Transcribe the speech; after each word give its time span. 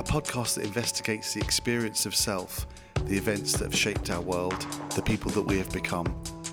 a 0.00 0.02
podcast 0.02 0.54
that 0.54 0.64
investigates 0.64 1.34
the 1.34 1.40
experience 1.42 2.06
of 2.06 2.14
self, 2.14 2.66
the 3.04 3.18
events 3.18 3.52
that 3.52 3.64
have 3.64 3.76
shaped 3.76 4.08
our 4.08 4.22
world, 4.22 4.58
the 4.96 5.02
people 5.02 5.30
that 5.30 5.42
we 5.42 5.58
have 5.58 5.70
become, 5.72 6.06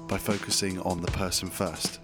by 0.05 0.17
focusing 0.17 0.81
on 0.81 0.99
the 0.99 1.09
person 1.13 1.49
first. 1.49 2.01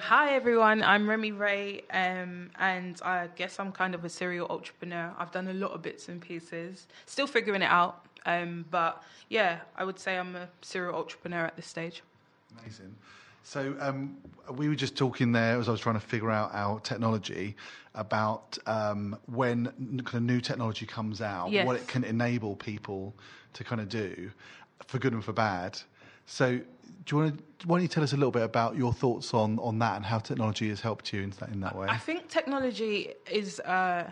Hi 0.00 0.34
everyone, 0.34 0.82
I'm 0.82 1.08
Remi 1.08 1.32
Ray, 1.32 1.80
um, 1.94 2.50
and 2.58 3.00
I 3.02 3.30
guess 3.36 3.58
I'm 3.58 3.72
kind 3.72 3.94
of 3.94 4.04
a 4.04 4.10
serial 4.10 4.48
entrepreneur. 4.50 5.14
I've 5.18 5.32
done 5.32 5.48
a 5.48 5.54
lot 5.54 5.70
of 5.70 5.80
bits 5.80 6.10
and 6.10 6.20
pieces, 6.20 6.88
still 7.06 7.26
figuring 7.26 7.62
it 7.62 7.70
out, 7.70 8.04
um, 8.26 8.66
but 8.70 9.02
yeah, 9.30 9.60
I 9.78 9.84
would 9.84 9.98
say 9.98 10.18
I'm 10.18 10.36
a 10.36 10.46
serial 10.60 10.94
entrepreneur 10.94 11.46
at 11.46 11.56
this 11.56 11.66
stage. 11.66 12.02
Amazing. 12.60 12.94
So 13.44 13.76
um, 13.78 14.16
we 14.54 14.68
were 14.68 14.74
just 14.74 14.96
talking 14.96 15.30
there 15.30 15.58
as 15.58 15.68
I 15.68 15.72
was 15.72 15.80
trying 15.80 15.96
to 15.96 16.00
figure 16.00 16.30
out 16.30 16.50
our 16.54 16.80
technology 16.80 17.54
about 17.94 18.58
um, 18.66 19.16
when 19.26 19.66
kind 20.04 20.14
of 20.14 20.22
new 20.22 20.40
technology 20.40 20.86
comes 20.86 21.20
out, 21.20 21.50
Yes. 21.50 21.66
what 21.66 21.76
it 21.76 21.86
can 21.86 22.04
enable 22.04 22.56
people 22.56 23.14
to 23.52 23.62
kind 23.62 23.80
of 23.82 23.88
do, 23.90 24.30
for 24.86 24.98
good 24.98 25.12
and 25.12 25.22
for 25.22 25.34
bad. 25.34 25.78
So 26.26 26.56
do 26.56 26.64
you 27.10 27.16
want 27.18 27.38
to? 27.38 27.66
Why 27.66 27.76
don't 27.76 27.82
you 27.82 27.88
tell 27.88 28.02
us 28.02 28.14
a 28.14 28.16
little 28.16 28.30
bit 28.32 28.42
about 28.42 28.76
your 28.76 28.94
thoughts 28.94 29.34
on, 29.34 29.58
on 29.58 29.78
that 29.78 29.96
and 29.96 30.06
how 30.06 30.18
technology 30.18 30.70
has 30.70 30.80
helped 30.80 31.12
you 31.12 31.22
in 31.22 31.30
that 31.38 31.50
in 31.50 31.60
that 31.60 31.76
way? 31.76 31.86
I 31.88 31.98
think 31.98 32.28
technology 32.28 33.12
is. 33.30 33.60
Uh, 33.60 34.10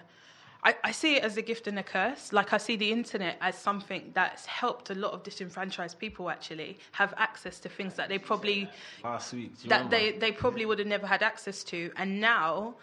I, 0.64 0.76
I 0.84 0.92
see 0.92 1.16
it 1.16 1.24
as 1.24 1.36
a 1.36 1.42
gift 1.42 1.66
and 1.66 1.78
a 1.78 1.82
curse. 1.82 2.32
Like 2.32 2.52
I 2.52 2.58
see 2.58 2.76
the 2.76 2.92
internet 2.92 3.36
as 3.40 3.58
something 3.58 4.12
that's 4.14 4.46
helped 4.46 4.90
a 4.90 4.94
lot 4.94 5.12
of 5.12 5.22
disenfranchised 5.24 5.98
people 5.98 6.30
actually 6.30 6.78
have 6.92 7.12
access 7.16 7.58
to 7.60 7.68
things 7.68 7.94
that 7.94 8.08
they 8.08 8.18
probably 8.18 8.70
last 9.02 9.32
week. 9.32 9.56
That 9.64 9.84
remember? 9.84 9.96
they, 9.96 10.12
they 10.12 10.32
probably 10.32 10.64
would 10.64 10.78
have 10.78 10.88
never 10.88 11.06
had 11.06 11.22
access 11.22 11.64
to. 11.64 11.91
And 11.96 12.20
now, 12.20 12.74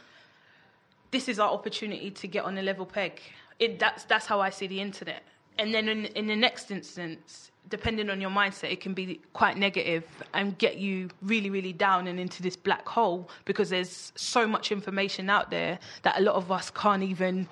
this 1.12 1.30
is 1.30 1.40
our 1.40 1.50
opportunity 1.50 2.12
to 2.12 2.28
get 2.28 2.44
on 2.44 2.58
a 2.58 2.62
level 2.62 2.86
peg. 2.86 3.22
It, 3.60 3.80
that's, 3.80 4.04
that's 4.04 4.26
how 4.26 4.42
I 4.42 4.50
see 4.50 4.68
the 4.68 4.82
internet. 4.82 5.24
And 5.58 5.74
then 5.74 5.88
in, 5.88 6.06
in 6.06 6.28
the 6.28 6.36
next 6.36 6.72
instance, 6.72 7.52
depending 7.70 8.10
on 8.10 8.20
your 8.20 8.30
mindset, 8.30 8.72
it 8.72 8.82
can 8.82 8.94
be 8.94 9.20
quite 9.34 9.58
negative 9.58 10.04
and 10.34 10.58
get 10.58 10.78
you 10.78 11.10
really, 11.22 11.50
really 11.50 11.74
down 11.74 12.08
and 12.08 12.20
into 12.20 12.42
this 12.42 12.56
black 12.56 12.88
hole 12.88 13.30
because 13.46 13.70
there's 13.70 14.12
so 14.16 14.48
much 14.48 14.72
information 14.72 15.30
out 15.30 15.52
there 15.52 15.80
that 16.04 16.18
a 16.20 16.22
lot 16.22 16.36
of 16.36 16.52
us 16.52 16.70
can't 16.72 17.04
even 17.04 17.48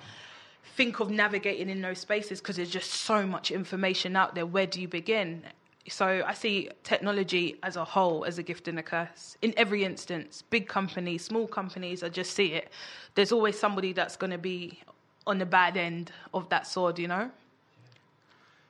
think 0.76 1.00
of 1.00 1.10
navigating 1.10 1.68
in 1.68 1.80
those 1.80 1.98
spaces 1.98 2.40
because 2.40 2.56
there's 2.56 2.70
just 2.70 2.90
so 2.90 3.26
much 3.26 3.50
information 3.50 4.16
out 4.16 4.34
there. 4.34 4.46
Where 4.46 4.66
do 4.66 4.80
you 4.80 4.88
begin? 4.88 5.42
So 5.88 6.22
I 6.26 6.34
see 6.34 6.68
technology 6.84 7.56
as 7.62 7.76
a 7.76 7.84
whole 7.84 8.24
as 8.24 8.38
a 8.38 8.42
gift 8.42 8.68
and 8.68 8.78
a 8.78 8.82
curse 8.82 9.36
in 9.40 9.54
every 9.56 9.84
instance. 9.84 10.42
Big 10.50 10.68
companies, 10.68 11.24
small 11.24 11.46
companies, 11.46 12.02
I 12.02 12.10
just 12.10 12.32
see 12.34 12.52
it. 12.52 12.70
There's 13.14 13.32
always 13.32 13.58
somebody 13.58 13.92
that's 13.92 14.16
going 14.16 14.30
to 14.30 14.38
be 14.38 14.80
on 15.26 15.38
the 15.38 15.46
bad 15.46 15.76
end 15.76 16.12
of 16.34 16.48
that 16.50 16.66
sword, 16.66 16.98
you 16.98 17.08
know. 17.08 17.30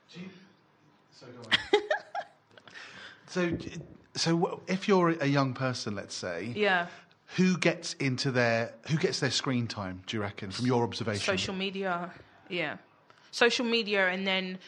So, 0.08 0.20
go 0.20 0.47
on. 1.22 1.58
so, 3.28 3.56
so 4.14 4.60
if 4.66 4.88
you're 4.88 5.10
a 5.10 5.26
young 5.26 5.54
person, 5.54 5.94
let's 5.94 6.14
say, 6.14 6.52
Yeah. 6.56 6.86
who 7.36 7.56
gets 7.58 7.94
into 7.94 8.30
their 8.30 8.72
who 8.88 8.96
gets 8.96 9.20
their 9.20 9.30
screen 9.30 9.66
time? 9.66 10.02
Do 10.06 10.16
you 10.16 10.22
reckon, 10.22 10.50
from 10.50 10.66
your 10.66 10.82
observation? 10.84 11.24
Social 11.38 11.54
media, 11.54 12.10
yeah. 12.48 12.76
Social 13.30 13.66
media, 13.66 14.08
and 14.08 14.26
then 14.26 14.58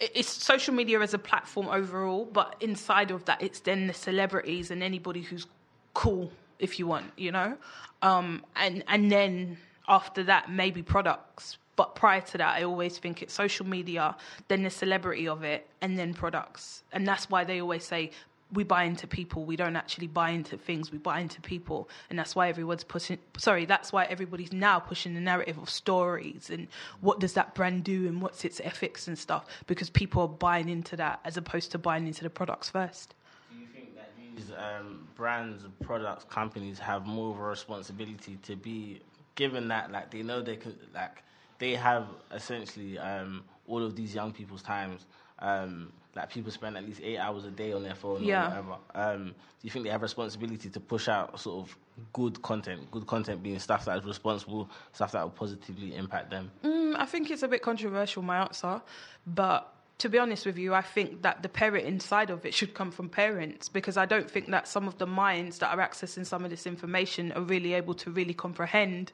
it's 0.00 0.28
social 0.28 0.72
media 0.74 1.00
as 1.00 1.12
a 1.12 1.18
platform 1.18 1.68
overall, 1.68 2.24
but 2.24 2.56
inside 2.60 3.10
of 3.10 3.24
that, 3.26 3.42
it's 3.42 3.60
then 3.60 3.86
the 3.86 3.92
celebrities 3.94 4.70
and 4.70 4.82
anybody 4.82 5.20
who's 5.22 5.46
cool, 5.94 6.32
if 6.58 6.78
you 6.78 6.86
want, 6.86 7.12
you 7.16 7.32
know, 7.32 7.56
um, 8.02 8.44
and 8.56 8.84
and 8.88 9.10
then 9.10 9.58
after 9.88 10.22
that, 10.24 10.50
maybe 10.50 10.82
products. 10.82 11.58
But 11.80 11.94
prior 11.94 12.20
to 12.20 12.36
that, 12.36 12.58
I 12.58 12.64
always 12.64 12.98
think 12.98 13.22
it's 13.22 13.32
social 13.32 13.64
media, 13.64 14.14
then 14.48 14.64
the 14.64 14.68
celebrity 14.68 15.26
of 15.26 15.44
it, 15.44 15.66
and 15.80 15.98
then 15.98 16.12
products, 16.12 16.82
and 16.92 17.08
that's 17.08 17.30
why 17.30 17.42
they 17.42 17.62
always 17.62 17.84
say 17.84 18.10
we 18.52 18.64
buy 18.64 18.84
into 18.84 19.06
people. 19.06 19.46
We 19.46 19.56
don't 19.56 19.76
actually 19.76 20.08
buy 20.08 20.28
into 20.28 20.58
things. 20.58 20.92
We 20.92 20.98
buy 20.98 21.20
into 21.20 21.40
people, 21.40 21.88
and 22.10 22.18
that's 22.18 22.36
why 22.36 22.50
everyone's 22.50 22.84
pushing. 22.84 23.16
Sorry, 23.38 23.64
that's 23.64 23.94
why 23.94 24.04
everybody's 24.04 24.52
now 24.52 24.78
pushing 24.78 25.14
the 25.14 25.22
narrative 25.22 25.56
of 25.56 25.70
stories 25.70 26.50
and 26.50 26.68
what 27.00 27.18
does 27.18 27.32
that 27.32 27.54
brand 27.54 27.82
do 27.84 28.06
and 28.08 28.20
what's 28.20 28.44
its 28.44 28.60
ethics 28.62 29.08
and 29.08 29.18
stuff 29.18 29.46
because 29.66 29.88
people 29.88 30.20
are 30.20 30.28
buying 30.28 30.68
into 30.68 30.96
that 30.96 31.20
as 31.24 31.38
opposed 31.38 31.70
to 31.70 31.78
buying 31.78 32.06
into 32.06 32.24
the 32.24 32.28
products 32.28 32.68
first. 32.68 33.14
Do 33.50 33.58
you 33.58 33.66
think 33.74 33.96
that 33.96 34.10
these 34.36 34.50
um, 34.50 35.08
brands, 35.16 35.64
products, 35.82 36.24
companies 36.24 36.78
have 36.78 37.06
more 37.06 37.30
of 37.30 37.40
a 37.40 37.42
responsibility 37.42 38.36
to 38.42 38.54
be 38.54 39.00
given 39.34 39.68
that, 39.68 39.90
like 39.90 40.10
they 40.10 40.22
know 40.22 40.42
they 40.42 40.56
could, 40.56 40.76
like 40.94 41.22
they 41.60 41.74
have 41.74 42.06
essentially 42.34 42.98
um, 42.98 43.44
all 43.68 43.82
of 43.84 43.94
these 43.94 44.12
young 44.14 44.32
people's 44.32 44.62
times. 44.62 45.06
Um, 45.38 45.92
like 46.16 46.28
people 46.28 46.50
spend 46.50 46.76
at 46.76 46.84
least 46.84 47.00
eight 47.04 47.18
hours 47.18 47.44
a 47.44 47.50
day 47.52 47.72
on 47.72 47.84
their 47.84 47.94
phone 47.94 48.24
Yeah. 48.24 48.46
or 48.46 48.48
whatever. 48.48 48.76
Um, 48.96 49.26
do 49.28 49.34
you 49.62 49.70
think 49.70 49.84
they 49.84 49.90
have 49.92 50.02
responsibility 50.02 50.68
to 50.68 50.80
push 50.80 51.08
out 51.08 51.38
sort 51.38 51.68
of 51.68 51.76
good 52.12 52.42
content? 52.42 52.90
Good 52.90 53.06
content 53.06 53.42
being 53.44 53.60
stuff 53.60 53.84
that 53.84 53.98
is 53.98 54.04
responsible, 54.04 54.68
stuff 54.92 55.12
that 55.12 55.22
will 55.22 55.30
positively 55.30 55.94
impact 55.94 56.30
them. 56.30 56.50
Mm, 56.64 56.96
I 56.98 57.06
think 57.06 57.30
it's 57.30 57.44
a 57.44 57.48
bit 57.48 57.62
controversial, 57.62 58.22
my 58.22 58.38
answer, 58.38 58.82
but 59.26 59.72
to 59.98 60.08
be 60.08 60.18
honest 60.18 60.46
with 60.46 60.58
you, 60.58 60.74
I 60.74 60.82
think 60.82 61.22
that 61.22 61.42
the 61.42 61.48
parent 61.48 61.86
inside 61.86 62.30
of 62.30 62.44
it 62.44 62.54
should 62.54 62.74
come 62.74 62.90
from 62.90 63.08
parents 63.08 63.68
because 63.68 63.96
I 63.96 64.06
don't 64.06 64.28
think 64.30 64.48
that 64.50 64.66
some 64.66 64.88
of 64.88 64.98
the 64.98 65.06
minds 65.06 65.58
that 65.58 65.70
are 65.72 65.78
accessing 65.88 66.26
some 66.26 66.42
of 66.44 66.50
this 66.50 66.66
information 66.66 67.30
are 67.32 67.42
really 67.42 67.74
able 67.74 67.94
to 67.94 68.10
really 68.10 68.34
comprehend 68.34 69.12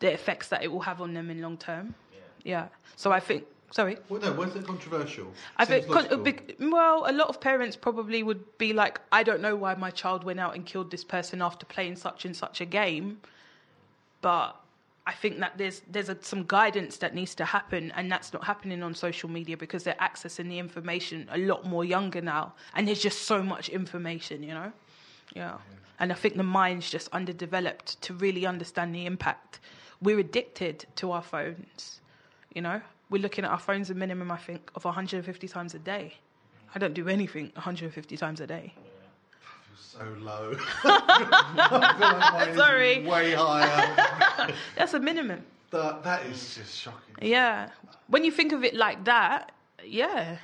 the 0.00 0.12
effects 0.12 0.48
that 0.48 0.62
it 0.62 0.70
will 0.70 0.80
have 0.80 1.00
on 1.00 1.14
them 1.14 1.30
in 1.30 1.40
long 1.42 1.56
term. 1.56 1.94
Yeah. 2.44 2.68
So 2.96 3.12
I 3.12 3.20
think. 3.20 3.44
Sorry. 3.70 3.98
Well, 4.08 4.22
no, 4.22 4.32
was 4.32 4.56
it 4.56 4.66
controversial? 4.66 5.30
I 5.58 5.66
think, 5.66 5.86
con- 5.88 6.08
logical. 6.10 6.70
well, 6.70 7.04
a 7.06 7.12
lot 7.12 7.28
of 7.28 7.38
parents 7.38 7.76
probably 7.76 8.22
would 8.22 8.56
be 8.56 8.72
like, 8.72 8.98
I 9.12 9.22
don't 9.22 9.42
know 9.42 9.56
why 9.56 9.74
my 9.74 9.90
child 9.90 10.24
went 10.24 10.40
out 10.40 10.54
and 10.54 10.64
killed 10.64 10.90
this 10.90 11.04
person 11.04 11.42
after 11.42 11.66
playing 11.66 11.96
such 11.96 12.24
and 12.24 12.34
such 12.34 12.62
a 12.62 12.64
game, 12.64 13.20
but 14.22 14.58
I 15.06 15.12
think 15.12 15.38
that 15.40 15.58
there's 15.58 15.82
there's 15.90 16.08
a, 16.08 16.16
some 16.22 16.44
guidance 16.46 16.96
that 16.98 17.14
needs 17.14 17.34
to 17.34 17.44
happen, 17.44 17.92
and 17.94 18.10
that's 18.10 18.32
not 18.32 18.44
happening 18.44 18.82
on 18.82 18.94
social 18.94 19.28
media 19.28 19.56
because 19.56 19.84
they're 19.84 19.94
accessing 20.00 20.48
the 20.48 20.58
information 20.58 21.28
a 21.30 21.38
lot 21.38 21.66
more 21.66 21.84
younger 21.84 22.22
now, 22.22 22.54
and 22.74 22.88
there's 22.88 23.02
just 23.02 23.22
so 23.22 23.42
much 23.42 23.68
information, 23.68 24.42
you 24.42 24.54
know, 24.54 24.72
yeah. 25.34 25.58
And 26.00 26.12
I 26.12 26.14
think 26.14 26.36
the 26.36 26.42
mind's 26.42 26.90
just 26.90 27.08
underdeveloped 27.12 28.00
to 28.02 28.14
really 28.14 28.46
understand 28.46 28.94
the 28.94 29.04
impact. 29.04 29.60
We're 30.00 30.18
addicted 30.18 30.86
to 30.96 31.12
our 31.12 31.22
phones, 31.22 32.00
you 32.54 32.62
know. 32.62 32.80
We're 33.10 33.22
looking 33.22 33.44
at 33.44 33.50
our 33.50 33.58
phones 33.58 33.90
a 33.90 33.94
minimum, 33.94 34.30
I 34.30 34.36
think, 34.36 34.70
of 34.74 34.84
150 34.84 35.48
times 35.48 35.74
a 35.74 35.78
day. 35.78 36.14
I 36.74 36.78
don't 36.78 36.94
do 36.94 37.08
anything 37.08 37.50
150 37.54 38.16
times 38.16 38.40
a 38.40 38.46
day. 38.46 38.74
so 39.76 40.00
low. 40.20 40.54
I 40.84 41.96
feel 41.98 42.08
like 42.08 42.32
mine 42.48 42.56
Sorry. 42.56 43.06
way 43.06 43.32
higher. 43.32 44.54
That's 44.76 44.94
a 44.94 45.00
minimum. 45.00 45.44
that, 45.70 46.02
that 46.04 46.26
is 46.26 46.54
just 46.54 46.76
shocking. 46.76 47.14
Yeah. 47.22 47.70
When 48.08 48.24
you 48.24 48.30
think 48.30 48.52
of 48.52 48.64
it 48.64 48.74
like 48.74 49.04
that, 49.06 49.52
yeah. 49.84 50.36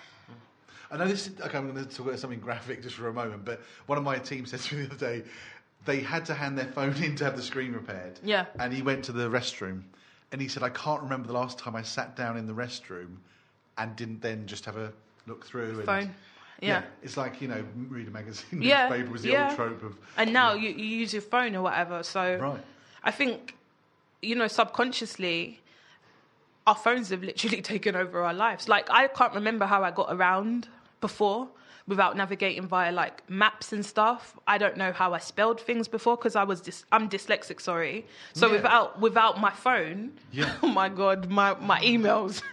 I 0.90 0.96
know 0.96 1.08
this. 1.08 1.26
Is, 1.26 1.40
okay, 1.40 1.58
I'm 1.58 1.72
going 1.72 1.84
to 1.84 1.90
talk 1.96 2.06
about 2.06 2.18
something 2.18 2.38
graphic 2.40 2.82
just 2.82 2.94
for 2.94 3.08
a 3.08 3.12
moment. 3.12 3.44
But 3.44 3.62
one 3.86 3.98
of 3.98 4.04
my 4.04 4.16
team 4.18 4.46
said 4.46 4.60
to 4.60 4.76
me 4.76 4.86
the 4.86 4.94
other 4.94 5.06
day, 5.06 5.24
they 5.84 6.00
had 6.00 6.24
to 6.26 6.34
hand 6.34 6.56
their 6.58 6.66
phone 6.66 6.94
in 7.02 7.16
to 7.16 7.24
have 7.24 7.36
the 7.36 7.42
screen 7.42 7.72
repaired. 7.72 8.18
Yeah. 8.22 8.46
And 8.58 8.72
he 8.72 8.82
went 8.82 9.04
to 9.04 9.12
the 9.12 9.28
restroom, 9.28 9.82
and 10.32 10.40
he 10.40 10.48
said, 10.48 10.62
"I 10.62 10.70
can't 10.70 11.02
remember 11.02 11.26
the 11.28 11.34
last 11.34 11.58
time 11.58 11.76
I 11.76 11.82
sat 11.82 12.16
down 12.16 12.36
in 12.36 12.46
the 12.46 12.54
restroom, 12.54 13.16
and 13.78 13.94
didn't 13.96 14.20
then 14.22 14.46
just 14.46 14.64
have 14.64 14.76
a 14.76 14.92
look 15.26 15.44
through 15.44 15.78
and 15.78 15.84
Phone. 15.84 16.14
Yeah. 16.60 16.82
it's 17.02 17.16
like 17.16 17.42
you 17.42 17.48
know, 17.48 17.64
read 17.88 18.06
a 18.08 18.10
magazine, 18.10 18.62
Yeah, 18.62 18.88
newspaper 18.88 19.10
was 19.10 19.22
the 19.22 19.30
yeah. 19.30 19.48
old 19.48 19.56
trope 19.56 19.82
of. 19.82 19.96
And 20.16 20.32
now 20.32 20.54
you, 20.54 20.70
you 20.70 20.84
use 20.84 21.12
your 21.12 21.22
phone 21.22 21.54
or 21.56 21.62
whatever. 21.62 22.02
So 22.02 22.36
Right. 22.40 22.60
I 23.02 23.10
think, 23.10 23.56
you 24.22 24.34
know, 24.34 24.46
subconsciously, 24.46 25.60
our 26.66 26.74
phones 26.74 27.10
have 27.10 27.22
literally 27.22 27.60
taken 27.72 27.96
over 27.96 28.22
our 28.22 28.32
lives. 28.32 28.68
Like, 28.68 28.88
I 28.90 29.08
can't 29.08 29.34
remember 29.34 29.66
how 29.66 29.82
I 29.82 29.90
got 29.90 30.08
around 30.10 30.68
before 31.00 31.48
without 31.86 32.16
navigating 32.16 32.66
via 32.66 32.90
like 32.92 33.28
maps 33.28 33.72
and 33.72 33.84
stuff. 33.84 34.38
I 34.46 34.56
don't 34.58 34.76
know 34.76 34.92
how 34.92 35.12
I 35.12 35.18
spelled 35.18 35.60
things 35.60 35.86
before 35.88 36.16
because 36.16 36.34
I 36.34 36.44
was 36.44 36.62
dys- 36.62 36.84
I'm 36.90 37.08
dyslexic, 37.08 37.60
sorry. 37.60 38.06
So 38.32 38.46
Yeah. 38.46 38.52
without 38.54 39.00
without 39.00 39.40
my 39.40 39.50
phone, 39.50 40.12
Yeah. 40.32 40.54
oh 40.62 40.68
my 40.68 40.88
god, 40.88 41.30
my 41.30 41.54
my 41.60 41.80
emails. 41.80 42.42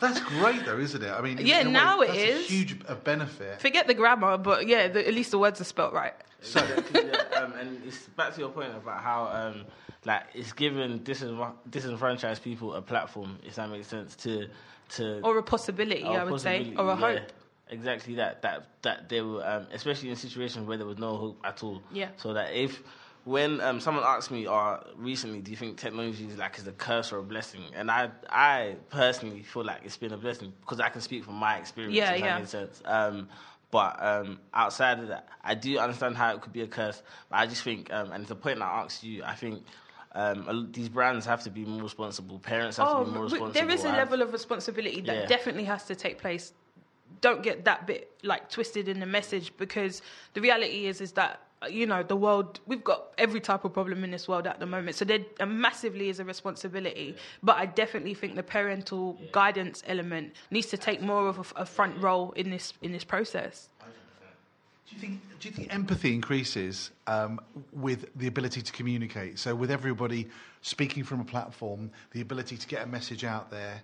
That's 0.00 0.20
great, 0.20 0.64
though, 0.66 0.78
isn't 0.78 1.02
it? 1.02 1.10
I 1.10 1.20
mean, 1.22 1.38
Yeah, 1.38 1.60
in 1.60 1.68
a 1.68 1.70
way, 1.70 1.72
now 1.72 2.00
it 2.02 2.06
that's 2.08 2.18
is. 2.18 2.44
a 2.46 2.52
huge 2.52 2.80
uh, 2.86 2.94
benefit. 2.96 3.60
Forget 3.60 3.86
the 3.86 3.94
grammar, 3.94 4.36
but 4.36 4.66
yeah, 4.68 4.88
the, 4.88 5.06
at 5.06 5.14
least 5.14 5.30
the 5.30 5.38
words 5.38 5.58
are 5.60 5.64
spelled 5.64 5.94
right. 5.94 6.12
So, 6.42 6.60
yeah, 6.94 7.40
um, 7.42 7.52
and 7.54 7.80
it's 7.86 8.00
back 8.10 8.34
to 8.34 8.40
your 8.40 8.50
point 8.50 8.72
about 8.76 9.00
how, 9.02 9.28
um, 9.28 9.64
like, 10.04 10.24
it's 10.34 10.52
given 10.52 11.00
disenf- 11.00 11.54
disenfranchised 11.70 12.42
people 12.42 12.74
a 12.74 12.82
platform, 12.82 13.38
if 13.44 13.54
that 13.54 13.70
makes 13.70 13.86
sense, 13.88 14.14
to 14.16 14.48
to 14.90 15.20
Or 15.22 15.38
a 15.38 15.42
possibility, 15.42 16.04
or 16.04 16.20
I 16.20 16.24
would 16.24 16.40
say, 16.40 16.72
or 16.76 16.84
a 16.84 16.88
yeah. 16.88 16.96
hope. 16.96 17.32
Exactly 17.68 18.14
that. 18.16 18.42
That 18.42 18.66
that 18.82 19.08
they 19.08 19.20
were, 19.20 19.46
um, 19.46 19.66
especially 19.72 20.10
in 20.10 20.16
situations 20.16 20.66
where 20.66 20.76
there 20.76 20.86
was 20.86 20.98
no 20.98 21.16
hope 21.16 21.40
at 21.44 21.62
all. 21.62 21.82
Yeah. 21.92 22.08
So 22.16 22.32
that 22.34 22.54
if 22.54 22.82
when 23.24 23.60
um, 23.60 23.80
someone 23.80 24.04
asked 24.06 24.30
me, 24.30 24.46
uh, 24.46 24.76
recently, 24.96 25.40
do 25.40 25.50
you 25.50 25.56
think 25.56 25.78
technology 25.78 26.26
is 26.26 26.36
like 26.38 26.58
is 26.58 26.66
a 26.66 26.72
curse 26.72 27.12
or 27.12 27.18
a 27.18 27.22
blessing? 27.24 27.62
And 27.74 27.90
I, 27.90 28.10
I 28.30 28.76
personally 28.90 29.42
feel 29.42 29.64
like 29.64 29.80
it's 29.84 29.96
been 29.96 30.12
a 30.12 30.16
blessing 30.16 30.52
because 30.60 30.78
I 30.80 30.88
can 30.90 31.00
speak 31.00 31.24
from 31.24 31.34
my 31.34 31.56
experience. 31.56 31.96
Yeah, 31.96 32.12
if 32.14 32.20
yeah. 32.20 32.26
That 32.34 32.38
makes 32.40 32.50
sense. 32.50 32.82
Um, 32.84 33.28
but 33.72 34.00
um, 34.00 34.38
outside 34.54 35.00
of 35.00 35.08
that, 35.08 35.28
I 35.42 35.54
do 35.56 35.76
understand 35.78 36.16
how 36.16 36.32
it 36.34 36.40
could 36.40 36.52
be 36.52 36.62
a 36.62 36.68
curse. 36.68 37.02
But 37.28 37.36
I 37.40 37.46
just 37.46 37.62
think, 37.64 37.92
um, 37.92 38.12
and 38.12 38.24
the 38.26 38.36
point 38.36 38.62
I 38.62 38.82
asked 38.82 39.02
you, 39.04 39.22
I 39.24 39.34
think. 39.34 39.64
Um, 40.14 40.70
these 40.72 40.88
brands 40.88 41.26
have 41.26 41.42
to 41.42 41.50
be 41.50 41.66
more 41.66 41.82
responsible. 41.82 42.38
Parents 42.38 42.78
have 42.78 42.88
Oh, 42.88 43.00
to 43.00 43.04
be 43.04 43.10
more 43.10 43.24
w- 43.24 43.34
responsible. 43.34 43.52
there 43.52 43.70
is 43.70 43.84
a 43.84 43.88
level 43.90 44.22
of 44.22 44.32
responsibility 44.32 45.02
that 45.02 45.14
Yeah. 45.14 45.26
definitely 45.26 45.64
has 45.64 45.84
to 45.88 45.94
take 45.94 46.16
place. 46.18 46.54
Don't 47.20 47.42
get 47.42 47.64
that 47.64 47.86
bit 47.86 48.10
like 48.22 48.50
twisted 48.50 48.88
in 48.88 49.00
the 49.00 49.06
message 49.06 49.52
because 49.56 50.02
the 50.34 50.40
reality 50.40 50.86
is 50.86 51.00
is 51.00 51.12
that 51.12 51.40
you 51.70 51.86
know 51.86 52.02
the 52.02 52.16
world 52.16 52.60
we've 52.66 52.84
got 52.84 53.14
every 53.16 53.40
type 53.40 53.64
of 53.64 53.72
problem 53.72 54.04
in 54.04 54.10
this 54.10 54.28
world 54.28 54.46
at 54.46 54.60
the 54.60 54.66
moment. 54.66 54.96
So 54.96 55.04
there 55.04 55.20
uh, 55.40 55.46
massively 55.46 56.08
is 56.08 56.20
a 56.20 56.24
responsibility. 56.24 57.16
But 57.42 57.56
i 57.56 57.66
definitely 57.66 58.14
think 58.14 58.36
the 58.36 58.42
parental 58.42 59.18
guidance 59.32 59.82
element 59.86 60.34
needs 60.50 60.66
to 60.68 60.76
take 60.76 61.00
more 61.00 61.28
of 61.28 61.38
a, 61.38 61.62
a 61.62 61.66
front 61.66 62.00
role 62.02 62.32
in 62.32 62.50
this 62.50 62.74
in 62.82 62.92
this 62.92 63.04
process. 63.04 63.68
Do 64.88 64.94
you 64.94 65.00
think 65.00 65.20
do 65.40 65.48
you 65.48 65.54
think 65.54 65.74
empathy 65.74 66.14
increases 66.14 66.90
um, 67.08 67.40
with 67.72 68.06
the 68.16 68.28
ability 68.28 68.62
to 68.62 68.72
communicate? 68.72 69.38
So 69.38 69.54
with 69.54 69.70
everybody 69.70 70.28
speaking 70.62 71.02
from 71.02 71.20
a 71.20 71.24
platform, 71.24 71.90
the 72.12 72.20
ability 72.20 72.56
to 72.56 72.66
get 72.68 72.82
a 72.82 72.86
message 72.86 73.24
out 73.24 73.50
there, 73.50 73.82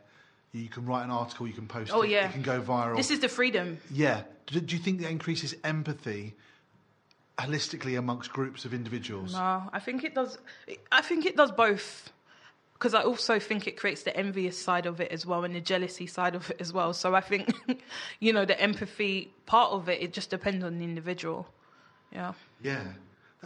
you 0.52 0.68
can 0.68 0.84
write 0.86 1.04
an 1.04 1.10
article, 1.10 1.46
you 1.46 1.52
can 1.54 1.66
post 1.66 1.90
Oh, 1.94 2.02
it, 2.02 2.10
yeah. 2.10 2.28
it 2.28 2.32
can 2.32 2.42
go 2.42 2.60
viral. 2.60 2.96
this 2.96 3.10
is 3.10 3.20
the 3.20 3.28
freedom 3.28 3.78
yeah. 3.90 4.22
Do, 4.46 4.60
do 4.60 4.76
you 4.76 4.82
think 4.82 5.00
that 5.00 5.10
increases 5.10 5.54
empathy 5.64 6.34
holistically 7.38 7.98
amongst 7.98 8.32
groups 8.32 8.64
of 8.64 8.74
individuals? 8.74 9.32
No, 9.32 9.62
I 9.72 9.78
think 9.80 10.04
it 10.04 10.14
does. 10.14 10.38
I 10.90 11.00
think 11.02 11.26
it 11.26 11.36
does 11.36 11.50
both. 11.52 12.12
Because 12.74 12.94
I 12.94 13.02
also 13.02 13.38
think 13.38 13.68
it 13.68 13.76
creates 13.76 14.02
the 14.02 14.16
envious 14.16 14.60
side 14.60 14.86
of 14.86 15.00
it 15.00 15.12
as 15.12 15.24
well 15.24 15.44
and 15.44 15.54
the 15.54 15.60
jealousy 15.60 16.08
side 16.08 16.34
of 16.34 16.50
it 16.50 16.56
as 16.60 16.72
well. 16.72 16.92
So 16.92 17.14
I 17.14 17.20
think, 17.20 17.54
you 18.18 18.32
know, 18.32 18.44
the 18.44 18.60
empathy 18.60 19.30
part 19.46 19.70
of 19.70 19.88
it, 19.88 20.02
it 20.02 20.12
just 20.12 20.30
depends 20.30 20.64
on 20.64 20.78
the 20.78 20.84
individual. 20.84 21.46
Yeah. 22.12 22.32
Yeah. 22.60 22.82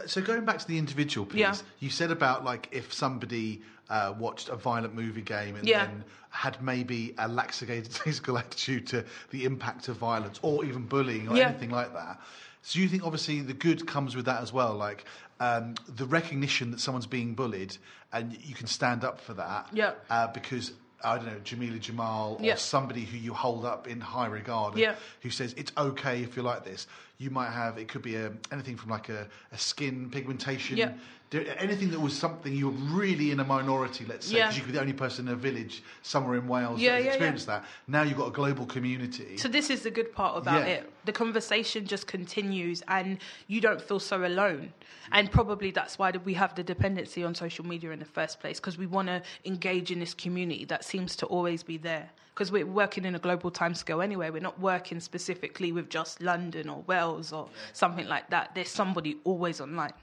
So 0.05 0.21
going 0.21 0.45
back 0.45 0.59
to 0.59 0.67
the 0.67 0.77
individual 0.77 1.25
piece, 1.25 1.39
Yeah. 1.39 1.55
you 1.79 1.89
said 1.89 2.11
about 2.11 2.45
like 2.45 2.67
if 2.71 2.93
somebody 2.93 3.61
uh, 3.89 4.13
watched 4.19 4.49
a 4.49 4.55
violent 4.55 4.93
movie 4.93 5.21
game 5.21 5.55
and 5.55 5.67
Yeah. 5.67 5.85
then 5.87 6.03
had 6.29 6.61
maybe 6.61 7.15
a 7.17 7.27
laxated 7.27 7.87
physical 8.03 8.37
attitude 8.37 8.85
to 8.87 9.03
the 9.31 9.45
impact 9.45 9.87
of 9.87 9.97
violence 9.97 10.39
or 10.43 10.63
even 10.65 10.83
bullying 10.85 11.27
or 11.29 11.37
Yeah. 11.37 11.49
anything 11.49 11.71
like 11.71 11.93
that. 11.93 12.19
So 12.61 12.79
you 12.79 12.87
think 12.89 13.03
obviously 13.05 13.41
the 13.41 13.53
good 13.53 13.87
comes 13.87 14.15
with 14.15 14.25
that 14.25 14.41
as 14.41 14.51
well, 14.53 14.75
like 14.75 15.05
um, 15.39 15.75
the 15.95 16.05
recognition 16.05 16.69
that 16.71 16.79
someone's 16.79 17.07
being 17.07 17.33
bullied 17.33 17.77
and 18.13 18.37
you 18.43 18.53
can 18.53 18.67
stand 18.67 19.03
up 19.03 19.19
for 19.19 19.33
that. 19.35 19.67
Yeah. 19.73 19.93
Uh, 20.09 20.27
because 20.27 20.73
I 21.03 21.17
don't 21.17 21.27
know, 21.27 21.39
Jameela 21.43 21.79
Jamil 21.79 22.41
or 22.41 22.57
somebody 22.57 23.01
who 23.05 23.17
you 23.17 23.33
hold 23.33 23.65
up 23.65 23.87
in 23.87 24.01
high 24.01 24.25
regard 24.27 24.77
Yeah. 24.77 24.95
who 25.21 25.29
says 25.29 25.53
it's 25.57 25.71
okay 25.77 26.23
if 26.23 26.35
you're 26.35 26.45
like 26.45 26.63
this. 26.65 26.87
You 27.19 27.29
might 27.29 27.51
have 27.51 27.77
it 27.77 27.87
could 27.87 28.01
be 28.01 28.15
a, 28.15 28.31
anything 28.51 28.77
from 28.77 28.89
like 28.91 29.09
a, 29.09 29.27
a 29.51 29.57
skin 29.57 30.09
pigmentation, 30.09 30.77
Yeah. 30.77 30.93
Anything 31.33 31.91
that 31.91 31.99
was 31.99 32.17
something 32.17 32.53
you 32.53 32.67
were 32.69 32.77
really 32.97 33.31
in 33.31 33.39
a 33.39 33.43
minority. 33.43 34.05
Let's 34.07 34.27
say 34.27 34.37
Yeah. 34.37 34.45
because 34.45 34.57
you 34.57 34.63
could 34.63 34.71
be 34.71 34.73
the 34.75 34.81
only 34.81 34.93
person 34.93 35.27
in 35.27 35.33
a 35.33 35.37
village 35.37 35.83
somewhere 36.01 36.37
in 36.37 36.47
Wales 36.47 36.79
Yeah, 36.79 36.91
that 36.91 36.97
yeah, 36.99 37.03
yeah. 37.03 37.07
experienced 37.11 37.47
that. 37.47 37.65
Now 37.87 38.03
you've 38.03 38.17
got 38.17 38.27
a 38.27 38.31
global 38.31 38.65
community. 38.65 39.37
So 39.37 39.47
this 39.49 39.69
is 39.69 39.83
the 39.83 39.91
good 39.91 40.13
part 40.13 40.37
about 40.37 40.61
Yeah. 40.67 40.75
it. 40.75 40.93
The 41.05 41.11
conversation 41.11 41.85
just 41.85 42.07
continues, 42.07 42.81
and 42.87 43.17
you 43.47 43.59
don't 43.61 43.81
feel 43.81 43.99
so 43.99 44.25
alone. 44.25 44.73
And 45.11 45.31
probably 45.31 45.71
that's 45.71 45.97
why 45.99 46.11
we 46.11 46.33
have 46.35 46.55
the 46.55 46.63
dependency 46.63 47.23
on 47.23 47.35
social 47.35 47.65
media 47.65 47.91
in 47.91 47.99
the 47.99 48.05
first 48.05 48.39
place, 48.39 48.59
because 48.59 48.77
we 48.77 48.87
want 48.87 49.07
to 49.09 49.21
engage 49.45 49.91
in 49.91 49.99
this 49.99 50.13
community 50.13 50.65
that 50.65 50.83
seems 50.85 51.15
to 51.17 51.25
always 51.25 51.63
be 51.63 51.77
there. 51.77 52.09
Because 52.33 52.51
we're 52.51 52.65
working 52.67 53.03
in 53.03 53.15
a 53.15 53.19
global 53.19 53.49
timescale 53.49 54.03
anyway. 54.03 54.29
We're 54.29 54.41
not 54.43 54.59
working 54.59 54.99
specifically 54.99 55.71
with 55.71 55.89
just 55.89 56.21
London 56.21 56.69
or 56.69 56.83
Wales 56.85 57.33
or 57.33 57.49
something 57.73 58.07
like 58.07 58.29
that. 58.29 58.53
There's 58.53 58.69
somebody 58.69 59.17
always 59.23 59.59
online, 59.59 59.93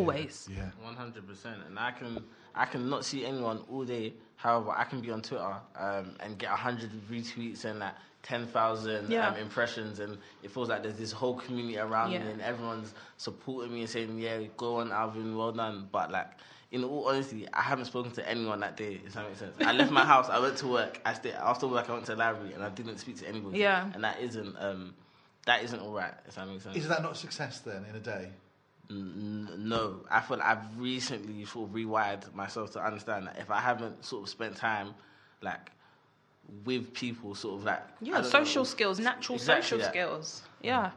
always. 0.00 0.48
yeah. 0.50 0.70
One 0.82 0.94
hundred 0.94 1.26
percent, 1.26 1.58
and 1.66 1.78
I 1.78 1.90
can 1.92 2.22
I 2.54 2.64
can 2.64 2.88
not 2.88 3.04
see 3.04 3.24
anyone 3.26 3.60
all 3.70 3.84
day. 3.84 4.14
However, 4.36 4.70
I 4.76 4.84
can 4.84 5.00
be 5.00 5.10
on 5.10 5.22
Twitter 5.22 5.54
um, 5.76 6.16
and 6.20 6.38
get 6.38 6.50
hundred 6.50 6.90
retweets 7.10 7.64
and 7.64 7.78
like 7.80 7.94
ten 8.22 8.46
thousand 8.46 9.10
Yeah. 9.10 9.28
um, 9.28 9.36
impressions, 9.36 9.98
and 10.00 10.18
it 10.42 10.50
feels 10.50 10.68
like 10.68 10.82
there's 10.82 10.98
this 10.98 11.12
whole 11.12 11.34
community 11.34 11.78
around 11.78 12.12
Yeah. 12.12 12.24
me, 12.24 12.32
and 12.32 12.40
everyone's 12.42 12.92
supporting 13.16 13.72
me 13.72 13.80
and 13.80 13.90
saying, 13.90 14.18
"Yeah, 14.18 14.40
go 14.56 14.76
on, 14.76 14.92
Alvin, 14.92 15.36
well 15.36 15.52
done." 15.52 15.88
But 15.90 16.10
like. 16.10 16.28
In 16.72 16.82
all 16.82 17.08
honesty, 17.08 17.46
I 17.52 17.62
haven't 17.62 17.84
spoken 17.84 18.10
to 18.10 18.28
anyone 18.28 18.58
that 18.58 18.76
day. 18.76 19.00
If 19.06 19.12
that 19.14 19.24
makes 19.24 19.38
sense, 19.38 19.54
I 19.64 19.70
left 19.72 19.92
my 19.92 20.04
house. 20.14 20.28
I 20.28 20.40
went 20.40 20.56
to 20.58 20.66
work. 20.66 21.00
I 21.06 21.14
stayed 21.14 21.34
after 21.34 21.68
work. 21.68 21.88
I 21.88 21.92
went 21.92 22.06
to 22.06 22.12
the 22.12 22.18
library, 22.18 22.54
and 22.54 22.62
I 22.64 22.70
didn't 22.70 22.98
speak 22.98 23.16
to 23.18 23.28
anybody. 23.28 23.60
Yeah. 23.60 23.88
and 23.94 24.02
that 24.02 24.20
isn't 24.20 24.56
um, 24.58 24.92
that 25.46 25.62
isn't 25.62 25.78
all 25.78 25.92
right. 25.92 26.12
If 26.26 26.34
that 26.34 26.48
makes 26.48 26.64
sense. 26.64 26.76
Is 26.76 26.88
that 26.88 27.02
not 27.04 27.16
success 27.16 27.60
then 27.60 27.86
in 27.88 27.94
a 27.94 28.00
day? 28.00 28.30
No, 28.88 30.00
I 30.10 30.20
feel 30.20 30.38
like 30.38 30.46
I've 30.46 30.78
recently 30.78 31.44
sort 31.44 31.68
of 31.70 31.74
rewired 31.74 32.32
myself 32.34 32.72
to 32.72 32.84
understand 32.84 33.26
that 33.26 33.38
if 33.38 33.50
I 33.50 33.60
haven't 33.60 34.04
sort 34.04 34.22
of 34.24 34.28
spent 34.28 34.56
time, 34.56 34.94
like 35.42 35.72
with 36.64 36.94
people, 36.94 37.34
sort 37.34 37.58
of 37.60 37.64
like 37.64 37.82
Yeah, 38.00 38.22
social 38.22 38.60
know, 38.62 38.64
skills, 38.64 38.98
natural 39.00 39.36
Exactly 39.36 39.62
social 39.62 39.78
that. 39.78 39.90
skills. 39.90 40.42
Yeah. 40.62 40.90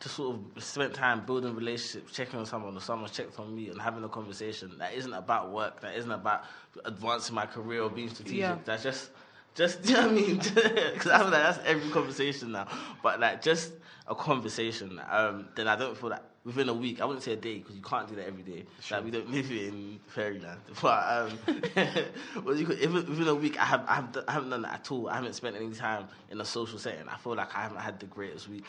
to 0.00 0.08
sort 0.08 0.36
of 0.56 0.62
spend 0.62 0.92
time 0.94 1.24
building 1.24 1.54
relationships, 1.54 2.12
checking 2.14 2.38
on 2.38 2.44
someone, 2.46 2.76
or 2.76 2.80
someone 2.80 3.08
checked 3.10 3.38
on 3.38 3.54
me, 3.54 3.68
and 3.68 3.80
having 3.80 4.04
a 4.04 4.08
conversation 4.08 4.76
that 4.78 4.92
isn't 4.94 5.14
about 5.14 5.50
work, 5.50 5.80
that 5.80 5.94
isn't 5.96 6.10
about 6.10 6.44
advancing 6.84 7.34
my 7.34 7.46
career 7.46 7.82
or 7.82 7.90
being 7.90 8.08
strategic. 8.10 8.40
Yeah. 8.40 8.56
That's 8.64 8.82
just, 8.82 9.10
just 9.54 9.84
you 9.88 9.94
know 9.94 10.02
what 10.08 10.10
I 10.10 10.14
mean? 10.14 10.36
Because 10.94 11.06
I 11.08 11.18
feel 11.20 11.30
like 11.30 11.42
that's 11.42 11.58
every 11.66 11.90
conversation 11.90 12.52
now. 12.52 12.66
But 13.02 13.20
like 13.20 13.40
just 13.42 13.72
a 14.06 14.14
conversation, 14.14 15.00
um, 15.10 15.48
then 15.54 15.68
I 15.68 15.76
don't 15.76 15.96
feel 15.96 16.10
that 16.10 16.24
within 16.44 16.68
a 16.68 16.74
week. 16.74 17.00
I 17.00 17.04
wouldn't 17.04 17.24
say 17.24 17.32
a 17.32 17.36
day 17.36 17.58
because 17.58 17.74
you 17.74 17.82
can't 17.82 18.08
do 18.08 18.14
that 18.16 18.26
every 18.26 18.42
day. 18.42 18.64
Sure. 18.80 18.98
Like 18.98 19.04
we 19.04 19.10
don't 19.10 19.30
live 19.30 19.50
in 19.50 19.98
fairyland. 20.08 20.60
But 20.82 21.04
um, 21.08 21.30
what 22.44 22.54
do 22.54 22.60
you 22.60 22.66
call- 22.66 22.76
if 22.78 22.92
within 22.92 23.28
a 23.28 23.34
week, 23.34 23.58
I 23.60 23.64
have 23.64 23.84
I, 23.88 23.94
have, 23.96 24.18
I 24.28 24.32
haven't 24.32 24.50
done 24.50 24.62
that 24.62 24.74
at 24.74 24.92
all. 24.92 25.08
I 25.08 25.14
haven't 25.16 25.34
spent 25.34 25.56
any 25.56 25.70
time 25.72 26.06
in 26.30 26.40
a 26.40 26.44
social 26.44 26.78
setting. 26.78 27.08
I 27.08 27.16
feel 27.16 27.34
like 27.34 27.54
I 27.56 27.62
haven't 27.62 27.80
had 27.80 28.00
the 28.00 28.06
greatest 28.06 28.48
week. 28.48 28.66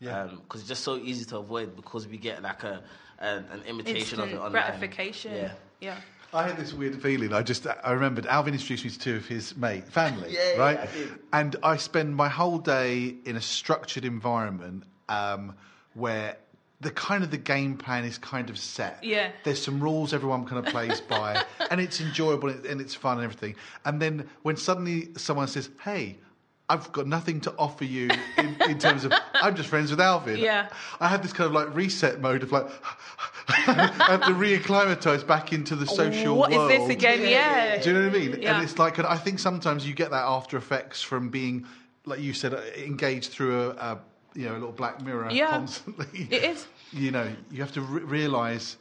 Yeah. 0.00 0.28
Because 0.42 0.60
it's 0.60 0.68
just 0.68 0.84
so 0.84 0.96
easy 0.96 1.24
to 1.26 1.38
avoid 1.38 1.74
because 1.76 2.06
we 2.06 2.16
get 2.18 2.42
like 2.42 2.62
a 2.64 2.82
an, 3.18 3.44
an 3.50 3.62
imitation 3.66 4.20
of 4.20 4.26
Instant 4.26 4.32
it 4.32 4.36
online. 4.36 4.52
gratification. 4.52 5.34
Yeah. 5.34 5.52
yeah. 5.80 5.96
I 6.32 6.46
had 6.46 6.56
this 6.58 6.72
weird 6.74 7.00
feeling. 7.02 7.32
I 7.32 7.42
just 7.42 7.66
I 7.66 7.92
remembered 7.92 8.26
Alvin 8.26 8.52
introduced 8.54 8.84
me 8.84 8.90
to 8.90 8.98
two 8.98 9.16
of 9.16 9.26
his 9.26 9.56
mate 9.56 9.88
family, 9.88 10.28
Yeah, 10.34 10.52
yeah, 10.52 10.58
right? 10.58 10.78
I. 10.80 10.88
And 11.40 11.56
I 11.62 11.76
spend 11.78 12.14
my 12.14 12.28
whole 12.28 12.58
day 12.58 13.14
in 13.24 13.34
a 13.36 13.40
structured 13.40 14.04
environment 14.04 14.84
um, 15.08 15.54
where 15.94 16.36
the 16.80 16.90
kind 16.90 17.24
of 17.24 17.30
the 17.30 17.38
game 17.38 17.76
plan 17.76 18.04
is 18.04 18.18
kind 18.18 18.50
of 18.50 18.58
set. 18.58 19.02
Yeah. 19.02 19.30
There's 19.44 19.60
some 19.62 19.80
rules 19.80 20.14
everyone 20.14 20.44
kind 20.46 20.64
of 20.64 20.72
plays 20.72 21.00
by, 21.00 21.44
and 21.70 21.80
it's 21.80 22.00
enjoyable 22.00 22.50
and 22.50 22.80
it's 22.80 22.94
fun 22.94 23.18
and 23.18 23.24
everything. 23.24 23.56
And 23.84 24.00
then 24.00 24.28
when 24.42 24.56
suddenly 24.56 25.08
someone 25.16 25.48
says, 25.48 25.70
"Hey." 25.82 26.18
I've 26.70 26.92
got 26.92 27.06
nothing 27.06 27.40
to 27.40 27.54
offer 27.58 27.84
you 27.84 28.10
in, 28.36 28.54
in 28.68 28.78
terms 28.78 29.06
of 29.06 29.14
I'm 29.34 29.56
just 29.56 29.70
friends 29.70 29.90
with 29.90 30.02
Alvin. 30.02 30.36
Yeah. 30.36 30.68
I 31.00 31.08
had 31.08 31.22
this 31.22 31.32
kind 31.32 31.46
of 31.46 31.54
like 31.54 31.74
reset 31.74 32.20
mode 32.20 32.42
of 32.42 32.52
like 32.52 32.66
I 33.48 33.90
have 34.06 34.26
to 34.26 34.34
re-acclimatise 34.34 35.24
back 35.24 35.54
into 35.54 35.74
the 35.76 35.86
social 35.86 36.36
What 36.36 36.52
is 36.52 36.58
world. 36.58 36.70
this 36.70 36.90
again? 36.90 37.22
Yeah. 37.22 37.80
Do 37.80 37.88
you 37.88 37.98
know 37.98 38.06
what 38.08 38.14
I 38.14 38.18
mean? 38.18 38.42
Yeah. 38.42 38.54
And 38.56 38.64
it's 38.64 38.78
like, 38.78 38.98
and 38.98 39.06
I 39.06 39.16
think 39.16 39.38
sometimes 39.38 39.86
you 39.86 39.94
get 39.94 40.10
that 40.10 40.24
after 40.24 40.58
effects 40.58 41.00
from 41.00 41.30
being, 41.30 41.64
like 42.04 42.20
you 42.20 42.34
said, 42.34 42.52
uh, 42.52 42.60
engaged 42.76 43.30
through 43.30 43.58
a, 43.58 43.68
a 43.70 43.98
you 44.38 44.44
know 44.46 44.52
a 44.52 44.60
little 44.62 44.72
black 44.72 45.02
mirror 45.04 45.28
Yeah. 45.32 45.50
constantly. 45.50 46.28
It 46.30 46.44
is. 46.44 46.66
You 46.90 47.10
know, 47.10 47.30
you 47.50 47.60
have 47.60 47.72
to 47.72 47.82
re- 47.82 48.02
realise 48.02 48.78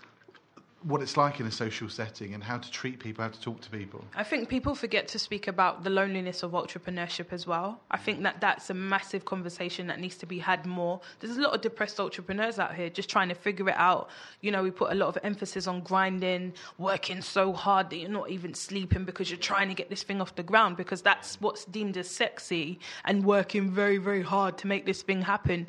what 0.84 1.02
it's 1.02 1.18
like 1.18 1.40
in 1.40 1.48
a 1.48 1.52
social 1.52 1.90
setting 1.90 2.34
and 2.34 2.44
how 2.44 2.58
to 2.58 2.70
treat 2.70 3.00
people, 3.00 3.24
how 3.24 3.30
to 3.30 3.42
talk 3.42 3.62
to 3.62 3.70
people. 3.70 4.04
I 4.16 4.24
think 4.24 4.48
people 4.48 4.76
forget 4.76 5.08
to 5.10 5.20
speak 5.20 5.48
about 5.48 5.84
the 5.84 5.90
loneliness 5.90 6.44
of 6.44 6.52
entrepreneurship 6.52 7.34
as 7.34 7.48
well. 7.48 7.82
I 7.90 7.98
think 7.98 8.22
that 8.24 8.40
that's 8.42 8.70
a 8.70 8.74
massive 8.74 9.26
conversation 9.26 9.88
that 9.88 10.00
needs 10.00 10.18
to 10.18 10.26
be 10.26 10.38
had 10.38 10.66
more. 10.66 11.02
There's 11.20 11.36
a 11.36 11.42
lot 11.42 11.56
of 11.56 11.62
depressed 11.62 12.00
entrepreneurs 12.00 12.60
out 12.60 12.76
here 12.76 12.90
just 12.90 13.10
trying 13.10 13.30
to 13.30 13.36
figure 13.36 13.70
it 13.70 13.76
out. 13.78 14.10
You 14.42 14.52
know, 14.52 14.62
we 14.62 14.70
put 14.70 14.92
a 14.92 14.96
lot 14.96 15.08
of 15.08 15.18
emphasis 15.24 15.66
on 15.66 15.82
grinding, 15.82 16.54
working 16.78 17.22
so 17.22 17.54
hard 17.54 17.90
that 17.90 17.98
you're 17.98 18.10
not 18.10 18.30
even 18.30 18.54
sleeping 18.54 19.04
because 19.04 19.32
you're 19.32 19.40
trying 19.40 19.70
to 19.70 19.76
get 19.76 19.90
this 19.90 20.04
thing 20.04 20.22
off 20.22 20.36
the 20.36 20.44
ground 20.44 20.78
because 20.78 21.02
that's 21.02 21.42
what's 21.42 21.66
deemed 21.66 21.98
as 21.98 22.10
sexy 22.10 22.80
and 23.04 23.26
working 23.26 23.72
very, 23.72 23.98
very 23.98 24.22
hard 24.22 24.58
to 24.60 24.68
make 24.68 24.86
this 24.86 25.02
thing 25.02 25.22
happen 25.24 25.68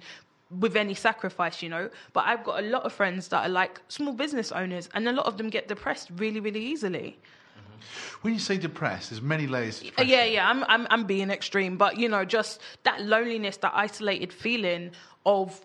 with 0.51 0.77
any 0.77 0.95
sacrifice, 0.95 1.63
you 1.63 1.69
know. 1.69 1.91
But 2.13 2.27
I've 2.27 2.45
got 2.45 2.63
a 2.63 2.67
lot 2.67 2.85
of 2.85 2.93
friends 2.93 3.29
that 3.29 3.47
are 3.47 3.49
like 3.49 3.81
small 3.89 4.15
business 4.15 4.53
owners, 4.53 4.89
and 4.95 5.09
a 5.09 5.13
lot 5.13 5.27
of 5.27 5.37
them 5.37 5.51
get 5.51 5.69
depressed 5.69 6.11
really, 6.17 6.41
really 6.41 6.65
easily. 6.65 7.19
When 8.23 8.35
you 8.35 8.41
say 8.41 8.59
depressed, 8.59 9.11
there's 9.11 9.23
many 9.23 9.47
layers. 9.47 9.83
Uh. 9.99 10.03
Yeah, 10.03 10.25
yeah, 10.25 10.49
I'm, 10.49 10.65
I'm, 10.65 10.87
I'm 10.91 11.05
being 11.05 11.31
extreme, 11.31 11.77
but 11.77 11.97
you 11.97 12.09
know, 12.09 12.25
just 12.25 12.61
that 12.83 13.03
loneliness, 13.03 13.59
that 13.59 13.73
isolated 13.75 14.33
feeling 14.33 14.91
of, 15.25 15.65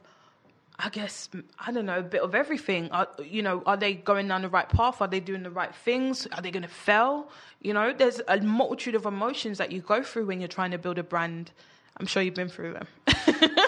I 0.77 0.89
guess, 0.89 1.29
I 1.59 1.71
don't 1.71 1.85
know, 1.85 1.99
a 1.99 2.03
bit 2.03 2.21
of 2.21 2.35
everything. 2.35 2.91
Are, 2.91 3.07
you 3.23 3.41
know, 3.41 3.63
are 3.65 3.77
they 3.77 3.95
going 3.95 4.27
down 4.27 4.43
the 4.43 4.49
right 4.49 4.69
path? 4.69 5.01
Are 5.01 5.07
they 5.07 5.19
doing 5.19 5.43
the 5.43 5.49
right 5.49 5.73
things? 5.73 6.27
Are 6.33 6.41
they 6.41 6.51
going 6.51 6.63
to 6.63 6.69
fail? 6.69 7.31
You 7.61 7.73
know, 7.73 7.93
there's 7.93 8.21
a 8.27 8.39
multitude 8.41 8.95
of 8.95 9.05
emotions 9.05 9.57
that 9.57 9.71
you 9.71 9.81
go 9.81 10.03
through 10.03 10.27
when 10.27 10.39
you're 10.39 10.47
trying 10.47 10.71
to 10.71 10.77
build 10.77 10.99
a 10.99 11.03
brand. 11.03 11.51
I'm 11.97 12.05
sure 12.07 12.23
you've 12.23 12.33
been 12.35 12.49
through 12.49 12.73
them. 12.73 12.87
no, 13.07 13.13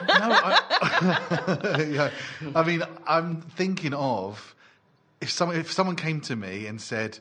I, 0.10 1.86
yeah. 1.91 2.10
I 2.55 2.63
mean, 2.63 2.84
I'm 3.08 3.41
thinking 3.41 3.94
of 3.94 4.55
if 5.22 5.29
someone 5.32 5.58
if 5.58 5.72
someone 5.72 5.96
came 5.96 6.22
to 6.22 6.36
me 6.36 6.67
and 6.67 6.82
said, 6.82 7.20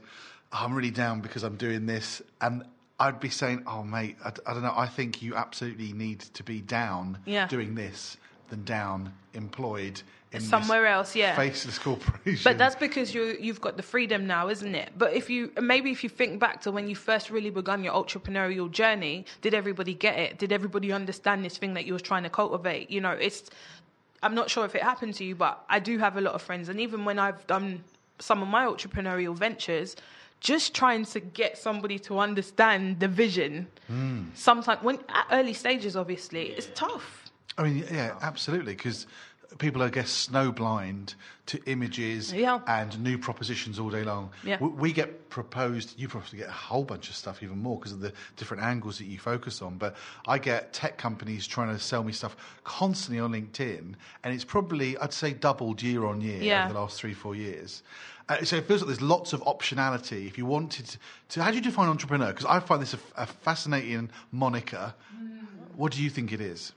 oh, 0.52 0.58
"I'm 0.64 0.74
really 0.74 0.90
down 0.90 1.20
because 1.20 1.42
I'm 1.42 1.56
doing 1.56 1.86
this," 1.86 2.22
and 2.40 2.64
I'd 2.98 3.20
be 3.20 3.28
saying, 3.28 3.64
"Oh, 3.66 3.82
mate, 3.82 4.16
I, 4.24 4.32
I 4.46 4.54
don't 4.54 4.62
know. 4.62 4.74
I 4.76 4.86
think 4.86 5.20
you 5.22 5.34
absolutely 5.34 5.92
need 5.92 6.20
to 6.20 6.42
be 6.42 6.60
down 6.60 7.18
Yeah. 7.26 7.46
doing 7.48 7.74
this 7.74 8.16
than 8.48 8.64
down 8.64 9.12
employed 9.34 10.02
Somewhere 10.40 10.86
else, 10.86 11.14
yeah. 11.14 11.36
faceless 11.36 11.78
corporation." 11.78 12.40
But 12.44 12.58
that's 12.58 12.76
because 12.76 13.14
you 13.14 13.36
you've 13.40 13.60
got 13.60 13.76
the 13.76 13.82
freedom 13.82 14.26
now, 14.26 14.48
isn't 14.48 14.74
it? 14.74 14.90
But 14.96 15.12
if 15.12 15.30
you 15.30 15.52
maybe 15.60 15.90
if 15.90 16.02
you 16.02 16.10
think 16.10 16.40
back 16.40 16.60
to 16.62 16.72
when 16.72 16.88
you 16.88 16.96
first 16.96 17.30
really 17.30 17.50
begun 17.50 17.84
your 17.84 17.94
entrepreneurial 17.94 18.70
journey, 18.70 19.26
did 19.42 19.54
everybody 19.54 19.94
get 19.94 20.18
it? 20.18 20.38
Did 20.38 20.52
everybody 20.52 20.92
understand 20.92 21.44
this 21.44 21.58
thing 21.58 21.74
that 21.74 21.86
you 21.86 21.92
was 21.92 22.02
trying 22.02 22.22
to 22.24 22.30
cultivate? 22.30 22.90
You 22.90 23.00
know, 23.00 23.10
it's 23.10 23.50
I'm 24.22 24.34
not 24.34 24.50
sure 24.50 24.64
if 24.64 24.74
it 24.74 24.82
happened 24.82 25.14
to 25.14 25.24
you, 25.24 25.34
but 25.34 25.64
I 25.68 25.78
do 25.78 25.98
have 25.98 26.16
a 26.16 26.20
lot 26.20 26.34
of 26.34 26.42
friends, 26.42 26.68
and 26.68 26.80
even 26.80 27.04
when 27.04 27.18
I've 27.18 27.46
done 27.46 27.84
some 28.18 28.42
of 28.42 28.48
my 28.48 28.64
entrepreneurial 28.64 29.36
ventures, 29.36 29.96
just 30.40 30.74
trying 30.74 31.04
to 31.06 31.20
get 31.20 31.58
somebody 31.58 31.98
to 31.98 32.18
understand 32.18 33.00
the 33.00 33.08
vision. 33.08 33.66
Hmm. 33.88 34.24
Sometimes 34.34 34.82
when 34.82 34.98
at 35.08 35.26
early 35.30 35.52
stages, 35.52 35.96
obviously, 35.96 36.48
it's 36.50 36.68
tough. 36.74 37.30
I 37.56 37.64
mean, 37.64 37.84
yeah, 37.90 38.16
absolutely, 38.20 38.74
because 38.74 39.06
people, 39.58 39.82
I 39.82 39.88
guess, 39.88 40.28
snowblind 40.28 41.14
to 41.46 41.60
images 41.66 42.32
Yeah. 42.32 42.60
and 42.66 42.98
new 43.02 43.18
propositions 43.18 43.78
all 43.78 43.90
day 43.90 44.02
long. 44.02 44.30
Yeah. 44.44 44.58
We, 44.60 44.68
we 44.68 44.92
get 44.92 45.28
proposed, 45.28 45.98
you 45.98 46.08
probably 46.08 46.38
get 46.38 46.48
a 46.48 46.52
whole 46.52 46.84
bunch 46.84 47.08
of 47.08 47.14
stuff 47.14 47.42
even 47.42 47.58
more 47.58 47.78
because 47.78 47.92
of 47.92 48.00
the 48.00 48.12
different 48.36 48.62
angles 48.62 48.98
that 48.98 49.04
you 49.04 49.18
focus 49.18 49.60
on. 49.62 49.76
But 49.76 49.96
I 50.26 50.38
get 50.38 50.72
tech 50.72 50.96
companies 50.98 51.46
trying 51.46 51.68
to 51.74 51.78
sell 51.78 52.02
me 52.02 52.12
stuff 52.12 52.36
constantly 52.64 53.20
on 53.20 53.32
LinkedIn, 53.32 53.94
and 54.24 54.34
it's 54.34 54.44
probably, 54.44 54.96
I'd 54.98 55.12
say, 55.12 55.32
doubled 55.34 55.82
year 55.82 56.04
on 56.06 56.20
year 56.20 56.42
Yeah. 56.42 56.64
over 56.64 56.72
the 56.74 56.80
last 56.80 56.98
three, 56.98 57.14
four 57.14 57.34
years. 57.34 57.82
Uh, 58.26 58.42
so 58.42 58.56
it 58.56 58.66
feels 58.66 58.80
like 58.80 58.86
there's 58.88 59.02
lots 59.02 59.34
of 59.34 59.42
optionality. 59.42 60.26
If 60.26 60.38
you 60.38 60.46
wanted 60.46 60.86
to, 60.86 60.98
to 61.30 61.42
how 61.42 61.50
do 61.50 61.56
you 61.56 61.62
define 61.62 61.88
entrepreneur? 61.90 62.28
Because 62.28 62.46
I 62.46 62.58
find 62.60 62.80
this 62.80 62.94
a, 62.94 62.98
a 63.16 63.26
fascinating 63.26 64.08
moniker. 64.32 64.94
What 65.76 65.92
do 65.92 66.02
you 66.02 66.08
think 66.08 66.32
it 66.32 66.40
is? 66.40 66.72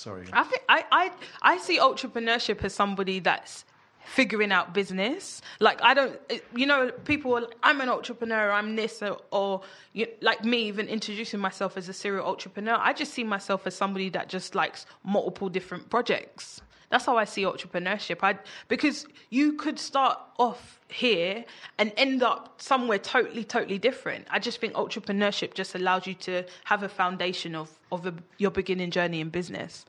Sorry. 0.00 0.24
I 0.32 0.44
think 0.44 0.62
I, 0.66 0.84
I 0.90 1.10
I 1.42 1.58
see 1.58 1.78
entrepreneurship 1.78 2.64
as 2.64 2.72
somebody 2.72 3.20
that's 3.20 3.66
figuring 4.02 4.50
out 4.50 4.72
business. 4.72 5.42
Like 5.60 5.82
I 5.82 5.92
don't, 5.92 6.18
you 6.56 6.64
know, 6.64 6.90
people 7.04 7.36
are 7.36 7.46
I'm 7.62 7.82
an 7.82 7.90
entrepreneur, 7.90 8.50
I'm 8.50 8.76
this, 8.76 9.02
or, 9.02 9.18
or 9.30 9.60
you, 9.92 10.06
like 10.22 10.42
me 10.42 10.62
even 10.68 10.88
introducing 10.88 11.38
myself 11.38 11.76
as 11.76 11.90
a 11.90 11.92
serial 11.92 12.26
entrepreneur. 12.26 12.78
I 12.80 12.94
just 12.94 13.12
see 13.12 13.24
myself 13.24 13.66
as 13.66 13.74
somebody 13.76 14.08
that 14.10 14.30
just 14.30 14.54
likes 14.54 14.86
multiple 15.04 15.50
different 15.50 15.90
projects. 15.90 16.62
That's 16.90 17.06
how 17.06 17.16
I 17.16 17.24
see 17.24 17.42
entrepreneurship. 17.44 18.18
I 18.22 18.38
because 18.68 19.06
you 19.30 19.52
could 19.54 19.78
start 19.78 20.18
off 20.38 20.80
here 20.88 21.44
and 21.78 21.92
end 21.96 22.22
up 22.22 22.60
somewhere 22.60 22.98
totally, 22.98 23.44
totally 23.44 23.78
different. 23.78 24.26
I 24.30 24.40
just 24.40 24.60
think 24.60 24.74
entrepreneurship 24.74 25.54
just 25.54 25.74
allows 25.76 26.06
you 26.06 26.14
to 26.14 26.44
have 26.64 26.82
a 26.82 26.88
foundation 26.88 27.54
of 27.54 27.70
of 27.92 28.06
a, 28.06 28.14
your 28.38 28.50
beginning 28.50 28.90
journey 28.90 29.20
in 29.20 29.30
business. 29.30 29.86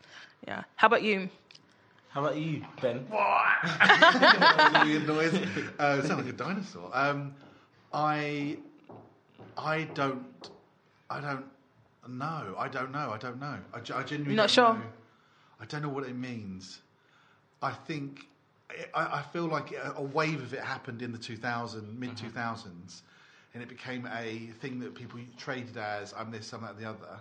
Yeah. 0.48 0.64
How 0.76 0.88
about 0.88 1.02
you? 1.04 1.30
How 2.10 2.22
about 2.26 2.36
you, 2.38 2.64
Ben? 2.82 3.06
That 3.10 4.72
was 4.74 4.82
a 4.82 4.86
weird 4.86 5.08
noise. 5.08 5.34
Uh, 5.80 6.02
it 6.04 6.08
sounded 6.08 6.26
like 6.26 6.34
a 6.34 6.38
dinosaur. 6.38 6.90
Um, 6.94 7.34
I, 7.94 8.58
I 9.58 9.84
don't, 9.94 10.26
I 11.10 11.22
don't 11.22 11.46
know. 12.10 12.56
I 12.58 12.68
don't 12.68 12.92
know. 12.92 13.12
I 13.12 13.18
don't 13.18 13.40
know. 13.40 13.58
I, 13.74 13.78
I 13.78 14.04
genuinely 14.04 14.36
Not 14.36 14.44
don't 14.44 14.50
sure? 14.50 14.74
know. 14.74 14.82
I 15.62 15.66
don't 15.66 15.82
know 15.84 15.90
what 15.90 16.04
it 16.04 16.16
means. 16.16 16.82
I 17.62 17.72
think 17.72 18.28
I, 18.94 19.20
I 19.20 19.22
feel 19.34 19.46
like 19.46 19.74
a, 19.74 20.02
wave 20.02 20.42
of 20.42 20.54
it 20.54 20.62
happened 20.62 21.02
in 21.02 21.12
the 21.12 21.18
2000 21.18 22.00
mid 22.00 22.12
2000s, 22.12 23.02
and 23.54 23.62
it 23.62 23.70
became 23.70 24.08
a 24.14 24.48
thing 24.62 24.80
that 24.80 24.96
people 24.96 25.20
traded 25.38 25.78
as 25.78 26.14
I'm 26.18 26.32
this, 26.32 26.54
I'm 26.54 26.62
that, 26.62 26.80
the 26.80 26.90
other, 26.90 27.20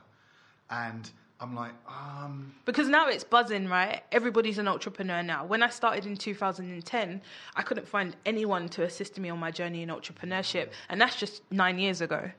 and 0.71 1.11
I'm 1.41 1.55
like, 1.55 1.73
um, 1.89 2.55
Because 2.67 2.89
now 2.89 3.09
it's 3.09 3.25
buzzing, 3.25 3.69
right? 3.69 4.03
Everybody's 4.13 4.59
an 4.59 4.69
entrepreneur 4.69 5.23
now. 5.23 5.45
When 5.45 5.63
I 5.63 5.71
started 5.71 6.07
in 6.07 6.17
2010, 6.17 7.21
I 7.57 7.63
couldn't 7.63 7.89
find 7.89 8.15
anyone 8.27 8.69
to 8.71 8.85
assist 8.85 9.19
me 9.19 9.31
on 9.31 9.39
my 9.39 9.51
journey 9.51 9.83
in 9.83 9.89
entrepreneurship, 9.89 10.69
and 10.89 11.01
that's 11.01 11.17
just 11.17 11.43
nine 11.51 11.79
years 11.79 12.01
ago. 12.01 12.31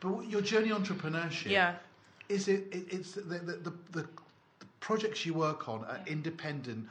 But 0.00 0.28
your 0.28 0.42
journey 0.42 0.68
entrepreneurship, 0.70 1.50
Yeah. 1.50 1.74
is 2.28 2.48
it? 2.48 2.66
it 2.72 2.86
it's 2.90 3.12
the 3.12 3.22
the, 3.22 3.38
the 3.38 3.72
the 3.92 4.08
the 4.60 4.66
projects 4.80 5.24
you 5.24 5.32
work 5.32 5.68
on 5.68 5.84
are 5.84 6.00
independent, 6.06 6.86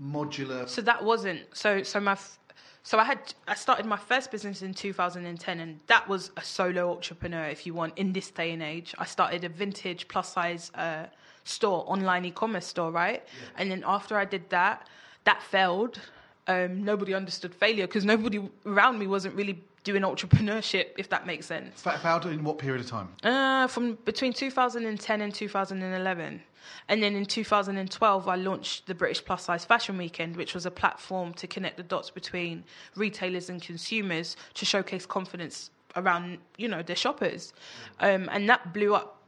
modular. 0.00 0.68
So 0.68 0.82
that 0.82 1.02
wasn't 1.04 1.40
so. 1.52 1.82
So 1.82 2.00
my, 2.00 2.12
f- 2.12 2.38
so 2.82 2.98
I 2.98 3.04
had 3.04 3.34
I 3.46 3.54
started 3.54 3.86
my 3.86 3.96
first 3.96 4.30
business 4.30 4.62
in 4.62 4.74
2010, 4.74 5.60
and 5.60 5.80
that 5.86 6.08
was 6.08 6.30
a 6.36 6.42
solo 6.42 6.92
entrepreneur, 6.92 7.44
if 7.46 7.66
you 7.66 7.74
want, 7.74 7.96
in 7.96 8.12
this 8.12 8.30
day 8.30 8.52
and 8.52 8.62
age. 8.62 8.94
I 8.98 9.04
started 9.04 9.44
a 9.44 9.48
vintage 9.48 10.08
plus 10.08 10.32
size 10.32 10.70
uh, 10.74 11.06
store, 11.44 11.84
online 11.86 12.24
e-commerce 12.24 12.66
store, 12.66 12.90
right? 12.90 13.22
And 13.56 13.70
then 13.70 13.84
after 13.86 14.16
I 14.18 14.24
did 14.24 14.48
that, 14.50 14.88
that 15.24 15.42
failed. 15.42 16.00
Um, 16.48 16.82
nobody 16.82 17.14
understood 17.14 17.54
failure 17.54 17.86
because 17.86 18.04
nobody 18.04 18.40
around 18.66 18.98
me 18.98 19.06
wasn't 19.06 19.36
really 19.36 19.62
doing 19.84 20.02
entrepreneurship, 20.02 20.86
if 20.98 21.08
that 21.10 21.24
makes 21.24 21.46
sense. 21.46 21.80
Fa- 21.80 21.98
Found 21.98 22.24
in 22.24 22.42
what 22.42 22.58
period 22.58 22.80
of 22.80 22.88
time? 22.88 23.08
Uh, 23.22 23.68
from 23.68 23.94
between 24.04 24.32
2010 24.32 25.20
and 25.20 25.32
2011. 25.32 26.42
And 26.88 27.02
then 27.02 27.14
in 27.14 27.26
2012, 27.26 28.28
I 28.28 28.36
launched 28.36 28.86
the 28.86 28.94
British 28.94 29.24
Plus 29.24 29.44
Size 29.44 29.64
Fashion 29.64 29.96
Weekend, 29.96 30.36
which 30.36 30.54
was 30.54 30.66
a 30.66 30.70
platform 30.70 31.32
to 31.34 31.46
connect 31.46 31.76
the 31.76 31.82
dots 31.82 32.10
between 32.10 32.64
retailers 32.96 33.48
and 33.48 33.60
consumers 33.60 34.36
to 34.54 34.64
showcase 34.64 35.06
confidence 35.06 35.70
around, 35.96 36.38
you 36.56 36.68
know, 36.68 36.82
their 36.82 36.96
shoppers. 36.96 37.52
Um, 38.00 38.28
and 38.32 38.48
that 38.48 38.72
blew 38.72 38.94
up 38.94 39.22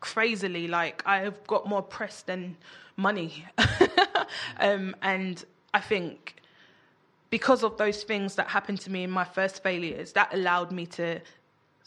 crazily. 0.00 0.68
Like, 0.68 1.02
I've 1.06 1.46
got 1.46 1.68
more 1.68 1.82
press 1.82 2.22
than 2.22 2.56
money. 2.96 3.46
um, 4.60 4.94
and 5.02 5.44
I 5.72 5.80
think 5.80 6.42
because 7.30 7.62
of 7.62 7.76
those 7.76 8.02
things 8.04 8.36
that 8.36 8.48
happened 8.48 8.80
to 8.80 8.90
me 8.90 9.02
in 9.04 9.10
my 9.10 9.24
first 9.24 9.62
failures, 9.62 10.12
that 10.12 10.32
allowed 10.32 10.72
me 10.72 10.86
to 10.86 11.20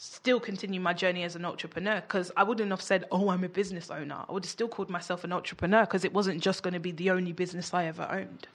still 0.04 0.40
continue 0.40 0.82
my 0.82 0.94
journey 0.94 1.22
as 1.22 1.36
an 1.36 1.46
entrepreneur 1.46 2.02
because 2.02 2.32
I 2.36 2.42
wouldn't 2.42 2.72
have 2.72 2.82
said, 2.82 3.06
oh, 3.12 3.30
I'm 3.30 3.44
a 3.44 3.50
business 3.50 3.92
owner. 3.92 4.26
I 4.28 4.32
would 4.32 4.44
have 4.44 4.50
still 4.50 4.68
called 4.68 4.90
myself 4.90 5.24
an 5.24 5.32
entrepreneur 5.32 5.82
because 5.82 6.04
it 6.04 6.12
wasn't 6.12 6.42
just 6.42 6.64
going 6.64 6.74
to 6.74 6.80
be 6.80 6.92
the 6.92 7.12
only 7.12 7.34
business 7.34 7.72
I 7.72 7.86
ever 7.86 8.08
owned. 8.10 8.48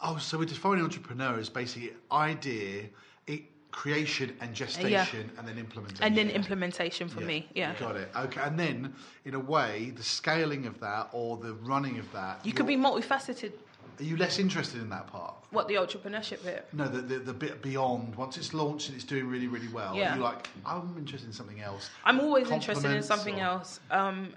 Oh, 0.00 0.16
so 0.16 0.38
we 0.38 0.46
define 0.46 0.80
entrepreneur 0.80 1.38
as 1.38 1.50
basically 1.50 1.92
idea, 2.10 2.84
it, 3.26 3.42
creation 3.70 4.34
and 4.40 4.54
gestation, 4.54 5.30
and 5.36 5.46
then 5.46 5.58
implementation. 5.58 6.02
And 6.02 6.16
then 6.16 6.30
implementation 6.30 7.06
for 7.10 7.20
me, 7.20 7.46
yeah. 7.54 7.74
Got 7.78 7.96
it. 7.96 8.10
Okay, 8.16 8.40
and 8.40 8.58
then 8.58 8.94
in 9.26 9.34
a 9.34 9.40
way, 9.40 9.92
the 9.94 10.02
scaling 10.02 10.64
of 10.64 10.80
that 10.80 11.10
or 11.12 11.36
the 11.36 11.52
running 11.52 11.98
of 11.98 12.10
that. 12.12 12.46
You 12.46 12.54
could 12.54 12.66
be 12.66 12.78
multifaceted. 12.78 13.52
Are 13.98 14.04
you 14.04 14.16
less 14.16 14.38
interested 14.38 14.80
in 14.80 14.88
that 14.90 15.06
part? 15.08 15.34
What 15.50 15.66
the 15.66 15.74
entrepreneurship 15.74 16.44
bit? 16.44 16.68
No, 16.72 16.86
the, 16.86 17.00
the 17.00 17.18
the 17.18 17.32
bit 17.32 17.62
beyond. 17.62 18.14
Once 18.14 18.36
it's 18.36 18.54
launched 18.54 18.88
and 18.88 18.96
it's 18.96 19.04
doing 19.04 19.26
really 19.26 19.48
really 19.48 19.68
well, 19.68 19.94
Yeah. 19.96 20.14
you're 20.14 20.22
like, 20.24 20.48
I'm 20.64 20.94
interested 20.96 21.26
in 21.26 21.32
something 21.32 21.60
else. 21.60 21.90
I'm 22.04 22.20
always 22.20 22.50
interested 22.50 22.90
in 22.92 23.02
something 23.02 23.36
or- 23.40 23.44
else. 23.44 23.80
Um, 23.90 24.34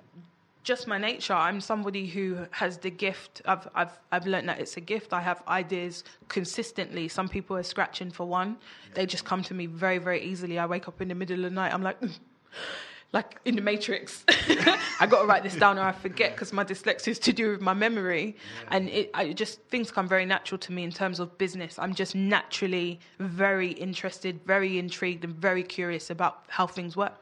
just 0.64 0.88
my 0.88 0.98
nature. 1.00 1.34
I'm 1.34 1.60
somebody 1.60 2.06
who 2.06 2.38
has 2.52 2.78
the 2.78 2.90
gift. 2.92 3.42
I've 3.46 3.68
I've 3.76 4.00
I've 4.12 4.26
learned 4.28 4.50
that 4.50 4.60
it's 4.60 4.78
a 4.78 4.82
gift. 4.82 5.12
I 5.14 5.22
have 5.22 5.44
ideas 5.48 6.04
consistently. 6.28 7.08
Some 7.08 7.28
people 7.30 7.58
are 7.58 7.64
scratching 7.64 8.12
for 8.12 8.26
one. 8.26 8.58
They 8.94 9.06
just 9.06 9.26
come 9.26 9.44
to 9.44 9.54
me 9.54 9.66
very 9.68 9.98
very 9.98 10.22
easily. 10.24 10.58
I 10.60 10.66
wake 10.66 10.88
up 10.88 11.02
in 11.02 11.08
the 11.08 11.16
middle 11.16 11.38
of 11.38 11.44
the 11.44 11.56
night. 11.56 11.74
I'm 11.74 11.84
like. 11.84 11.98
Like 13.14 13.40
in 13.44 13.58
the 13.58 13.62
Matrix, 13.62 14.24
I 15.00 15.06
got 15.06 15.22
to 15.22 15.28
write 15.28 15.44
this 15.44 15.56
down 15.56 15.78
or 15.78 15.82
I 15.82 15.92
forget 15.92 16.32
because 16.34 16.54
my 16.54 16.64
dyslexia 16.64 17.10
is 17.10 17.20
to 17.20 17.34
do 17.34 17.52
with 17.52 17.60
my 17.60 17.74
memory, 17.74 18.38
and 18.70 18.88
it, 18.88 19.10
I 19.14 19.34
just 19.34 19.62
things 19.64 19.92
come 19.92 20.08
very 20.08 20.26
natural 20.26 20.58
to 20.60 20.72
me 20.72 20.84
in 20.84 20.92
terms 20.92 21.20
of 21.20 21.38
business. 21.38 21.78
I'm 21.78 21.94
just 21.94 22.16
naturally 22.16 23.02
very 23.20 23.72
interested, 23.72 24.40
very 24.46 24.80
intrigued, 24.80 25.26
and 25.26 25.36
very 25.36 25.64
curious 25.64 26.10
about 26.10 26.46
how 26.48 26.68
things 26.68 26.96
work. 26.96 27.22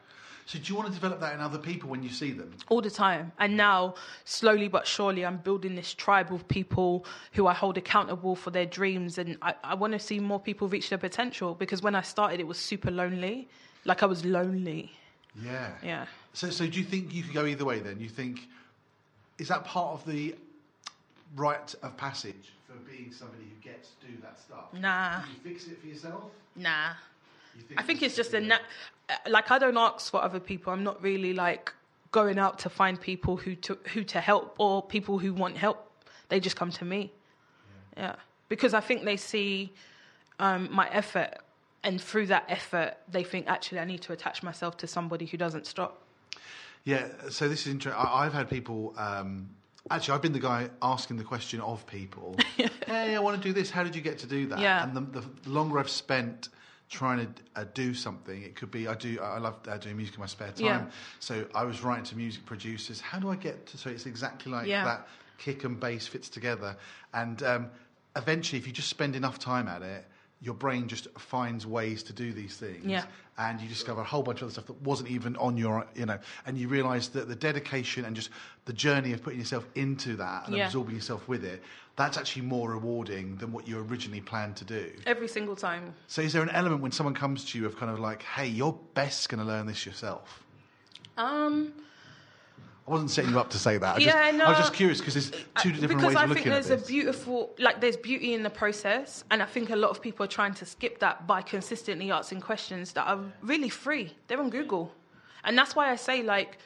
So 0.49 0.57
do 0.57 0.65
you 0.65 0.75
want 0.75 0.87
to 0.87 0.93
develop 0.95 1.19
that 1.19 1.35
in 1.35 1.41
other 1.41 1.59
people 1.59 1.91
when 1.91 2.01
you 2.01 2.09
see 2.09 2.31
them? 2.31 2.51
all 2.69 2.81
the 2.81 2.89
time. 2.89 3.31
And 3.37 3.55
now, 3.55 3.93
slowly 4.25 4.67
but 4.67 4.87
surely, 4.87 5.23
I'm 5.23 5.37
building 5.37 5.75
this 5.75 5.93
tribe 5.93 6.33
of 6.33 6.47
people 6.47 7.05
who 7.33 7.45
I 7.45 7.53
hold 7.53 7.77
accountable 7.77 8.35
for 8.35 8.49
their 8.49 8.65
dreams. 8.65 9.19
And 9.19 9.37
I, 9.43 9.53
I 9.63 9.75
want 9.75 9.93
to 9.93 9.99
see 9.99 10.19
more 10.19 10.39
people 10.39 10.67
reach 10.67 10.89
their 10.89 10.97
potential 10.97 11.53
because 11.53 11.83
when 11.83 11.93
I 11.93 12.01
started, 12.01 12.39
it 12.39 12.47
was 12.47 12.57
super 12.57 12.89
lonely. 12.89 13.47
Like 13.85 14.01
I 14.01 14.07
was 14.07 14.25
lonely. 14.25 14.91
Yeah. 15.35 15.71
Yeah. 15.83 16.05
So, 16.33 16.49
so 16.49 16.67
do 16.67 16.79
you 16.79 16.85
think 16.85 17.13
you 17.13 17.23
could 17.23 17.33
go 17.33 17.45
either 17.45 17.65
way 17.65 17.79
then? 17.79 17.99
You 17.99 18.09
think, 18.09 18.47
is 19.37 19.47
that 19.47 19.65
part 19.65 19.93
of 19.93 20.05
the 20.05 20.35
rite 21.35 21.75
of 21.81 21.95
passage 21.97 22.53
for 22.67 22.73
being 22.89 23.11
somebody 23.11 23.43
who 23.43 23.69
gets 23.69 23.89
to 24.01 24.07
do 24.07 24.13
that 24.21 24.39
stuff? 24.39 24.73
Nah. 24.73 25.21
Can 25.21 25.29
you 25.31 25.51
fix 25.51 25.67
it 25.67 25.79
for 25.81 25.87
yourself? 25.87 26.23
Nah. 26.55 26.91
You 27.55 27.63
I 27.77 27.83
think 27.83 28.01
it's 28.01 28.15
just 28.15 28.33
a 28.33 28.39
na- 28.39 28.57
uh, 29.09 29.15
like 29.27 29.51
I 29.51 29.59
don't 29.59 29.77
ask 29.77 30.11
for 30.11 30.21
other 30.21 30.39
people. 30.39 30.71
I'm 30.73 30.83
not 30.83 31.01
really 31.01 31.33
like 31.33 31.73
going 32.11 32.39
out 32.39 32.59
to 32.59 32.69
find 32.69 32.99
people 32.99 33.37
who 33.37 33.55
to 33.55 33.77
who 33.93 34.03
to 34.03 34.19
help 34.19 34.55
or 34.57 34.81
people 34.81 35.19
who 35.19 35.33
want 35.33 35.57
help. 35.57 35.91
They 36.29 36.39
just 36.39 36.55
come 36.55 36.71
to 36.71 36.85
me. 36.85 37.11
Yeah, 37.97 38.15
because 38.49 38.73
I 38.73 38.79
think 38.79 39.03
they 39.03 39.17
see 39.17 39.73
um, 40.39 40.69
my 40.71 40.87
effort, 40.89 41.39
and 41.83 42.01
through 42.01 42.27
that 42.27 42.45
effort, 42.49 42.95
they 43.09 43.23
think 43.23 43.47
actually 43.47 43.79
I 43.79 43.85
need 43.85 44.01
to 44.01 44.13
attach 44.13 44.43
myself 44.43 44.77
to 44.77 44.87
somebody 44.87 45.25
who 45.25 45.37
doesn't 45.37 45.65
stop. 45.65 46.03
Yeah, 46.83 47.07
so 47.29 47.47
this 47.49 47.61
is 47.65 47.73
interesting. 47.73 48.01
I've 48.05 48.33
had 48.33 48.49
people. 48.49 48.93
Um, 48.97 49.49
actually, 49.91 50.15
I've 50.15 50.21
been 50.21 50.33
the 50.33 50.39
guy 50.39 50.69
asking 50.81 51.17
the 51.17 51.23
question 51.23 51.59
of 51.61 51.85
people. 51.85 52.35
hey, 52.87 53.15
I 53.15 53.19
want 53.19 53.41
to 53.41 53.47
do 53.47 53.53
this. 53.53 53.69
How 53.69 53.83
did 53.83 53.95
you 53.95 54.01
get 54.01 54.17
to 54.19 54.27
do 54.27 54.47
that? 54.47 54.59
Yeah. 54.59 54.83
And 54.83 54.95
the, 55.13 55.21
the 55.21 55.49
longer 55.49 55.79
I've 55.79 55.89
spent 55.89 56.49
trying 56.89 57.19
to 57.19 57.27
uh, 57.55 57.65
do 57.73 57.93
something, 57.93 58.41
it 58.41 58.55
could 58.55 58.71
be 58.71 58.87
I 58.87 58.95
do. 58.95 59.19
I 59.21 59.37
love 59.39 59.59
uh, 59.67 59.77
doing 59.77 59.97
music 59.97 60.15
in 60.15 60.21
my 60.21 60.25
spare 60.25 60.51
time. 60.51 60.65
Yeah. 60.65 60.85
So 61.19 61.45
I 61.53 61.63
was 61.63 61.83
writing 61.83 62.05
to 62.05 62.17
music 62.17 62.45
producers. 62.45 62.99
How 63.01 63.19
do 63.19 63.29
I 63.29 63.35
get 63.35 63.67
to? 63.67 63.77
So 63.77 63.89
it's 63.89 64.05
exactly 64.05 64.51
like 64.51 64.67
Yeah. 64.67 64.85
that. 64.85 65.07
Kick 65.37 65.63
and 65.63 65.79
bass 65.79 66.05
fits 66.05 66.27
together, 66.27 66.75
and 67.13 67.41
um, 67.43 67.69
eventually, 68.17 68.59
if 68.59 68.67
you 68.67 68.73
just 68.73 68.89
spend 68.89 69.15
enough 69.15 69.39
time 69.39 69.67
at 69.69 69.81
it. 69.81 70.05
Your 70.41 70.53
brain 70.53 70.87
just 70.87 71.07
finds 71.19 71.67
ways 71.67 72.01
to 72.03 72.13
do 72.13 72.31
these 72.31 72.55
things, 72.55 72.85
Yeah. 72.85 73.03
and 73.37 73.59
you 73.59 73.67
discover 73.67 73.99
a 73.99 74.05
whole 74.05 74.23
bunch 74.23 74.39
of 74.39 74.43
other 74.43 74.53
stuff 74.53 74.67
that 74.67 74.81
wasn't 74.81 75.09
even 75.09 75.35
on 75.35 75.57
your, 75.57 75.85
you 75.95 76.05
know, 76.05 76.17
and 76.45 76.57
you 76.57 76.69
realise 76.69 77.09
that 77.09 77.27
the 77.27 77.35
dedication 77.35 78.05
and 78.05 78.15
just 78.15 78.29
the 78.63 78.71
journey 78.71 79.11
of 79.11 79.21
putting 79.21 79.39
yourself 79.39 79.65
into 79.75 80.15
that 80.15 80.47
and 80.47 80.55
Yeah. 80.55 80.67
absorbing 80.67 80.95
yourself 80.95 81.27
with 81.27 81.43
it, 81.43 81.61
that's 81.97 82.17
actually 82.17 82.43
more 82.43 82.69
rewarding 82.71 83.35
than 83.35 83.51
what 83.51 83.67
you 83.67 83.79
originally 83.79 84.21
planned 84.21 84.55
to 84.57 84.63
do. 84.65 84.93
Every 85.05 85.27
single 85.27 85.57
time. 85.57 85.93
So, 86.07 86.21
is 86.21 86.31
there 86.31 86.41
an 86.41 86.49
element 86.51 86.81
when 86.81 86.93
someone 86.93 87.13
comes 87.15 87.43
to 87.51 87.59
you 87.59 87.65
of 87.65 87.77
kind 87.77 87.91
of 87.91 87.99
like, 87.99 88.23
hey, 88.23 88.47
you're 88.47 88.79
best 88.93 89.27
going 89.27 89.39
to 89.41 89.45
learn 89.45 89.65
this 89.67 89.85
yourself? 89.85 90.43
Um, 91.17 91.73
I 92.89 92.91
wasn't 92.91 93.11
setting 93.11 93.31
you 93.31 93.39
up 93.39 93.51
to 93.51 93.59
say 93.59 93.77
that. 93.77 93.97
I, 93.97 93.99
just, 93.99 94.15
Yeah, 94.15 94.31
no. 94.31 94.45
I 94.45 94.49
was 94.49 94.57
just 94.57 94.73
curious 94.73 94.97
because 94.97 95.13
there's 95.13 95.29
two 95.61 95.71
different 95.71 95.89
because 95.89 96.03
ways 96.07 96.15
I 96.15 96.23
of 96.23 96.29
looking 96.29 96.51
at 96.51 96.57
Because 96.57 96.71
I 96.71 96.75
think 96.75 96.77
there's 96.77 96.83
a 96.83 96.87
beautiful, 96.87 97.53
like 97.59 97.79
there's 97.81 97.97
beauty 97.97 98.33
in 98.33 98.41
the 98.41 98.49
process, 98.49 99.23
and 99.29 99.43
I 99.43 99.45
think 99.45 99.69
a 99.69 99.75
lot 99.75 99.91
of 99.91 100.01
people 100.01 100.23
are 100.23 100.33
trying 100.39 100.55
to 100.55 100.65
skip 100.65 100.97
that 100.99 101.27
by 101.27 101.43
consistently 101.43 102.09
asking 102.11 102.41
questions 102.41 102.93
that 102.93 103.07
are 103.07 103.19
really 103.43 103.69
free. 103.69 104.15
They're 104.27 104.39
on 104.39 104.49
Google, 104.49 104.91
and 105.43 105.55
that's 105.55 105.75
why 105.75 105.91
I 105.91 105.97
say 105.97 106.23
like, 106.23 106.57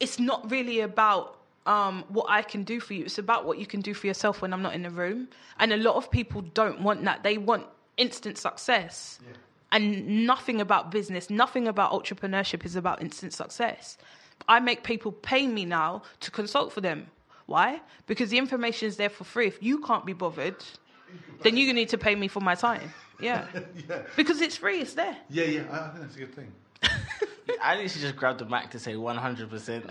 it's 0.00 0.18
not 0.18 0.50
really 0.50 0.80
about 0.80 1.36
um, 1.66 2.04
what 2.08 2.26
I 2.30 2.40
can 2.40 2.64
do 2.64 2.80
for 2.80 2.94
you. 2.94 3.04
It's 3.04 3.18
about 3.18 3.44
what 3.44 3.58
you 3.58 3.66
can 3.66 3.82
do 3.82 3.92
for 3.92 4.06
yourself 4.06 4.40
when 4.40 4.54
I'm 4.54 4.62
not 4.62 4.74
in 4.74 4.82
the 4.82 4.90
room. 4.90 5.28
And 5.58 5.72
a 5.72 5.76
lot 5.76 5.96
of 5.96 6.10
people 6.10 6.40
don't 6.40 6.80
want 6.80 7.04
that. 7.04 7.22
They 7.22 7.36
want 7.36 7.66
instant 7.96 8.38
success. 8.38 9.20
And 9.72 10.26
nothing 10.26 10.60
about 10.60 10.90
business, 10.90 11.30
nothing 11.30 11.68
about 11.68 11.92
entrepreneurship 11.92 12.64
is 12.64 12.74
about 12.74 13.00
instant 13.00 13.32
success. 13.32 13.98
I 14.48 14.60
make 14.60 14.82
people 14.84 15.12
pay 15.12 15.46
me 15.46 15.64
now 15.64 16.02
to 16.20 16.30
consult 16.30 16.72
for 16.72 16.80
them. 16.80 17.06
Why? 17.46 17.80
Because 18.06 18.30
the 18.30 18.38
information 18.38 18.88
is 18.88 18.96
there 18.96 19.08
for 19.10 19.24
free. 19.24 19.46
If 19.48 19.62
you 19.62 19.80
can't 19.80 20.04
be 20.06 20.12
bothered, 20.12 20.56
then 21.42 21.56
you 21.56 21.72
need 21.72 21.88
to 21.90 21.98
pay 21.98 22.14
me 22.14 22.28
for 22.28 22.40
my 22.40 22.54
time. 22.54 22.92
Yeah. 23.22 23.44
yeah. 23.86 24.00
Because 24.16 24.40
it's 24.40 24.56
free, 24.56 24.80
it's 24.80 24.94
there. 24.94 25.14
yeah, 25.28 25.44
yeah, 25.44 25.60
I, 25.70 25.76
I 25.76 25.88
think 25.90 26.00
that's 26.00 26.16
a 26.16 26.18
good 26.20 26.34
thing. 26.34 26.50
I 27.62 27.74
literally 27.74 27.88
just 28.00 28.16
grabbed 28.16 28.38
the 28.38 28.46
mic 28.46 28.70
to 28.70 28.78
say 28.78 28.94
100%. 28.94 29.84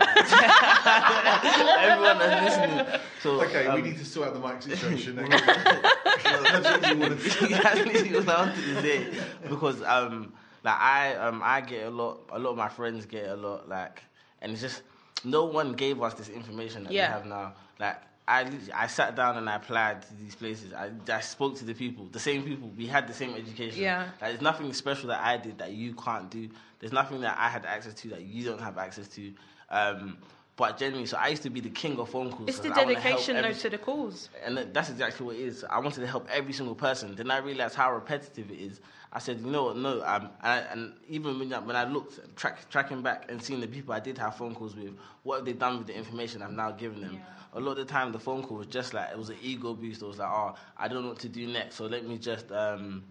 Everyone 1.80 2.18
that's 2.18 2.58
listening. 2.58 3.00
So, 3.22 3.40
Okay, 3.42 3.66
um, 3.68 3.76
we 3.76 3.82
need 3.88 3.98
to 3.98 4.04
sort 4.04 4.26
out 4.28 4.34
the 4.34 4.40
mic 4.40 4.62
situation. 4.62 5.14
next 5.14 5.30
week. 5.30 5.42
That's 5.46 6.64
what 6.64 6.88
you 6.88 6.98
want. 6.98 7.18
That's 7.20 7.78
literally 7.84 8.12
what 8.18 8.28
I 8.28 8.40
wanted 8.46 8.54
to 8.56 8.82
say 8.82 9.06
because 9.48 9.82
um 9.82 10.32
like 10.64 10.76
I 10.78 11.14
um 11.14 11.40
I 11.44 11.60
get 11.60 11.86
a 11.86 11.90
lot 11.90 12.22
a 12.32 12.38
lot 12.40 12.50
of 12.50 12.56
my 12.56 12.68
friends 12.68 13.06
get 13.06 13.28
a 13.28 13.36
lot 13.36 13.68
like 13.68 14.02
and 14.42 14.52
it's 14.52 14.60
just 14.60 14.82
no 15.24 15.44
one 15.44 15.72
gave 15.74 16.00
us 16.02 16.14
this 16.14 16.28
information 16.28 16.84
that 16.84 16.92
Yeah. 16.92 17.08
we 17.08 17.12
have 17.14 17.26
now 17.26 17.52
like 17.78 17.96
I 18.28 18.46
I 18.74 18.86
sat 18.86 19.16
down 19.16 19.36
and 19.36 19.48
I 19.48 19.56
applied 19.56 20.02
to 20.02 20.14
these 20.14 20.34
places 20.34 20.72
I, 20.72 20.90
I 21.12 21.20
spoke 21.20 21.56
to 21.56 21.64
the 21.64 21.74
people 21.74 22.06
the 22.12 22.20
same 22.20 22.42
people 22.44 22.70
we 22.76 22.86
had 22.86 23.06
the 23.06 23.14
same 23.14 23.34
education 23.34 23.82
Yeah. 23.82 24.04
like, 24.20 24.30
there's 24.32 24.40
nothing 24.40 24.72
special 24.72 25.08
that 25.08 25.20
I 25.24 25.36
did 25.36 25.58
that 25.58 25.72
you 25.72 25.94
can't 25.94 26.30
do 26.30 26.48
there's 26.78 26.92
nothing 26.92 27.20
that 27.22 27.36
I 27.38 27.48
had 27.48 27.66
access 27.66 27.94
to 27.94 28.08
that 28.10 28.22
you 28.22 28.44
don't 28.44 28.60
have 28.60 28.78
access 28.78 29.08
to 29.08 29.32
um 29.70 30.18
but 30.56 30.76
generally 30.76 31.06
so 31.06 31.16
I 31.16 31.28
used 31.28 31.42
to 31.44 31.50
be 31.50 31.60
the 31.60 31.70
king 31.70 31.98
of 31.98 32.10
phone 32.10 32.30
calls 32.30 32.48
It's 32.50 32.58
the 32.58 32.68
'cause 32.68 32.78
I 32.78 32.84
wanna 32.84 32.94
help 33.00 33.04
dedication, 33.04 33.36
though, 33.36 33.48
every- 33.48 33.60
to 33.62 33.70
the 33.70 33.78
cause. 33.78 34.28
and 34.44 34.58
that's 34.74 34.90
exactly 34.90 35.24
what 35.24 35.36
it 35.36 35.40
is. 35.40 35.64
I 35.64 35.78
wanted 35.78 36.00
to 36.00 36.06
help 36.06 36.28
every 36.30 36.52
single 36.52 36.74
person. 36.74 37.14
Then 37.14 37.30
I 37.30 37.38
realized 37.38 37.76
how 37.76 37.90
repetitive 37.94 38.50
it 38.50 38.58
is. 38.58 38.80
I 39.12 39.18
said, 39.18 39.40
you 39.40 39.50
know 39.50 39.64
what, 39.64 39.76
no. 39.76 40.02
Um, 40.04 40.22
and, 40.22 40.30
I, 40.42 40.58
and 40.70 40.92
even 41.08 41.38
when 41.38 41.52
I, 41.52 41.58
when 41.58 41.74
I 41.74 41.84
looked, 41.84 42.36
track, 42.36 42.68
tracking 42.70 43.02
back 43.02 43.26
and 43.28 43.42
seeing 43.42 43.60
the 43.60 43.66
people 43.66 43.92
I 43.92 44.00
did 44.00 44.16
have 44.18 44.36
phone 44.36 44.54
calls 44.54 44.76
with, 44.76 44.92
what 45.24 45.36
have 45.36 45.44
they 45.44 45.52
done 45.52 45.78
with 45.78 45.88
the 45.88 45.96
information 45.96 46.42
I've 46.42 46.52
now 46.52 46.70
given 46.70 47.00
them? 47.00 47.20
A 47.54 47.60
lot 47.60 47.72
of 47.72 47.78
the 47.78 47.84
time, 47.84 48.12
the 48.12 48.20
phone 48.20 48.44
call 48.44 48.58
was 48.58 48.68
just 48.68 48.94
like, 48.94 49.10
it 49.10 49.18
was 49.18 49.30
an 49.30 49.36
ego 49.42 49.74
boost. 49.74 50.02
It 50.02 50.06
was 50.06 50.18
like, 50.18 50.30
oh, 50.30 50.54
I 50.76 50.86
don't 50.86 51.02
know 51.02 51.08
what 51.08 51.18
to 51.20 51.28
do 51.28 51.46
next, 51.48 51.74
so 51.76 51.86
let 51.86 52.06
me 52.06 52.18
just... 52.18 52.52
Um, 52.52 53.02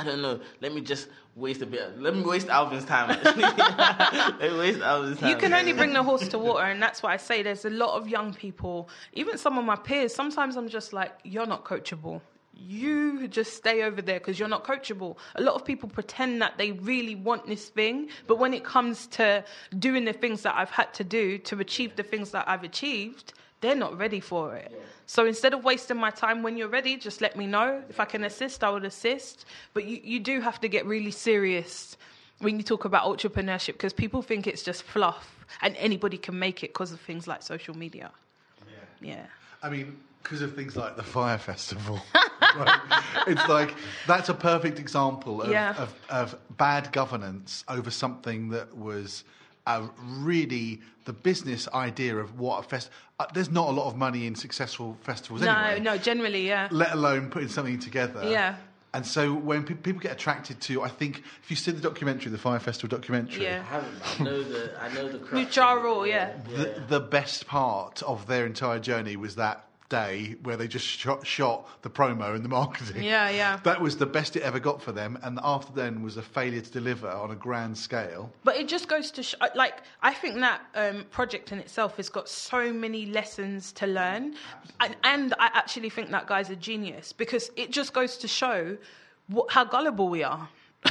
I 0.00 0.04
don't 0.04 0.22
know. 0.22 0.40
Let 0.60 0.72
me 0.72 0.80
just 0.80 1.08
waste 1.34 1.60
a 1.60 1.66
bit. 1.66 2.00
Let 2.00 2.14
me 2.14 2.22
waste 2.22 2.48
Alvin's 2.48 2.84
time. 2.84 3.10
actually. 3.10 3.42
let 4.40 4.52
me 4.52 4.58
waste 4.58 4.80
Alvin's 4.80 5.18
time. 5.18 5.30
You 5.30 5.36
can 5.36 5.52
only 5.52 5.72
bring 5.72 5.92
the 5.92 6.02
horse 6.04 6.28
to 6.28 6.38
water, 6.38 6.62
and 6.64 6.80
that's 6.80 7.02
why 7.02 7.14
I 7.14 7.16
say 7.16 7.42
there's 7.42 7.64
a 7.64 7.70
lot 7.70 7.96
of 7.96 8.08
young 8.08 8.32
people, 8.32 8.88
even 9.12 9.36
some 9.38 9.58
of 9.58 9.64
my 9.64 9.74
peers. 9.74 10.14
Sometimes 10.14 10.56
I'm 10.56 10.68
just 10.68 10.92
like, 10.92 11.12
you're 11.24 11.46
not 11.46 11.64
coachable. 11.64 12.20
You 12.60 13.28
just 13.28 13.54
stay 13.54 13.82
over 13.84 14.02
there 14.02 14.18
because 14.18 14.38
you're 14.38 14.48
not 14.48 14.64
coachable. 14.64 15.16
A 15.36 15.42
lot 15.42 15.54
of 15.54 15.64
people 15.64 15.88
pretend 15.88 16.42
that 16.42 16.58
they 16.58 16.72
really 16.72 17.14
want 17.14 17.46
this 17.46 17.68
thing, 17.68 18.08
but 18.26 18.38
when 18.38 18.52
it 18.52 18.64
comes 18.64 19.06
to 19.08 19.44
doing 19.78 20.04
the 20.04 20.12
things 20.12 20.42
that 20.42 20.56
I've 20.56 20.70
had 20.70 20.92
to 20.94 21.04
do 21.04 21.38
to 21.38 21.60
achieve 21.60 21.96
the 21.96 22.02
things 22.02 22.32
that 22.32 22.48
I've 22.48 22.64
achieved, 22.64 23.32
they're 23.60 23.76
not 23.76 23.96
ready 23.96 24.20
for 24.20 24.56
it. 24.56 24.72
So 25.06 25.24
instead 25.24 25.54
of 25.54 25.64
wasting 25.64 25.96
my 25.96 26.10
time 26.10 26.42
when 26.42 26.56
you're 26.56 26.68
ready, 26.68 26.96
just 26.96 27.20
let 27.20 27.36
me 27.36 27.46
know. 27.46 27.82
If 27.88 28.00
I 28.00 28.04
can 28.04 28.24
assist, 28.24 28.62
I 28.62 28.70
would 28.70 28.84
assist. 28.84 29.46
But 29.72 29.84
you, 29.84 30.00
you 30.02 30.20
do 30.20 30.40
have 30.40 30.60
to 30.60 30.68
get 30.68 30.84
really 30.84 31.10
serious 31.10 31.96
when 32.40 32.56
you 32.56 32.62
talk 32.62 32.84
about 32.84 33.04
entrepreneurship 33.04 33.72
because 33.72 33.92
people 33.92 34.22
think 34.22 34.46
it's 34.46 34.62
just 34.62 34.82
fluff 34.82 35.44
and 35.62 35.76
anybody 35.76 36.18
can 36.18 36.38
make 36.38 36.62
it 36.62 36.70
because 36.70 36.92
of 36.92 37.00
things 37.00 37.26
like 37.26 37.42
social 37.42 37.76
media. 37.76 38.10
Yeah. 39.00 39.14
Yeah. 39.14 39.26
I 39.62 39.70
mean, 39.70 39.98
because 40.22 40.42
of 40.42 40.54
things 40.54 40.76
like 40.76 40.96
the 40.96 41.02
Fyre 41.02 41.38
Festival. 41.38 42.00
right? 42.56 42.80
It's 43.26 43.46
like 43.48 43.74
that's 44.06 44.28
a 44.28 44.34
perfect 44.34 44.78
example 44.78 45.42
of, 45.42 45.50
Yeah. 45.50 45.74
of, 45.76 45.94
of 46.08 46.38
bad 46.56 46.92
governance 46.92 47.64
over 47.68 47.90
something 47.90 48.50
that 48.50 48.76
was 48.76 49.24
uh, 49.66 49.86
really 50.06 50.80
the 51.04 51.12
business 51.12 51.68
idea 51.74 52.16
of 52.16 52.38
what 52.38 52.64
a 52.64 52.68
fest. 52.68 52.90
Uh, 53.20 53.26
there's 53.34 53.50
not 53.50 53.68
a 53.68 53.72
lot 53.72 53.86
of 53.86 53.96
money 53.96 54.26
in 54.26 54.34
successful 54.34 54.96
festivals 55.02 55.42
No, 55.42 55.52
anyway. 55.54 55.80
no, 55.80 55.98
generally, 55.98 56.46
yeah. 56.46 56.68
Let 56.70 56.92
alone 56.92 57.30
putting 57.30 57.48
something 57.48 57.78
together. 57.78 58.22
Yeah. 58.30 58.56
And 58.94 59.04
so 59.06 59.34
when 59.34 59.64
pe- 59.64 59.74
people 59.74 60.00
get 60.00 60.12
attracted 60.12 60.60
to, 60.62 60.82
I 60.82 60.88
think 60.88 61.22
if 61.42 61.50
you 61.50 61.56
see 61.56 61.72
the 61.72 61.80
documentary, 61.82 62.30
the 62.32 62.38
Fyre 62.38 62.58
Festival 62.58 62.96
documentary, 62.96 63.44
Yeah. 63.44 63.62
I 63.68 63.74
haven't. 63.74 64.20
I 64.20 64.22
know 64.24 64.42
the. 64.42 64.72
I 64.80 64.94
know 64.94 65.08
the. 65.08 65.18
crux 65.18 65.32
of 65.32 65.38
Mucharo, 65.64 66.06
it. 66.06 66.10
yeah. 66.10 66.32
the, 66.56 66.82
the 66.88 67.00
best 67.00 67.46
part 67.46 68.02
of 68.04 68.26
their 68.26 68.46
entire 68.46 68.78
journey 68.78 69.16
was 69.16 69.34
that 69.36 69.67
day 69.88 70.36
where 70.42 70.56
they 70.56 70.68
just 70.68 70.86
shot, 70.86 71.26
shot 71.26 71.66
the 71.82 71.90
promo 71.90 72.34
and 72.34 72.44
the 72.44 72.48
marketing. 72.48 73.02
Yeah, 73.02 73.30
yeah. 73.30 73.60
That 73.68 73.80
was 73.80 73.96
the 73.96 74.06
best 74.06 74.36
it 74.36 74.42
ever 74.42 74.58
got 74.58 74.80
for 74.80 74.92
them, 74.92 75.18
and 75.22 75.38
after 75.42 75.72
then 75.72 76.02
was 76.02 76.16
a 76.16 76.22
failure 76.22 76.60
to 76.60 76.70
deliver 76.70 77.08
on 77.08 77.30
a 77.30 77.34
grand 77.34 77.76
scale. 77.76 78.32
But 78.44 78.56
it 78.56 78.68
just 78.68 78.88
goes 78.88 79.10
to 79.12 79.22
sh- 79.22 79.34
like 79.54 79.82
I 80.02 80.14
think 80.14 80.36
that 80.36 80.62
um, 80.74 81.04
project 81.10 81.52
in 81.52 81.58
itself 81.58 81.96
has 81.96 82.08
got 82.08 82.28
so 82.28 82.72
many 82.72 83.06
lessons 83.06 83.72
to 83.72 83.86
learn, 83.86 84.34
and, 84.80 84.96
and 85.04 85.34
I 85.38 85.50
actually 85.52 85.90
think 85.90 86.10
that 86.10 86.26
guy's 86.26 86.50
a 86.50 86.56
genius 86.56 87.12
because 87.12 87.50
it 87.56 87.70
just 87.70 87.92
goes 87.92 88.16
to 88.18 88.28
show 88.28 88.76
what, 89.28 89.50
how 89.50 89.64
gullible 89.64 90.08
we 90.08 90.22
are. 90.22 90.48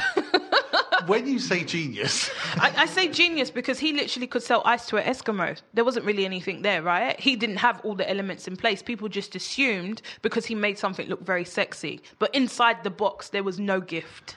when 1.08 1.26
you 1.26 1.38
say 1.38 1.64
genius, 1.64 2.30
I, 2.56 2.72
I 2.76 2.86
say 2.86 3.08
genius 3.08 3.50
because 3.50 3.78
he 3.78 3.92
literally 3.92 4.26
could 4.26 4.42
sell 4.42 4.62
ice 4.64 4.86
to 4.86 4.96
an 4.96 5.04
Eskimo. 5.12 5.60
There 5.74 5.84
wasn't 5.84 6.06
really 6.06 6.24
anything 6.24 6.62
there, 6.62 6.82
right? 6.82 7.18
He 7.18 7.34
didn't 7.36 7.56
have 7.56 7.80
all 7.84 7.94
the 7.94 8.08
elements 8.08 8.46
in 8.46 8.56
place. 8.56 8.82
People 8.82 9.08
just 9.08 9.34
assumed 9.34 10.02
because 10.22 10.46
he 10.46 10.54
made 10.54 10.78
something 10.78 11.08
look 11.08 11.22
very 11.24 11.44
sexy, 11.44 12.00
but 12.18 12.34
inside 12.34 12.84
the 12.84 12.90
box 12.90 13.30
there 13.30 13.42
was 13.42 13.58
no 13.58 13.80
gift. 13.80 14.36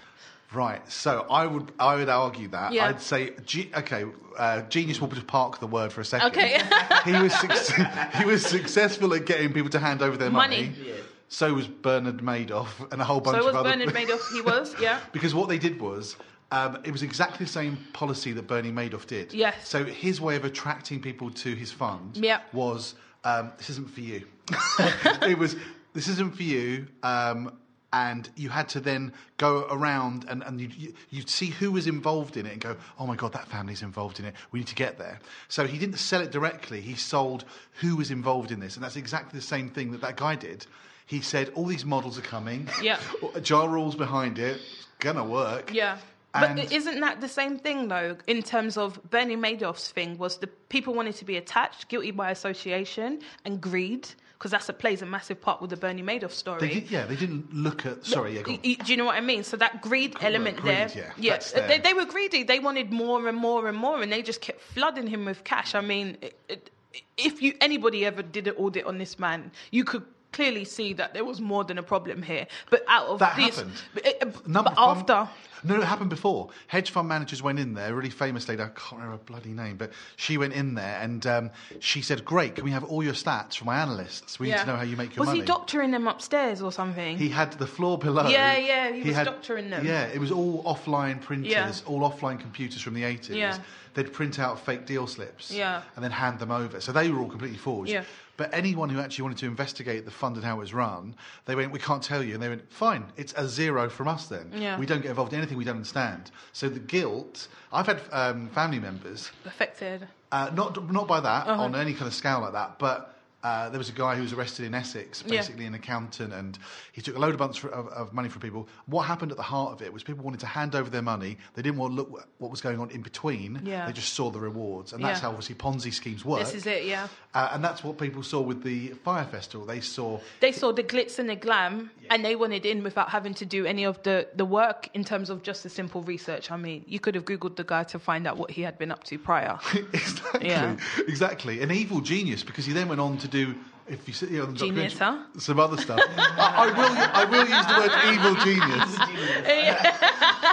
Right. 0.53 0.81
So 0.91 1.25
I 1.29 1.47
would 1.47 1.71
I 1.79 1.95
would 1.95 2.09
argue 2.09 2.49
that 2.49 2.73
Yeah. 2.73 2.87
I'd 2.87 3.01
say 3.01 3.31
okay. 3.75 4.05
Uh, 4.37 4.61
genius. 4.63 4.99
We'll 4.99 5.09
just 5.09 5.27
park 5.27 5.59
the 5.59 5.67
word 5.67 5.93
for 5.93 6.01
a 6.01 6.05
second. 6.05 6.27
Okay. 6.31 6.61
he 7.05 7.13
was 7.13 7.33
suc- 7.33 8.13
he 8.15 8.25
was 8.25 8.45
successful 8.45 9.13
at 9.13 9.25
getting 9.25 9.53
people 9.53 9.69
to 9.69 9.79
hand 9.79 10.01
over 10.01 10.17
their 10.17 10.29
money. 10.29 10.63
Money. 10.63 10.75
Yeah. 10.85 10.93
So 11.29 11.53
was 11.53 11.67
Bernard 11.67 12.17
Madoff 12.17 12.67
and 12.91 13.01
a 13.01 13.05
whole 13.05 13.21
bunch 13.21 13.35
So 13.37 13.47
of 13.47 13.53
was 13.53 13.55
other. 13.55 13.69
Bernard 13.71 13.89
Madoff. 13.95 14.33
He 14.33 14.41
was, 14.41 14.75
yeah. 14.81 14.99
because 15.13 15.33
what 15.33 15.47
they 15.47 15.57
did 15.57 15.79
was. 15.79 16.17
Um, 16.51 16.79
it 16.83 16.91
was 16.91 17.01
exactly 17.01 17.45
the 17.45 17.51
same 17.51 17.77
policy 17.93 18.33
that 18.33 18.45
Bernie 18.47 18.71
Madoff 18.71 19.07
did. 19.07 19.33
Yes. 19.33 19.55
So 19.67 19.85
his 19.85 20.19
way 20.19 20.35
of 20.35 20.43
attracting 20.45 21.01
people 21.01 21.31
to 21.31 21.55
his 21.55 21.71
fund 21.71 22.17
Yeah. 22.17 22.41
was 22.51 22.95
um, 23.23 23.51
this 23.57 23.69
isn't 23.69 23.89
for 23.89 24.01
you. 24.01 24.25
it 25.21 25.37
was 25.37 25.55
this 25.93 26.07
isn't 26.07 26.35
for 26.35 26.43
you. 26.43 26.87
Um, 27.03 27.57
and 27.93 28.29
you 28.37 28.47
had 28.47 28.69
to 28.69 28.79
then 28.79 29.11
go 29.35 29.67
around 29.69 30.23
and, 30.29 30.43
and 30.43 30.61
you'd, 30.61 30.73
you- 30.75 30.93
you'd 31.09 31.29
see 31.29 31.47
who 31.47 31.73
was 31.73 31.87
involved 31.87 32.37
in 32.37 32.45
it 32.45 32.53
and 32.53 32.61
go, 32.61 32.77
oh 32.97 33.05
my 33.05 33.17
God, 33.17 33.33
that 33.33 33.49
family's 33.49 33.81
involved 33.81 34.17
in 34.19 34.25
it. 34.25 34.33
We 34.51 34.59
need 34.59 34.67
to 34.69 34.75
get 34.75 34.97
there. 34.97 35.19
So 35.49 35.67
he 35.67 35.77
didn't 35.77 35.97
sell 35.97 36.21
it 36.21 36.31
directly. 36.31 36.79
He 36.79 36.95
sold 36.95 37.43
who 37.81 37.97
was 37.97 38.09
involved 38.09 38.51
in 38.51 38.61
this. 38.61 38.75
And 38.75 38.83
that's 38.83 38.95
exactly 38.95 39.37
the 39.39 39.45
same 39.45 39.69
thing 39.69 39.91
that 39.91 39.99
that 40.01 40.15
guy 40.15 40.35
did. 40.35 40.65
He 41.05 41.19
said, 41.19 41.49
all 41.53 41.65
these 41.65 41.83
models 41.83 42.17
are 42.17 42.21
coming. 42.23 42.69
Yeah. 42.81 42.97
Ja 43.43 43.65
Rule's 43.65 43.95
behind 43.95 44.39
it. 44.39 44.55
It's 44.61 44.87
going 44.99 45.17
to 45.17 45.25
work. 45.25 45.73
Yeah. 45.73 45.97
And- 46.33 46.55
but 46.57 46.71
isn't 46.71 46.99
that 47.01 47.19
the 47.21 47.27
same 47.27 47.57
thing 47.59 47.87
though? 47.89 48.15
In 48.27 48.41
terms 48.41 48.77
of 48.77 48.99
Bernie 49.09 49.35
Madoff's 49.35 49.91
thing, 49.91 50.17
was 50.17 50.37
the 50.37 50.47
people 50.47 50.93
wanted 50.93 51.15
to 51.15 51.25
be 51.25 51.37
attached, 51.37 51.89
guilty 51.89 52.11
by 52.11 52.31
association, 52.31 53.19
and 53.45 53.59
greed, 53.59 54.07
because 54.37 54.51
that's 54.51 54.69
a 54.69 54.73
plays 54.73 55.01
a 55.01 55.05
massive 55.05 55.41
part 55.41 55.59
with 55.61 55.69
the 55.71 55.77
Bernie 55.77 56.01
Madoff 56.01 56.31
story. 56.31 56.59
They 56.61 56.69
did, 56.79 56.89
yeah, 56.91 57.05
they 57.05 57.15
didn't 57.17 57.53
look 57.53 57.85
at. 57.85 58.05
Sorry, 58.05 58.35
yeah, 58.35 58.43
go 58.43 58.51
on. 58.53 58.59
Y- 58.63 58.75
y- 58.79 58.85
Do 58.85 58.91
you 58.91 58.97
know 58.97 59.05
what 59.05 59.15
I 59.15 59.21
mean? 59.21 59.43
So 59.43 59.57
that 59.57 59.81
greed 59.81 60.15
element 60.21 60.57
greed, 60.57 60.73
there, 60.73 60.91
yeah, 60.95 61.37
yeah, 61.53 61.67
they, 61.67 61.79
they 61.79 61.93
were 61.93 62.05
greedy. 62.05 62.43
They 62.43 62.59
wanted 62.59 62.91
more 62.91 63.27
and 63.27 63.37
more 63.37 63.67
and 63.67 63.77
more, 63.77 64.01
and 64.01 64.11
they 64.11 64.21
just 64.21 64.39
kept 64.41 64.61
flooding 64.61 65.07
him 65.07 65.25
with 65.25 65.43
cash. 65.43 65.75
I 65.75 65.81
mean, 65.81 66.17
it, 66.21 66.39
it, 66.47 66.69
if 67.17 67.41
you 67.41 67.55
anybody 67.61 68.05
ever 68.05 68.23
did 68.23 68.47
an 68.47 68.55
audit 68.55 68.85
on 68.85 68.97
this 68.99 69.19
man, 69.19 69.51
you 69.71 69.83
could 69.83 70.05
clearly 70.33 70.63
see 70.63 70.93
that 70.93 71.13
there 71.13 71.25
was 71.25 71.41
more 71.41 71.65
than 71.65 71.77
a 71.77 71.83
problem 71.83 72.21
here. 72.23 72.47
But 72.69 72.85
out 72.87 73.07
of 73.07 73.19
That 73.19 73.35
this, 73.35 73.57
happened. 73.57 73.75
but, 73.93 74.05
eh, 74.05 74.13
eh, 74.21 74.25
but 74.25 74.47
Number 74.47 74.69
of 74.71 74.77
fund- 74.77 75.09
after. 75.11 75.29
No, 75.63 75.79
it 75.79 75.83
happened 75.83 76.09
before. 76.09 76.49
Hedge 76.67 76.89
fund 76.91 77.07
managers 77.07 77.41
went 77.41 77.59
in 77.59 77.73
there, 77.73 77.91
a 77.91 77.93
really 77.93 78.09
famous 78.09 78.47
lady, 78.47 78.61
I 78.61 78.67
can't 78.67 78.93
remember 78.93 79.11
her 79.17 79.23
bloody 79.25 79.51
name, 79.53 79.77
but 79.77 79.91
she 80.15 80.37
went 80.37 80.53
in 80.53 80.73
there 80.75 80.99
and 81.01 81.25
um, 81.27 81.51
she 81.79 82.01
said, 82.01 82.25
Great, 82.25 82.55
can 82.55 82.63
we 82.63 82.71
have 82.71 82.83
all 82.83 83.03
your 83.03 83.13
stats 83.13 83.55
from 83.55 83.67
my 83.67 83.77
analysts? 83.77 84.39
We 84.39 84.47
need 84.49 84.57
to 84.57 84.65
know 84.65 84.75
how 84.75 84.83
you 84.83 84.97
make 84.97 85.15
your 85.15 85.21
was 85.21 85.27
money. 85.27 85.41
he 85.41 85.45
doctoring 85.45 85.91
them 85.91 86.07
upstairs 86.07 86.61
or 86.61 86.71
something? 86.71 87.17
He 87.17 87.29
had 87.29 87.53
the 87.53 87.67
floor 87.67 87.97
below. 87.97 88.27
Yeah, 88.27 88.57
yeah, 88.57 88.91
he 88.91 89.09
was 89.09 89.15
doctoring 89.25 89.69
them. 89.69 89.85
Yeah, 89.85 90.05
it 90.05 90.19
was 90.19 90.31
all 90.31 90.63
offline 90.63 91.21
printers, 91.21 91.51
Yeah. 91.51 91.71
all 91.85 92.01
offline 92.01 92.39
computers 92.39 92.81
from 92.81 92.93
the 92.93 93.03
80s. 93.03 93.35
Yeah. 93.35 93.57
They'd 93.93 94.13
print 94.13 94.39
out 94.39 94.57
fake 94.59 94.85
deal 94.85 95.05
slips 95.05 95.51
Yeah. 95.51 95.81
and 95.95 96.03
then 96.03 96.11
hand 96.11 96.39
them 96.39 96.49
over. 96.49 96.79
So 96.79 96.93
they 96.93 97.09
were 97.09 97.19
all 97.19 97.27
completely 97.29 97.57
forged. 97.57 97.91
Yeah. 97.91 98.03
But 98.37 98.53
anyone 98.53 98.89
who 98.89 98.99
actually 98.99 99.23
wanted 99.23 99.37
to 99.39 99.45
investigate 99.47 100.05
the 100.05 100.11
fund 100.11 100.37
and 100.37 100.45
how 100.45 100.55
it 100.55 100.59
was 100.59 100.73
run, 100.73 101.13
they 101.45 101.55
went, 101.55 101.73
We 101.73 101.79
can't 101.79 102.01
tell 102.01 102.23
you. 102.23 102.33
And 102.33 102.41
they 102.41 102.47
went, 102.47 102.71
Fine, 102.71 103.03
it's 103.17 103.33
a 103.35 103.47
zero 103.47 103.89
from 103.89 104.07
us 104.07 104.27
then. 104.27 104.49
Yeah. 104.55 104.79
We 104.79 104.85
don't 104.85 105.01
get 105.01 105.09
involved 105.09 105.33
in 105.33 105.39
anything 105.39 105.50
we 105.55 105.63
don't 105.63 105.75
understand. 105.77 106.31
So 106.53 106.69
the 106.69 106.79
guilt, 106.79 107.47
I've 107.71 107.87
had 107.87 108.01
um, 108.11 108.49
family 108.49 108.79
members 108.79 109.31
affected. 109.45 110.07
uh, 110.31 110.49
not 110.53 110.91
not 110.91 111.07
by 111.07 111.19
that 111.19 111.47
Uh-huh. 111.47 111.63
on 111.63 111.75
any 111.75 111.93
kind 111.93 112.07
of 112.07 112.13
scale 112.13 112.41
like 112.41 112.53
that, 112.53 112.79
but. 112.79 113.07
Uh, 113.43 113.69
there 113.69 113.77
was 113.79 113.89
a 113.89 113.93
guy 113.93 114.15
who 114.15 114.21
was 114.21 114.33
arrested 114.33 114.65
in 114.65 114.73
Essex, 114.73 115.23
Yeah. 115.25 115.37
basically 115.37 115.65
an 115.65 115.73
accountant, 115.73 116.31
and 116.33 116.57
he 116.91 117.01
took 117.01 117.15
a 117.15 117.19
load 117.19 117.31
of 117.33 117.37
bunch 117.39 117.63
of, 117.63 117.87
of 117.87 118.13
money 118.13 118.29
from 118.29 118.41
people. 118.41 118.67
What 118.85 119.03
happened 119.03 119.31
at 119.31 119.37
the 119.37 119.43
heart 119.43 119.71
of 119.73 119.81
it 119.81 119.91
was 119.91 120.03
people 120.03 120.23
wanted 120.23 120.39
to 120.41 120.45
hand 120.45 120.75
over 120.75 120.89
their 120.89 121.01
money. 121.01 121.37
They 121.55 121.61
didn't 121.61 121.77
want 121.77 121.91
to 121.93 121.95
look 121.95 122.27
what 122.37 122.51
was 122.51 122.61
going 122.61 122.79
on 122.79 122.91
in 122.91 123.01
between. 123.01 123.61
Yeah. 123.65 123.85
They 123.87 123.93
just 123.93 124.13
saw 124.13 124.29
the 124.29 124.39
rewards, 124.39 124.93
and 124.93 125.03
that's 125.03 125.19
Yeah. 125.19 125.23
how 125.23 125.29
obviously 125.29 125.55
Ponzi 125.55 125.91
schemes 125.93 126.23
work. 126.23 126.39
This 126.41 126.53
is 126.53 126.65
it, 126.67 126.85
yeah. 126.85 127.07
Uh, 127.33 127.49
and 127.53 127.63
that's 127.63 127.83
what 127.83 127.97
people 127.97 128.21
saw 128.23 128.41
with 128.41 128.61
the 128.63 128.89
Fyre 129.03 129.25
Festival. 129.25 129.65
They 129.65 129.81
saw 129.81 130.19
They 130.39 130.51
saw 130.51 130.71
the 130.71 130.83
glitz 130.83 131.17
and 131.17 131.29
the 131.29 131.35
glam, 131.35 131.89
and 132.09 132.23
they 132.23 132.35
wanted 132.35 132.65
in 132.65 132.83
without 132.83 133.09
having 133.09 133.33
to 133.35 133.45
do 133.45 133.65
any 133.65 133.85
of 133.85 134.01
the, 134.03 134.27
the 134.35 134.45
work 134.45 134.89
in 134.93 135.03
terms 135.03 135.29
of 135.29 135.41
just 135.41 135.65
a 135.65 135.69
simple 135.69 136.03
research. 136.03 136.51
I 136.51 136.57
mean, 136.57 136.83
you 136.87 136.99
could 136.99 137.15
have 137.15 137.25
Googled 137.25 137.55
the 137.55 137.63
guy 137.63 137.83
to 137.85 137.97
find 137.99 138.27
out 138.27 138.37
what 138.37 138.51
he 138.51 138.61
had 138.61 138.77
been 138.77 138.91
up 138.91 139.03
to 139.05 139.17
prior. 139.17 139.57
exactly, 139.93 140.49
Yeah. 140.49 140.75
exactly, 141.07 141.61
an 141.61 141.71
evil 141.71 142.01
genius 142.01 142.43
because 142.43 142.65
he 142.65 142.73
then 142.73 142.87
went 142.87 143.01
on 143.01 143.17
to 143.19 143.27
do. 143.31 143.55
If 143.87 144.07
you 144.07 144.13
see 144.13 144.27
you 144.27 144.37
know, 144.39 144.45
the 144.45 144.53
Genius, 144.53 144.97
huh? 144.97 145.23
Some 145.37 145.59
other 145.59 145.75
stuff. 145.75 145.99
I, 146.15 146.53
I 146.55 146.67
will. 146.67 146.95
I 147.19 147.25
will 147.25 147.47
use 147.57 147.65
the 147.65 147.75
word 147.81 147.91
evil 148.13 148.35
genius. 148.45 148.91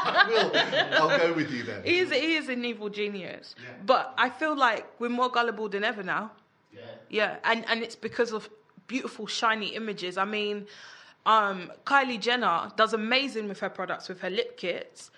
I 0.00 0.24
will. 0.28 1.10
I'll 1.10 1.18
go 1.18 1.32
with 1.34 1.50
you 1.50 1.62
then. 1.62 1.84
he, 1.84 1.98
is, 1.98 2.10
he 2.10 2.36
is 2.36 2.48
an 2.48 2.64
evil 2.64 2.88
genius. 2.88 3.54
But 3.84 4.14
I 4.16 4.30
feel 4.30 4.56
like 4.56 4.86
we're 4.98 5.10
more 5.10 5.28
gullible 5.28 5.68
than 5.68 5.84
ever 5.84 6.02
now. 6.02 6.32
Yeah. 6.72 6.80
Yeah, 7.10 7.36
and, 7.44 7.64
and 7.68 7.82
it's 7.82 7.96
because 7.96 8.32
of 8.32 8.48
beautiful, 8.86 9.26
shiny 9.26 9.68
images. 9.68 10.16
I 10.18 10.24
mean, 10.24 10.66
um, 11.26 11.70
Kylie 11.84 12.20
Jenner 12.20 12.72
does 12.76 12.92
amazing 12.92 13.48
with 13.48 13.60
her 13.60 13.70
products, 13.70 14.08
with 14.08 14.20
her 14.20 14.30
lip 14.30 14.56
kits. 14.56 15.10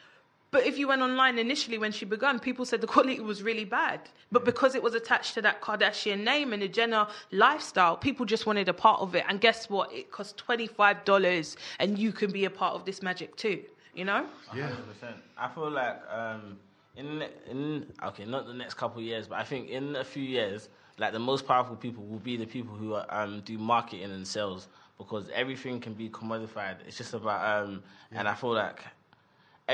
But 0.51 0.67
if 0.67 0.79
you 0.79 0.89
went 0.89 1.03
online 1.03 1.39
initially 1.39 1.79
when 1.79 1.93
she 1.93 2.05
began, 2.05 2.41
people 2.41 2.65
said 2.65 2.81
the 2.81 2.87
quality 2.87 3.21
was 3.21 3.43
really 3.43 3.65
bad. 3.65 4.01
But 4.33 4.45
because 4.45 4.75
it 4.75 4.83
was 4.83 4.95
attached 4.95 5.35
to 5.35 5.43
that 5.43 5.61
Kardashian 5.61 6.25
name 6.25 6.53
and 6.53 6.63
the 6.63 6.69
Jenner 6.69 7.07
lifestyle, 7.31 7.97
people 7.97 8.27
just 8.27 8.47
wanted 8.47 8.69
a 8.69 8.73
part 8.75 9.01
of 9.01 9.15
it. 9.15 9.25
And 9.29 9.41
guess 9.41 9.71
what? 9.71 9.93
It 9.93 10.11
cost 10.11 10.43
$25 10.47 11.57
and 11.79 11.99
you 11.99 12.13
can 12.13 12.33
be 12.33 12.45
a 12.47 12.51
part 12.51 12.75
of 12.75 12.85
this 12.85 13.03
magic 13.03 13.37
too. 13.37 13.63
You 13.95 14.05
know? 14.05 14.27
Yeah. 14.55 14.69
Hundred 14.69 14.89
percent. 14.89 15.17
I 15.37 15.49
feel 15.49 15.71
like 15.71 16.01
um, 16.11 16.59
in 16.97 17.25
in 17.49 17.87
okay, 18.05 18.25
not 18.25 18.47
the 18.47 18.55
next 18.55 18.75
couple 18.75 19.01
of 19.01 19.05
years, 19.05 19.27
but 19.27 19.39
I 19.39 19.45
think 19.45 19.69
in 19.69 19.97
a 19.97 20.05
few 20.05 20.23
years, 20.23 20.69
like 20.99 21.13
the 21.13 21.19
most 21.19 21.47
powerful 21.47 21.75
people 21.75 22.05
will 22.07 22.21
be 22.21 22.37
the 22.37 22.47
people 22.47 22.75
who 22.75 22.97
um, 23.09 23.41
do 23.45 23.59
marketing 23.59 24.13
and 24.13 24.27
sales 24.27 24.69
because 24.97 25.29
everything 25.35 25.81
can 25.81 25.95
be 25.95 26.09
commodified. 26.09 26.77
It's 26.87 26.99
just 26.99 27.15
about 27.15 27.65
um, 27.65 27.83
and 28.13 28.29
I 28.29 28.35
feel 28.35 28.53
like 28.53 28.85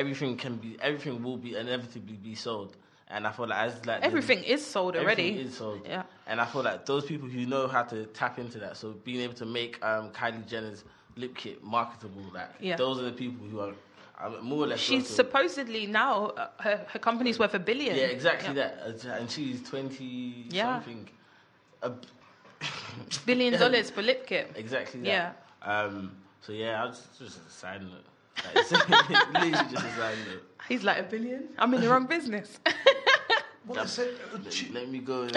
everything 0.01 0.37
can 0.37 0.55
be 0.57 0.71
everything 0.89 1.23
will 1.23 1.37
be 1.49 1.53
inevitably 1.57 2.17
be 2.17 2.35
sold. 2.35 2.77
And 3.09 3.25
I 3.29 3.31
feel 3.37 3.47
like 3.53 3.59
as 3.67 3.73
like 3.87 4.01
the- 4.01 4.07
Everything 4.07 4.43
is 4.55 4.63
sold 4.75 4.97
already. 4.97 5.29
Everything 5.29 5.47
is 5.49 5.57
sold. 5.57 5.81
Yeah. 5.87 6.03
And 6.27 6.41
I 6.41 6.47
feel 6.53 6.63
like 6.71 6.87
those 6.87 7.05
people 7.13 7.29
who 7.29 7.47
know 7.47 7.65
how 7.69 7.85
to 7.93 7.99
tap 8.21 8.39
into 8.39 8.59
that, 8.65 8.77
so 8.77 8.87
being 9.09 9.21
able 9.27 9.35
to 9.35 9.47
make 9.47 9.73
um, 9.91 10.11
Kylie 10.11 10.47
Jenner's 10.53 10.83
lip 11.17 11.35
kit 11.43 11.63
marketable, 11.63 12.23
like 12.35 12.51
Yeah. 12.61 12.77
those 12.77 12.99
are 13.01 13.05
the 13.13 13.13
people 13.25 13.47
who 13.47 13.61
are 13.61 13.75
um, 14.23 14.43
more 14.51 14.65
or 14.65 14.69
less. 14.69 14.81
She's 14.81 15.07
supposedly 15.09 15.87
now, 15.87 16.15
uh, 16.43 16.49
her, 16.61 16.77
her 16.93 16.99
company's 16.99 17.39
worth 17.39 17.55
a 17.55 17.59
billion. 17.71 17.95
yeah, 17.97 18.05
exactly 18.19 18.55
Yeah. 18.57 18.71
that, 18.87 19.05
and 19.21 19.31
she's 19.31 19.63
twenty 19.63 20.47
Yeah. 20.51 20.75
something. 20.75 21.09
A, 21.83 21.93
Billion 23.25 23.53
dollars 23.65 23.91
for 23.91 24.03
lip 24.03 24.27
kit. 24.27 24.47
exactly 24.57 25.01
that. 25.01 25.07
Yeah. 25.07 25.33
Um. 25.73 26.17
So 26.41 26.53
yeah, 26.53 26.83
I 26.83 26.87
was 26.87 27.07
just 27.19 27.39
a 27.47 27.51
side 27.51 27.83
note. 27.83 28.05
Like, 28.45 28.57
it's 28.57 28.73
literally 29.35 29.51
just 29.51 29.75
a 29.87 29.91
side. 29.97 30.17
He's 30.69 30.83
like 30.83 30.99
a 30.99 31.03
billion. 31.05 31.49
I'm 31.59 31.73
in 31.75 31.81
the 31.81 31.89
wrong 31.89 32.07
business. 32.07 32.59
What 33.67 33.85
is 33.85 33.99
it? 33.99 34.15
Let, 34.33 34.53
should- 34.53 34.73
let 34.75 34.89
me 34.89 35.01
go. 35.01 35.27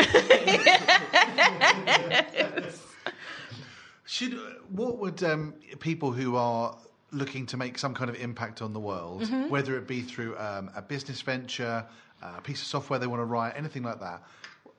Should 4.06 4.34
what 4.70 4.98
would 5.00 5.24
um, 5.24 5.54
people 5.80 6.12
who 6.12 6.36
are 6.36 6.78
looking 7.12 7.46
to 7.48 7.58
make 7.58 7.78
some 7.80 7.94
kind 7.94 8.10
of 8.10 8.16
impact 8.18 8.62
on 8.62 8.74
the 8.74 8.80
world, 8.80 9.24
Mm-hmm. 9.24 9.50
whether 9.50 9.76
it 9.78 9.88
be 9.88 10.02
through 10.02 10.38
um, 10.38 10.70
a 10.76 10.82
business 10.82 11.22
venture, 11.22 11.86
a 12.22 12.42
piece 12.42 12.62
of 12.62 12.68
software 12.68 13.00
they 13.00 13.08
want 13.08 13.20
to 13.20 13.26
write, 13.26 13.54
anything 13.56 13.84
like 13.84 14.00
that, 14.00 14.22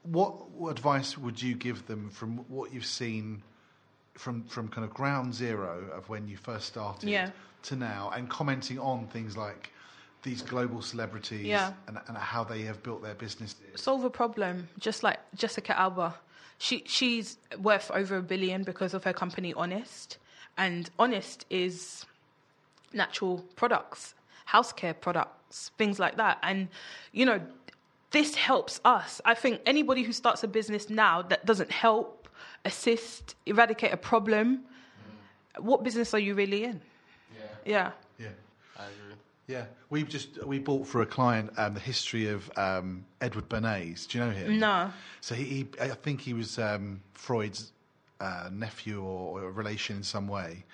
what 0.03 0.37
advice 0.69 1.17
would 1.19 1.41
you 1.41 1.55
give 1.55 1.87
them 1.87 2.09
from 2.11 2.39
what 2.49 2.73
you've 2.73 2.87
seen 2.87 3.43
from 4.15 4.43
from 4.45 4.69
kind 4.69 4.85
of 4.85 4.93
ground 4.93 5.33
zero 5.35 5.85
of 5.93 6.09
when 6.09 6.27
you 6.29 6.37
first 6.37 6.67
started 6.67 7.09
Yeah. 7.09 7.31
To 7.65 7.77
now, 7.77 8.11
and 8.15 8.29
commenting 8.29 8.79
on 8.79 9.07
things 9.09 9.37
like 9.37 9.71
these 10.23 10.43
global 10.43 10.83
celebrities 10.83 11.47
Yeah. 11.47 11.73
and, 11.87 11.99
and 12.09 12.17
how 12.17 12.45
they 12.45 12.63
have 12.63 12.83
built 12.83 13.03
their 13.03 13.15
business. 13.15 13.55
Solve 13.75 14.05
a 14.05 14.11
problem, 14.11 14.69
just 14.79 15.03
like 15.03 15.19
Jessica 15.35 15.79
Alba. 15.79 16.15
She 16.59 16.85
she's 16.87 17.39
worth 17.63 17.91
over 17.91 18.17
a 18.19 18.23
billion 18.23 18.65
because 18.65 18.93
of 18.93 19.05
her 19.05 19.15
company 19.15 19.55
Honest, 19.55 20.19
and 20.59 20.91
Honest 20.99 21.47
is 21.49 22.05
natural 22.93 23.45
products, 23.57 24.15
house 24.45 24.73
care 24.73 24.93
products, 24.93 25.71
things 25.79 25.99
like 25.99 26.17
that. 26.17 26.39
And 26.43 26.69
you 27.13 27.25
know, 27.25 27.41
this 28.11 28.35
helps 28.35 28.81
us. 28.85 29.21
I 29.25 29.35
think 29.35 29.61
anybody 29.65 30.03
who 30.03 30.13
starts 30.13 30.43
a 30.45 30.49
business 30.49 30.91
now 30.91 31.23
that 31.23 31.47
doesn't 31.47 31.71
help, 31.71 32.29
assist, 32.67 33.37
eradicate 33.47 33.93
a 33.93 33.97
problem, 33.97 34.61
what 35.59 35.83
business 35.83 36.13
are 36.13 36.19
you 36.19 36.35
really 36.35 36.65
in? 36.65 36.81
Yeah. 37.65 37.93
Yeah. 38.19 38.29
I 38.79 38.85
agree. 38.85 39.15
Yeah, 39.47 39.65
we 39.91 40.05
just 40.05 40.45
we 40.47 40.61
bought 40.61 40.87
for 40.87 41.03
a 41.03 41.07
client 41.07 41.51
um, 41.57 41.75
the 41.75 41.81
history 41.81 42.29
of 42.29 42.49
um, 42.57 43.05
Edward 43.21 43.49
Bernays. 43.49 44.07
Do 44.07 44.19
you 44.19 44.25
know 44.25 44.31
him? 44.31 44.59
No. 44.61 44.93
So 45.21 45.35
he, 45.35 45.45
he 45.45 45.69
I 45.81 45.89
think 45.89 46.21
he 46.21 46.35
was 46.35 46.57
um, 46.59 47.01
Freud's 47.15 47.73
uh, 48.21 48.49
nephew 48.53 49.03
or, 49.03 49.41
or 49.41 49.49
a 49.49 49.51
relation 49.51 49.97
in 49.97 50.03
some 50.05 50.29
way, 50.29 50.65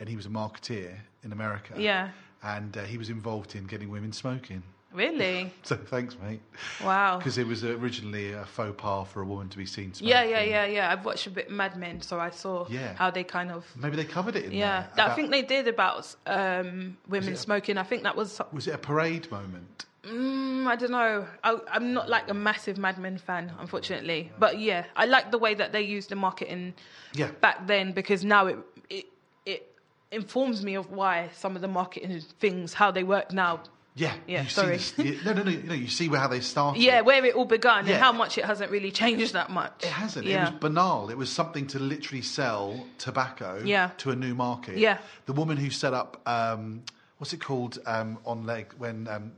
and 0.00 0.08
he 0.08 0.16
was 0.16 0.24
a 0.24 0.30
marketeer 0.30 0.94
in 1.24 1.32
America. 1.32 1.74
Yeah. 1.76 2.08
and 2.42 2.76
uh, 2.76 2.84
he 2.84 2.96
was 2.98 3.10
involved 3.10 3.54
in 3.54 3.66
getting 3.66 3.90
women 3.90 4.12
smoking. 4.12 4.62
Really? 4.92 5.52
So 5.64 5.76
thanks, 5.76 6.16
mate. 6.22 6.40
Wow. 6.84 7.18
Because 7.18 7.38
it 7.38 7.46
was 7.46 7.64
originally 7.64 8.32
a 8.32 8.44
faux 8.44 8.74
pas 8.76 9.04
for 9.06 9.22
a 9.22 9.24
woman 9.24 9.48
to 9.48 9.56
be 9.56 9.64
seen 9.66 9.94
smoking. 9.94 10.08
Yeah, 10.08 10.22
yeah, 10.24 10.42
yeah, 10.42 10.66
yeah. 10.66 10.92
I've 10.92 11.04
watched 11.04 11.26
a 11.26 11.30
bit 11.30 11.50
Mad 11.50 11.76
Men, 11.76 12.00
so 12.00 12.18
I 12.20 12.30
saw 12.30 12.66
Yeah. 12.68 12.94
how 12.94 13.10
they 13.10 13.24
kind 13.24 13.50
of. 13.50 13.64
Maybe 13.76 13.96
they 13.96 14.04
covered 14.04 14.36
it 14.36 14.44
in 14.46 14.52
Yeah, 14.52 14.80
there. 14.82 14.90
that, 14.96 15.10
I 15.10 15.14
think 15.14 15.30
they 15.30 15.42
did 15.42 15.68
about 15.68 16.14
um, 16.26 16.96
women 17.08 17.36
smoking. 17.36 17.78
I 17.78 17.84
think 17.84 18.02
that 18.02 18.16
was. 18.16 18.40
Was 18.52 18.66
it 18.66 18.74
a 18.74 18.78
parade 18.78 19.30
moment? 19.30 19.86
Mm, 20.04 20.66
I 20.66 20.74
don't 20.76 20.90
know. 20.90 21.26
I, 21.44 21.58
I'm 21.70 21.92
not 21.92 22.08
like 22.08 22.28
a 22.28 22.34
massive 22.34 22.76
Mad 22.76 22.98
Men 22.98 23.18
fan, 23.18 23.52
unfortunately. 23.60 24.32
But 24.38 24.58
yeah, 24.58 24.84
I 24.96 25.04
like 25.06 25.30
the 25.30 25.38
way 25.38 25.54
that 25.54 25.72
they 25.72 25.82
used 25.82 26.08
the 26.10 26.16
marketing 26.16 26.74
Yeah. 27.14 27.30
back 27.40 27.66
then 27.68 27.92
because 27.92 28.24
now 28.24 28.46
it 28.46 28.58
it 28.90 29.06
it 29.46 29.70
informs 30.10 30.64
me 30.64 30.74
of 30.74 30.90
why 30.90 31.30
some 31.32 31.54
of 31.54 31.62
the 31.62 31.68
marketing 31.68 32.20
things 32.40 32.74
how 32.74 32.90
they 32.90 33.04
work 33.04 33.32
now. 33.32 33.60
Yeah. 33.94 34.14
Yeah, 34.26 34.42
you 34.44 34.48
sorry. 34.48 34.78
See 34.78 35.10
this, 35.12 35.24
no, 35.24 35.32
no, 35.34 35.42
no, 35.42 35.50
you 35.50 35.62
know, 35.64 35.74
you 35.74 35.88
see 35.88 36.08
where 36.08 36.18
how 36.20 36.28
they 36.28 36.40
started. 36.40 36.80
Yeah, 36.82 37.02
where 37.02 37.22
it 37.24 37.34
all 37.34 37.44
began 37.44 37.86
Yeah. 37.86 37.94
and 37.94 38.02
how 38.02 38.12
much 38.12 38.38
it 38.38 38.44
hasn't 38.44 38.70
really 38.70 38.90
changed 38.90 39.34
that 39.34 39.50
much. 39.50 39.82
It 39.84 39.90
hasn't. 39.90 40.26
Yeah. 40.26 40.48
It 40.48 40.52
was 40.52 40.60
banal. 40.60 41.10
It 41.10 41.16
was 41.18 41.30
something 41.30 41.66
to 41.68 41.78
literally 41.78 42.22
sell 42.22 42.86
tobacco 42.98 43.60
Yeah. 43.64 43.90
to 43.98 44.10
a 44.10 44.16
new 44.16 44.34
market. 44.34 44.78
Yeah. 44.78 44.98
The 45.26 45.34
woman 45.34 45.56
who 45.58 45.68
set 45.70 45.92
up, 45.92 46.20
um, 46.26 46.82
what's 47.18 47.32
it 47.34 47.40
called 47.40 47.78
um, 47.84 48.18
on 48.24 48.44
leg 48.46 48.72
when 48.78 49.08
um, 49.08 49.32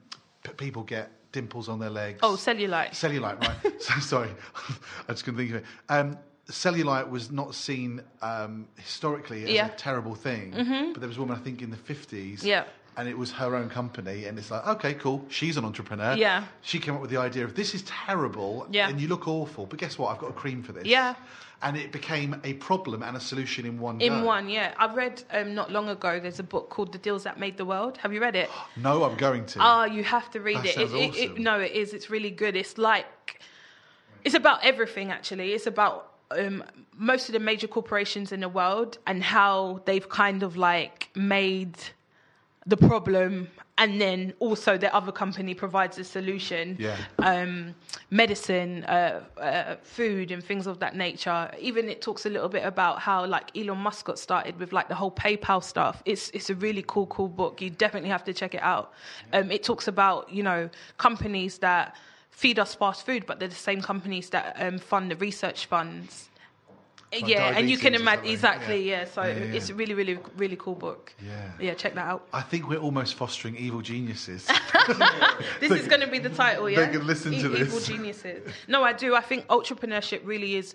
p- 0.45 0.53
people 0.53 0.85
get 0.85 1.11
dimples 1.33 1.69
on 1.69 1.81
their 1.81 1.91
legs? 1.91 2.21
oh, 2.23 2.35
cellulite. 2.37 2.91
Cellulite, 2.91 3.41
right. 3.41 3.83
so, 3.83 3.99
sorry. 3.99 4.31
I 5.09 5.13
just 5.13 5.25
couldn't 5.25 5.39
think 5.39 5.51
of 5.51 5.57
it. 5.57 5.65
Um, 5.89 6.17
cellulite 6.49 7.09
was 7.11 7.33
not 7.33 7.57
seen 7.57 8.03
um, 8.23 8.69
historically 8.77 9.43
as 9.43 9.51
Yeah. 9.51 9.65
Mm-hmm. 9.65 9.75
a 9.75 9.79
terrible 9.79 10.15
thing, 10.15 10.51
but 10.93 11.01
there 11.01 11.09
was 11.09 11.17
a 11.17 11.21
woman, 11.21 11.37
I 11.37 11.41
think, 11.41 11.61
in 11.61 11.71
the 11.71 11.77
50s. 11.77 12.45
Yeah. 12.45 12.65
And 12.97 13.09
it 13.09 13.19
was 13.19 13.33
her 13.33 13.57
own 13.57 13.69
company, 13.71 14.27
and 14.27 14.39
it's 14.39 14.51
like, 14.53 14.65
okay, 14.67 14.95
cool. 14.95 15.25
She's 15.29 15.57
an 15.57 15.65
entrepreneur. 15.65 16.15
Yeah. 16.15 16.45
She 16.63 16.79
came 16.79 16.95
up 16.95 17.01
with 17.01 17.11
the 17.11 17.17
idea 17.17 17.45
of 17.45 17.55
this 17.57 17.75
is 17.75 17.83
terrible, 17.83 18.69
Yeah. 18.71 18.89
and 18.89 19.01
you 19.01 19.09
look 19.09 19.27
awful, 19.27 19.67
but 19.67 19.81
guess 19.81 19.99
what? 19.99 20.13
I've 20.13 20.19
got 20.19 20.31
a 20.31 20.35
cream 20.35 20.63
for 20.63 20.71
this. 20.73 20.85
Yeah. 20.85 21.15
And 21.63 21.77
it 21.77 21.93
became 21.93 22.41
a 22.45 22.53
problem 22.55 23.03
and 23.03 23.17
a 23.17 23.21
solution 23.21 23.65
in 23.67 23.81
one 23.81 24.01
In 24.01 24.21
go. 24.21 24.25
one, 24.27 24.49
yeah. 24.49 24.75
I 24.79 24.93
read 24.95 25.23
um, 25.33 25.55
not 25.55 25.73
long 25.73 25.89
ago. 25.89 26.21
There's 26.21 26.39
a 26.39 26.43
book 26.45 26.69
called 26.71 26.93
The 26.93 26.99
Deals 26.99 27.25
That 27.25 27.39
Made 27.41 27.57
the 27.57 27.65
World. 27.65 27.97
Have 27.99 28.13
you 28.13 28.21
read 28.21 28.37
it? 28.37 28.51
No, 28.77 29.03
I'm 29.05 29.17
going 29.17 29.47
to. 29.47 29.59
Oh, 29.61 29.85
you 29.85 30.05
have 30.05 30.31
to 30.33 30.41
read 30.41 30.59
That 30.59 30.67
it. 30.67 30.75
sounds 30.75 30.93
It, 30.93 31.15
it, 31.17 31.31
it. 31.33 31.39
No, 31.39 31.59
it 31.61 31.73
is. 31.73 31.95
It's 31.95 32.11
really 32.11 32.31
good. 32.31 32.55
It's 32.55 32.77
like 32.79 33.41
it's 34.25 34.35
about 34.35 34.63
everything. 34.63 35.11
Actually, 35.11 35.53
it's 35.53 35.67
about 35.67 36.13
um, 36.31 36.63
most 36.97 37.29
of 37.29 37.33
the 37.33 37.41
major 37.41 37.67
corporations 37.67 38.31
in 38.31 38.41
the 38.41 38.49
world 38.49 38.99
and 39.07 39.23
how 39.23 39.81
they've 39.87 40.09
kind 40.09 40.43
of 40.43 40.57
like 40.57 41.09
made 41.17 41.77
the 42.67 42.77
problem, 42.77 43.49
and 43.77 44.01
then 44.01 44.33
also 44.39 44.79
the 44.79 44.95
other 44.95 45.13
company 45.13 45.55
provides 45.55 45.99
a 45.99 46.05
solution. 46.05 46.77
Yeah. 46.79 46.97
Um, 47.19 47.75
medicine, 48.11 48.85
uh, 48.85 49.25
uh, 49.39 49.77
food, 49.83 50.31
and 50.31 50.43
things 50.43 50.67
of 50.67 50.79
that 50.79 50.97
nature. 50.97 51.51
Even 51.59 51.89
it 51.89 52.01
talks 52.01 52.25
a 52.27 52.31
little 52.31 52.49
bit 52.49 52.65
about 52.65 53.01
how 53.01 53.27
like 53.27 53.57
Elon 53.57 53.79
Musk 53.79 54.07
got 54.07 54.19
started 54.19 54.59
with 54.59 54.73
like 54.73 54.89
the 54.89 54.95
whole 54.95 55.11
PayPal 55.11 55.63
stuff. 55.63 56.03
It's 56.05 56.31
it's 56.31 56.51
a 56.51 56.55
really 56.55 56.85
cool, 56.87 57.07
cool 57.09 57.29
book. 57.29 57.61
You 57.61 57.71
definitely 57.71 58.11
have 58.11 58.25
to 58.25 58.33
check 58.33 58.55
it 58.55 58.63
out. 58.63 58.93
Um, 59.33 59.51
it 59.51 59.63
talks 59.63 59.89
about 59.89 60.33
you 60.33 60.43
know 60.43 60.71
companies 60.97 61.59
that 61.59 61.97
feed 62.31 62.59
us 62.59 62.75
fast 62.75 63.07
food, 63.07 63.27
but 63.27 63.39
they're 63.39 63.49
the 63.49 63.55
same 63.55 63.81
companies 63.81 64.31
that 64.31 64.57
um, 64.59 64.79
fund 64.79 65.11
the 65.11 65.17
research 65.17 65.67
funds. 65.67 66.31
Like 67.23 67.31
yeah, 67.31 67.57
and 67.57 67.71
you 67.71 67.79
can 67.79 67.95
imagine 67.95 68.27
exactly. 68.27 68.83
Yeah. 68.89 69.01
Yeah, 69.01 69.05
so 69.07 69.23
Yeah, 69.23 69.29
yeah, 69.29 69.55
it's 69.57 69.71
a 69.71 69.75
really, 69.75 69.95
really, 69.95 70.19
really 70.37 70.57
cool 70.57 70.75
book. 70.75 71.13
Yeah. 71.25 71.51
yeah, 71.61 71.75
check 71.75 71.95
that 71.95 72.07
out. 72.07 72.27
I 72.33 72.43
think 72.43 72.69
we're 72.69 72.79
almost 72.79 73.15
fostering 73.15 73.57
evil 73.57 73.81
geniuses. 73.81 74.49
This 75.61 75.71
is 75.73 75.89
going 75.89 76.01
to 76.01 76.07
be 76.07 76.19
the 76.19 76.29
title, 76.31 76.69
yeah. 76.69 76.87
can 76.89 77.07
listen 77.07 77.33
to 77.33 77.39
E- 77.39 77.59
this. 77.59 77.69
Evil 77.69 77.81
geniuses. 77.81 78.53
No, 78.69 78.83
I 78.83 78.93
do. 78.93 79.15
I 79.15 79.21
think 79.21 79.47
entrepreneurship 79.47 80.21
really 80.25 80.57
is. 80.57 80.75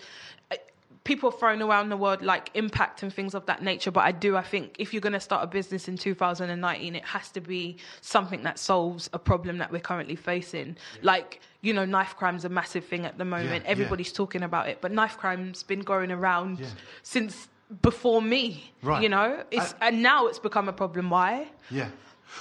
People 1.05 1.29
are 1.29 1.37
throwing 1.37 1.61
around 1.61 1.89
the 1.89 1.97
word 1.97 2.21
like 2.21 2.51
impact 2.53 3.01
and 3.03 3.11
things 3.13 3.33
of 3.33 3.45
that 3.47 3.63
nature, 3.63 3.89
but 3.89 4.01
I 4.01 4.11
do. 4.11 4.35
I 4.35 4.43
think 4.43 4.75
if 4.79 4.93
you're 4.93 5.01
going 5.01 5.13
to 5.13 5.19
start 5.19 5.43
a 5.43 5.47
business 5.47 5.87
in 5.87 5.97
2019, 5.97 6.95
it 6.95 7.05
has 7.05 7.29
to 7.31 7.41
be 7.41 7.77
something 8.01 8.43
that 8.43 8.59
solves 8.59 9.09
a 9.13 9.19
problem 9.19 9.57
that 9.59 9.71
we're 9.71 9.79
currently 9.79 10.15
facing. 10.15 10.77
Like 11.01 11.39
you 11.61 11.73
know, 11.73 11.85
knife 11.85 12.15
crime's 12.15 12.45
a 12.45 12.49
massive 12.49 12.85
thing 12.85 13.05
at 13.05 13.17
the 13.17 13.25
moment. 13.25 13.63
Yeah, 13.65 13.71
Everybody's 13.71 14.13
talking 14.13 14.43
about 14.43 14.69
it, 14.69 14.79
but 14.81 14.91
knife 14.91 15.17
crime's 15.17 15.63
been 15.63 15.81
going 15.81 16.11
around 16.11 16.59
Yeah. 16.59 16.67
since 17.03 17.47
before 17.81 18.21
me. 18.21 18.71
Right. 18.81 19.01
You 19.03 19.09
know, 19.09 19.43
it's 19.51 19.73
I- 19.81 19.87
and 19.89 20.01
now 20.03 20.27
it's 20.27 20.39
become 20.39 20.67
a 20.69 20.73
problem. 20.73 21.09
Why? 21.09 21.47
Yeah. 21.69 21.89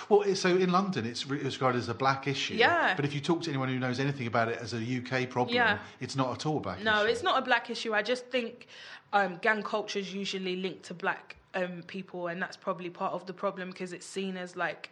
Well, 0.09 0.35
so 0.35 0.49
in 0.57 0.71
London, 0.73 1.07
it's 1.07 1.27
re- 1.27 1.41
it's 1.41 1.57
regarded 1.57 1.79
as 1.79 1.89
a 1.89 1.95
black 1.95 2.27
issue. 2.27 2.55
Yeah. 2.55 2.95
But 2.97 3.05
if 3.05 3.15
you 3.15 3.21
talk 3.21 3.43
to 3.43 3.51
anyone 3.51 3.69
who 3.69 3.79
knows 3.79 4.01
anything 4.01 4.27
about 4.27 4.49
it 4.49 4.59
as 4.61 4.75
a 4.75 4.79
UK 4.79 5.29
problem, 5.29 5.55
Yeah. 5.55 5.79
it's 6.01 6.17
not 6.17 6.33
at 6.33 6.47
all 6.47 6.59
a 6.59 6.61
black 6.61 6.83
No, 6.83 7.01
issue. 7.03 7.11
it's 7.13 7.23
not 7.23 7.39
a 7.39 7.43
black 7.43 7.71
issue. 7.71 7.95
I 7.95 8.03
just 8.03 8.27
think 8.27 8.67
um, 9.13 9.39
gang 9.41 9.63
culture 9.63 9.99
is 9.99 10.13
usually 10.13 10.57
linked 10.57 10.85
to 10.85 10.95
black 10.95 11.37
um, 11.55 11.83
people, 11.87 12.27
and 12.29 12.41
that's 12.43 12.57
probably 12.57 12.91
part 12.91 13.13
of 13.15 13.27
the 13.27 13.33
problem 13.33 13.71
because 13.71 13.93
it's 13.93 14.07
seen 14.07 14.37
as 14.37 14.57
like 14.57 14.91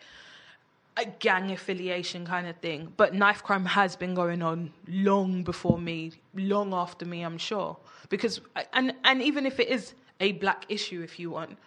a 0.97 1.05
gang 1.05 1.51
affiliation 1.51 2.25
kind 2.25 2.47
of 2.47 2.57
thing. 2.57 2.93
But 2.97 3.13
knife 3.15 3.43
crime 3.43 3.67
has 3.67 3.97
been 3.97 4.15
going 4.15 4.43
on 4.43 4.73
long 4.89 5.43
before 5.43 5.79
me, 5.79 6.13
long 6.35 6.73
after 6.73 7.05
me, 7.05 7.23
I'm 7.23 7.37
sure. 7.39 7.77
Because 8.09 8.41
and 8.73 8.95
and 9.05 9.23
even 9.23 9.45
if 9.45 9.61
it 9.61 9.69
is 9.69 9.95
a 10.21 10.33
black 10.33 10.65
issue, 10.71 11.03
if 11.03 11.19
you 11.21 11.31
want, 11.31 11.59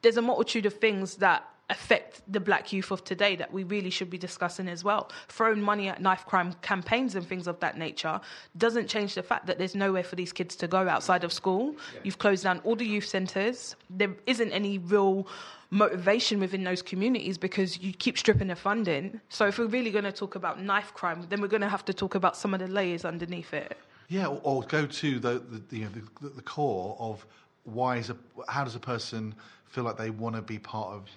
there's 0.00 0.16
a 0.16 0.22
multitude 0.22 0.64
of 0.64 0.72
things 0.74 1.16
that 1.16 1.46
affect 1.70 2.20
the 2.30 2.40
black 2.40 2.72
youth 2.72 2.90
of 2.90 3.04
today 3.04 3.36
that 3.36 3.52
we 3.52 3.64
really 3.64 3.90
should 3.90 4.10
be 4.10 4.18
discussing 4.18 4.68
as 4.68 4.84
well. 4.84 5.10
Throwing 5.28 5.62
money 5.62 5.88
at 5.88 6.00
knife 6.00 6.26
crime 6.26 6.54
campaigns 6.60 7.14
and 7.14 7.26
things 7.26 7.46
of 7.46 7.58
that 7.60 7.78
nature 7.78 8.20
doesn't 8.58 8.88
change 8.88 9.14
the 9.14 9.22
fact 9.22 9.46
that 9.46 9.58
there's 9.58 9.74
nowhere 9.74 10.04
for 10.04 10.16
these 10.16 10.32
kids 10.32 10.56
to 10.56 10.68
go 10.68 10.88
outside 10.88 11.24
of 11.24 11.32
school. 11.32 11.74
You've 12.02 12.18
closed 12.18 12.44
down 12.44 12.60
all 12.64 12.76
the 12.76 12.86
youth 12.86 13.06
centres. 13.06 13.76
There 13.88 14.14
isn't 14.26 14.52
any 14.52 14.78
real 14.78 15.26
motivation 15.70 16.38
within 16.38 16.64
those 16.64 16.82
communities 16.82 17.38
because 17.38 17.80
you 17.80 17.92
keep 17.92 18.18
stripping 18.18 18.48
the 18.48 18.56
funding. 18.56 19.20
So 19.30 19.46
if 19.46 19.58
we're 19.58 19.66
really 19.66 19.90
going 19.90 20.04
to 20.04 20.12
talk 20.12 20.34
about 20.34 20.62
knife 20.62 20.92
crime, 20.92 21.26
then 21.30 21.40
we're 21.40 21.48
going 21.48 21.62
to 21.62 21.68
have 21.68 21.84
to 21.86 21.94
talk 21.94 22.14
about 22.14 22.36
some 22.36 22.52
of 22.52 22.60
the 22.60 22.68
layers 22.68 23.04
underneath 23.04 23.54
it. 23.54 23.76
Yeah, 24.08 24.26
or, 24.26 24.40
or 24.42 24.62
go 24.64 24.86
to 24.86 25.18
the 25.18 25.38
the, 25.38 25.62
the, 25.70 25.78
you 25.78 25.84
know, 25.84 25.90
the 26.20 26.28
the 26.28 26.42
core 26.42 26.94
of 27.00 27.26
why 27.64 27.96
is 27.96 28.10
a 28.10 28.16
how 28.48 28.62
does 28.64 28.76
a 28.76 28.80
person 28.80 29.34
feel 29.66 29.82
like 29.82 29.96
they 29.96 30.10
want 30.10 30.36
to 30.36 30.42
be 30.42 30.58
part 30.58 30.92
of 30.92 31.08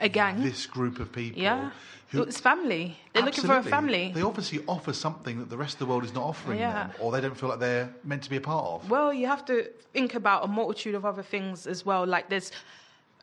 A 0.00 0.08
gang. 0.08 0.42
this 0.42 0.66
group 0.66 0.98
of 1.00 1.12
people? 1.12 1.40
yeah. 1.40 1.70
who- 2.08 2.22
it's 2.22 2.40
family. 2.40 2.96
They're 3.12 3.22
looking 3.24 3.44
for 3.44 3.56
a 3.56 3.62
family. 3.62 4.12
They 4.14 4.22
obviously 4.22 4.62
offer 4.68 4.92
something 4.92 5.38
that 5.38 5.50
the 5.50 5.56
rest 5.56 5.74
of 5.74 5.78
the 5.80 5.86
world 5.86 6.04
is 6.04 6.12
not 6.14 6.24
offering 6.24 6.58
Yeah. 6.60 6.72
them, 6.88 6.90
or 7.00 7.10
they 7.12 7.20
don't 7.20 7.36
feel 7.36 7.48
like 7.48 7.58
they're 7.60 7.92
meant 8.04 8.22
to 8.24 8.30
be 8.30 8.36
a 8.36 8.40
part 8.40 8.64
of. 8.66 8.90
Well, 8.90 9.12
you 9.12 9.26
have 9.26 9.44
to 9.46 9.68
think 9.92 10.14
about 10.14 10.44
a 10.44 10.48
multitude 10.48 10.94
of 10.94 11.04
other 11.04 11.22
things 11.22 11.66
as 11.66 11.84
well. 11.86 12.06
Like 12.06 12.28
there's 12.28 12.50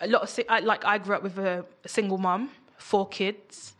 a 0.01 0.07
lot 0.07 0.23
of 0.23 0.63
like 0.65 0.83
I 0.85 0.97
grew 0.97 1.15
up 1.15 1.23
with 1.23 1.37
a, 1.37 1.65
a 1.83 1.87
single 1.87 2.17
mum, 2.17 2.49
four 2.77 3.07
kids. 3.07 3.73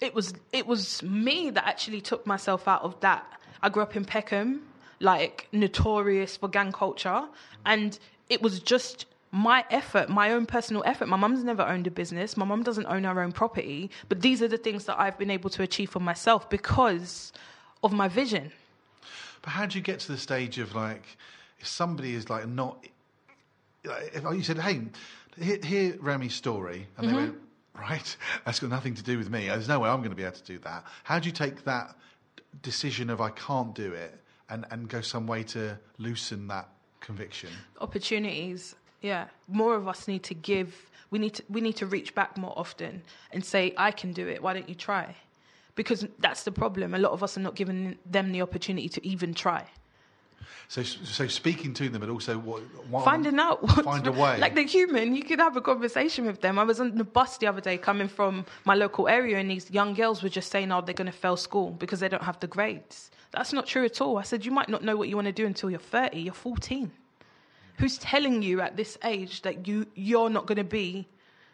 It 0.00 0.14
was 0.14 0.34
it 0.52 0.66
was 0.66 1.02
me 1.02 1.50
that 1.50 1.66
actually 1.66 2.00
took 2.00 2.26
myself 2.26 2.66
out 2.68 2.82
of 2.82 2.98
that. 3.00 3.24
I 3.62 3.68
grew 3.68 3.82
up 3.82 3.96
in 3.96 4.04
Peckham, 4.04 4.62
like 5.00 5.48
notorious 5.52 6.36
for 6.36 6.48
gang 6.48 6.72
culture, 6.72 7.24
and 7.64 7.98
it 8.28 8.42
was 8.42 8.60
just 8.60 9.06
my 9.32 9.64
effort, 9.70 10.10
my 10.10 10.30
own 10.30 10.44
personal 10.44 10.82
effort. 10.86 11.08
My 11.08 11.16
mum's 11.16 11.42
never 11.42 11.62
owned 11.62 11.86
a 11.86 11.90
business. 11.90 12.36
My 12.36 12.44
mum 12.44 12.62
doesn't 12.62 12.84
own 12.86 13.04
her 13.04 13.20
own 13.20 13.32
property, 13.32 13.90
but 14.10 14.20
these 14.20 14.42
are 14.42 14.48
the 14.48 14.58
things 14.58 14.84
that 14.84 15.00
I've 15.00 15.18
been 15.18 15.30
able 15.30 15.48
to 15.50 15.62
achieve 15.62 15.88
for 15.90 16.00
myself 16.00 16.50
because 16.50 17.32
of 17.82 17.92
my 17.92 18.08
vision. 18.08 18.52
But 19.40 19.50
how 19.50 19.64
do 19.66 19.76
you 19.78 19.82
get 19.82 20.00
to 20.00 20.12
the 20.12 20.18
stage 20.18 20.58
of 20.58 20.74
like, 20.74 21.02
if 21.58 21.66
somebody 21.66 22.14
is 22.14 22.28
like 22.28 22.46
not, 22.46 22.84
like, 23.84 24.12
if 24.14 24.22
you 24.22 24.42
said, 24.42 24.58
hey, 24.58 24.82
hear, 25.40 25.58
hear 25.64 25.92
Remi's 25.94 26.34
story, 26.34 26.86
and 26.98 27.06
Mm-hmm. 27.06 27.16
they 27.16 27.22
went, 27.22 27.36
right, 27.74 28.16
that's 28.44 28.60
got 28.60 28.68
nothing 28.68 28.94
to 28.96 29.02
do 29.02 29.16
with 29.16 29.30
me. 29.30 29.46
There's 29.48 29.66
no 29.66 29.80
way 29.80 29.88
I'm 29.88 29.98
going 29.98 30.10
to 30.10 30.16
be 30.16 30.24
able 30.24 30.36
to 30.36 30.44
do 30.44 30.58
that. 30.60 30.84
How 31.04 31.18
do 31.18 31.26
you 31.26 31.32
take 31.32 31.64
that 31.64 31.96
decision 32.60 33.08
of 33.08 33.22
I 33.22 33.30
can't 33.30 33.74
do 33.74 33.94
it 33.94 34.20
and, 34.50 34.66
and 34.70 34.88
go 34.88 35.00
some 35.00 35.26
way 35.26 35.42
to 35.44 35.78
loosen 35.96 36.48
that 36.48 36.68
conviction? 37.00 37.48
opportunities 37.80 38.74
yeah. 39.02 39.26
More 39.48 39.74
of 39.74 39.86
us 39.88 40.08
need 40.08 40.22
to 40.24 40.34
give 40.34 40.90
we 41.10 41.18
need 41.18 41.34
to 41.34 41.42
we 41.50 41.60
need 41.60 41.76
to 41.76 41.86
reach 41.86 42.14
back 42.14 42.38
more 42.38 42.54
often 42.56 43.02
and 43.32 43.44
say 43.44 43.74
i 43.76 43.90
can 43.90 44.12
do 44.12 44.26
it. 44.28 44.42
Why 44.42 44.54
don't 44.54 44.68
you 44.68 44.74
try? 44.74 45.14
Because 45.74 46.06
that's 46.18 46.44
the 46.44 46.52
problem. 46.52 46.94
A 46.94 46.98
lot 46.98 47.12
of 47.12 47.22
us 47.22 47.36
are 47.36 47.40
not 47.40 47.54
giving 47.54 47.98
them 48.06 48.32
the 48.32 48.42
opportunity 48.42 48.88
to 48.90 49.06
even 49.06 49.34
try. 49.34 49.66
So, 50.68 50.82
so 50.82 51.26
speaking 51.26 51.74
to 51.74 51.88
them, 51.90 52.00
but 52.00 52.08
also 52.08 52.38
what, 52.38 52.62
what 52.88 53.04
finding 53.04 53.38
out 53.38 53.62
what's 53.62 53.82
find 53.82 54.06
a 54.06 54.12
way. 54.12 54.38
like 54.38 54.54
the 54.54 54.62
human 54.62 55.14
you 55.14 55.22
could 55.22 55.38
have 55.38 55.56
a 55.56 55.60
conversation 55.60 56.24
with 56.24 56.40
them. 56.40 56.58
I 56.58 56.64
was 56.64 56.80
on 56.80 56.96
the 56.96 57.04
bus 57.04 57.36
the 57.38 57.46
other 57.46 57.60
day 57.60 57.76
coming 57.76 58.08
from 58.08 58.46
my 58.64 58.74
local 58.74 59.08
area 59.08 59.38
and 59.38 59.50
these 59.50 59.70
young 59.70 59.92
girls 59.92 60.22
were 60.22 60.30
just 60.30 60.50
saying 60.50 60.72
oh 60.72 60.80
they're 60.80 60.94
going 60.94 61.10
to 61.10 61.18
fail 61.26 61.36
school 61.36 61.70
because 61.72 62.00
they 62.00 62.08
don't 62.08 62.22
have 62.22 62.40
the 62.40 62.46
grades. 62.46 63.10
That's 63.32 63.52
not 63.52 63.66
true 63.66 63.84
at 63.84 64.00
all. 64.00 64.18
I 64.18 64.22
said 64.22 64.46
you 64.46 64.52
might 64.52 64.68
not 64.68 64.82
know 64.82 64.96
what 64.96 65.08
you 65.08 65.16
want 65.16 65.26
to 65.26 65.32
do 65.32 65.46
until 65.46 65.70
you're 65.70 65.78
30 65.78 66.20
you're 66.20 66.34
14 66.34 66.90
who's 67.78 67.98
telling 67.98 68.42
you 68.42 68.60
at 68.60 68.76
this 68.76 68.98
age 69.04 69.42
that 69.42 69.66
you 69.66 69.86
you're 69.94 70.30
not 70.30 70.46
going 70.46 70.58
to 70.58 70.64
be 70.64 71.06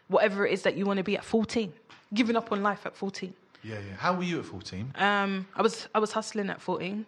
whatever 0.07 0.45
it 0.45 0.53
is 0.53 0.63
that 0.63 0.75
you 0.75 0.85
want 0.85 0.97
to 0.97 1.03
be 1.03 1.17
at 1.17 1.23
14. 1.23 1.71
Giving 2.13 2.35
up 2.35 2.51
on 2.51 2.63
life 2.63 2.85
at 2.85 2.95
14. 2.95 3.33
Yeah, 3.63 3.75
yeah. 3.75 3.95
How 3.97 4.15
were 4.15 4.23
you 4.23 4.39
at 4.39 4.45
14? 4.45 4.93
Um, 4.95 5.47
I 5.55 5.61
was 5.61 5.87
I 5.93 5.99
was 5.99 6.11
hustling 6.11 6.49
at 6.49 6.61
14. 6.61 7.05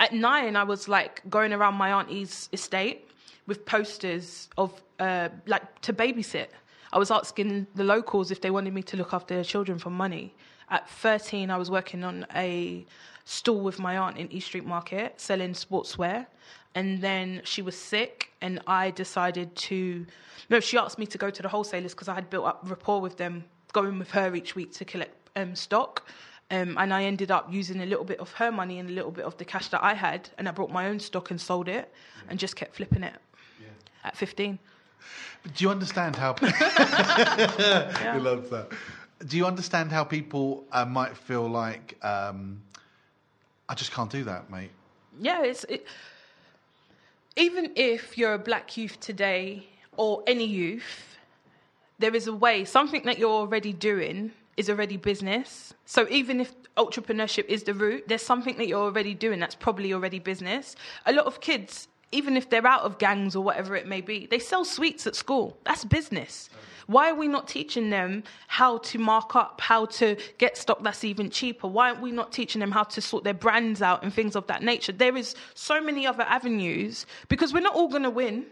At 0.00 0.12
nine, 0.12 0.56
I 0.56 0.64
was 0.64 0.88
like 0.88 1.22
going 1.30 1.52
around 1.52 1.74
my 1.74 1.92
auntie's 1.92 2.48
estate 2.52 3.08
with 3.46 3.64
posters 3.66 4.48
of 4.56 4.82
uh, 4.98 5.28
like 5.46 5.80
to 5.82 5.92
babysit. 5.92 6.48
I 6.92 6.98
was 6.98 7.10
asking 7.10 7.66
the 7.74 7.84
locals 7.84 8.30
if 8.30 8.40
they 8.40 8.50
wanted 8.50 8.72
me 8.72 8.82
to 8.84 8.96
look 8.96 9.12
after 9.12 9.34
their 9.34 9.44
children 9.44 9.78
for 9.78 9.90
money. 9.90 10.34
At 10.70 10.88
13, 10.88 11.50
I 11.50 11.56
was 11.56 11.70
working 11.70 12.04
on 12.04 12.26
a 12.34 12.86
stall 13.24 13.60
with 13.60 13.78
my 13.78 13.96
aunt 13.96 14.16
in 14.16 14.30
East 14.30 14.46
Street 14.48 14.64
Market 14.64 15.20
selling 15.20 15.52
sportswear. 15.52 16.26
And 16.74 17.00
then 17.00 17.40
she 17.44 17.62
was 17.62 17.76
sick, 17.78 18.30
and 18.40 18.60
I 18.66 18.90
decided 18.90 19.54
to. 19.56 20.06
No, 20.50 20.60
she 20.60 20.76
asked 20.76 20.98
me 20.98 21.06
to 21.06 21.18
go 21.18 21.30
to 21.30 21.42
the 21.42 21.48
wholesalers 21.48 21.94
because 21.94 22.08
I 22.08 22.14
had 22.14 22.28
built 22.30 22.46
up 22.46 22.60
rapport 22.64 23.00
with 23.00 23.16
them, 23.16 23.44
going 23.72 23.98
with 23.98 24.10
her 24.10 24.34
each 24.34 24.54
week 24.54 24.72
to 24.74 24.84
collect 24.84 25.30
um, 25.36 25.54
stock. 25.54 26.06
Um, 26.50 26.76
and 26.78 26.92
I 26.92 27.04
ended 27.04 27.30
up 27.30 27.50
using 27.50 27.80
a 27.80 27.86
little 27.86 28.04
bit 28.04 28.20
of 28.20 28.30
her 28.32 28.52
money 28.52 28.78
and 28.78 28.90
a 28.90 28.92
little 28.92 29.10
bit 29.10 29.24
of 29.24 29.36
the 29.38 29.44
cash 29.44 29.68
that 29.68 29.82
I 29.82 29.94
had, 29.94 30.28
and 30.36 30.48
I 30.48 30.52
brought 30.52 30.70
my 30.70 30.88
own 30.88 31.00
stock 31.00 31.30
and 31.30 31.40
sold 31.40 31.68
it, 31.68 31.92
and 32.28 32.38
just 32.38 32.56
kept 32.56 32.76
flipping 32.76 33.02
it. 33.02 33.14
At 34.04 34.16
15. 34.16 34.58
Do 35.54 35.64
you 35.64 35.70
understand 35.70 36.16
how? 36.16 36.34
I 36.42 38.18
love 38.20 38.50
that. 38.50 38.68
Do 39.26 39.36
you 39.36 39.46
understand 39.46 39.92
how 39.92 40.04
people 40.04 40.64
uh, 40.72 40.84
might 40.84 41.16
feel 41.16 41.48
like 41.48 41.96
um, 42.04 42.60
I 43.68 43.74
just 43.74 43.92
can't 43.92 44.10
do 44.10 44.24
that, 44.24 44.50
mate? 44.50 44.70
Yeah, 45.18 45.42
it's 45.42 45.64
it, 45.64 45.86
even 47.36 47.72
if 47.74 48.16
you're 48.16 48.34
a 48.34 48.38
black 48.38 48.76
youth 48.76 49.00
today 49.00 49.66
or 49.96 50.22
any 50.26 50.46
youth, 50.46 51.16
there 51.98 52.14
is 52.14 52.26
a 52.26 52.32
way. 52.32 52.64
Something 52.64 53.02
that 53.04 53.18
you're 53.18 53.30
already 53.30 53.72
doing 53.72 54.32
is 54.56 54.70
already 54.70 54.96
business. 54.96 55.74
So 55.84 56.06
even 56.10 56.40
if 56.40 56.54
entrepreneurship 56.76 57.46
is 57.46 57.64
the 57.64 57.74
route, 57.74 58.04
there's 58.08 58.22
something 58.22 58.56
that 58.56 58.68
you're 58.68 58.82
already 58.82 59.14
doing 59.14 59.40
that's 59.40 59.54
probably 59.54 59.92
already 59.92 60.18
business. 60.18 60.76
A 61.06 61.12
lot 61.12 61.26
of 61.26 61.40
kids, 61.40 61.88
even 62.12 62.36
if 62.36 62.50
they're 62.50 62.66
out 62.66 62.82
of 62.82 62.98
gangs 62.98 63.34
or 63.34 63.42
whatever 63.42 63.74
it 63.76 63.86
may 63.86 64.00
be, 64.00 64.26
they 64.26 64.38
sell 64.38 64.64
sweets 64.64 65.06
at 65.06 65.16
school. 65.16 65.56
That's 65.64 65.84
business. 65.84 66.50
Why 66.86 67.10
are 67.10 67.14
we 67.14 67.28
not 67.28 67.48
teaching 67.48 67.90
them 67.90 68.24
how 68.46 68.78
to 68.78 68.98
mark 68.98 69.34
up, 69.36 69.60
how 69.60 69.86
to 69.86 70.16
get 70.38 70.56
stock 70.56 70.82
that's 70.82 71.04
even 71.04 71.30
cheaper? 71.30 71.66
Why 71.66 71.90
aren't 71.90 72.02
we 72.02 72.12
not 72.12 72.32
teaching 72.32 72.60
them 72.60 72.72
how 72.72 72.84
to 72.84 73.00
sort 73.00 73.24
their 73.24 73.34
brands 73.34 73.82
out 73.82 74.02
and 74.02 74.12
things 74.12 74.36
of 74.36 74.46
that 74.48 74.62
nature? 74.62 74.92
There 74.92 75.16
is 75.16 75.34
so 75.54 75.80
many 75.80 76.06
other 76.06 76.24
avenues 76.24 77.06
because 77.28 77.52
we're 77.52 77.60
not 77.60 77.74
all 77.74 77.88
going 77.88 78.02
to 78.02 78.10
win. 78.10 78.46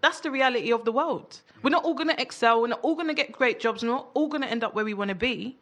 That's 0.00 0.20
the 0.20 0.30
reality 0.30 0.72
of 0.72 0.84
the 0.84 0.92
world. 0.92 1.40
We're 1.62 1.70
not 1.70 1.84
all 1.84 1.94
going 1.94 2.08
to 2.08 2.20
excel. 2.20 2.60
We're 2.60 2.68
not 2.68 2.80
all 2.82 2.94
going 2.94 3.08
to 3.08 3.14
get 3.14 3.32
great 3.32 3.60
jobs. 3.60 3.82
We're 3.82 3.88
not 3.88 4.08
all 4.14 4.28
going 4.28 4.42
to 4.42 4.48
end 4.48 4.62
up 4.62 4.74
where 4.74 4.84
we 4.84 4.94
want 4.94 5.08
to 5.08 5.14
be. 5.14 5.58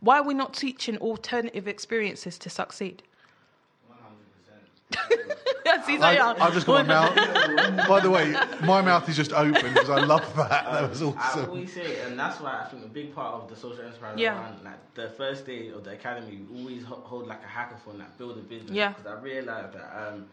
Why 0.00 0.18
are 0.18 0.22
we 0.22 0.34
not 0.34 0.54
teaching 0.54 0.96
alternative 0.98 1.68
experiences 1.68 2.38
to 2.38 2.50
succeed? 2.50 3.02
Yes, 5.66 5.86
he's 5.86 6.00
like, 6.00 6.18
I, 6.20 6.32
I've 6.44 6.52
just 6.52 6.66
got 6.66 6.86
my 6.86 6.92
mouth. 6.94 7.88
By 7.88 8.00
the 8.00 8.10
way, 8.10 8.34
my 8.66 8.82
mouth 8.82 9.08
is 9.08 9.16
just 9.16 9.32
open 9.32 9.72
because 9.72 9.88
I 9.88 10.04
love 10.04 10.20
that. 10.36 10.50
That 10.50 10.90
was 10.90 11.02
I 11.02 11.06
awesome. 11.06 11.48
always 11.48 11.72
say, 11.72 12.00
and 12.02 12.18
that's 12.18 12.38
why 12.38 12.62
I 12.64 12.68
think 12.68 12.84
a 12.84 12.88
big 12.88 13.14
part 13.14 13.34
of 13.42 13.48
the 13.48 13.56
social 13.56 13.82
enterprise 13.82 14.18
Yeah. 14.18 14.34
around 14.34 14.62
like 14.62 14.94
the 14.94 15.08
first 15.08 15.46
day 15.46 15.68
of 15.70 15.82
the 15.84 15.92
academy, 15.92 16.40
we 16.50 16.60
always 16.60 16.84
hold 16.84 17.26
like 17.28 17.40
a 17.42 17.46
hackathon, 17.46 17.98
like 17.98 18.16
build 18.18 18.36
a 18.36 18.42
business. 18.42 18.72
Yeah. 18.72 18.90
Because 18.90 19.06
I 19.06 19.20
realized 19.22 19.72
that 19.72 20.08
um, 20.12 20.26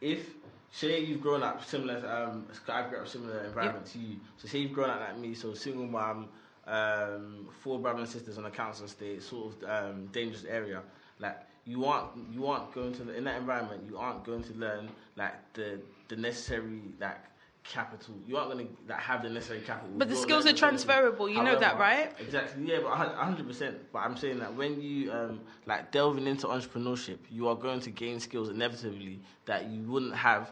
if 0.00 0.30
say 0.70 1.00
you've 1.00 1.20
grown 1.20 1.42
up 1.42 1.64
similar, 1.64 1.96
um, 2.08 2.46
I 2.68 2.88
grew 2.88 2.98
up 2.98 3.08
similar 3.08 3.44
environment 3.44 3.86
to 3.86 3.98
you. 3.98 4.16
So 4.36 4.46
say 4.46 4.58
you've 4.60 4.72
grown 4.72 4.90
up 4.90 5.00
like 5.00 5.18
me, 5.18 5.34
so 5.34 5.54
single 5.54 5.86
mom, 5.86 6.28
um, 6.68 7.48
four 7.62 7.80
brothers 7.80 8.00
and 8.02 8.08
sisters 8.10 8.38
on 8.38 8.44
a 8.44 8.50
council 8.50 8.84
estate, 8.86 9.22
sort 9.22 9.54
of 9.64 9.68
um, 9.68 10.06
dangerous 10.12 10.44
area. 10.44 10.82
Like 11.18 11.40
you 11.68 11.84
aren't 11.84 12.10
you 12.32 12.46
aren't 12.46 12.72
going 12.72 12.92
to 12.94 13.14
in 13.14 13.24
that 13.24 13.36
environment. 13.36 13.82
You 13.88 13.98
aren't 13.98 14.24
going 14.24 14.42
to 14.44 14.54
learn 14.54 14.88
like 15.16 15.34
the 15.52 15.78
the 16.08 16.16
necessary 16.16 16.80
like 16.98 17.18
capital. 17.62 18.14
You 18.26 18.38
aren't 18.38 18.52
going 18.52 18.66
to 18.66 18.72
like, 18.88 18.98
have 19.00 19.22
the 19.22 19.28
necessary 19.28 19.60
capital. 19.60 19.90
But 19.96 20.08
the 20.08 20.14
You 20.14 20.22
skills 20.22 20.46
are 20.46 20.54
transferable, 20.54 21.28
you 21.28 21.42
know 21.42 21.58
that, 21.58 21.78
right? 21.78 22.10
Exactly. 22.18 22.64
Yeah, 22.64 22.78
but 22.82 22.92
hundred 22.94 23.46
percent. 23.46 23.76
But 23.92 23.98
I'm 23.98 24.16
saying 24.16 24.38
that 24.38 24.54
when 24.54 24.80
you 24.80 25.12
um 25.12 25.40
like 25.66 25.92
delving 25.92 26.26
into 26.26 26.46
entrepreneurship, 26.46 27.18
you 27.30 27.48
are 27.48 27.54
going 27.54 27.80
to 27.80 27.90
gain 27.90 28.18
skills 28.18 28.48
inevitably 28.48 29.20
that 29.44 29.68
you 29.68 29.82
wouldn't 29.82 30.14
have. 30.14 30.50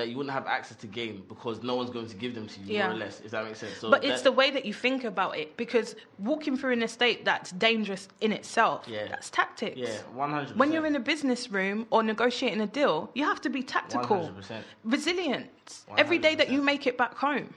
That 0.00 0.08
you 0.08 0.16
wouldn't 0.16 0.32
have 0.32 0.46
access 0.46 0.78
to 0.78 0.86
gain 0.86 1.24
because 1.28 1.62
no 1.62 1.74
one's 1.76 1.90
going 1.90 2.06
to 2.06 2.16
give 2.16 2.34
them 2.34 2.46
to 2.46 2.60
you, 2.60 2.76
Yeah. 2.76 2.86
more 2.86 2.94
or 2.96 2.98
less. 3.04 3.20
If 3.22 3.32
that 3.32 3.44
makes 3.44 3.58
sense. 3.58 3.76
So 3.76 3.90
But 3.90 4.02
it's 4.02 4.22
the 4.22 4.32
way 4.32 4.50
that 4.50 4.64
you 4.64 4.72
think 4.72 5.04
about 5.04 5.36
it 5.36 5.58
because 5.58 5.94
walking 6.18 6.56
through 6.56 6.72
an 6.72 6.82
estate 6.82 7.26
that's 7.26 7.50
dangerous 7.52 8.08
in 8.22 8.32
itself, 8.32 8.86
Yeah. 8.88 9.08
that's 9.08 9.28
tactics. 9.28 9.76
yeah, 9.76 9.98
one 10.14 10.30
hundred. 10.30 10.56
When 10.58 10.72
you're 10.72 10.86
in 10.86 10.96
a 10.96 11.00
business 11.12 11.50
room 11.50 11.86
or 11.90 12.02
negotiating 12.02 12.62
a 12.62 12.66
deal, 12.66 13.10
you 13.14 13.24
have 13.24 13.42
to 13.42 13.50
be 13.50 13.62
tactical, 13.62 14.32
100%. 14.40 14.64
resilient. 14.84 15.50
Every 15.98 16.18
day 16.18 16.34
that 16.34 16.48
you 16.50 16.62
make 16.62 16.86
it 16.86 16.96
back 16.96 17.14
home, 17.18 17.52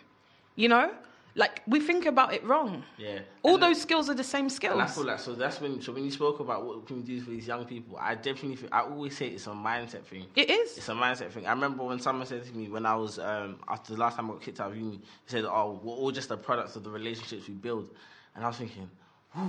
you 0.58 0.68
know, 0.68 0.92
like 1.36 1.62
we 1.66 1.80
think 1.80 2.06
about 2.06 2.34
it 2.34 2.44
wrong. 2.44 2.84
yeah, 2.98 3.20
All 3.42 3.56
And- 3.56 3.64
those 3.64 3.82
skills 3.82 4.10
are 4.10 4.14
the 4.14 4.24
same 4.24 4.50
skills. 4.50 4.74
And 4.74 4.82
I 4.82 4.88
feel 4.88 5.06
like 5.06 5.20
so 5.20 5.34
that's 5.34 5.60
when 5.60 5.82
so 5.82 5.92
when 5.92 6.04
you 6.06 6.12
spoke 6.12 6.40
about 6.40 6.64
what 6.66 6.86
can 6.88 6.98
we 6.98 7.02
do 7.04 7.22
for 7.22 7.32
these 7.32 7.48
young 7.48 7.66
people, 7.66 7.98
I 8.00 8.16
definitely 8.16 8.56
feel, 8.58 8.70
I 8.72 8.82
always 8.82 9.18
say 9.18 9.28
it's 9.30 9.48
a 9.48 9.52
mindset 9.52 10.04
thing. 10.06 10.26
it 10.36 10.50
is. 10.50 10.78
It's 10.78 10.90
a 10.90 10.94
mindset 10.94 11.32
thing. 11.32 11.48
I 11.48 11.52
remember 11.52 11.84
when 11.84 12.00
someone 12.00 12.28
said 12.28 12.44
to 12.46 12.54
me 12.56 12.68
when 12.70 12.86
I 12.86 12.96
was 12.96 13.18
um, 13.20 13.58
after 13.68 13.94
the 13.94 14.00
last 14.00 14.16
time 14.16 14.30
I 14.30 14.34
got 14.34 14.42
kicked 14.42 14.60
out 14.60 14.72
of 14.72 14.78
uni, 14.78 14.98
he 14.98 15.02
said, 15.28 15.46
"Oh, 15.46 15.80
we're 15.84 15.94
all 15.94 16.12
just 16.12 16.30
the 16.30 16.38
products 16.38 16.76
of 16.76 16.84
the 16.84 16.90
relationships 16.92 17.48
we 17.48 17.56
build," 17.56 17.90
and 18.36 18.44
I 18.44 18.48
was 18.48 18.58
thinking. 18.58 18.90
Whew. 19.36 19.42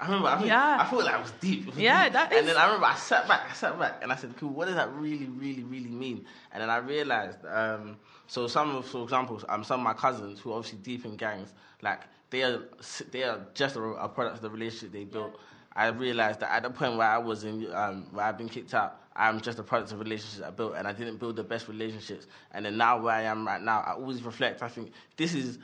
I 0.00 0.06
remember. 0.06 0.26
I, 0.26 0.36
think, 0.38 0.48
Yeah. 0.48 0.78
I 0.80 0.90
felt 0.90 1.04
like 1.04 1.14
it 1.14 1.22
was 1.22 1.30
deep. 1.40 1.66
Was 1.66 1.76
Yeah, 1.88 2.02
deep. 2.06 2.12
that 2.14 2.32
And 2.32 2.48
then 2.48 2.56
I 2.56 2.64
remember 2.64 2.86
I 2.86 2.96
sat 2.96 3.28
back. 3.28 3.42
I 3.48 3.54
sat 3.54 3.78
back, 3.78 4.00
and 4.02 4.10
I 4.10 4.16
said, 4.16 4.34
"Cool. 4.36 4.48
What 4.50 4.64
does 4.66 4.74
that 4.74 4.92
really, 4.94 5.26
really, 5.26 5.62
really 5.62 5.90
mean?" 5.90 6.26
And 6.50 6.60
then 6.60 6.68
I 6.70 6.78
realized. 6.78 7.38
Um, 7.46 7.98
so 8.32 8.46
some 8.46 8.74
of, 8.74 8.86
for 8.86 9.02
example, 9.02 9.42
um, 9.50 9.62
some 9.62 9.80
of 9.80 9.84
my 9.84 9.92
cousins 9.92 10.40
who 10.40 10.52
are 10.52 10.56
obviously 10.56 10.78
deep 10.78 11.04
in 11.04 11.16
gangs, 11.16 11.52
like 11.82 12.00
they 12.30 12.42
are, 12.42 12.62
they 13.10 13.24
are 13.24 13.40
just 13.52 13.76
a, 13.76 13.82
a 13.82 14.08
product 14.08 14.36
of 14.36 14.40
the 14.40 14.48
relationship 14.48 14.90
they 14.90 15.04
built. 15.04 15.38
I 15.76 15.88
realized 15.88 16.40
that 16.40 16.50
at 16.50 16.62
the 16.62 16.70
point 16.70 16.96
where 16.96 17.06
I 17.06 17.18
was 17.18 17.44
in, 17.44 17.70
um, 17.74 18.06
where 18.10 18.24
I've 18.24 18.38
been 18.38 18.48
kicked 18.48 18.72
out, 18.72 19.02
I'm 19.14 19.38
just 19.38 19.58
a 19.58 19.62
product 19.62 19.92
of 19.92 19.98
relationships 19.98 20.42
I 20.42 20.48
built, 20.48 20.76
and 20.78 20.88
I 20.88 20.94
didn't 20.94 21.18
build 21.18 21.36
the 21.36 21.44
best 21.44 21.68
relationships. 21.68 22.26
And 22.52 22.64
then 22.64 22.78
now 22.78 22.98
where 23.02 23.14
I 23.14 23.24
am 23.24 23.46
right 23.46 23.60
now, 23.60 23.80
I 23.80 23.92
always 23.92 24.22
reflect. 24.22 24.62
I 24.62 24.68
think 24.68 24.92
this 25.18 25.34
is, 25.34 25.58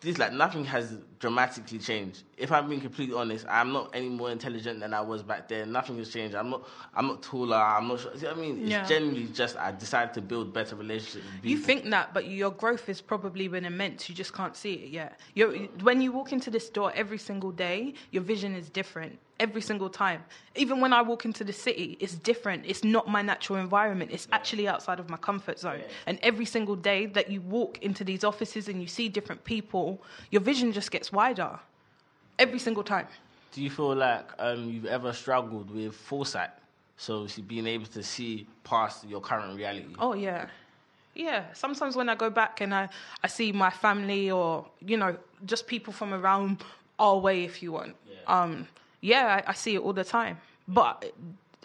this 0.00 0.18
like 0.18 0.32
nothing 0.32 0.64
has 0.66 0.98
dramatically 1.18 1.80
changed. 1.80 2.22
If 2.38 2.52
I'm 2.52 2.68
being 2.68 2.80
completely 2.80 3.16
honest, 3.16 3.46
I'm 3.48 3.72
not 3.72 3.90
any 3.94 4.08
more 4.08 4.30
intelligent 4.30 4.80
than 4.80 4.94
I 4.94 5.00
was 5.00 5.22
back 5.22 5.48
then. 5.48 5.72
Nothing 5.72 5.98
has 5.98 6.10
changed. 6.10 6.34
I'm 6.36 6.50
not, 6.50 6.68
I'm 6.94 7.06
not 7.06 7.22
taller. 7.22 7.56
I'm 7.56 7.88
not. 7.88 8.00
Sure, 8.00 8.16
see 8.16 8.26
what 8.26 8.36
I 8.36 8.40
mean? 8.40 8.60
It's 8.60 8.70
Yeah. 8.70 8.86
genuinely 8.86 9.26
just 9.26 9.56
I 9.56 9.72
decided 9.72 10.14
to 10.14 10.20
build 10.20 10.52
better 10.52 10.76
relationships. 10.76 11.24
With. 11.24 11.44
You 11.50 11.56
think 11.58 11.84
that, 11.90 12.14
but 12.14 12.26
your 12.26 12.50
growth 12.50 12.86
has 12.86 13.00
probably 13.00 13.48
been 13.48 13.64
immense. 13.64 14.08
You 14.08 14.14
just 14.14 14.32
can't 14.32 14.56
see 14.56 14.74
it 14.74 14.90
yet. 14.90 15.20
You're, 15.34 15.52
when 15.82 16.00
you 16.00 16.12
walk 16.12 16.32
into 16.32 16.50
this 16.50 16.68
door 16.70 16.92
every 16.94 17.18
single 17.18 17.50
day, 17.50 17.94
your 18.10 18.22
vision 18.22 18.54
is 18.54 18.68
different 18.70 19.18
every 19.40 19.62
single 19.62 19.88
time. 19.88 20.24
Even 20.56 20.80
when 20.80 20.92
I 20.92 21.02
walk 21.02 21.24
into 21.24 21.44
the 21.44 21.52
city, 21.52 21.96
it's 22.00 22.14
different. 22.14 22.64
It's 22.66 22.82
not 22.82 23.08
my 23.08 23.22
natural 23.22 23.58
environment. 23.60 24.10
It's 24.12 24.26
actually 24.32 24.66
outside 24.66 24.98
of 24.98 25.08
my 25.08 25.16
comfort 25.16 25.58
zone. 25.58 25.82
And 26.06 26.18
every 26.22 26.44
single 26.44 26.76
day 26.76 27.06
that 27.06 27.30
you 27.30 27.40
walk 27.40 27.78
into 27.82 28.04
these 28.04 28.24
offices 28.24 28.68
and 28.68 28.80
you 28.80 28.88
see 28.88 29.08
different 29.08 29.44
people, 29.44 30.02
your 30.30 30.42
vision 30.42 30.72
just 30.72 30.90
gets 30.90 31.12
wider. 31.12 31.58
Every 32.38 32.58
single 32.58 32.82
time. 32.82 33.06
Do 33.52 33.62
you 33.62 33.70
feel 33.70 33.94
like 33.94 34.30
um, 34.38 34.70
you've 34.70 34.86
ever 34.86 35.12
struggled 35.12 35.70
with 35.70 35.94
foresight? 35.94 36.50
So 36.96 37.26
being 37.46 37.66
able 37.66 37.86
to 37.86 38.02
see 38.02 38.46
past 38.64 39.04
your 39.04 39.20
current 39.20 39.56
reality. 39.56 39.94
Oh 39.98 40.14
yeah, 40.14 40.46
yeah. 41.14 41.44
Sometimes 41.52 41.96
when 41.96 42.08
I 42.08 42.14
go 42.14 42.28
back 42.28 42.60
and 42.60 42.74
I, 42.74 42.88
I 43.22 43.28
see 43.28 43.52
my 43.52 43.70
family 43.70 44.30
or 44.30 44.66
you 44.84 44.96
know 44.96 45.16
just 45.46 45.66
people 45.66 45.92
from 45.92 46.12
around 46.12 46.64
our 46.98 47.18
way, 47.18 47.44
if 47.44 47.62
you 47.62 47.72
want. 47.72 47.94
Yeah. 48.08 48.42
Um, 48.42 48.68
yeah, 49.00 49.42
I, 49.46 49.50
I 49.50 49.54
see 49.54 49.76
it 49.76 49.80
all 49.80 49.92
the 49.92 50.04
time. 50.04 50.38
But 50.66 51.12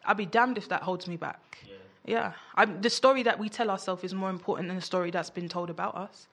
I'd 0.06 0.18
be 0.18 0.28
damned 0.28 0.58
if 0.58 0.70
that 0.70 0.84
holds 0.84 1.08
me 1.08 1.18
back. 1.18 1.58
Yeah. 2.06 2.34
Yeah, 2.56 2.66
the 2.66 2.90
story 2.90 3.24
that 3.24 3.40
we 3.40 3.48
tell 3.50 3.70
ourselves 3.70 4.04
is 4.04 4.14
more 4.14 4.30
important 4.30 4.68
than 4.68 4.76
the 4.76 4.82
story 4.82 5.10
that's 5.10 5.30
been 5.30 5.48
told 5.48 5.70
about 5.70 5.96
us. 5.96 6.28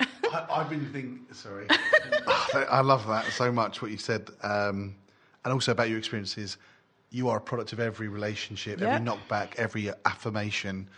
Yeah. 0.00 0.06
Yeah. 0.06 0.06
I 0.08 0.22
get 0.22 0.32
that. 0.32 0.50
I, 0.50 0.60
I've 0.60 0.70
been 0.70 0.86
thinking. 0.92 1.26
Sorry, 1.32 1.66
I 2.70 2.80
love 2.80 3.06
that 3.06 3.26
so 3.32 3.50
much. 3.52 3.80
What 3.82 3.90
you 3.90 3.96
said, 3.98 4.28
um, 4.42 4.94
and 5.44 5.52
also 5.52 5.72
about 5.72 5.88
your 5.88 5.98
experiences. 5.98 6.56
You 7.10 7.28
are 7.28 7.36
a 7.38 7.40
product 7.40 7.72
of 7.72 7.80
every 7.80 8.08
relationship, 8.08 8.80
Yeah. 8.80 8.94
every 8.94 9.06
knockback, 9.06 9.54
every 9.56 9.90
affirmation, 10.04 10.88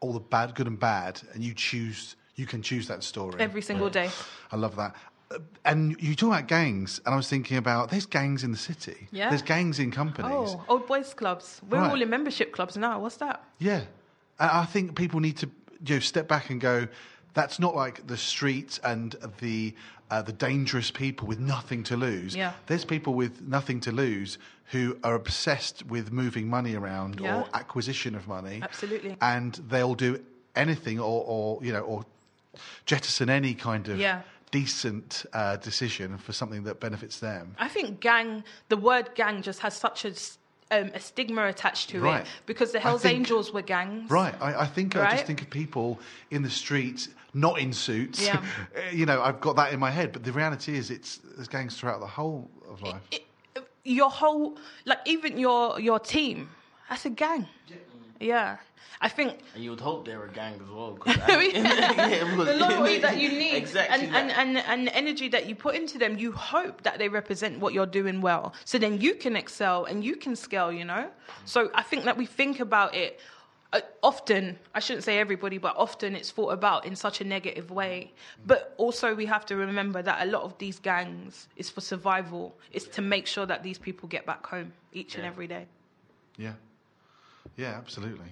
all 0.00 0.12
the 0.12 0.20
bad, 0.20 0.54
good 0.54 0.66
and 0.66 0.78
bad, 0.78 1.20
and 1.34 1.42
you 1.42 1.54
choose. 1.54 2.16
You 2.34 2.46
can 2.46 2.62
choose 2.62 2.88
that 2.88 3.02
story. 3.04 3.36
Every 3.40 3.62
single 3.62 3.88
day. 3.90 4.10
I 4.50 4.56
love 4.56 4.74
that. 4.76 4.96
Uh, 5.30 5.38
And 5.64 5.96
you 6.02 6.14
talk 6.16 6.28
about 6.30 6.48
gangs, 6.48 7.00
and 7.06 7.14
I 7.14 7.16
was 7.16 7.28
thinking 7.28 7.58
about 7.58 7.90
there's 7.90 8.06
gangs 8.06 8.42
in 8.42 8.50
the 8.50 8.58
city. 8.58 9.06
Yeah. 9.12 9.28
There's 9.28 9.42
gangs 9.42 9.78
in 9.78 9.90
companies. 9.92 10.32
Oh, 10.32 10.64
old 10.68 10.86
boys 10.86 11.14
clubs. 11.14 11.60
We're 11.68 11.78
Right. 11.78 11.90
all 11.90 12.02
in 12.02 12.08
membership 12.10 12.52
clubs 12.52 12.76
now. 12.76 12.98
What's 13.00 13.16
that? 13.18 13.42
Yeah, 13.58 13.82
I 14.40 14.62
I 14.62 14.66
think 14.66 14.94
people 14.96 15.20
need 15.20 15.36
to 15.38 15.46
you 15.86 15.94
know, 15.96 16.00
step 16.00 16.26
back 16.28 16.50
and 16.50 16.60
go. 16.60 16.88
That's 17.34 17.58
not 17.58 17.74
like 17.74 18.06
the 18.06 18.16
streets 18.16 18.78
and 18.84 19.14
the 19.40 19.74
uh, 20.10 20.20
the 20.20 20.32
dangerous 20.32 20.90
people 20.90 21.26
with 21.26 21.38
nothing 21.40 21.82
to 21.84 21.96
lose. 21.96 22.36
Yeah. 22.36 22.52
There's 22.66 22.84
people 22.84 23.14
with 23.14 23.40
nothing 23.40 23.80
to 23.80 23.92
lose 23.92 24.36
who 24.66 24.98
are 25.02 25.14
obsessed 25.14 25.86
with 25.86 26.12
moving 26.12 26.48
money 26.50 26.74
around 26.74 27.18
Yeah. 27.20 27.38
or 27.40 27.48
acquisition 27.54 28.14
of 28.14 28.28
money. 28.28 28.60
Absolutely. 28.62 29.16
And 29.22 29.54
they'll 29.70 29.94
do 29.94 30.22
anything 30.54 31.00
or, 31.00 31.24
or 31.26 31.64
you 31.64 31.72
know 31.72 31.80
or 31.80 32.04
jettison 32.84 33.30
any 33.30 33.54
kind 33.54 33.88
of 33.88 33.98
Yeah. 33.98 34.20
decent 34.50 35.24
uh, 35.32 35.56
decision 35.56 36.18
for 36.18 36.32
something 36.34 36.64
that 36.64 36.78
benefits 36.80 37.18
them. 37.20 37.54
I 37.58 37.68
think 37.68 38.00
gang, 38.00 38.44
the 38.68 38.76
word 38.76 39.10
gang 39.14 39.40
just 39.40 39.60
has 39.60 39.74
such 39.74 40.04
a, 40.04 40.10
um, 40.70 40.90
a 40.94 41.00
stigma 41.00 41.46
attached 41.46 41.88
to 41.90 42.00
Right. 42.00 42.20
it 42.20 42.26
because 42.44 42.72
the 42.72 42.80
Hells 42.80 43.00
think- 43.02 43.14
Angels 43.16 43.50
were 43.52 43.62
gangs. 43.62 44.10
Right. 44.10 44.34
I, 44.42 44.60
I 44.62 44.66
think 44.66 44.94
I 44.94 45.12
just 45.12 45.24
think 45.24 45.40
of 45.40 45.48
people 45.48 45.98
in 46.30 46.42
the 46.42 46.50
streets, 46.50 47.08
not 47.34 47.58
in 47.58 47.72
suits. 47.72 48.24
Yeah. 48.24 48.42
Eh, 48.74 48.90
you 48.92 49.06
know, 49.06 49.20
I've 49.22 49.40
got 49.40 49.56
that 49.56 49.72
in 49.72 49.80
my 49.80 49.90
head, 49.90 50.12
but 50.12 50.24
the 50.24 50.32
reality 50.32 50.76
is, 50.76 50.90
it's 50.90 51.18
there's 51.36 51.48
gangs 51.48 51.76
throughout 51.78 52.00
the 52.00 52.06
whole 52.06 52.50
of 52.68 52.82
life. 52.82 53.02
It- 53.10 53.26
your 53.84 54.10
whole, 54.10 54.56
like 54.84 55.00
even 55.06 55.38
your 55.38 55.80
your 55.80 55.98
team, 55.98 56.48
that's 56.88 57.04
a 57.04 57.10
gang. 57.10 57.48
Yeah. 58.20 58.58
I 59.00 59.08
think 59.08 59.40
And 59.56 59.64
you 59.64 59.70
would 59.70 59.80
hope 59.80 60.04
they're 60.06 60.22
a 60.24 60.30
gang 60.30 60.54
as 60.64 60.70
well. 60.70 60.94
'cause 60.94 61.16
Yeah. 61.28 61.40
yeah, 61.40 62.24
because- 62.24 62.46
the 62.46 62.54
loyalty 62.54 62.98
that 63.00 63.18
you 63.18 63.30
need 63.30 63.56
Exactly. 63.56 64.06
and, 64.06 64.14
and, 64.14 64.30
and, 64.30 64.58
and 64.58 64.86
the 64.86 64.94
energy 64.96 65.28
that 65.30 65.46
you 65.48 65.56
put 65.56 65.74
into 65.74 65.98
them, 65.98 66.16
you 66.16 66.30
hope 66.30 66.82
that 66.84 66.98
they 67.00 67.08
represent 67.08 67.58
what 67.58 67.74
you're 67.74 67.84
doing 68.00 68.20
well. 68.20 68.54
So 68.64 68.78
then 68.78 69.00
you 69.00 69.14
can 69.16 69.34
excel 69.34 69.86
and 69.86 70.04
you 70.04 70.14
can 70.14 70.36
scale, 70.36 70.70
you 70.70 70.84
know? 70.84 71.10
So 71.46 71.68
I 71.74 71.82
think 71.82 72.04
that 72.04 72.16
we 72.16 72.26
think 72.26 72.60
about 72.60 72.94
it 72.94 73.18
often, 74.02 74.58
I 74.74 74.80
shouldn't 74.80 75.04
say 75.04 75.18
everybody, 75.18 75.58
but 75.58 75.74
often 75.76 76.14
it's 76.14 76.30
thought 76.30 76.50
about 76.52 76.84
in 76.84 76.94
such 76.96 77.20
a 77.20 77.24
negative 77.24 77.70
way. 77.70 78.12
But 78.46 78.74
also 78.76 79.14
we 79.14 79.26
have 79.26 79.46
to 79.46 79.56
remember 79.56 80.02
that 80.02 80.26
a 80.26 80.30
lot 80.30 80.42
of 80.42 80.56
these 80.58 80.78
gangs 80.78 81.48
is 81.56 81.70
for 81.70 81.80
survival. 81.80 82.54
It's 82.72 82.86
to 82.88 83.02
make 83.02 83.26
sure 83.26 83.46
that 83.46 83.62
these 83.62 83.78
people 83.78 84.08
get 84.08 84.26
back 84.26 84.46
home 84.46 84.72
each 84.92 85.16
and 85.16 85.24
every 85.24 85.46
day. 85.46 85.66
Yeah. 86.36 86.52
Yeah, 87.56 87.74
absolutely. 87.76 88.28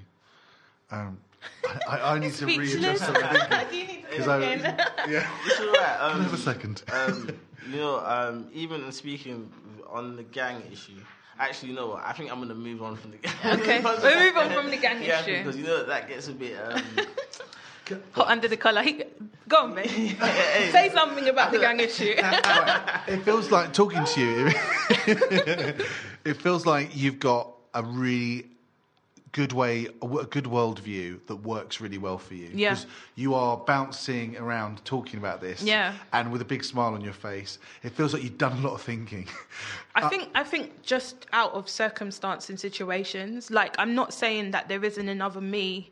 Um, 0.91 1.19
I, 1.89 1.97
I, 1.97 2.15
I 2.15 2.19
need 2.19 2.35
to 2.35 2.47
readjust 2.47 2.73
Speechless. 2.73 3.01
something. 3.01 3.25
You 3.73 3.87
need 3.87 4.03
to 4.03 4.09
Because 4.11 4.29
I, 4.29 4.41
in. 4.43 4.61
yeah. 5.09 5.29
It's 5.47 5.61
all 5.61 5.67
right. 5.73 5.97
Can 6.13 6.21
I 6.21 6.23
have 6.23 6.35
a 6.35 6.37
second? 6.37 6.83
um, 6.93 7.31
you 7.71 7.77
know, 7.77 8.01
um, 8.05 8.49
even 8.53 8.91
speaking 8.93 9.51
on 9.89 10.17
the 10.17 10.23
gang 10.25 10.63
issue, 10.73 11.01
actually, 11.41 11.71
you 11.71 11.75
know 11.75 11.89
what? 11.89 12.03
I 12.05 12.13
think 12.13 12.31
I'm 12.31 12.37
going 12.37 12.49
to 12.51 12.55
move 12.55 12.83
on 12.83 12.97
from 12.97 13.13
the 13.13 13.17
gang. 13.17 13.61
Okay, 13.61 13.81
we'll 13.85 14.21
move 14.21 14.37
on 14.37 14.51
from 14.51 14.71
the 14.71 14.77
gang 14.77 15.03
yeah, 15.03 15.21
issue. 15.21 15.39
because 15.39 15.57
you 15.57 15.65
know 15.65 15.85
that 15.85 16.09
gets 16.09 16.29
a 16.29 16.33
bit. 16.33 16.57
Um, 16.61 16.83
Hot 18.13 18.29
under 18.29 18.47
the 18.47 18.57
collar. 18.57 18.83
He, 18.83 19.03
go 19.49 19.65
on, 19.65 19.75
babe. 19.75 19.89
Say 19.89 20.91
something 20.95 21.29
about 21.29 21.51
the 21.51 21.59
gang 21.59 21.81
issue. 21.81 22.15
It 22.17 23.25
feels 23.25 23.51
like 23.51 23.73
talking 23.73 24.05
to 24.05 24.21
you. 24.21 24.53
it 26.25 26.35
feels 26.35 26.65
like 26.67 26.95
you've 26.95 27.19
got 27.19 27.53
a 27.75 27.83
really 27.83 28.47
good 29.33 29.53
way, 29.53 29.87
a 30.03 30.25
good 30.25 30.45
worldview 30.45 31.21
that 31.27 31.37
works 31.37 31.81
really 31.81 31.99
well 31.99 32.19
for 32.19 32.35
you. 32.35 32.51
Yeah. 32.53 32.71
'Cause 32.71 32.87
you 33.15 33.35
are 33.35 33.57
bouncing 33.57 34.37
around 34.37 34.85
talking 34.85 35.19
about 35.19 35.41
this. 35.41 35.63
Yeah. 35.63 35.95
And 36.13 36.33
with 36.33 36.41
a 36.43 36.45
big 36.45 36.65
smile 36.65 36.95
on 36.95 37.01
your 37.01 37.13
face. 37.13 37.59
It 37.83 37.91
feels 37.93 38.13
like 38.13 38.23
you've 38.23 38.39
done 38.39 38.59
a 38.59 38.61
lot 38.61 38.75
of 38.75 38.83
thinking. 38.83 39.29
I 39.95 40.09
think 40.09 40.31
I 40.35 40.45
think 40.45 40.83
just 40.83 41.27
out 41.33 41.53
of 41.53 41.69
circumstance 41.69 42.49
and 42.51 42.59
situations, 42.59 43.51
like 43.51 43.75
I'm 43.79 43.95
not 43.95 44.13
saying 44.13 44.51
that 44.53 44.69
there 44.69 44.85
isn't 44.85 45.09
another 45.09 45.41
me 45.41 45.91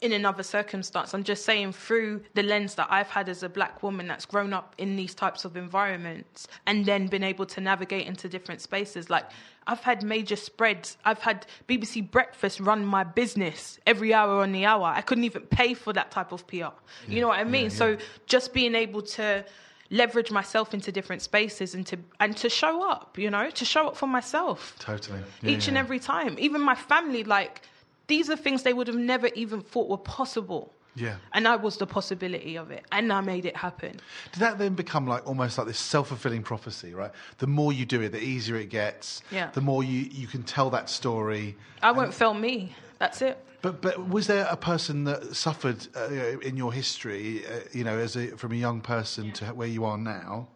in 0.00 0.12
another 0.12 0.42
circumstance. 0.42 1.12
I'm 1.12 1.24
just 1.24 1.44
saying 1.44 1.72
through 1.74 2.22
the 2.32 2.42
lens 2.42 2.74
that 2.76 2.86
I've 2.90 3.08
had 3.10 3.28
as 3.28 3.42
a 3.42 3.50
black 3.50 3.82
woman 3.82 4.06
that's 4.08 4.24
grown 4.24 4.54
up 4.54 4.74
in 4.78 4.96
these 4.96 5.14
types 5.14 5.44
of 5.44 5.58
environments 5.58 6.48
and 6.66 6.86
then 6.86 7.06
been 7.06 7.22
able 7.22 7.44
to 7.44 7.60
navigate 7.60 8.06
into 8.06 8.26
different 8.26 8.62
spaces. 8.62 9.10
Like 9.10 9.26
I've 9.70 9.80
had 9.80 10.02
major 10.02 10.34
spreads. 10.34 10.96
I've 11.04 11.20
had 11.20 11.46
BBC 11.68 12.10
Breakfast 12.10 12.58
run 12.58 12.84
my 12.84 13.04
business 13.04 13.78
every 13.86 14.12
hour 14.12 14.42
on 14.42 14.50
the 14.50 14.64
hour. 14.64 14.86
I 14.86 15.00
couldn't 15.00 15.22
even 15.24 15.42
pay 15.42 15.74
for 15.74 15.92
that 15.92 16.10
type 16.10 16.32
of 16.32 16.44
PR. 16.48 16.74
You 17.06 17.20
know 17.20 17.28
what 17.28 17.38
I 17.38 17.44
mean? 17.44 17.70
So 17.70 17.96
just 18.26 18.52
being 18.52 18.74
able 18.74 19.02
to 19.02 19.44
leverage 19.90 20.32
myself 20.32 20.74
into 20.74 20.90
different 20.90 21.22
spaces 21.22 21.74
and 21.74 21.86
to 21.86 21.98
and 22.18 22.36
to 22.38 22.48
show 22.48 22.88
up, 22.90 23.16
you 23.16 23.30
know, 23.30 23.50
to 23.50 23.64
show 23.64 23.88
up 23.88 23.96
for 23.96 24.08
myself 24.08 24.76
Totally. 24.80 25.20
each 25.44 25.68
and 25.68 25.76
every 25.78 26.00
time. 26.00 26.36
Even 26.38 26.60
my 26.60 26.74
family, 26.74 27.22
like 27.22 27.62
these 28.08 28.28
are 28.28 28.36
things 28.36 28.64
they 28.64 28.72
would 28.72 28.88
have 28.88 28.96
never 28.96 29.28
even 29.36 29.60
thought 29.60 29.88
were 29.88 29.96
possible. 29.96 30.74
Yeah. 30.94 31.16
And 31.32 31.46
I 31.46 31.56
was 31.56 31.76
the 31.76 31.86
possibility 31.86 32.56
of 32.56 32.70
it, 32.70 32.84
and 32.90 33.12
I 33.12 33.20
made 33.20 33.44
it 33.44 33.56
happen. 33.56 34.00
Did 34.32 34.40
that 34.40 34.58
then 34.58 34.74
become 34.74 35.06
like 35.06 35.26
almost 35.26 35.56
like 35.56 35.66
this 35.66 35.78
self 35.78 36.08
fulfilling 36.08 36.42
prophecy, 36.42 36.94
right? 36.94 37.12
The 37.38 37.46
more 37.46 37.72
you 37.72 37.86
do 37.86 38.00
it, 38.02 38.10
the 38.10 38.22
easier 38.22 38.56
it 38.56 38.70
gets. 38.70 39.22
Yeah. 39.30 39.50
The 39.52 39.60
more 39.60 39.84
you, 39.84 40.08
you 40.10 40.26
can 40.26 40.42
tell 40.42 40.70
that 40.70 40.90
story. 40.90 41.56
I 41.82 41.92
won't 41.92 42.12
film 42.14 42.40
me. 42.40 42.74
That's 42.98 43.22
it. 43.22 43.38
But 43.62 43.82
but 43.82 44.08
was 44.08 44.26
there 44.26 44.46
a 44.50 44.56
person 44.56 45.04
that 45.04 45.36
suffered 45.36 45.86
uh, 45.94 46.08
in 46.40 46.56
your 46.56 46.72
history, 46.72 47.44
uh, 47.46 47.60
you 47.72 47.84
know, 47.84 47.98
as 47.98 48.16
a, 48.16 48.28
from 48.36 48.52
a 48.52 48.56
young 48.56 48.80
person 48.80 49.32
to 49.32 49.46
where 49.46 49.68
you 49.68 49.84
are 49.84 49.98
now, 49.98 50.48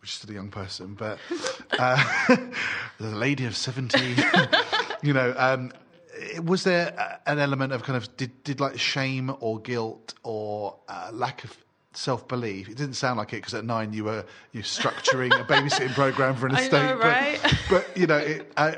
which 0.00 0.10
is 0.10 0.16
still 0.16 0.30
a 0.30 0.34
young 0.34 0.50
person, 0.50 0.94
but 0.94 1.18
uh, 1.78 2.26
a 3.00 3.04
lady 3.04 3.46
of 3.46 3.56
seventeen, 3.56 4.16
you 5.02 5.12
know, 5.12 5.34
um, 5.38 5.72
was 6.42 6.64
there 6.64 7.20
an 7.26 7.38
element 7.38 7.72
of 7.72 7.82
kind 7.82 7.96
of 7.96 8.16
did 8.16 8.42
did 8.44 8.60
like 8.60 8.78
shame 8.78 9.34
or 9.40 9.58
guilt 9.60 10.14
or 10.22 10.76
uh, 10.88 11.10
lack 11.12 11.44
of 11.44 11.56
self 11.92 12.26
belief? 12.28 12.68
It 12.68 12.76
didn't 12.76 12.94
sound 12.94 13.18
like 13.18 13.32
it 13.32 13.36
because 13.36 13.54
at 13.54 13.64
nine 13.64 13.92
you 13.92 14.04
were 14.04 14.24
you 14.52 14.62
structuring 14.62 15.32
a 15.38 15.44
babysitting 15.44 15.94
program 15.94 16.36
for 16.36 16.46
an 16.46 16.54
estate, 16.56 16.72
know, 16.72 16.96
but- 16.96 17.04
right? 17.04 17.54
but 17.70 17.96
you 17.96 18.06
know, 18.06 18.18
it, 18.18 18.52
uh, 18.56 18.72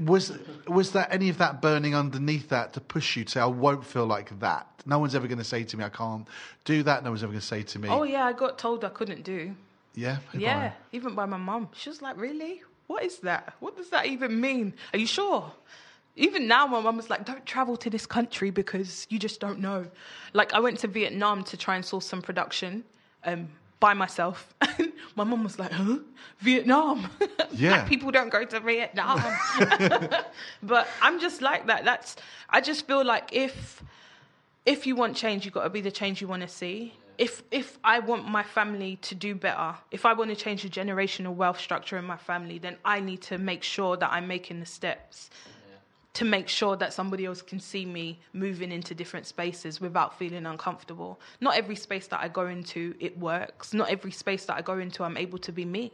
was 0.00 0.32
was 0.66 0.92
that 0.92 1.12
any 1.12 1.28
of 1.28 1.38
that 1.38 1.60
burning 1.60 1.94
underneath 1.94 2.48
that 2.48 2.72
to 2.74 2.80
push 2.80 3.16
you 3.16 3.24
to 3.24 3.30
say, 3.30 3.40
I 3.40 3.46
won't 3.46 3.84
feel 3.84 4.06
like 4.06 4.38
that? 4.40 4.66
No 4.86 4.98
one's 4.98 5.14
ever 5.14 5.28
going 5.28 5.38
to 5.38 5.44
say 5.44 5.62
to 5.64 5.76
me, 5.76 5.84
I 5.84 5.90
can't 5.90 6.26
do 6.64 6.82
that. 6.82 7.04
No 7.04 7.10
one's 7.10 7.22
ever 7.22 7.30
going 7.32 7.40
to 7.40 7.46
say 7.46 7.62
to 7.62 7.78
me, 7.78 7.88
Oh 7.88 8.02
yeah, 8.02 8.24
I 8.24 8.32
got 8.32 8.58
told 8.58 8.84
I 8.84 8.88
couldn't 8.88 9.22
do. 9.22 9.54
yeah, 9.94 10.18
Yeah, 10.32 10.72
even 10.92 11.14
by 11.14 11.26
my 11.26 11.36
mum. 11.36 11.68
She 11.74 11.90
was 11.90 12.00
like, 12.00 12.16
"Really? 12.16 12.62
What 12.86 13.04
is 13.04 13.18
that? 13.18 13.54
What 13.60 13.76
does 13.76 13.90
that 13.90 14.06
even 14.06 14.40
mean? 14.40 14.74
Are 14.92 14.98
you 14.98 15.06
sure?" 15.06 15.52
Even 16.16 16.46
now, 16.46 16.66
my 16.66 16.80
mum 16.80 16.96
was 16.96 17.08
like, 17.08 17.24
"Don't 17.24 17.44
travel 17.46 17.76
to 17.78 17.88
this 17.88 18.04
country 18.04 18.50
because 18.50 19.06
you 19.08 19.18
just 19.18 19.40
don't 19.40 19.60
know." 19.60 19.86
Like, 20.34 20.52
I 20.52 20.60
went 20.60 20.78
to 20.80 20.88
Vietnam 20.88 21.42
to 21.44 21.56
try 21.56 21.76
and 21.76 21.84
source 21.84 22.06
some 22.06 22.20
production 22.20 22.84
um, 23.24 23.48
by 23.80 23.94
myself. 23.94 24.54
my 25.16 25.24
mum 25.24 25.42
was 25.42 25.58
like, 25.58 25.72
"Huh? 25.72 25.98
Vietnam? 26.40 27.08
Yeah. 27.54 27.84
People 27.84 28.10
don't 28.10 28.30
go 28.30 28.44
to 28.44 28.60
Vietnam." 28.60 29.22
but 30.62 30.88
I'm 31.02 31.20
just 31.20 31.42
like 31.42 31.66
that. 31.66 31.84
That's. 31.84 32.16
I 32.48 32.60
just 32.60 32.86
feel 32.86 33.04
like 33.04 33.30
if 33.32 33.82
if 34.66 34.86
you 34.86 34.96
want 34.96 35.16
change, 35.16 35.44
you've 35.44 35.54
got 35.54 35.64
to 35.64 35.70
be 35.70 35.80
the 35.80 35.90
change 35.90 36.20
you 36.20 36.28
want 36.28 36.42
to 36.42 36.48
see. 36.48 36.94
If 37.18 37.42
if 37.50 37.78
I 37.84 38.00
want 38.00 38.26
my 38.28 38.42
family 38.42 38.96
to 39.02 39.14
do 39.14 39.34
better, 39.34 39.74
if 39.90 40.04
I 40.04 40.12
want 40.12 40.30
to 40.30 40.36
change 40.36 40.62
the 40.62 40.68
generational 40.68 41.34
wealth 41.34 41.60
structure 41.60 41.96
in 41.98 42.04
my 42.04 42.16
family, 42.16 42.58
then 42.58 42.76
I 42.84 43.00
need 43.00 43.22
to 43.22 43.38
make 43.38 43.62
sure 43.62 43.96
that 43.96 44.10
I'm 44.12 44.26
making 44.26 44.60
the 44.60 44.66
steps 44.66 45.30
to 46.14 46.24
make 46.26 46.48
sure 46.48 46.76
that 46.76 46.92
somebody 46.92 47.24
else 47.24 47.40
can 47.40 47.58
see 47.58 47.86
me 47.86 48.18
moving 48.34 48.70
into 48.70 48.94
different 48.94 49.26
spaces 49.26 49.80
without 49.80 50.18
feeling 50.18 50.44
uncomfortable. 50.44 51.18
Not 51.40 51.56
every 51.56 51.76
space 51.76 52.06
that 52.08 52.20
I 52.20 52.28
go 52.28 52.46
into 52.46 52.94
it 53.00 53.18
works. 53.18 53.72
Not 53.72 53.88
every 53.88 54.10
space 54.10 54.44
that 54.46 54.56
I 54.56 54.62
go 54.62 54.78
into 54.78 55.04
I'm 55.04 55.16
able 55.16 55.38
to 55.38 55.52
be 55.52 55.64
me. 55.64 55.92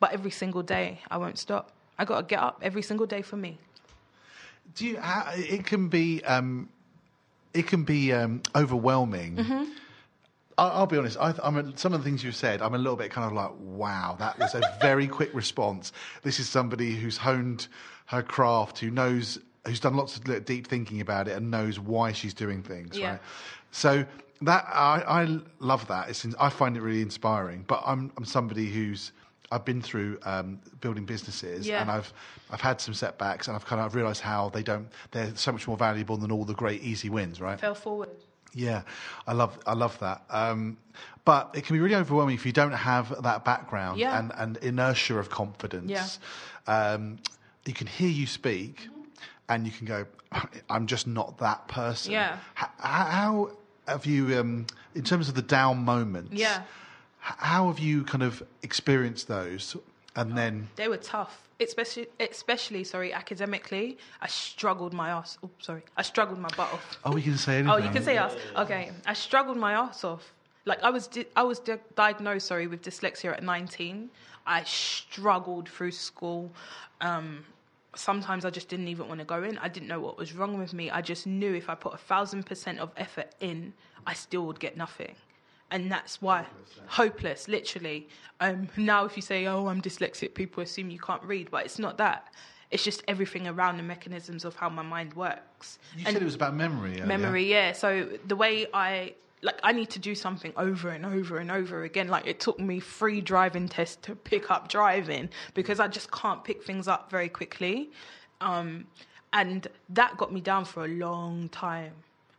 But 0.00 0.12
every 0.12 0.30
single 0.30 0.62
day 0.62 1.00
I 1.10 1.18
won't 1.18 1.38
stop. 1.38 1.72
I 1.98 2.04
got 2.04 2.20
to 2.20 2.26
get 2.26 2.40
up 2.40 2.60
every 2.62 2.82
single 2.82 3.06
day 3.06 3.22
for 3.22 3.36
me. 3.36 3.58
Do 4.74 4.86
you? 4.86 4.98
It 5.34 5.66
can 5.66 5.88
be. 5.88 6.24
Um, 6.24 6.68
it 7.52 7.66
can 7.66 7.84
be 7.84 8.12
um, 8.12 8.42
overwhelming. 8.56 9.36
Mm-hmm. 9.36 9.64
I'll 10.70 10.86
be 10.86 10.96
honest. 10.98 11.16
I, 11.18 11.34
I'm 11.42 11.56
a, 11.56 11.76
some 11.76 11.92
of 11.92 12.00
the 12.00 12.04
things 12.08 12.22
you've 12.22 12.36
said. 12.36 12.62
I'm 12.62 12.74
a 12.74 12.78
little 12.78 12.96
bit 12.96 13.10
kind 13.10 13.26
of 13.26 13.32
like, 13.32 13.50
wow, 13.60 14.16
that 14.18 14.38
was 14.38 14.54
a 14.54 14.62
very 14.80 15.06
quick 15.06 15.32
response. 15.34 15.92
This 16.22 16.38
is 16.40 16.48
somebody 16.48 16.94
who's 16.94 17.16
honed 17.16 17.68
her 18.06 18.22
craft, 18.22 18.78
who 18.78 18.90
knows, 18.90 19.38
who's 19.66 19.80
done 19.80 19.96
lots 19.96 20.16
of 20.16 20.44
deep 20.44 20.66
thinking 20.66 21.00
about 21.00 21.28
it, 21.28 21.36
and 21.36 21.50
knows 21.50 21.78
why 21.78 22.12
she's 22.12 22.34
doing 22.34 22.62
things. 22.62 22.98
Yeah. 22.98 23.10
Right. 23.12 23.20
So 23.70 24.04
that 24.42 24.64
I, 24.68 25.02
I 25.06 25.38
love 25.60 25.86
that. 25.88 26.08
It's, 26.08 26.26
I 26.38 26.48
find 26.50 26.76
it 26.76 26.82
really 26.82 27.02
inspiring. 27.02 27.64
But 27.66 27.82
I'm 27.86 28.12
I'm 28.16 28.24
somebody 28.24 28.66
who's 28.66 29.12
I've 29.50 29.64
been 29.64 29.82
through 29.82 30.18
um, 30.24 30.58
building 30.80 31.04
businesses, 31.04 31.66
Yeah. 31.66 31.82
and 31.82 31.90
I've 31.90 32.12
I've 32.50 32.60
had 32.60 32.80
some 32.80 32.94
setbacks, 32.94 33.48
and 33.48 33.54
I've 33.56 33.64
kind 33.66 33.80
of 33.80 33.94
realised 33.94 34.20
how 34.22 34.48
they 34.48 34.62
don't. 34.62 34.88
They're 35.10 35.34
so 35.36 35.52
much 35.52 35.68
more 35.68 35.76
valuable 35.76 36.16
than 36.16 36.32
all 36.32 36.44
the 36.44 36.54
great 36.54 36.82
easy 36.82 37.08
wins, 37.10 37.40
right? 37.40 37.58
Fell 37.60 37.74
forward. 37.74 38.10
Yeah, 38.54 38.82
I 39.26 39.32
love 39.32 39.58
I 39.66 39.72
love 39.74 39.98
that. 40.00 40.22
Um, 40.30 40.76
but 41.24 41.50
it 41.54 41.64
can 41.64 41.74
be 41.76 41.80
really 41.80 41.94
overwhelming 41.94 42.34
if 42.34 42.44
you 42.44 42.52
don't 42.52 42.72
have 42.72 43.22
that 43.22 43.44
background 43.44 43.98
Yeah. 43.98 44.18
and, 44.18 44.32
and 44.36 44.56
inertia 44.58 45.18
of 45.18 45.30
confidence. 45.30 45.90
Yeah. 45.90 46.06
Um, 46.66 47.18
you 47.64 47.72
can 47.74 47.86
hear 47.86 48.08
you 48.08 48.26
speak, 48.26 48.88
and 49.48 49.64
you 49.66 49.72
can 49.72 49.86
go, 49.86 50.04
"I'm 50.70 50.86
just 50.86 51.06
not 51.06 51.38
that 51.38 51.68
person." 51.68 52.12
Yeah. 52.12 52.36
H- 52.60 52.68
how 52.78 53.52
have 53.88 54.04
you, 54.06 54.38
um, 54.38 54.66
in 54.94 55.02
terms 55.04 55.28
of 55.28 55.34
the 55.34 55.42
down 55.42 55.78
moments? 55.84 56.32
Yeah. 56.34 56.62
How 57.20 57.68
have 57.68 57.78
you 57.78 58.02
kind 58.04 58.22
of 58.24 58.42
experienced 58.62 59.28
those? 59.28 59.76
And 60.16 60.36
then, 60.36 60.68
They 60.76 60.88
were 60.88 60.96
tough, 60.98 61.48
especially, 61.62 62.06
especially 62.20 62.84
sorry, 62.84 63.12
academically. 63.12 63.98
I 64.20 64.26
struggled 64.28 64.92
my 64.92 65.10
ass. 65.10 65.38
Oh, 65.42 65.50
sorry, 65.58 65.82
I 65.96 66.02
struggled 66.02 66.38
my 66.38 66.48
butt 66.56 66.72
off. 66.72 66.98
oh, 67.04 67.12
we 67.12 67.22
can 67.22 67.36
say 67.38 67.58
anything. 67.58 67.70
Oh, 67.70 67.76
you 67.78 67.90
can 67.90 68.02
say 68.02 68.16
us. 68.18 68.34
Okay, 68.56 68.90
I 69.06 69.12
struggled 69.14 69.56
my 69.56 69.72
ass 69.72 70.04
off. 70.04 70.32
Like 70.64 70.82
I 70.82 70.90
was, 70.90 71.08
di- 71.08 71.26
I 71.34 71.42
was 71.42 71.58
di- 71.58 71.78
diagnosed, 71.96 72.46
sorry, 72.46 72.66
with 72.68 72.82
dyslexia 72.82 73.32
at 73.32 73.42
19. 73.42 74.10
I 74.46 74.62
struggled 74.64 75.68
through 75.68 75.90
school. 75.92 76.50
Um, 77.00 77.44
sometimes 77.94 78.44
I 78.44 78.50
just 78.50 78.68
didn't 78.68 78.88
even 78.88 79.08
want 79.08 79.20
to 79.20 79.24
go 79.26 79.42
in. 79.42 79.58
I 79.58 79.68
didn't 79.68 79.88
know 79.88 80.00
what 80.00 80.16
was 80.16 80.32
wrong 80.34 80.58
with 80.58 80.72
me. 80.72 80.90
I 80.90 81.00
just 81.02 81.26
knew 81.26 81.54
if 81.54 81.68
I 81.68 81.74
put 81.74 81.94
a 81.94 81.98
thousand 81.98 82.46
percent 82.46 82.78
of 82.78 82.90
effort 82.96 83.30
in, 83.40 83.72
I 84.06 84.14
still 84.14 84.46
would 84.46 84.60
get 84.60 84.76
nothing. 84.76 85.14
And 85.72 85.90
that's 85.90 86.20
why 86.22 86.46
hopeless, 86.86 87.48
literally. 87.48 88.08
Um, 88.40 88.68
now, 88.76 89.04
if 89.06 89.16
you 89.16 89.22
say, 89.22 89.46
"Oh, 89.46 89.66
I'm 89.68 89.80
dyslexic," 89.82 90.34
people 90.34 90.62
assume 90.62 90.90
you 90.90 90.98
can't 91.00 91.22
read, 91.24 91.50
but 91.50 91.64
it's 91.64 91.78
not 91.78 91.96
that. 91.98 92.32
It's 92.70 92.84
just 92.84 93.02
everything 93.08 93.46
around 93.48 93.76
the 93.78 93.82
mechanisms 93.82 94.44
of 94.44 94.54
how 94.56 94.68
my 94.68 94.82
mind 94.82 95.14
works. 95.14 95.78
You 95.96 96.04
And- 96.06 96.12
said 96.14 96.22
it 96.22 96.24
was 96.24 96.34
about 96.34 96.54
memory. 96.54 96.92
earlier. 96.92 97.06
memory 97.06 97.44
yeah 97.56 97.72
so 97.72 98.08
the 98.26 98.36
way 98.36 98.66
i 98.72 99.14
like 99.42 99.58
i 99.62 99.72
need 99.72 99.90
to 99.90 99.98
do 99.98 100.14
something 100.14 100.52
over 100.56 100.88
and 100.90 101.04
over 101.04 101.36
and 101.38 101.50
over 101.50 101.82
again 101.84 102.08
like 102.08 102.26
it 102.26 102.38
took 102.40 102.58
me 102.58 102.80
three 102.80 103.20
driving 103.20 103.68
tests 103.68 103.96
to 104.06 104.14
pick 104.14 104.50
up 104.50 104.68
driving 104.68 105.28
because 105.54 105.78
i 105.80 105.88
just 105.98 106.10
can't 106.12 106.42
pick 106.44 106.62
things 106.64 106.86
up 106.88 107.10
very 107.10 107.28
quickly 107.28 107.90
um, 108.40 108.86
and 109.34 109.68
that 109.90 110.16
got 110.16 110.32
me 110.32 110.40
down 110.40 110.64
for 110.64 110.84
a 110.84 110.88
long 110.88 111.48
time 111.50 111.92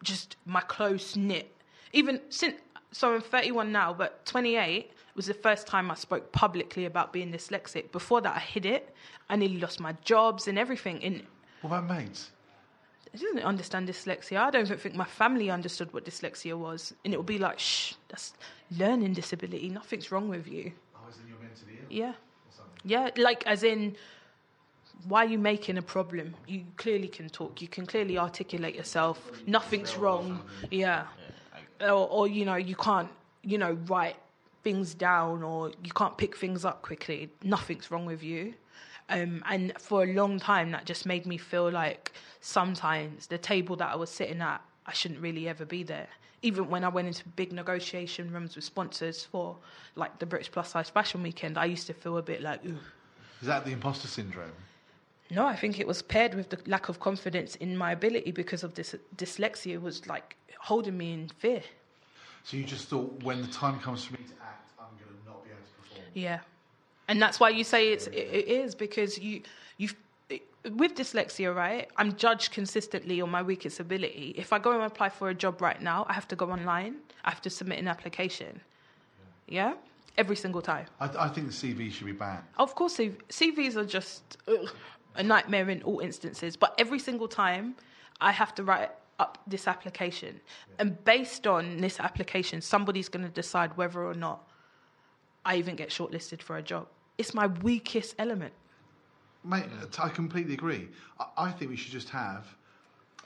just 0.03 0.35
my 0.45 0.61
close 0.61 1.15
knit 1.15 1.47
even 1.93 2.19
since 2.29 2.55
so 2.93 3.13
i'm 3.13 3.21
31 3.21 3.71
now 3.71 3.93
but 3.93 4.25
28 4.25 4.91
was 5.15 5.25
the 5.25 5.33
first 5.33 5.67
time 5.67 5.91
i 5.91 5.95
spoke 5.95 6.31
publicly 6.31 6.85
about 6.85 7.11
being 7.11 7.31
dyslexic 7.31 7.91
before 7.91 8.21
that 8.21 8.35
i 8.35 8.39
hid 8.39 8.65
it 8.65 8.95
i 9.29 9.35
nearly 9.35 9.59
lost 9.59 9.79
my 9.79 9.93
jobs 10.05 10.47
and 10.47 10.57
everything 10.57 11.01
in 11.01 11.13
What 11.61 11.69
about 11.79 11.85
mates? 11.97 12.31
I 13.13 13.17
didn't 13.17 13.43
understand 13.43 13.87
dyslexia. 13.87 14.37
I 14.39 14.49
don't 14.49 14.67
think 14.67 14.95
my 14.95 15.05
family 15.05 15.51
understood 15.51 15.93
what 15.93 16.03
dyslexia 16.03 16.55
was. 16.57 16.93
And 17.05 17.13
it 17.13 17.17
would 17.17 17.27
be 17.27 17.37
like, 17.37 17.59
shh, 17.59 17.93
that's 18.09 18.33
learning 18.71 19.13
disability. 19.13 19.69
Nothing's 19.69 20.11
wrong 20.11 20.29
with 20.29 20.47
you. 20.47 20.71
Oh, 20.95 21.09
is 21.09 21.17
you're 21.27 21.37
mentally 21.37 21.73
ill? 21.79 21.85
Yeah. 22.01 22.13
Yeah, 22.83 23.09
like 23.17 23.45
as 23.45 23.61
in, 23.63 23.95
why 25.07 25.25
are 25.25 25.29
you 25.29 25.37
making 25.37 25.77
a 25.77 25.81
problem? 25.83 26.33
You 26.47 26.63
clearly 26.75 27.07
can 27.07 27.29
talk. 27.29 27.61
You 27.61 27.67
can 27.67 27.85
clearly 27.85 28.17
articulate 28.17 28.75
yourself. 28.75 29.17
Nothing's 29.45 29.95
wrong. 29.95 30.41
Yeah. 30.71 31.03
Or, 31.83 32.07
or, 32.09 32.27
you 32.27 32.45
know, 32.45 32.55
you 32.55 32.75
can't, 32.75 33.09
you 33.43 33.57
know, 33.57 33.73
write 33.87 34.15
things 34.63 34.93
down 34.93 35.43
or 35.43 35.71
you 35.83 35.91
can't 35.91 36.17
pick 36.17 36.37
things 36.37 36.63
up 36.65 36.81
quickly. 36.81 37.29
Nothing's 37.43 37.91
wrong 37.91 38.05
with 38.05 38.23
you. 38.23 38.53
Um, 39.09 39.43
and 39.49 39.73
for 39.77 40.03
a 40.03 40.13
long 40.13 40.39
time, 40.39 40.71
that 40.71 40.85
just 40.85 41.05
made 41.05 41.25
me 41.25 41.37
feel 41.37 41.69
like 41.69 42.13
sometimes 42.39 43.27
the 43.27 43.37
table 43.37 43.75
that 43.75 43.91
I 43.91 43.95
was 43.95 44.09
sitting 44.09 44.41
at, 44.41 44.61
I 44.85 44.93
shouldn't 44.93 45.19
really 45.19 45.47
ever 45.49 45.65
be 45.65 45.83
there. 45.83 46.07
Even 46.41 46.69
when 46.69 46.83
I 46.83 46.89
went 46.89 47.07
into 47.07 47.27
big 47.29 47.51
negotiation 47.51 48.31
rooms 48.31 48.55
with 48.55 48.65
sponsors 48.65 49.23
for 49.23 49.57
like 49.95 50.19
the 50.19 50.25
British 50.25 50.51
Plus 50.51 50.69
Size 50.69 50.89
Fashion 50.89 51.21
Weekend, 51.21 51.57
I 51.57 51.65
used 51.65 51.87
to 51.87 51.93
feel 51.93 52.17
a 52.17 52.21
bit 52.21 52.41
like, 52.41 52.65
ooh. 52.65 52.77
Is 53.41 53.47
that 53.47 53.65
the 53.65 53.71
imposter 53.71 54.07
syndrome? 54.07 54.51
No, 55.29 55.45
I 55.45 55.55
think 55.55 55.79
it 55.79 55.87
was 55.87 56.01
paired 56.01 56.35
with 56.35 56.49
the 56.49 56.59
lack 56.67 56.89
of 56.89 56.99
confidence 56.99 57.55
in 57.55 57.75
my 57.77 57.91
ability 57.91 58.31
because 58.31 58.63
of 58.63 58.75
this 58.75 58.95
dyslexia 59.15 59.81
was 59.81 60.05
like 60.07 60.35
holding 60.63 60.97
me 60.97 61.13
in 61.13 61.27
fear. 61.27 61.61
So 62.45 62.57
you 62.57 62.63
just 62.63 62.87
thought, 62.87 63.21
when 63.23 63.41
the 63.41 63.47
time 63.47 63.79
comes 63.79 64.05
for 64.05 64.13
me 64.13 64.19
to 64.19 64.33
act, 64.41 64.71
I'm 64.79 64.85
going 64.97 65.17
to 65.19 65.29
not 65.29 65.43
be 65.43 65.49
able 65.51 65.61
to 65.61 65.89
perform. 65.89 66.07
Yeah, 66.13 66.39
and 67.07 67.21
that's 67.21 67.39
why 67.39 67.49
you 67.49 67.63
say 67.63 67.91
it's 67.91 68.07
it, 68.07 68.27
it 68.39 68.47
is 68.47 68.73
because 68.75 69.17
you 69.17 69.41
you 69.77 69.89
with 70.71 70.95
dyslexia, 70.95 71.53
right? 71.53 71.89
I'm 71.97 72.15
judged 72.15 72.51
consistently 72.53 73.19
on 73.21 73.29
my 73.29 73.41
weakest 73.41 73.79
ability. 73.79 74.33
If 74.37 74.53
I 74.53 74.59
go 74.59 74.71
and 74.71 74.83
apply 74.83 75.09
for 75.09 75.29
a 75.29 75.33
job 75.33 75.61
right 75.61 75.81
now, 75.81 76.05
I 76.07 76.13
have 76.13 76.27
to 76.29 76.35
go 76.35 76.49
online. 76.49 76.95
I 77.25 77.29
have 77.29 77.41
to 77.41 77.49
submit 77.49 77.79
an 77.79 77.87
application. 77.87 78.61
Yeah, 79.47 79.73
every 80.17 80.37
single 80.37 80.61
time. 80.61 80.85
I, 81.01 81.09
I 81.25 81.27
think 81.27 81.47
the 81.47 81.53
CV 81.53 81.91
should 81.91 82.05
be 82.05 82.13
banned. 82.13 82.43
Of 82.57 82.75
course, 82.75 82.97
CVs 82.97 83.75
are 83.75 83.85
just 83.85 84.37
ugh, 84.47 84.69
a 85.15 85.23
nightmare 85.23 85.69
in 85.69 85.83
all 85.83 85.99
instances. 85.99 86.55
But 86.55 86.73
every 86.77 86.99
single 86.99 87.27
time, 87.27 87.75
I 88.21 88.31
have 88.31 88.55
to 88.55 88.63
write 88.63 88.91
up 89.19 89.37
this 89.47 89.67
application, 89.67 90.39
and 90.79 91.03
based 91.05 91.47
on 91.47 91.77
this 91.77 91.99
application, 91.99 92.61
somebody's 92.61 93.09
going 93.09 93.25
to 93.25 93.31
decide 93.31 93.75
whether 93.77 94.03
or 94.03 94.13
not 94.13 94.47
I 95.45 95.57
even 95.57 95.75
get 95.75 95.89
shortlisted 95.89 96.41
for 96.41 96.57
a 96.57 96.61
job. 96.61 96.87
It's 97.17 97.33
my 97.33 97.47
weakest 97.47 98.15
element. 98.17 98.53
Mate, 99.43 99.65
I 99.99 100.09
completely 100.09 100.53
agree. 100.53 100.87
I, 101.19 101.25
I 101.37 101.51
think 101.51 101.69
we 101.69 101.77
should 101.77 101.91
just 101.91 102.09
have, 102.09 102.47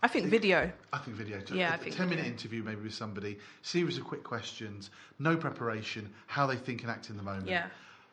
I 0.03 0.07
think 0.07 0.27
video. 0.27 0.71
I 0.93 0.97
think 0.99 1.17
video, 1.17 1.41
Yeah, 1.51 1.71
a, 1.71 1.73
I 1.73 1.77
think 1.77 1.95
10 1.95 2.09
minute 2.09 2.25
interview 2.25 2.63
maybe 2.63 2.81
with 2.81 2.93
somebody, 2.93 3.37
series 3.63 3.97
of 3.97 4.03
quick 4.03 4.23
questions, 4.23 4.91
no 5.19 5.35
preparation, 5.35 6.11
how 6.27 6.45
they 6.45 6.55
think 6.55 6.81
and 6.83 6.91
act 6.91 7.09
in 7.09 7.17
the 7.17 7.23
moment. 7.23 7.47
Yeah. 7.47 7.67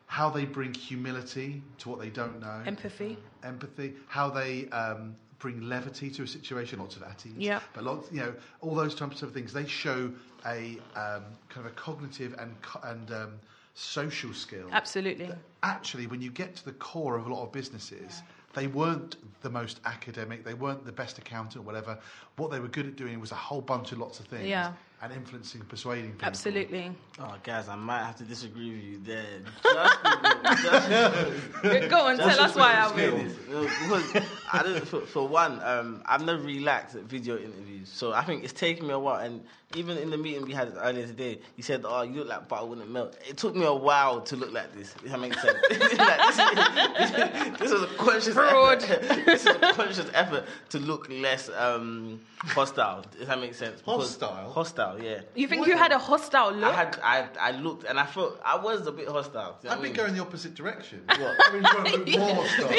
How 0.07 0.29
they 0.29 0.45
bring 0.45 0.73
humility 0.73 1.63
to 1.79 1.89
what 1.89 1.99
they 1.99 2.09
don't 2.09 2.39
know. 2.39 2.61
Empathy. 2.65 3.17
empathy, 3.43 3.93
how 4.07 4.29
they 4.29 4.67
um, 4.69 5.15
bring 5.39 5.61
levity 5.67 6.09
to 6.11 6.23
a 6.23 6.27
situation, 6.27 6.79
lots 6.79 6.95
of 6.95 7.03
at 7.03 7.25
ease. 7.25 7.33
Yeah. 7.37 7.59
But 7.73 7.83
lots, 7.83 8.11
you 8.11 8.19
know, 8.19 8.33
all 8.61 8.75
those 8.75 8.95
types 8.95 9.21
of 9.21 9.33
things. 9.33 9.53
They 9.53 9.65
show 9.65 10.11
a 10.45 10.77
um, 10.95 11.23
kind 11.49 11.65
of 11.65 11.67
a 11.67 11.69
cognitive 11.75 12.35
and 12.39 12.59
co- 12.61 12.81
and 12.83 13.11
um, 13.11 13.33
social 13.73 14.33
skill. 14.33 14.67
Absolutely. 14.71 15.29
Actually, 15.63 16.07
when 16.07 16.21
you 16.21 16.31
get 16.31 16.55
to 16.57 16.65
the 16.65 16.73
core 16.73 17.17
of 17.17 17.27
a 17.27 17.33
lot 17.33 17.43
of 17.43 17.51
businesses, 17.51 18.21
they 18.53 18.67
weren't 18.67 19.17
the 19.41 19.49
most 19.49 19.81
academic. 19.85 20.45
They 20.45 20.53
weren't 20.53 20.85
the 20.85 20.91
best 20.91 21.17
accountant 21.17 21.57
or 21.63 21.65
whatever. 21.65 21.97
What 22.37 22.51
they 22.51 22.59
were 22.59 22.69
good 22.69 22.85
at 22.87 22.95
doing 22.95 23.19
was 23.19 23.31
a 23.31 23.35
whole 23.35 23.61
bunch 23.61 23.91
of 23.91 23.97
lots 23.99 24.19
of 24.19 24.27
things. 24.27 24.47
Yeah. 24.47 24.71
And 25.01 25.11
influencing, 25.11 25.61
persuading 25.65 26.11
people. 26.13 26.27
Absolutely. 26.27 26.89
Oh, 27.19 27.35
guys, 27.43 27.67
I 27.67 27.75
might 27.75 28.03
have 28.05 28.15
to 28.15 28.23
disagree 28.23 28.71
with 28.71 28.83
you 28.83 28.99
there. 29.03 29.41
Just 29.61 30.01
because, 30.01 31.63
just, 31.63 31.89
Go 31.89 32.07
on, 32.07 32.17
tell 32.17 32.39
us 32.39 32.55
why 32.55 32.75
I 32.75 32.91
because- 32.95 33.37
will. 33.47 33.63
No, 33.63 34.01
because 34.13 34.23
I 34.51 34.63
don't. 34.63 34.87
For, 34.87 35.01
for 35.01 35.27
one, 35.27 35.61
um, 35.63 36.03
I've 36.05 36.23
never 36.23 36.39
really 36.39 36.59
at 36.95 37.03
video 37.03 37.37
interviews, 37.37 37.89
so 37.89 38.13
I 38.13 38.23
think 38.23 38.43
it's 38.43 38.53
taken 38.53 38.87
me 38.87 38.93
a 38.93 38.99
while. 38.99 39.19
And 39.19 39.43
even 39.75 39.97
in 39.97 40.09
the 40.09 40.17
meeting 40.17 40.45
we 40.45 40.53
had 40.53 40.73
earlier 40.77 41.05
today, 41.05 41.39
you 41.55 41.63
said, 41.63 41.83
"Oh, 41.85 42.01
you 42.01 42.19
look 42.19 42.29
like 42.29 42.47
butter 42.47 42.65
wouldn't 42.65 42.89
melt." 42.89 43.17
It 43.27 43.37
took 43.37 43.55
me 43.55 43.65
a 43.65 43.73
while 43.73 44.21
to 44.21 44.35
look 44.35 44.51
like 44.51 44.73
this. 44.75 44.95
If 45.03 45.11
that 45.11 45.19
makes 45.19 45.41
sense. 45.41 45.57
like, 45.97 47.59
this, 47.59 47.59
this 47.59 47.71
is 47.71 47.81
a 47.83 47.87
conscious 47.97 48.33
Fraud. 48.33 48.83
effort. 48.83 49.25
this 49.25 49.45
is 49.45 49.55
a 49.55 49.73
conscious 49.73 50.09
effort 50.13 50.45
to 50.69 50.79
look 50.79 51.07
less 51.09 51.49
um, 51.49 52.19
hostile. 52.37 53.03
If 53.19 53.27
that 53.27 53.39
makes 53.39 53.57
sense. 53.57 53.81
Because- 53.81 54.17
Hostile? 54.17 54.51
Hostile, 54.51 55.03
yeah. 55.03 55.21
You 55.35 55.47
think 55.47 55.67
you 55.67 55.77
had 55.77 55.91
a 55.91 55.99
hostile 55.99 56.51
look? 56.53 56.73
I 56.73 56.75
had 56.75 56.99
I 57.03 57.27
I 57.39 57.51
looked 57.51 57.83
and 57.85 57.99
I 57.99 58.05
felt 58.05 58.39
I 58.43 58.55
was 58.57 58.87
a 58.87 58.91
bit 58.91 59.07
hostile. 59.07 59.57
Do 59.61 59.67
you 59.67 59.69
know 59.69 59.75
I've 59.75 59.81
been 59.81 59.91
I 59.91 59.95
going 59.95 60.13
the 60.15 60.21
opposite 60.21 60.55
direction. 60.55 61.01
What? 61.07 61.21
I've 61.21 61.51
been 61.51 61.63
trying 61.63 61.85
to 61.85 61.97
look 61.97 62.07
more 62.19 62.35
hostile. 62.35 62.67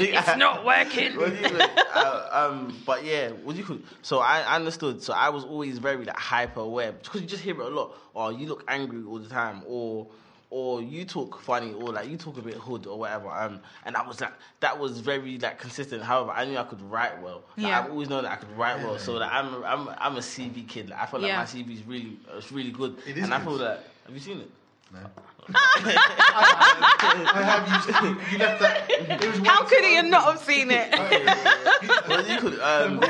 it's 0.00 0.36
not 0.36 0.64
working. 0.64 1.16
What 1.16 1.30
do 1.30 1.36
you 1.36 1.54
mean? 1.58 1.68
uh, 1.94 2.28
um, 2.32 2.76
but 2.86 3.04
yeah, 3.04 3.28
what 3.28 3.52
do 3.54 3.58
you 3.60 3.66
call? 3.66 3.78
So 4.02 4.18
I 4.18 4.40
I 4.40 4.56
understood. 4.56 4.87
So 4.98 5.12
I 5.12 5.28
was 5.28 5.44
always 5.44 5.78
very 5.78 6.04
like 6.04 6.16
hyper 6.16 6.60
aware 6.60 6.92
because 6.92 7.20
you 7.20 7.26
just 7.26 7.42
hear 7.42 7.60
it 7.60 7.66
a 7.66 7.68
lot. 7.68 7.94
Or 8.14 8.32
you 8.32 8.46
look 8.48 8.64
angry 8.68 9.02
all 9.04 9.18
the 9.18 9.28
time, 9.28 9.62
or 9.66 10.06
or 10.50 10.80
you 10.80 11.04
talk 11.04 11.40
funny, 11.42 11.74
or 11.74 11.92
like 11.92 12.08
you 12.08 12.16
talk 12.16 12.38
a 12.38 12.42
bit 12.42 12.54
hood 12.54 12.86
or 12.86 12.98
whatever. 12.98 13.28
Um, 13.28 13.60
and 13.84 13.94
I 13.96 14.06
was 14.06 14.20
like 14.20 14.32
that 14.60 14.78
was 14.78 15.00
very 15.00 15.38
like 15.38 15.58
consistent. 15.58 16.02
However, 16.02 16.30
I 16.30 16.44
knew 16.46 16.56
I 16.56 16.64
could 16.64 16.80
write 16.82 17.20
well. 17.22 17.42
Like, 17.56 17.66
Yeah. 17.66 17.80
I've 17.80 17.90
always 17.90 18.08
known 18.08 18.22
that 18.24 18.32
I 18.32 18.36
could 18.36 18.56
write 18.56 18.78
well. 18.82 18.98
So 18.98 19.18
that 19.18 19.30
I'm 19.32 19.62
I'm 19.64 19.88
I'm 19.98 20.16
a 20.16 20.20
CV 20.20 20.66
kid. 20.66 20.88
Like, 20.88 21.00
I 21.00 21.06
feel 21.06 21.20
like 21.20 21.28
Yeah. 21.28 21.36
my 21.38 21.44
CV 21.44 21.74
is 21.74 21.82
really 21.84 22.16
it's 22.36 22.50
really 22.50 22.70
good. 22.70 22.96
It 23.06 23.18
is 23.18 23.24
and 23.24 23.34
I 23.34 23.40
feel 23.40 23.52
like 23.56 23.80
Have 24.06 24.14
you 24.14 24.20
seen 24.20 24.40
it? 24.40 24.50
No. 24.92 25.00
I 25.54 27.42
have 27.42 27.68
you, 28.04 28.08
you 28.32 28.38
left 28.38 28.60
that. 28.60 28.90
It 28.90 29.26
was 29.28 29.38
How 29.46 29.64
could 29.64 29.84
he 29.84 29.96
side. 29.96 30.04
not 30.10 30.24
have 30.24 30.40
seen 30.40 30.70
it? 30.70 30.90
well, 32.08 32.26
you 32.28 32.38
could. 32.38 32.58
Um, 32.60 33.00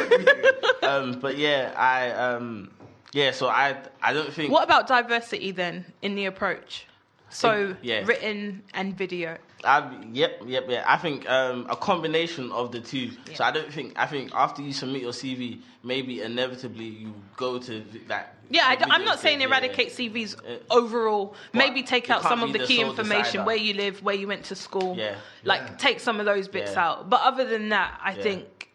um, 0.83 1.21
but 1.21 1.37
yeah, 1.39 1.73
I 1.77 2.11
um, 2.11 2.71
yeah. 3.13 3.33
So 3.33 3.49
I 3.49 3.77
I 4.03 4.13
don't 4.13 4.33
think. 4.33 4.53
What 4.53 4.65
about 4.65 4.87
diversity 4.87 5.51
then 5.51 5.85
in 6.03 6.15
the 6.15 6.27
approach? 6.27 6.87
So 7.31 7.77
Yeah. 7.83 8.05
written 8.07 8.63
and 8.75 8.97
video. 8.97 9.37
I, 9.65 9.91
yep, 10.13 10.41
yep, 10.47 10.67
yeah. 10.69 10.85
I 10.87 10.97
think 10.97 11.29
um, 11.29 11.67
a 11.69 11.75
combination 11.77 12.53
of 12.53 12.71
the 12.71 12.81
two. 12.81 13.11
So 13.35 13.43
I 13.45 13.51
don't 13.51 13.73
think 13.73 13.95
I 13.99 14.07
think 14.07 14.33
after 14.35 14.63
you 14.63 14.73
submit 14.73 15.03
your 15.03 15.13
CV, 15.13 15.59
maybe 15.83 16.23
inevitably 16.23 16.85
you 16.87 17.13
go 17.37 17.59
to 17.59 17.85
that. 18.07 18.37
Yeah, 18.51 18.63
I, 18.67 18.95
am 18.95 19.05
not 19.05 19.19
saying 19.19 19.41
eradicate 19.41 19.99
yeah. 19.99 20.09
CVs 20.09 20.37
Uh, 20.39 20.59
overall. 20.71 21.35
but 21.53 21.59
Maybe 21.59 21.83
take 21.83 22.09
out 22.09 22.23
some 22.23 22.43
of 22.43 22.53
the 22.53 22.61
the 22.61 22.67
key 22.67 22.81
information, 22.81 23.23
decider. 23.25 23.45
where 23.45 23.57
you 23.57 23.75
live, 23.75 24.03
where 24.03 24.15
you 24.15 24.27
went 24.29 24.45
to 24.45 24.55
school. 24.55 24.97
Yeah. 24.97 25.17
Like 25.45 25.61
Yeah. 25.63 25.77
take 25.77 26.01
some 26.01 26.21
of 26.21 26.25
those 26.27 26.47
bits 26.49 26.73
Yeah. 26.73 26.85
out. 26.87 27.11
But 27.11 27.21
other 27.23 27.45
than 27.45 27.69
that, 27.71 28.01
I 28.03 28.13
Yeah. 28.15 28.23
think 28.23 28.71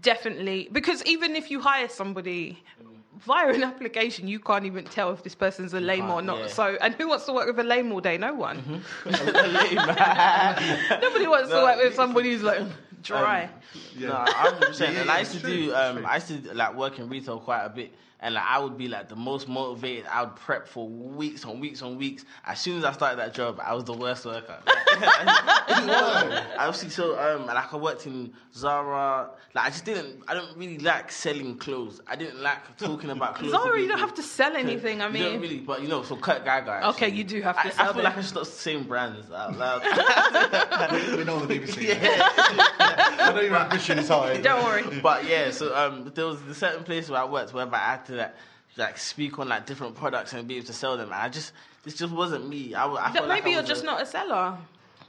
definitely 0.00 0.68
because 0.72 1.04
even 1.04 1.36
if 1.36 1.50
you 1.50 1.60
hire 1.60 1.88
somebody 1.88 2.62
via 3.24 3.48
an 3.52 3.62
application, 3.62 4.28
you 4.28 4.38
can't 4.38 4.64
even 4.64 4.84
tell 4.84 5.12
if 5.12 5.22
this 5.22 5.34
person's 5.34 5.74
a 5.74 5.80
lame 5.80 6.10
or 6.10 6.22
can't, 6.22 6.38
yeah. 6.38 6.46
So, 6.48 6.76
and 6.80 6.94
who 6.94 7.08
wants 7.08 7.24
to 7.26 7.32
work 7.32 7.46
with 7.46 7.58
a 7.58 7.64
lame 7.68 7.92
all 7.92 8.00
day? 8.00 8.18
No 8.18 8.34
one. 8.34 8.58
Lame, 9.04 9.74
man. 9.76 11.00
Nobody 11.00 11.26
wants 11.26 11.50
to 11.50 11.56
work 11.56 11.78
with 11.78 11.94
somebody 11.94 12.32
who's 12.32 12.42
like 12.42 12.62
dry. 13.02 13.48
No, 13.98 14.24
hundred 14.28 14.66
percent. 14.68 14.94
Yeah, 14.94 15.00
And 15.00 15.06
yeah, 15.08 15.14
I 15.14 15.18
used 15.20 15.32
to 15.32 15.40
true, 15.40 15.66
do. 15.66 15.74
Um. 15.74 16.06
I 16.06 16.14
used 16.16 16.28
to 16.28 16.54
like 16.54 16.74
work 16.74 16.98
in 16.98 17.08
retail 17.08 17.38
quite 17.38 17.64
a 17.64 17.68
bit, 17.70 17.94
and 18.22 18.34
like 18.34 18.44
I 18.46 18.58
would 18.58 18.78
be 18.78 18.88
like 18.88 19.08
the 19.08 19.16
most 19.16 19.48
motivated. 19.48 20.06
I 20.10 20.22
would 20.22 20.36
prep 20.36 20.66
for 20.68 20.88
weeks 20.88 21.44
on 21.44 21.60
weeks 21.60 21.82
on 21.82 21.98
weeks. 21.98 22.24
As 22.46 22.60
soon 22.60 22.78
as 22.78 22.84
I 22.84 22.92
started 22.92 23.18
that 23.18 23.34
job, 23.34 23.60
I 23.62 23.74
was 23.74 23.84
the 23.84 23.92
worst 23.92 24.24
worker. 24.24 24.58
I 24.66 26.54
obviously 26.58 26.90
so 26.90 27.18
um 27.18 27.46
like 27.46 27.72
I 27.72 27.76
worked 27.76 28.06
in 28.06 28.32
Zara. 28.54 29.30
Like 29.54 29.66
I 29.66 29.68
just 29.70 29.84
didn't. 29.84 30.22
I 30.28 30.34
don't 30.34 30.56
really 30.56 30.78
like 30.78 31.10
selling 31.10 31.56
clothes. 31.58 32.00
I 32.06 32.16
didn't 32.16 32.40
like 32.42 32.76
talking 32.76 33.10
about 33.10 33.34
clothes. 33.36 33.50
Zara, 33.52 33.80
you 33.80 33.88
don't 33.88 33.98
have 33.98 34.14
to 34.14 34.22
sell 34.22 34.54
anything. 34.56 35.00
I 35.00 35.08
You 35.08 35.12
don't 35.24 35.32
mean, 35.32 35.40
really, 35.40 35.58
but 35.58 35.82
you 35.82 35.88
know, 35.88 36.02
so 36.02 36.16
Kurt 36.16 36.44
Geiger. 36.44 36.80
Okay, 36.90 37.08
you 37.10 37.24
do 37.24 37.42
have 37.42 37.56
to 37.60 37.66
I, 37.68 37.70
sell 37.70 37.82
I 37.84 37.86
feel 37.88 37.94
them. 37.94 38.04
like 38.04 38.16
I 38.16 38.20
should 38.20 38.30
stop 38.30 38.46
saying 38.46 38.84
brands 38.84 39.30
out 39.30 39.58
loud. 39.58 39.82
We're 39.82 41.24
not 41.24 41.42
on 41.42 41.48
the 41.48 41.58
BBC. 41.58 41.96
I 42.00 43.32
know 43.34 43.40
your 43.40 43.56
ambition 43.56 43.98
is 43.98 44.08
high. 44.08 44.36
don't 44.38 44.64
worry. 44.64 45.00
but 45.00 45.24
yeah, 45.26 45.50
so 45.50 45.74
um, 45.76 46.10
there 46.14 46.26
was 46.26 46.40
a 46.42 46.54
certain 46.54 46.84
place 46.84 47.08
where 47.08 47.20
I 47.20 47.24
worked 47.24 47.52
where 47.52 47.66
I 47.74 47.78
had 47.78 48.04
to 48.06 48.11
like, 48.16 48.34
like 48.76 48.98
speak 48.98 49.38
on 49.38 49.48
like 49.48 49.66
different 49.66 49.94
products 49.96 50.32
and 50.32 50.46
be 50.48 50.56
able 50.56 50.66
to 50.66 50.72
sell 50.72 50.96
them. 50.96 51.06
And 51.12 51.14
I 51.14 51.28
just 51.28 51.52
this 51.84 51.94
just 51.94 52.12
wasn't 52.12 52.48
me. 52.48 52.74
I 52.74 52.86
That 52.88 53.12
felt 53.14 53.28
like 53.28 53.38
maybe 53.44 53.50
I 53.50 53.52
you're 53.54 53.62
was 53.62 53.68
just 53.68 53.82
a- 53.82 53.86
not 53.86 54.02
a 54.02 54.06
seller. 54.06 54.56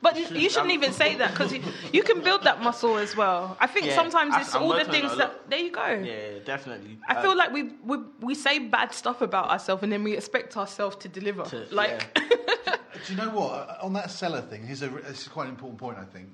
But 0.02 0.18
Should- 0.18 0.32
you 0.36 0.50
shouldn't 0.50 0.72
I'm- 0.72 0.84
even 0.84 0.92
say 0.92 1.16
that 1.16 1.32
because 1.32 1.54
you, 1.54 1.64
you 1.94 2.04
can 2.04 2.20
build 2.22 2.44
that 2.44 2.62
muscle 2.62 2.98
as 2.98 3.16
well. 3.16 3.56
I 3.62 3.68
think 3.68 3.86
Yeah, 3.86 3.96
sometimes 3.96 4.36
it's 4.36 4.54
I'm 4.54 4.64
all 4.64 4.70
the 4.70 4.76
working 4.80 4.90
on 4.90 4.96
it 4.96 5.00
things 5.08 5.18
that. 5.18 5.50
There 5.50 5.60
you 5.60 5.72
go. 5.72 5.88
Yeah, 5.88 6.40
definitely. 6.44 6.98
I 7.08 7.16
Uh, 7.16 7.22
feel 7.22 7.38
like 7.38 7.54
we, 7.54 7.64
we 7.86 7.98
we 8.20 8.36
say 8.36 8.60
bad 8.60 8.92
stuff 8.94 9.22
about 9.22 9.50
ourselves 9.50 9.82
and 9.82 9.92
then 9.94 10.04
we 10.04 10.18
expect 10.18 10.58
ourselves 10.58 10.98
to 10.98 11.08
deliver. 11.08 11.44
To- 11.44 11.68
like, 11.72 12.14
Do 13.06 13.14
you 13.14 13.16
know 13.18 13.30
what? 13.30 13.80
On 13.82 13.94
that 13.94 14.12
seller 14.12 14.42
thing, 14.42 14.66
here's 14.66 14.82
a, 14.82 14.88
this 14.90 15.22
is 15.22 15.28
quite 15.30 15.46
an 15.46 15.52
important 15.52 15.80
point, 15.80 15.98
I 15.98 16.04
think. 16.06 16.28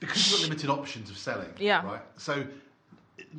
Because 0.00 0.30
you've 0.30 0.40
got 0.40 0.48
limited 0.48 0.70
options 0.70 1.10
of 1.10 1.18
selling, 1.18 1.50
Yeah. 1.58 1.84
right? 1.84 2.02
So 2.16 2.44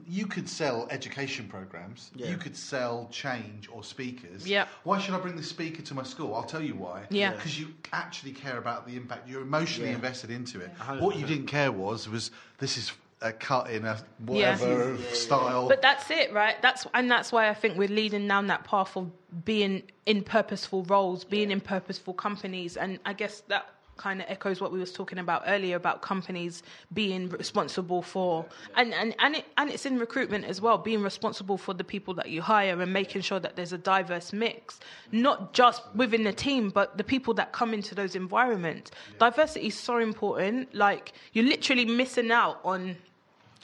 you 0.07 0.25
could 0.27 0.47
sell 0.49 0.87
education 0.89 1.47
programs, 1.47 2.11
Yeah. 2.15 2.29
you 2.29 2.37
could 2.37 2.55
sell 2.55 3.07
change 3.11 3.67
or 3.71 3.83
speakers. 3.83 4.47
Yeah. 4.47 4.67
Why 4.83 4.99
should 4.99 5.13
I 5.13 5.19
bring 5.19 5.35
the 5.35 5.43
speaker 5.43 5.81
to 5.81 5.93
my 5.93 6.03
school? 6.03 6.35
I'll 6.35 6.43
tell 6.43 6.61
you 6.63 6.75
why. 6.75 7.03
Yeah. 7.09 7.31
Because 7.31 7.59
you 7.59 7.73
actually 7.93 8.31
care 8.33 8.57
about 8.57 8.87
the 8.87 8.95
impact. 8.95 9.27
You're 9.27 9.41
emotionally 9.41 9.89
Yeah. 9.89 9.95
invested 9.95 10.31
into 10.31 10.59
it. 10.61 10.71
Yeah. 10.77 10.99
What 10.99 11.17
you 11.17 11.25
didn't 11.25 11.47
care 11.47 11.71
was 11.71 12.07
was 12.09 12.31
this 12.59 12.77
is 12.77 12.91
a 13.23 13.31
cut 13.31 13.69
in 13.69 13.85
a 13.85 13.97
whatever 14.25 14.97
style. 15.13 15.67
but 15.67 15.81
that's 15.81 16.09
it, 16.09 16.33
right? 16.33 16.59
That's 16.61 16.87
and 16.93 17.09
that's 17.09 17.31
why 17.31 17.49
I 17.49 17.53
think 17.53 17.77
we're 17.77 17.87
leading 17.87 18.27
down 18.27 18.47
that 18.47 18.63
path 18.63 18.97
of 18.97 19.11
being 19.45 19.83
in 20.05 20.23
purposeful 20.23 20.83
roles, 20.85 21.23
being 21.23 21.51
in 21.51 21.61
purposeful 21.61 22.13
companies, 22.15 22.77
and 22.77 22.99
I 23.05 23.13
guess 23.13 23.41
that 23.47 23.69
kind 24.05 24.21
of 24.21 24.25
echoes 24.35 24.57
what 24.61 24.71
we 24.71 24.79
was 24.85 24.91
talking 24.91 25.19
about 25.25 25.43
earlier 25.47 25.75
about 25.75 26.01
companies 26.01 26.63
being 26.93 27.29
responsible 27.29 28.01
for 28.01 28.45
and 28.75 28.93
and 29.01 29.15
and, 29.19 29.35
it, 29.35 29.45
and 29.57 29.69
it's 29.69 29.85
in 29.85 29.95
recruitment 29.99 30.43
as 30.45 30.59
well 30.65 30.77
being 30.77 31.03
responsible 31.11 31.57
for 31.65 31.73
the 31.73 31.83
people 31.93 32.13
that 32.19 32.29
you 32.29 32.41
hire 32.41 32.81
and 32.81 32.91
making 32.91 33.21
sure 33.21 33.39
that 33.39 33.55
there's 33.55 33.73
a 33.73 33.77
diverse 33.93 34.33
mix 34.33 34.79
not 35.11 35.53
just 35.53 35.81
within 35.95 36.23
the 36.23 36.33
team 36.33 36.69
but 36.69 36.97
the 36.97 37.03
people 37.03 37.33
that 37.33 37.51
come 37.51 37.73
into 37.73 37.93
those 37.95 38.15
environments. 38.15 38.91
Diversity 39.19 39.67
is 39.67 39.77
so 39.77 39.97
important. 39.97 40.73
Like 40.73 41.13
you're 41.33 41.45
literally 41.45 41.85
missing 41.85 42.31
out 42.31 42.59
on 42.63 42.97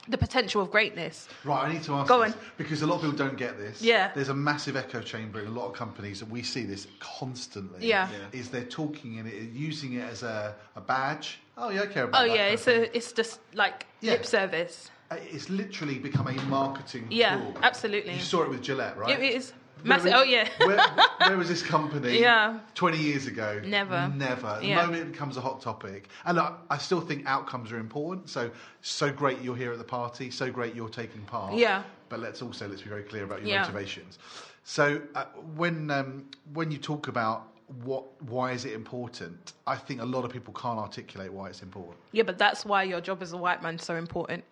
the 0.08 0.18
potential 0.18 0.62
of 0.62 0.70
greatness 0.70 1.28
Right, 1.44 1.68
I 1.68 1.72
need 1.72 1.82
to 1.84 1.94
ask 1.94 2.08
Go 2.08 2.24
this, 2.24 2.32
on. 2.34 2.40
because 2.56 2.82
a 2.82 2.86
lot 2.86 2.96
of 2.96 3.02
people 3.02 3.16
don't 3.16 3.36
get 3.36 3.58
this. 3.58 3.82
Yeah. 3.82 4.10
There's 4.14 4.28
a 4.30 4.34
massive 4.34 4.76
echo 4.76 5.00
chamber 5.00 5.40
in 5.40 5.46
a 5.46 5.50
lot 5.50 5.66
of 5.66 5.74
companies, 5.74 6.22
and 6.22 6.30
we 6.30 6.42
see 6.42 6.64
this 6.64 6.86
constantly. 7.00 7.86
Yeah. 7.86 8.08
Yeah. 8.10 8.38
Is 8.40 8.48
they're 8.48 8.62
talking 8.64 9.16
in 9.16 9.26
it, 9.26 9.34
using 9.52 9.94
it 9.94 10.04
as 10.10 10.22
a, 10.22 10.54
a 10.76 10.80
badge. 10.80 11.38
Oh 11.56 11.70
yeah, 11.70 11.82
I 11.82 11.86
care 11.86 12.04
about. 12.04 12.22
Oh 12.24 12.28
that 12.28 12.34
yeah, 12.34 12.42
kind 12.44 12.54
it's 12.54 12.64
thing. 12.64 12.80
a 12.84 12.96
it's 12.96 13.12
just 13.12 13.40
like 13.54 13.86
Yeah. 14.00 14.12
lip 14.12 14.24
service. 14.24 14.90
Uh, 15.10 15.16
It's 15.32 15.48
literally 15.48 15.98
become 15.98 16.28
a 16.28 16.32
marketing 16.48 17.06
Yeah, 17.10 17.38
tool. 17.38 17.54
absolutely. 17.62 18.14
You 18.14 18.20
saw 18.20 18.42
it 18.42 18.50
with 18.50 18.62
Gillette, 18.62 18.96
right? 18.98 19.18
It 19.18 19.22
is 19.36 19.52
Massive. 19.84 20.12
was- 20.12 20.14
Oh 20.14 20.22
yeah. 20.22 20.48
where, 20.64 20.78
where 21.28 21.36
was 21.36 21.48
this 21.48 21.62
company? 21.62 22.18
Yeah. 22.20 22.60
20 22.74 22.98
years 22.98 23.26
ago. 23.26 23.60
Never. 23.64 24.08
Never. 24.14 24.58
The 24.60 24.66
Yeah. 24.68 24.76
moment 24.86 25.02
it 25.02 25.12
becomes 25.12 25.36
a 25.36 25.40
hot 25.40 25.60
topic. 25.60 26.08
And 26.24 26.38
I, 26.38 26.54
I 26.70 26.78
still 26.78 27.00
think 27.00 27.24
outcomes 27.26 27.70
are 27.72 27.78
important. 27.78 28.28
So, 28.28 28.50
so 28.82 29.12
great 29.12 29.40
you're 29.42 29.56
here 29.56 29.72
at 29.72 29.78
the 29.78 29.84
party. 29.84 30.30
So 30.30 30.50
great 30.50 30.74
you're 30.74 30.88
taking 30.88 31.22
part. 31.22 31.54
Yeah. 31.54 31.82
But 32.08 32.20
let's 32.20 32.42
also, 32.42 32.66
let's 32.68 32.82
be 32.82 32.88
very 32.88 33.02
clear 33.02 33.24
about 33.24 33.40
your 33.40 33.48
Yeah. 33.50 33.60
motivations. 33.62 34.18
So 34.64 35.00
uh, 35.14 35.24
when, 35.56 35.90
um, 35.90 36.26
when 36.52 36.70
you 36.70 36.78
talk 36.78 37.08
about 37.08 37.48
what, 37.84 38.04
why 38.22 38.52
is 38.52 38.64
it 38.64 38.72
important, 38.72 39.52
I 39.66 39.76
think 39.76 40.00
a 40.00 40.04
lot 40.04 40.24
of 40.24 40.32
people 40.32 40.54
can't 40.54 40.78
articulate 40.78 41.32
why 41.32 41.48
it's 41.48 41.62
important. 41.62 41.96
Yeah, 42.12 42.22
but 42.22 42.38
that's 42.38 42.64
why 42.64 42.82
your 42.84 43.00
job 43.00 43.22
as 43.22 43.32
a 43.32 43.36
white 43.36 43.62
man 43.62 43.74
is 43.76 43.82
so 43.84 43.94
important. 43.96 44.44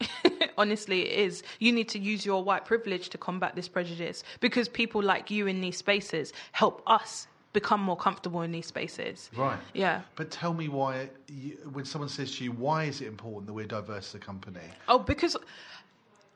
Honestly, 0.58 1.08
it 1.08 1.18
is. 1.18 1.42
You 1.58 1.72
need 1.72 1.88
to 1.90 1.98
use 1.98 2.24
your 2.26 2.42
white 2.42 2.64
privilege 2.64 3.08
to 3.10 3.18
combat 3.18 3.54
this 3.56 3.68
prejudice 3.68 4.24
because 4.40 4.68
people 4.68 5.02
like 5.02 5.30
you 5.30 5.46
in 5.46 5.60
these 5.60 5.76
spaces 5.76 6.32
help 6.52 6.82
us 6.86 7.26
become 7.52 7.82
more 7.82 7.96
comfortable 7.96 8.42
in 8.42 8.50
these 8.52 8.66
spaces. 8.66 9.30
Right. 9.36 9.58
Yeah. 9.74 10.02
But 10.16 10.30
tell 10.30 10.54
me 10.54 10.68
why, 10.68 11.10
you, 11.28 11.58
when 11.72 11.84
someone 11.84 12.08
says 12.08 12.36
to 12.36 12.44
you, 12.44 12.52
why 12.52 12.84
is 12.84 13.00
it 13.02 13.08
important 13.08 13.46
that 13.46 13.52
we're 13.52 13.66
diverse 13.66 14.08
as 14.08 14.14
a 14.14 14.18
company? 14.18 14.60
Oh, 14.88 14.98
because 14.98 15.36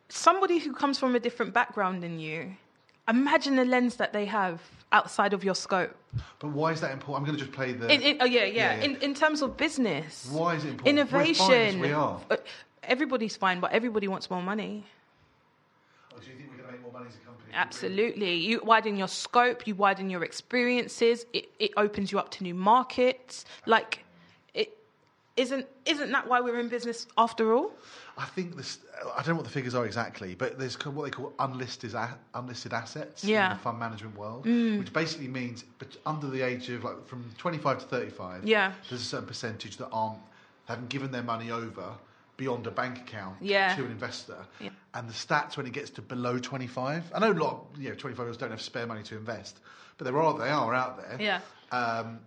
somebody 0.08 0.58
who 0.58 0.72
comes 0.72 0.98
from 0.98 1.14
a 1.14 1.20
different 1.20 1.54
background 1.54 2.02
than 2.02 2.18
you, 2.18 2.54
imagine 3.08 3.56
the 3.56 3.64
lens 3.64 3.96
that 3.96 4.12
they 4.12 4.26
have 4.26 4.60
outside 4.92 5.32
of 5.32 5.42
your 5.42 5.54
scope. 5.54 5.94
But 6.38 6.48
why 6.48 6.72
is 6.72 6.80
that 6.80 6.92
important? 6.92 7.16
I'm 7.16 7.24
going 7.24 7.38
to 7.38 7.44
just 7.44 7.56
play 7.56 7.72
the. 7.72 7.92
In, 7.92 8.02
in, 8.02 8.16
oh 8.20 8.24
yeah, 8.24 8.44
yeah. 8.44 8.46
Yeah, 8.46 8.76
yeah. 8.76 8.84
In 8.84 8.96
in 8.96 9.14
terms 9.14 9.42
of 9.42 9.56
business, 9.56 10.28
Why 10.30 10.54
is 10.54 10.64
it 10.64 10.70
important? 10.70 10.96
We're 10.98 11.04
fine 11.12 11.30
as 11.30 11.40
innovation. 11.40 11.80
we 11.80 11.92
are. 11.92 12.20
Uh, 12.30 12.36
Everybody's 12.86 13.36
fine, 13.36 13.60
but 13.60 13.72
everybody 13.72 14.08
wants 14.08 14.30
more 14.30 14.42
money. 14.42 14.84
Oh, 16.14 16.18
do 16.18 16.30
you 16.30 16.36
think 16.36 16.50
we're 16.50 16.56
going 16.56 16.66
to 16.68 16.72
make 16.72 16.82
more 16.82 16.92
money 16.92 17.06
as 17.08 17.16
a 17.16 17.18
company? 17.26 17.50
Absolutely. 17.52 18.34
You 18.34 18.60
widen 18.64 18.96
your 18.96 19.08
scope, 19.08 19.66
you 19.66 19.74
widen 19.74 20.08
your 20.10 20.24
experiences, 20.24 21.26
it, 21.32 21.48
it 21.58 21.72
opens 21.76 22.12
you 22.12 22.18
up 22.18 22.30
to 22.32 22.42
new 22.42 22.54
markets. 22.54 23.44
Like 23.66 24.04
it 24.54 24.76
isn't 25.36 25.66
isn't 25.84 26.10
that 26.12 26.26
why 26.28 26.40
we're 26.40 26.58
in 26.60 26.68
business 26.68 27.06
after 27.18 27.54
all? 27.54 27.72
I 28.18 28.24
think 28.24 28.56
this. 28.56 28.78
I 29.14 29.18
don't 29.18 29.28
know 29.28 29.34
what 29.36 29.44
the 29.44 29.50
figures 29.50 29.74
are 29.74 29.84
exactly, 29.84 30.34
but 30.34 30.58
there's 30.58 30.74
what 30.86 31.04
they 31.04 31.10
call 31.10 31.32
unlisted 31.38 31.94
unlisted 32.34 32.72
assets 32.72 33.22
Yeah. 33.24 33.48
Mm. 33.48 33.50
in 33.52 33.56
the 33.58 33.62
fund 33.62 33.78
management 33.78 34.16
world, 34.16 34.46
which 34.46 34.92
basically 34.92 35.28
means 35.28 35.64
but 35.78 35.96
under 36.06 36.28
the 36.28 36.40
age 36.42 36.70
of 36.70 36.84
like 36.84 37.06
from 37.06 37.24
25 37.36 37.80
to 37.80 37.84
35, 37.86 38.44
Yeah. 38.44 38.72
there's 38.88 39.02
a 39.02 39.04
certain 39.04 39.26
percentage 39.26 39.76
that 39.78 39.88
aren't 39.92 40.18
haven't 40.66 40.88
given 40.88 41.10
their 41.12 41.22
money 41.22 41.50
over 41.50 41.84
beyond 42.36 42.66
a 42.66 42.70
bank 42.70 42.98
account 42.98 43.36
Yeah. 43.40 43.74
to 43.76 43.84
an 43.84 43.90
investor. 43.90 44.38
Yeah. 44.60 44.70
And 44.94 45.08
the 45.08 45.12
stats 45.14 45.56
when 45.56 45.66
it 45.66 45.72
gets 45.72 45.90
to 45.90 46.02
below 46.02 46.38
25, 46.38 47.12
I 47.14 47.18
know 47.18 47.32
a 47.32 47.34
lot 47.34 47.52
of 47.74 47.80
you 47.80 47.88
know 47.90 47.94
25 47.94 48.18
year 48.18 48.26
olds 48.28 48.38
don't 48.38 48.50
have 48.50 48.60
spare 48.60 48.86
money 48.86 49.02
to 49.04 49.16
invest, 49.16 49.58
but 49.98 50.04
there 50.04 50.20
are 50.20 50.38
they 50.38 50.48
are 50.50 50.74
out 50.74 50.96
there. 50.98 51.16
Yeah. 51.20 51.40
Um, 51.72 52.20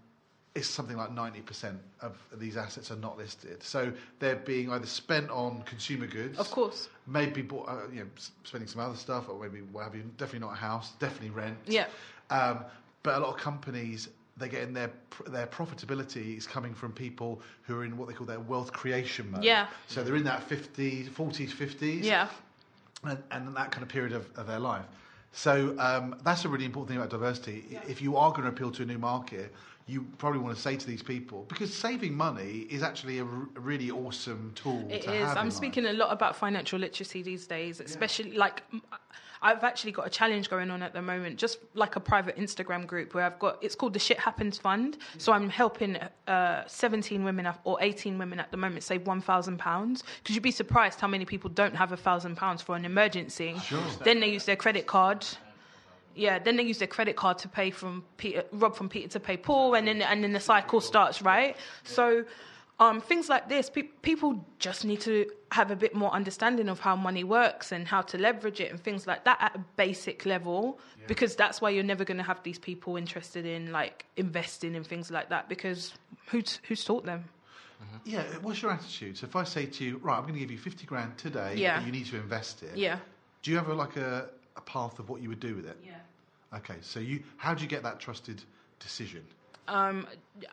it's 0.55 0.67
something 0.67 0.97
like 0.97 1.11
90% 1.11 1.77
of 2.01 2.17
these 2.33 2.57
assets 2.57 2.89
are 2.91 2.95
not 2.95 3.17
listed. 3.19 3.61
So 3.61 3.93
they're 4.17 4.35
being 4.35 4.71
either 4.71 4.87
spent 4.87 5.29
on 5.29 5.61
consumer 5.61 6.07
goods. 6.07 6.39
Of 6.39 6.49
course. 6.49 6.89
Maybe 7.05 7.43
bought, 7.43 7.69
uh, 7.69 7.81
you 7.93 7.99
know, 8.01 8.07
spending 8.43 8.67
some 8.67 8.81
other 8.81 8.95
stuff, 8.97 9.29
or 9.29 9.39
maybe 9.39 9.59
what 9.61 9.83
have 9.83 9.95
you. 9.95 10.01
Definitely 10.17 10.47
not 10.47 10.53
a 10.53 10.59
house. 10.59 10.91
Definitely 10.99 11.29
rent. 11.29 11.57
Yeah. 11.67 11.85
Um, 12.31 12.65
but 13.03 13.15
a 13.15 13.19
lot 13.19 13.29
of 13.35 13.37
companies, 13.37 14.09
they're 14.39 14.47
getting 14.49 14.73
their 14.73 14.89
their 15.27 15.47
profitability 15.47 16.37
is 16.37 16.47
coming 16.47 16.73
from 16.73 16.91
people 16.93 17.41
who 17.63 17.77
are 17.77 17.83
in 17.83 17.97
what 17.97 18.07
they 18.07 18.13
call 18.13 18.25
their 18.25 18.39
wealth 18.39 18.71
creation 18.71 19.29
mode. 19.31 19.43
Yeah. 19.43 19.67
So 19.87 20.03
they're 20.03 20.15
in 20.15 20.23
that 20.23 20.47
50s, 20.49 21.09
40s, 21.09 21.49
50s 21.51 22.03
Yeah. 22.03 22.27
and, 23.03 23.21
and 23.31 23.55
that 23.55 23.71
kind 23.71 23.83
of 23.83 23.89
period 23.89 24.13
of, 24.13 24.29
of 24.37 24.47
their 24.47 24.59
life. 24.59 24.85
So 25.31 25.75
um, 25.77 26.15
that's 26.23 26.45
a 26.45 26.49
really 26.49 26.65
important 26.65 26.89
thing 26.89 26.97
about 26.97 27.09
diversity. 27.11 27.77
I- 27.77 27.89
If 27.91 28.01
you 28.01 28.17
are 28.17 28.31
going 28.31 28.43
to 28.43 28.49
appeal 28.49 28.71
to 28.71 28.83
a 28.83 28.85
new 28.85 28.97
market, 28.97 29.53
you 29.85 30.05
probably 30.19 30.39
want 30.39 30.55
to 30.55 30.61
say 30.61 30.75
to 30.75 30.87
these 30.87 31.01
people 31.03 31.45
because 31.49 31.73
saving 31.73 32.13
money 32.15 32.67
is 32.69 32.81
actually 32.83 33.17
a, 33.19 33.25
r- 33.25 33.49
a 33.55 33.59
really 33.59 33.89
awesome 33.91 34.51
tool. 34.55 34.87
It 34.89 35.03
to 35.03 35.13
is. 35.13 35.29
I'm 35.35 35.47
in 35.47 35.51
speaking 35.51 35.85
a 35.87 35.93
lot 35.93 36.11
about 36.13 36.35
financial 36.35 36.79
literacy 36.79 37.21
these 37.23 37.45
days, 37.47 37.79
especially 37.79 38.31
like 38.37 38.61
m- 38.71 38.81
I've 39.41 39.63
actually 39.63 39.93
got 39.93 40.05
a 40.05 40.09
challenge 40.09 40.49
going 40.49 40.69
on 40.69 40.83
at 40.83 40.93
the 40.93 41.01
moment, 41.01 41.37
just 41.37 41.59
like 41.73 41.95
a 41.95 41.99
private 41.99 42.37
Instagram 42.37 42.85
group 42.85 43.13
where 43.13 43.23
I've 43.23 43.39
got 43.39 43.57
it's 43.61 43.75
called 43.75 43.93
the 43.93 43.99
Shit 43.99 44.19
Happens 44.19 44.57
Fund. 44.57 44.97
So 45.17 45.31
I'm 45.31 45.49
helping 45.49 45.97
uh, 46.27 46.63
17 46.67 47.23
women 47.23 47.47
or 47.63 47.77
18 47.81 48.17
women 48.17 48.39
at 48.39 48.51
the 48.51 48.57
moment 48.57 48.83
save 48.83 49.07
1,000 49.07 49.57
pounds. 49.57 50.03
Because 50.21 50.35
you'd 50.35 50.43
be 50.43 50.51
surprised 50.51 50.99
how 50.99 51.07
many 51.07 51.25
people 51.25 51.49
don't 51.49 51.75
have 51.75 51.91
a 51.91 51.97
thousand 51.97 52.35
pounds 52.35 52.61
for 52.61 52.75
an 52.75 52.85
emergency. 52.85 53.55
Sure. 53.63 53.79
Then 54.03 54.19
they 54.19 54.29
use 54.29 54.45
their 54.45 54.57
credit 54.57 54.87
card. 54.87 55.25
Yeah, 56.15 56.39
then 56.39 56.57
they 56.57 56.63
use 56.63 56.79
their 56.79 56.87
credit 56.87 57.15
card 57.15 57.37
to 57.39 57.47
pay 57.47 57.71
from 57.71 58.03
Peter, 58.17 58.43
Rob 58.51 58.75
from 58.75 58.89
Peter 58.89 59.07
to 59.09 59.19
pay 59.21 59.37
Paul, 59.37 59.75
and 59.75 59.87
then 59.87 60.01
and 60.01 60.21
then 60.21 60.33
the 60.33 60.39
cycle 60.39 60.81
starts, 60.81 61.21
right? 61.21 61.55
So, 61.83 62.25
um, 62.79 63.01
things 63.01 63.27
like 63.29 63.49
this, 63.49 63.69
pe- 63.69 63.83
people 64.01 64.45
just 64.59 64.85
need 64.85 65.01
to 65.01 65.29
have 65.51 65.69
a 65.71 65.75
bit 65.75 65.93
more 65.93 66.11
understanding 66.11 66.69
of 66.69 66.79
how 66.79 66.95
money 66.95 67.23
works 67.23 67.71
and 67.71 67.87
how 67.87 68.01
to 68.01 68.17
leverage 68.17 68.61
it 68.61 68.71
and 68.71 68.79
things 68.79 69.05
like 69.05 69.25
that 69.25 69.37
at 69.41 69.55
a 69.55 69.59
basic 69.75 70.25
level. 70.25 70.79
Because 71.07 71.35
that's 71.35 71.59
why 71.59 71.71
you're 71.71 71.83
never 71.83 72.05
going 72.05 72.17
to 72.17 72.23
have 72.23 72.41
these 72.43 72.59
people 72.59 72.95
interested 72.95 73.45
in 73.45 73.71
like 73.71 74.05
investing 74.15 74.75
in 74.75 74.83
things 74.83 75.09
like 75.11 75.29
that. 75.29 75.49
Because 75.49 75.93
who's 76.27 76.59
who's 76.67 76.83
taught 76.85 77.05
them? 77.05 77.25
Yeah, 78.05 78.23
what's 78.41 78.61
your 78.61 78.71
attitude? 78.71 79.17
So 79.17 79.25
if 79.25 79.35
I 79.35 79.43
say 79.43 79.65
to 79.65 79.83
you, 79.83 79.97
right, 80.03 80.15
I'm 80.17 80.23
going 80.23 80.33
to 80.33 80.39
give 80.39 80.51
you 80.51 80.57
50 80.57 80.85
grand 80.85 81.17
today, 81.17 81.55
Yeah. 81.55 81.77
but 81.79 81.85
you 81.85 81.91
need 81.93 82.05
to 82.07 82.17
invest 82.17 82.61
it. 82.61 82.75
Yeah. 82.75 82.99
Do 83.41 83.51
you 83.51 83.57
have 83.57 83.69
a, 83.69 83.73
like 83.73 83.95
a, 83.95 84.29
a 84.57 84.61
path 84.61 84.99
of 84.99 85.09
what 85.09 85.21
you 85.21 85.29
would 85.29 85.39
do 85.39 85.55
with 85.55 85.65
it? 85.65 85.77
Yeah. 85.85 86.57
Okay, 86.57 86.75
so 86.81 86.99
you 86.99 87.23
how 87.37 87.53
do 87.53 87.61
you 87.63 87.69
get 87.69 87.83
that 87.83 87.99
trusted 87.99 88.41
decision? 88.79 89.23
Um, 89.69 90.07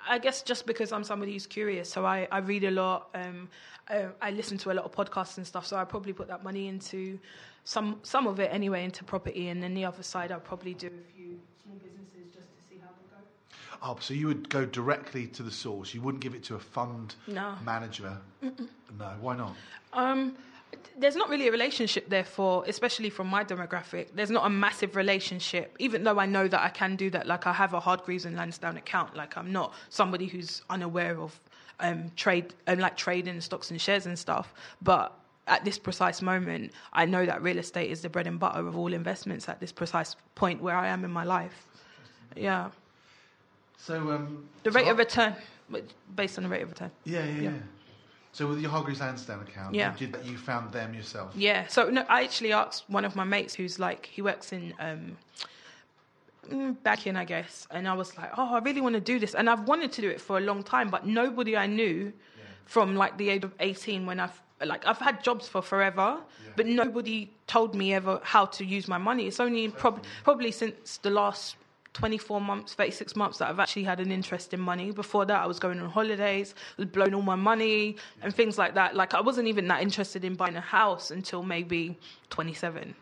I 0.09 0.19
guess 0.19 0.43
just 0.43 0.67
because 0.67 0.93
I'm 0.93 1.05
somebody 1.05 1.33
who's 1.33 1.47
curious, 1.47 1.89
so 1.89 2.05
I, 2.05 2.29
I 2.31 2.39
read 2.39 2.65
a 2.65 2.71
lot. 2.71 3.09
Um, 3.15 3.49
I, 3.89 4.07
I 4.21 4.31
listen 4.31 4.59
to 4.59 4.73
a 4.73 4.75
lot 4.75 4.85
of 4.85 4.93
podcasts 4.93 5.39
and 5.39 5.47
stuff. 5.47 5.67
So 5.67 5.77
I 5.77 5.85
probably 5.85 6.13
put 6.13 6.29
that 6.29 6.45
money 6.45 6.69
into 6.69 7.19
some 7.65 7.99
some 8.03 8.27
of 8.27 8.39
it 8.41 8.51
anyway 8.53 8.85
into 8.85 9.05
property, 9.05 9.49
and 9.49 9.63
then 9.63 9.75
the 9.75 9.85
other 9.85 10.03
side 10.03 10.31
I'll 10.33 10.41
probably 10.41 10.75
do 10.75 10.89
a 10.89 11.17
few 11.17 11.39
small 11.65 11.77
businesses 11.77 12.35
just 12.35 12.49
to 12.57 12.63
see 12.69 12.77
how 12.81 12.89
they 13.01 13.09
go. 13.17 13.79
Oh, 13.83 13.97
so 14.01 14.13
you 14.15 14.27
would 14.27 14.49
go 14.51 14.65
directly 14.67 15.27
to 15.29 15.43
the 15.43 15.51
source. 15.51 15.95
You 15.95 16.03
wouldn't 16.03 16.23
give 16.23 16.35
it 16.35 16.45
to 16.45 16.55
a 16.57 16.61
fund 16.61 17.15
No. 17.27 17.55
manager. 17.65 18.17
No, 18.43 19.11
why 19.21 19.37
not? 19.37 19.55
Um, 19.93 20.37
there's 20.99 21.17
not 21.17 21.29
really 21.29 21.49
a 21.49 21.51
relationship 21.53 22.09
there 22.09 22.25
for, 22.25 22.65
especially 22.67 23.11
from 23.11 23.27
my 23.29 23.45
demographic. 23.45 24.09
There's 24.15 24.31
not 24.31 24.47
a 24.47 24.51
massive 24.51 24.97
relationship, 24.97 25.75
even 25.79 26.05
though 26.05 26.19
I 26.19 26.27
know 26.27 26.49
that 26.49 26.61
I 26.63 26.69
can 26.69 26.97
do 26.97 27.11
that. 27.11 27.27
Like 27.27 27.47
I 27.47 27.53
have 27.53 27.75
a 27.75 27.81
Hargreaves 27.81 28.25
and 28.25 28.37
Lansdown 28.37 28.77
account. 28.77 29.17
Like 29.17 29.37
I'm 29.37 29.53
not 29.53 29.73
somebody 29.91 30.27
who's 30.27 30.63
unaware 30.71 31.19
of 31.19 31.39
um, 31.81 32.11
trade, 32.17 32.55
um, 32.67 32.79
like 32.79 32.97
trading 32.97 33.41
stocks 33.41 33.71
and 33.71 33.81
shares 33.81 34.07
and 34.07 34.19
stuff. 34.19 34.55
But 34.83 35.13
at 35.47 35.65
this 35.65 35.79
precise 35.79 36.23
moment, 36.23 36.73
I 36.93 37.05
know 37.05 37.25
that 37.27 37.43
real 37.43 37.59
estate 37.59 37.91
is 37.91 38.01
the 38.03 38.09
bread 38.09 38.27
and 38.27 38.39
butter 38.39 38.67
of 38.67 38.77
all 38.77 38.93
investments 38.93 39.49
at 39.49 39.61
this 39.61 39.73
precise 39.73 40.17
point 40.35 40.61
where 40.63 40.77
I 40.77 40.89
am 40.89 41.05
in 41.05 41.11
my 41.11 41.25
life. 41.25 41.67
Yeah, 42.35 42.71
So 43.79 43.95
um, 44.11 44.49
the 44.63 44.71
rate 44.71 44.87
I- 44.87 44.91
of 44.91 44.99
return, 44.99 45.35
based 46.15 46.37
on 46.39 46.45
the 46.45 46.51
rate 46.51 46.63
of 46.63 46.71
return. 46.71 46.91
Yeah, 47.05 47.25
yeah, 47.25 47.33
yeah. 47.33 47.41
Yeah. 47.43 47.51
So 48.37 48.47
with 48.47 48.61
your 48.61 48.71
Hargreaves 48.71 49.01
Lansdown 49.01 49.41
account, 49.41 49.75
Yeah. 49.75 49.95
you, 49.99 50.09
did, 50.09 50.27
you 50.27 50.37
found 50.37 50.71
them 50.71 50.93
yourself. 50.93 51.33
Yeah. 51.35 51.67
So 51.69 51.89
no, 51.89 52.05
I 52.07 52.23
actually 52.23 52.53
asked 52.53 52.85
one 52.87 53.07
of 53.07 53.17
my 53.17 53.25
mates 53.25 53.55
who's 53.55 53.79
like 53.79 54.05
he 54.05 54.21
works 54.21 54.53
in 54.53 54.75
um, 54.79 55.17
mm, 56.51 56.77
banking, 56.83 57.17
I 57.17 57.25
guess, 57.25 57.67
and 57.71 57.89
I 57.89 57.95
was 57.95 58.15
like, 58.19 58.31
oh, 58.37 58.55
I 58.55 58.59
really 58.59 58.83
want 58.83 58.95
to 58.95 59.01
do 59.01 59.19
this, 59.19 59.35
and 59.35 59.49
I've 59.49 59.67
wanted 59.67 59.91
to 59.93 60.03
do 60.03 60.11
it 60.11 60.21
for 60.21 60.37
a 60.37 60.41
long 60.43 60.63
time, 60.63 60.91
but 60.91 61.07
nobody 61.07 61.57
I 61.57 61.67
knew 61.67 62.13
from 62.67 62.95
like 62.95 63.17
the 63.17 63.31
age 63.31 63.45
of 63.45 63.55
eighteen 63.59 64.05
when 64.05 64.21
I've 64.21 64.39
like 64.63 64.87
I've 64.87 64.99
had 64.99 65.25
jobs 65.25 65.49
for 65.49 65.63
forever, 65.63 66.19
but 66.57 66.67
nobody 66.67 67.31
told 67.47 67.75
me 67.75 67.95
ever 67.95 68.21
how 68.23 68.45
to 68.57 68.67
use 68.67 68.87
my 68.87 68.99
money. 68.99 69.27
It's 69.29 69.41
only 69.41 69.69
prob- 69.71 70.05
probably 70.25 70.51
since 70.53 70.99
the 70.99 71.11
last 71.11 71.57
24 71.97 72.43
months, 72.43 72.75
36 72.75 73.17
months 73.17 73.39
that 73.39 73.49
I've 73.49 73.59
actually 73.59 73.85
had 73.85 74.01
an 74.01 74.13
interest 74.13 74.53
in 74.53 74.61
money. 74.61 74.91
Before 74.91 75.25
that, 75.25 75.43
I 75.43 75.47
was 75.47 75.59
going 75.59 75.81
on 75.81 75.89
holidays, 75.89 76.55
was 76.77 76.87
blowing 76.87 77.15
all 77.15 77.23
my 77.23 77.37
money 77.37 77.97
and 78.21 78.35
things 78.35 78.59
like 78.59 78.75
that. 78.75 78.95
Like, 78.95 79.15
I 79.15 79.21
wasn't 79.23 79.49
even 79.49 79.67
that 79.69 79.81
interested 79.81 80.23
in 80.23 80.35
buying 80.35 80.57
a 80.57 80.61
house 80.61 81.11
until 81.11 81.43
maybe 81.43 81.97
27. 82.29 82.95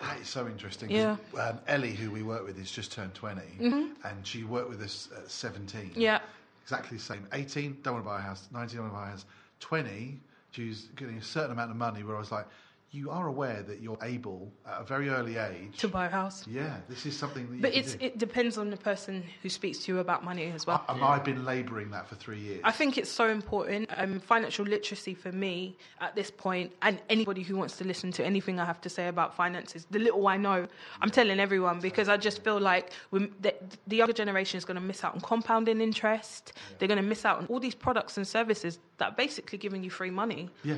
That 0.00 0.18
is 0.20 0.28
so 0.28 0.46
interesting. 0.46 0.90
Yeah. 0.90 1.18
Um, 1.38 1.58
Ellie, 1.68 1.92
who 1.92 2.10
we 2.10 2.22
work 2.22 2.46
with, 2.46 2.56
has 2.56 2.70
just 2.70 2.92
turned 2.92 3.12
20, 3.12 3.42
and 3.60 3.94
she 4.22 4.44
worked 4.44 4.70
with 4.70 4.80
us 4.80 5.10
at 5.14 5.30
17. 5.30 5.92
Yeah. 5.94 6.20
Exactly 6.62 6.96
the 6.96 7.02
same. 7.02 7.26
18, 7.34 7.76
don't 7.82 7.92
want 7.92 8.06
to 8.06 8.08
buy 8.08 8.18
a 8.20 8.22
house. 8.22 8.48
19, 8.54 8.76
don't 8.78 8.84
want 8.84 8.94
to 8.94 9.00
buy 9.00 9.06
a 9.08 9.10
house. 9.10 9.26
20, 9.60 10.18
she 10.52 10.68
was 10.68 10.88
getting 10.96 11.18
a 11.18 11.22
certain 11.22 11.52
amount 11.52 11.72
of 11.72 11.76
money 11.76 12.02
where 12.04 12.16
I 12.16 12.18
was 12.18 12.32
like, 12.32 12.46
you 12.92 13.08
are 13.10 13.28
aware 13.28 13.62
that 13.62 13.80
you're 13.80 13.98
able, 14.02 14.52
at 14.66 14.80
a 14.80 14.84
very 14.84 15.08
early 15.10 15.36
age, 15.36 15.78
To 15.78 15.86
buy 15.88 16.06
a 16.06 16.08
house. 16.08 16.44
yeah, 16.48 16.78
this 16.88 17.06
is 17.06 17.16
something 17.16 17.46
that 17.48 17.54
you 17.56 17.62
But 17.62 17.72
can 17.72 17.80
it's, 17.80 17.94
do. 17.94 18.04
it 18.06 18.18
depends 18.18 18.58
on 18.58 18.68
the 18.70 18.76
person 18.76 19.22
who 19.42 19.48
speaks 19.48 19.78
to 19.84 19.92
you 19.92 20.00
about 20.00 20.24
money 20.24 20.50
as 20.52 20.66
well. 20.66 20.84
I, 20.88 20.94
and 20.94 21.04
I've 21.04 21.22
been 21.24 21.44
labouring 21.44 21.90
that 21.92 22.08
for 22.08 22.16
three 22.16 22.40
years. 22.40 22.60
I 22.64 22.72
think 22.72 22.98
it's 22.98 23.10
so 23.10 23.28
important. 23.28 23.90
Um, 23.96 24.18
financial 24.18 24.64
literacy 24.64 25.14
for 25.14 25.30
me 25.30 25.76
at 26.00 26.16
this 26.16 26.32
point, 26.32 26.72
and 26.82 27.00
anybody 27.08 27.42
who 27.42 27.56
wants 27.56 27.76
to 27.76 27.84
listen 27.84 28.10
to 28.12 28.24
anything 28.24 28.58
I 28.58 28.64
have 28.64 28.80
to 28.80 28.88
say 28.88 29.06
about 29.06 29.34
finances, 29.36 29.86
the 29.92 30.00
little 30.00 30.26
I 30.26 30.36
know, 30.36 30.66
I'm 31.00 31.10
telling 31.10 31.38
everyone 31.38 31.78
because 31.78 32.08
I 32.08 32.16
just 32.16 32.42
feel 32.42 32.58
like 32.58 32.92
the, 33.12 33.54
the 33.86 33.96
younger 33.96 34.12
generation 34.14 34.58
is 34.58 34.64
going 34.64 34.74
to 34.76 34.80
miss 34.80 35.04
out 35.04 35.14
on 35.14 35.20
compounding 35.20 35.80
interest. 35.80 36.54
They're 36.80 36.88
going 36.88 36.96
to 37.00 37.06
miss 37.08 37.24
out 37.24 37.38
on 37.38 37.46
all 37.46 37.60
these 37.60 37.74
products 37.76 38.16
and 38.16 38.26
services 38.26 38.80
that 38.98 39.12
are 39.12 39.14
basically 39.16 39.58
giving 39.58 39.84
you 39.84 39.90
free 39.90 40.10
money. 40.10 40.50
yeah. 40.64 40.74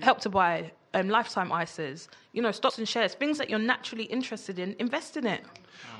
Help 0.00 0.20
to 0.20 0.28
buy 0.28 0.70
um, 0.94 1.08
lifetime 1.08 1.50
ISAs, 1.50 2.08
you 2.32 2.42
know, 2.42 2.52
stocks 2.52 2.78
and 2.78 2.88
shares, 2.88 3.14
things 3.14 3.38
that 3.38 3.50
you're 3.50 3.58
naturally 3.58 4.04
interested 4.04 4.58
in, 4.58 4.76
invest 4.78 5.16
in 5.16 5.26
it. 5.26 5.44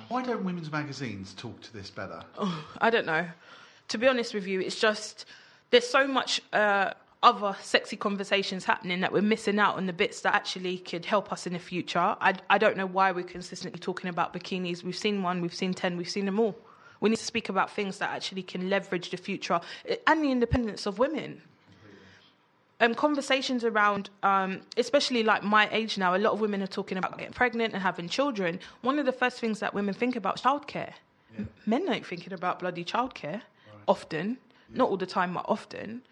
Why 0.09 0.23
don't 0.23 0.45
women's 0.45 0.71
magazines 0.71 1.35
talk 1.35 1.61
to 1.63 1.73
this 1.73 1.91
better? 1.91 2.23
I 2.81 2.91
don't 2.91 3.07
know. 3.07 3.27
To 3.89 3.99
be 3.99 4.07
honest 4.09 4.35
with 4.35 4.47
you, 4.47 4.61
it's 4.61 4.79
just 4.79 5.27
there's 5.71 5.87
so 5.87 6.07
much 6.07 6.41
uh, 6.53 6.93
other 7.23 7.57
sexy 7.63 7.97
conversations 7.97 8.65
happening 8.65 9.01
that 9.01 9.13
we're 9.13 9.23
missing 9.23 9.59
out 9.59 9.77
on 9.77 9.87
the 9.87 9.93
bits 9.93 10.21
that 10.21 10.35
actually 10.35 10.79
could 10.79 11.05
help 11.05 11.33
us 11.33 11.47
in 11.47 11.53
the 11.53 11.59
future. 11.59 11.99
I, 11.99 12.35
I 12.51 12.59
don't 12.59 12.77
know 12.77 12.87
why 12.87 13.13
we're 13.13 13.25
consistently 13.25 13.79
talking 13.79 14.11
about 14.11 14.35
bikinis. 14.35 14.83
We've 14.83 14.97
seen 14.97 15.23
one, 15.23 15.41
we've 15.41 15.55
seen 15.55 15.73
10, 15.73 15.97
we've 15.97 16.09
seen 16.09 16.27
them 16.27 16.41
all. 16.41 16.57
We 17.01 17.11
need 17.11 17.17
to 17.17 17.25
speak 17.25 17.49
about 17.49 17.71
things 17.71 17.99
that 17.99 18.11
actually 18.11 18.43
can 18.43 18.69
leverage 18.71 19.11
the 19.11 19.17
future 19.17 19.61
eh, 19.89 19.97
and 20.07 20.23
the 20.23 20.31
independence 20.31 20.87
of 20.87 20.99
women. 20.99 21.43
Um, 22.81 22.95
conversations 22.97 23.63
around, 23.65 24.11
um, 24.25 24.63
especially 24.77 25.23
like 25.23 25.45
my 25.45 25.69
age 25.71 25.99
now, 25.99 26.17
a 26.17 26.19
lot 26.19 26.33
of 26.33 26.41
women 26.41 26.61
are 26.63 26.67
talking 26.67 26.99
about 26.99 27.17
getting 27.17 27.33
pregnant 27.33 27.75
and 27.75 27.83
having 27.83 28.09
children. 28.09 28.59
One 28.81 28.99
of 28.99 29.07
the 29.07 29.13
first 29.13 29.39
things 29.39 29.61
that 29.61 29.73
women 29.73 29.95
think 29.95 30.17
about 30.17 30.37
is 30.41 30.43
childcare. 30.43 30.95
M- 31.39 31.49
Men 31.65 31.89
ain't 31.89 32.05
thinking 32.05 32.33
about 32.33 32.59
bloody 32.59 32.85
childcare 32.85 33.43
often, 33.87 34.39
not 34.71 34.89
all 34.89 34.97
the 34.97 35.07
time, 35.07 35.35
but 35.35 35.45
often. 35.49 36.03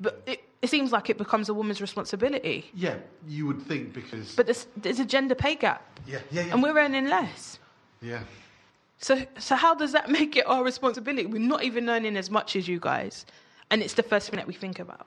But 0.00 0.22
it, 0.26 0.40
it 0.60 0.68
seems 0.68 0.92
like 0.92 1.08
it 1.08 1.16
becomes 1.16 1.48
a 1.48 1.54
woman's 1.54 1.80
responsibility. 1.80 2.70
Yeah, 2.74 2.96
you 3.26 3.46
would 3.46 3.62
think 3.62 3.94
because. 3.94 4.34
But 4.34 4.46
there's, 4.46 4.66
there's 4.76 5.00
a 5.00 5.04
gender 5.06 5.34
pay 5.34 5.54
gap, 5.54 5.98
yeah, 6.06 6.18
yeah, 6.30 6.42
yeah. 6.46 6.52
and 6.52 6.62
we're 6.62 6.76
earning 6.78 7.06
less. 7.08 7.58
yeah. 8.02 8.20
So, 9.00 9.24
so 9.38 9.54
how 9.54 9.74
does 9.74 9.92
that 9.92 10.10
make 10.18 10.36
it 10.36 10.46
our 10.46 10.62
responsibility? 10.64 11.24
We're 11.26 11.38
not 11.40 11.62
even 11.64 11.88
earning 11.88 12.16
as 12.16 12.30
much 12.30 12.54
as 12.56 12.66
you 12.68 12.78
guys, 12.80 13.24
and 13.70 13.80
it's 13.82 13.94
the 13.94 14.02
first 14.02 14.28
thing 14.28 14.36
that 14.36 14.46
we 14.46 14.52
think 14.54 14.78
about. 14.78 15.06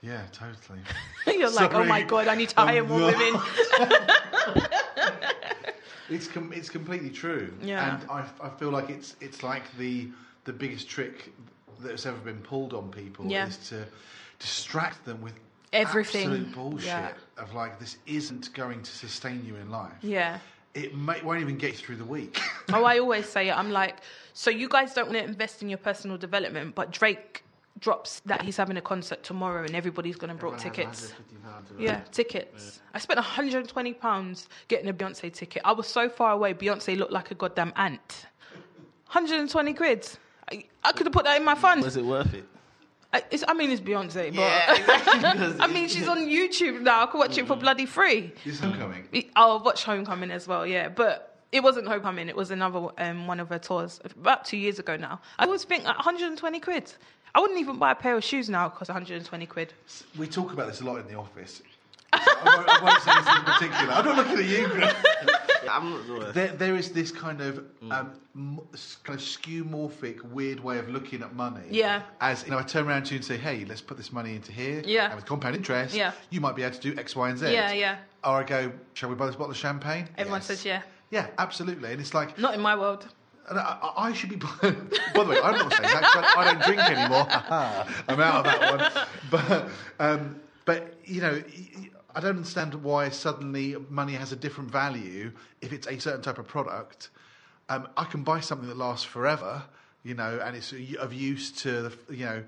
Yeah, 0.00 0.22
totally. 0.32 0.78
You're 1.26 1.50
like, 1.50 1.74
oh 1.74 1.84
my 1.84 2.02
god, 2.02 2.28
I 2.28 2.34
need 2.36 2.50
to 2.50 2.60
hire 2.60 2.82
Um, 2.82 2.88
more 2.88 3.00
women. 3.12 3.40
It's 6.10 6.26
com- 6.26 6.52
it's 6.54 6.70
completely 6.70 7.10
true. 7.10 7.52
Yeah. 7.62 7.98
And 8.00 8.10
I, 8.10 8.24
I 8.42 8.48
feel 8.48 8.70
like 8.70 8.88
it's 8.88 9.14
it's 9.20 9.42
like 9.42 9.64
the 9.76 10.08
the 10.44 10.52
biggest 10.54 10.88
trick 10.88 11.30
that's 11.80 12.06
ever 12.06 12.16
been 12.16 12.38
pulled 12.40 12.72
on 12.72 12.90
people 12.90 13.26
Yeah. 13.26 13.46
is 13.48 13.58
to 13.68 13.84
distract 14.38 15.04
them 15.04 15.20
with 15.20 15.34
Everything. 15.74 16.22
absolute 16.30 16.54
bullshit 16.54 16.86
Yeah. 16.86 17.12
of 17.36 17.52
like 17.52 17.78
this 17.78 17.98
isn't 18.06 18.54
going 18.54 18.82
to 18.82 18.90
sustain 18.90 19.44
you 19.44 19.56
in 19.56 19.68
life. 19.70 19.92
Yeah. 20.00 20.38
It 20.72 20.96
may, 20.96 21.20
won't 21.20 21.40
even 21.42 21.58
get 21.58 21.72
you 21.72 21.76
through 21.78 21.96
the 21.96 22.04
week. 22.06 22.40
Oh, 22.72 22.84
I 22.84 22.98
always 23.04 23.28
say 23.28 23.48
it. 23.50 23.52
I'm 23.52 23.70
like, 23.70 23.96
so 24.32 24.48
you 24.50 24.68
guys 24.68 24.94
don't 24.94 25.06
want 25.10 25.18
to 25.18 25.24
invest 25.24 25.60
in 25.60 25.68
your 25.68 25.78
personal 25.78 26.16
development, 26.16 26.74
but 26.74 26.90
Drake 26.90 27.44
drops 27.78 28.20
that 28.26 28.42
he's 28.42 28.56
having 28.56 28.76
a 28.76 28.80
concert 28.80 29.22
tomorrow 29.22 29.64
and 29.64 29.74
everybody's 29.74 30.16
going 30.16 30.30
to 30.30 30.34
brought 30.34 30.58
tickets. 30.58 31.12
Yeah, 31.78 32.00
tickets. 32.12 32.80
I 32.94 32.98
spent 32.98 33.18
120 33.18 33.92
pounds 33.94 34.48
getting 34.68 34.88
a 34.88 34.94
Beyonce 34.94 35.32
ticket. 35.32 35.62
I 35.64 35.72
was 35.72 35.86
so 35.86 36.08
far 36.08 36.32
away. 36.32 36.54
Beyonce 36.54 36.96
looked 36.96 37.12
like 37.12 37.30
a 37.30 37.34
goddamn 37.34 37.72
ant. 37.76 38.26
120 39.06 39.74
quid. 39.74 40.08
I, 40.50 40.64
I 40.84 40.92
could 40.92 41.06
have 41.06 41.12
put 41.12 41.24
that 41.24 41.38
in 41.38 41.44
my 41.44 41.54
fund. 41.54 41.82
Was 41.82 41.96
it 41.96 42.04
worth 42.04 42.34
it? 42.34 42.44
I, 43.12 43.22
it's, 43.30 43.42
I 43.48 43.54
mean, 43.54 43.70
it's 43.70 43.80
Beyonce, 43.80 44.34
but 44.34 44.78
exactly. 44.78 45.56
I 45.60 45.66
mean, 45.66 45.88
she's 45.88 46.08
on 46.14 46.18
YouTube 46.26 46.82
now. 46.82 47.04
I 47.04 47.06
could 47.06 47.18
watch 47.18 47.38
it 47.38 47.46
for 47.46 47.56
bloody 47.56 47.86
free. 47.86 48.32
Is 48.44 48.60
homecoming? 48.60 49.08
I'll 49.34 49.60
watch 49.60 49.84
Homecoming 49.84 50.30
as 50.30 50.46
well, 50.46 50.66
yeah. 50.66 50.90
But 50.90 51.28
it 51.50 51.62
wasn't 51.62 51.88
Homecoming, 51.88 52.28
it 52.28 52.36
was 52.36 52.50
another 52.50 52.88
um, 52.98 53.26
one 53.26 53.40
of 53.40 53.48
her 53.48 53.58
tours 53.58 54.00
about 54.04 54.44
two 54.44 54.58
years 54.58 54.78
ago 54.78 54.96
now. 54.96 55.20
I 55.38 55.46
always 55.46 55.64
think 55.64 55.84
like, 55.84 55.96
120 55.96 56.60
quid. 56.60 56.92
I 57.34 57.40
wouldn't 57.40 57.60
even 57.60 57.78
buy 57.78 57.92
a 57.92 57.94
pair 57.94 58.16
of 58.16 58.24
shoes 58.24 58.48
now 58.48 58.68
because 58.68 58.88
120 58.88 59.46
quid. 59.46 59.72
We 60.18 60.26
talk 60.26 60.52
about 60.52 60.66
this 60.68 60.80
a 60.80 60.84
lot 60.84 60.98
in 60.98 61.06
the 61.06 61.14
office. 61.16 61.62
So 62.14 62.18
I, 62.22 62.56
won't, 62.56 62.68
I 62.68 62.82
won't 62.84 63.02
say 63.02 63.14
this 63.14 63.36
in 63.36 63.44
particular. 63.44 63.92
I'm 63.92 64.04
not 64.04 64.16
looking 64.16 64.38
at 64.38 64.44
you, 64.46 64.66
Greg. 64.68 64.94
I'm 65.70 65.90
not 65.90 66.06
sure. 66.06 66.32
There, 66.32 66.48
there 66.48 66.74
is 66.76 66.90
this 66.92 67.12
kind 67.12 67.40
of 67.42 67.58
um, 67.90 68.12
m- 68.34 68.60
s- 68.72 68.96
kind 69.04 69.18
of 69.18 69.24
skeuomorphic, 69.24 70.22
weird 70.22 70.58
way 70.60 70.78
of 70.78 70.88
looking 70.88 71.22
at 71.22 71.34
money. 71.34 71.60
Yeah. 71.70 72.02
As 72.22 72.44
you 72.44 72.50
know, 72.52 72.58
I 72.58 72.62
turn 72.62 72.88
around 72.88 73.04
to 73.06 73.10
you 73.14 73.18
and 73.18 73.24
say, 73.24 73.36
"Hey, 73.36 73.66
let's 73.66 73.82
put 73.82 73.98
this 73.98 74.10
money 74.10 74.34
into 74.36 74.52
here." 74.52 74.82
Yeah. 74.86 75.06
And 75.08 75.16
with 75.16 75.26
compound 75.26 75.56
interest, 75.56 75.94
Yeah. 75.94 76.12
you 76.30 76.40
might 76.40 76.56
be 76.56 76.62
able 76.62 76.76
to 76.76 76.80
do 76.80 76.98
X, 76.98 77.14
Y, 77.14 77.28
and 77.28 77.38
Z. 77.38 77.52
Yeah, 77.52 77.72
yeah. 77.72 77.98
Or 78.24 78.36
I 78.36 78.42
go, 78.44 78.72
"Shall 78.94 79.10
we 79.10 79.14
buy 79.14 79.26
this 79.26 79.36
bottle 79.36 79.50
of 79.50 79.56
champagne?" 79.58 80.08
Everyone 80.16 80.38
Yes. 80.40 80.46
says 80.46 80.64
yeah. 80.64 80.82
Yeah, 81.10 81.26
absolutely. 81.38 81.92
And 81.92 82.00
it's 82.00 82.14
like, 82.14 82.38
Not 82.38 82.54
in 82.54 82.60
my 82.60 82.74
world. 82.76 83.06
And 83.50 83.58
I, 83.58 83.92
I 83.96 84.12
should 84.12 84.30
be. 84.30 84.36
By 84.36 84.44
the 84.60 85.24
way, 85.24 85.40
I'm 85.40 85.56
not 85.56 85.72
saying 85.72 85.82
that 85.82 86.04
I, 86.14 86.34
I 86.36 86.52
don't 86.52 86.62
drink 86.62 86.80
anymore. 86.80 87.26
I'm 88.08 88.20
out 88.20 88.44
of 88.46 88.60
that 88.60 88.78
one. 88.78 89.06
But, 89.30 89.68
um, 89.98 90.40
but 90.64 90.94
you 91.04 91.20
know, 91.20 91.42
I 92.14 92.20
don't 92.20 92.36
understand 92.36 92.74
why 92.74 93.08
suddenly 93.10 93.76
money 93.88 94.14
has 94.14 94.32
a 94.32 94.36
different 94.36 94.70
value 94.70 95.32
if 95.60 95.72
it's 95.72 95.86
a 95.86 95.98
certain 95.98 96.22
type 96.22 96.38
of 96.38 96.46
product. 96.46 97.10
Um, 97.68 97.88
I 97.96 98.04
can 98.04 98.22
buy 98.22 98.40
something 98.40 98.68
that 98.68 98.76
lasts 98.76 99.04
forever, 99.04 99.62
you 100.02 100.14
know, 100.14 100.40
and 100.42 100.56
it's 100.56 100.72
of 100.98 101.12
use 101.12 101.52
to 101.62 101.82
the, 101.82 102.14
you 102.14 102.24
know, 102.24 102.44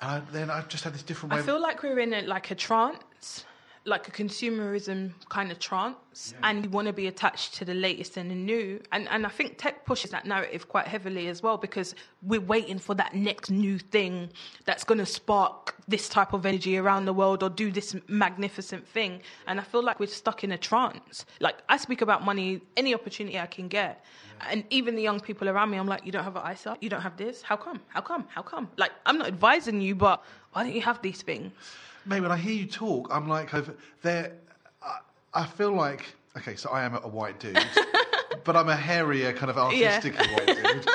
and 0.00 0.10
I, 0.10 0.22
then 0.30 0.50
I've 0.50 0.68
just 0.68 0.84
had 0.84 0.94
this 0.94 1.02
different 1.02 1.34
way. 1.34 1.40
I 1.40 1.42
feel 1.42 1.60
like 1.60 1.82
we're 1.82 1.98
in 1.98 2.12
a, 2.14 2.22
like 2.22 2.50
a 2.50 2.54
trance, 2.54 3.44
like 3.88 4.06
a 4.08 4.10
consumerism 4.10 5.12
kind 5.28 5.50
of 5.50 5.58
trance, 5.58 6.34
and 6.42 6.64
you 6.64 6.70
want 6.70 6.86
to 6.86 6.92
be 6.92 7.06
attached 7.06 7.54
to 7.54 7.64
the 7.64 7.74
latest 7.74 8.16
and 8.16 8.30
the 8.30 8.34
new. 8.34 8.80
And 8.92 9.08
and 9.08 9.26
I 9.26 9.28
think 9.28 9.58
tech 9.58 9.84
pushes 9.86 10.10
that 10.10 10.26
narrative 10.26 10.68
quite 10.68 10.86
heavily 10.86 11.28
as 11.28 11.42
well 11.42 11.56
because 11.56 11.94
we're 12.22 12.40
waiting 12.40 12.78
for 12.78 12.94
that 12.94 13.14
next 13.14 13.50
new 13.50 13.78
thing 13.78 14.30
that's 14.64 14.84
going 14.84 14.98
to 14.98 15.06
spark 15.06 15.74
this 15.88 16.08
type 16.08 16.32
of 16.32 16.44
energy 16.44 16.76
around 16.76 17.06
the 17.06 17.12
world 17.12 17.42
or 17.42 17.50
do 17.50 17.72
this 17.72 17.96
magnificent 18.08 18.86
thing. 18.86 19.22
And 19.46 19.58
I 19.58 19.62
feel 19.62 19.82
like 19.82 19.98
we're 19.98 20.06
stuck 20.06 20.44
in 20.44 20.52
a 20.52 20.58
trance. 20.58 21.24
Like 21.40 21.56
I 21.68 21.76
speak 21.76 22.02
about 22.02 22.24
money, 22.24 22.60
any 22.76 22.94
opportunity 22.94 23.38
I 23.38 23.46
can 23.46 23.68
get. 23.68 24.04
And 24.50 24.64
even 24.70 24.94
the 24.94 25.02
young 25.02 25.20
people 25.20 25.48
around 25.48 25.70
me, 25.70 25.78
I'm 25.78 25.86
like, 25.86 26.04
you 26.06 26.12
don't 26.12 26.24
have 26.24 26.36
an 26.36 26.52
ISA, 26.52 26.76
you 26.80 26.88
don't 26.88 27.00
have 27.00 27.16
this. 27.16 27.42
How 27.42 27.56
come? 27.56 27.80
How 27.88 28.00
come? 28.00 28.24
How 28.28 28.42
come? 28.42 28.68
Like, 28.76 28.92
I'm 29.04 29.18
not 29.18 29.26
advising 29.26 29.80
you, 29.80 29.94
but 29.94 30.22
why 30.52 30.62
don't 30.62 30.74
you 30.74 30.82
have 30.82 31.02
these 31.02 31.22
things? 31.22 31.52
Mate, 32.08 32.20
when 32.20 32.32
I 32.32 32.36
hear 32.36 32.54
you 32.54 32.66
talk, 32.66 33.08
I'm 33.10 33.28
like, 33.28 33.52
I've, 33.52 33.70
there. 34.02 34.32
I, 34.82 34.98
I 35.34 35.44
feel 35.46 35.72
like 35.72 36.06
okay, 36.38 36.56
so 36.56 36.70
I 36.70 36.84
am 36.84 36.94
a, 36.94 37.08
white 37.08 37.38
dude, 37.40 37.58
but 38.44 38.56
I'm 38.56 38.68
a 38.68 38.76
hairier 38.76 39.32
kind 39.32 39.50
of 39.50 39.72
Yeah. 39.72 39.96
artistic 39.96 40.18
white 40.32 40.46
dude. 40.46 40.86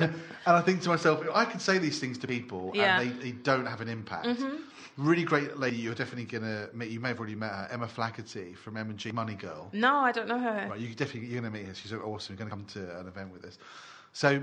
and 0.00 0.14
I 0.46 0.60
think 0.60 0.82
to 0.82 0.88
myself, 0.88 1.24
I 1.32 1.44
can 1.44 1.60
say 1.60 1.78
these 1.78 1.98
things 1.98 2.18
to 2.18 2.26
people, 2.26 2.72
Yeah. 2.74 3.00
and 3.00 3.20
they, 3.20 3.30
they 3.30 3.32
don't 3.32 3.66
have 3.66 3.80
an 3.80 3.88
impact. 3.88 4.26
Mm-hmm. 4.26 4.56
Really 4.96 5.22
great 5.22 5.58
lady, 5.58 5.76
you're 5.76 5.94
definitely 5.94 6.24
gonna 6.24 6.68
meet. 6.74 6.90
You 6.90 6.98
may 6.98 7.08
have 7.08 7.18
already 7.20 7.36
met 7.36 7.52
her, 7.52 7.68
Emma 7.70 7.86
Flaherty 7.86 8.54
from 8.54 8.76
M 8.76 8.90
and 8.90 8.98
G 8.98 9.12
Money 9.12 9.34
Girl. 9.34 9.68
No, 9.72 9.96
I 9.96 10.10
don't 10.10 10.26
know 10.26 10.40
her. 10.40 10.66
Right, 10.70 10.80
you 10.80 10.92
definitely 10.92 11.28
you're 11.28 11.40
gonna 11.40 11.52
meet 11.52 11.66
her. 11.66 11.74
She's 11.74 11.92
awesome. 11.92 12.34
You're 12.34 12.38
gonna 12.38 12.50
come 12.50 12.64
to 12.72 12.98
an 12.98 13.06
event 13.06 13.32
with 13.32 13.44
us. 13.44 13.58
So 14.12 14.42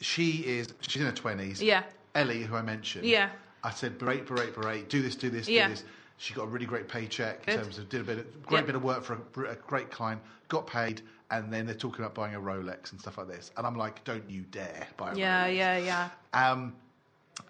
she 0.00 0.44
is. 0.46 0.68
She's 0.80 1.00
in 1.02 1.08
her 1.08 1.12
twenties. 1.12 1.60
Yeah. 1.60 1.82
Ellie, 2.14 2.44
who 2.44 2.54
I 2.54 2.62
mentioned. 2.62 3.04
Yeah. 3.04 3.30
I 3.66 3.70
said 3.72 3.98
berate, 3.98 4.26
berate, 4.26 4.54
berate. 4.54 4.88
Do 4.88 5.02
this, 5.02 5.16
do 5.16 5.28
this, 5.28 5.48
Yeah. 5.48 5.66
do 5.66 5.74
this. 5.74 5.84
She 6.18 6.32
got 6.34 6.44
a 6.44 6.46
really 6.46 6.66
great 6.66 6.86
paycheck 6.88 7.46
in 7.48 7.56
Good. 7.56 7.62
terms 7.64 7.78
of 7.78 7.88
did 7.88 8.00
a 8.00 8.04
bit 8.04 8.18
of 8.18 8.46
great 8.46 8.60
Yeah. 8.60 8.66
bit 8.66 8.74
of 8.76 8.84
work 8.84 9.02
for 9.02 9.14
a, 9.44 9.50
a 9.50 9.56
great 9.56 9.90
client. 9.90 10.22
Got 10.48 10.68
paid, 10.68 11.02
and 11.32 11.52
then 11.52 11.66
they're 11.66 11.74
talking 11.74 12.00
about 12.04 12.14
buying 12.14 12.36
a 12.36 12.40
Rolex 12.40 12.92
and 12.92 13.00
stuff 13.00 13.18
like 13.18 13.26
this. 13.26 13.50
And 13.56 13.66
I'm 13.66 13.74
like, 13.76 14.04
don't 14.04 14.28
you 14.30 14.42
dare 14.52 14.86
buy 14.96 15.10
a 15.12 15.16
Yeah, 15.16 15.46
Rolex. 15.48 15.56
yeah, 15.56 15.76
yeah. 15.78 16.08
Um, 16.52 16.76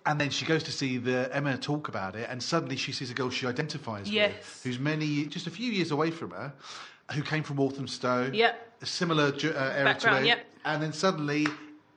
and 0.06 0.18
then 0.20 0.30
she 0.30 0.46
goes 0.46 0.62
to 0.64 0.72
see 0.72 0.96
the 0.96 1.28
Emma 1.36 1.58
talk 1.58 1.88
about 1.88 2.16
it, 2.16 2.28
and 2.30 2.42
suddenly 2.42 2.76
she 2.76 2.92
sees 2.92 3.10
a 3.10 3.14
girl 3.14 3.28
she 3.28 3.46
identifies 3.46 4.10
Yes. 4.10 4.32
with, 4.32 4.60
who's 4.64 4.78
many, 4.78 5.26
just 5.26 5.46
a 5.46 5.50
few 5.50 5.70
years 5.70 5.90
away 5.90 6.10
from 6.10 6.30
her, 6.30 6.52
who 7.12 7.22
came 7.22 7.42
from 7.42 7.56
Walthamstow, 7.56 8.30
Yep. 8.32 8.78
a 8.80 8.86
similar 8.86 9.26
uh, 9.26 9.72
area 9.76 9.94
to 9.94 10.08
her, 10.08 10.24
yep. 10.24 10.46
and 10.64 10.82
then 10.82 10.92
suddenly 10.94 11.46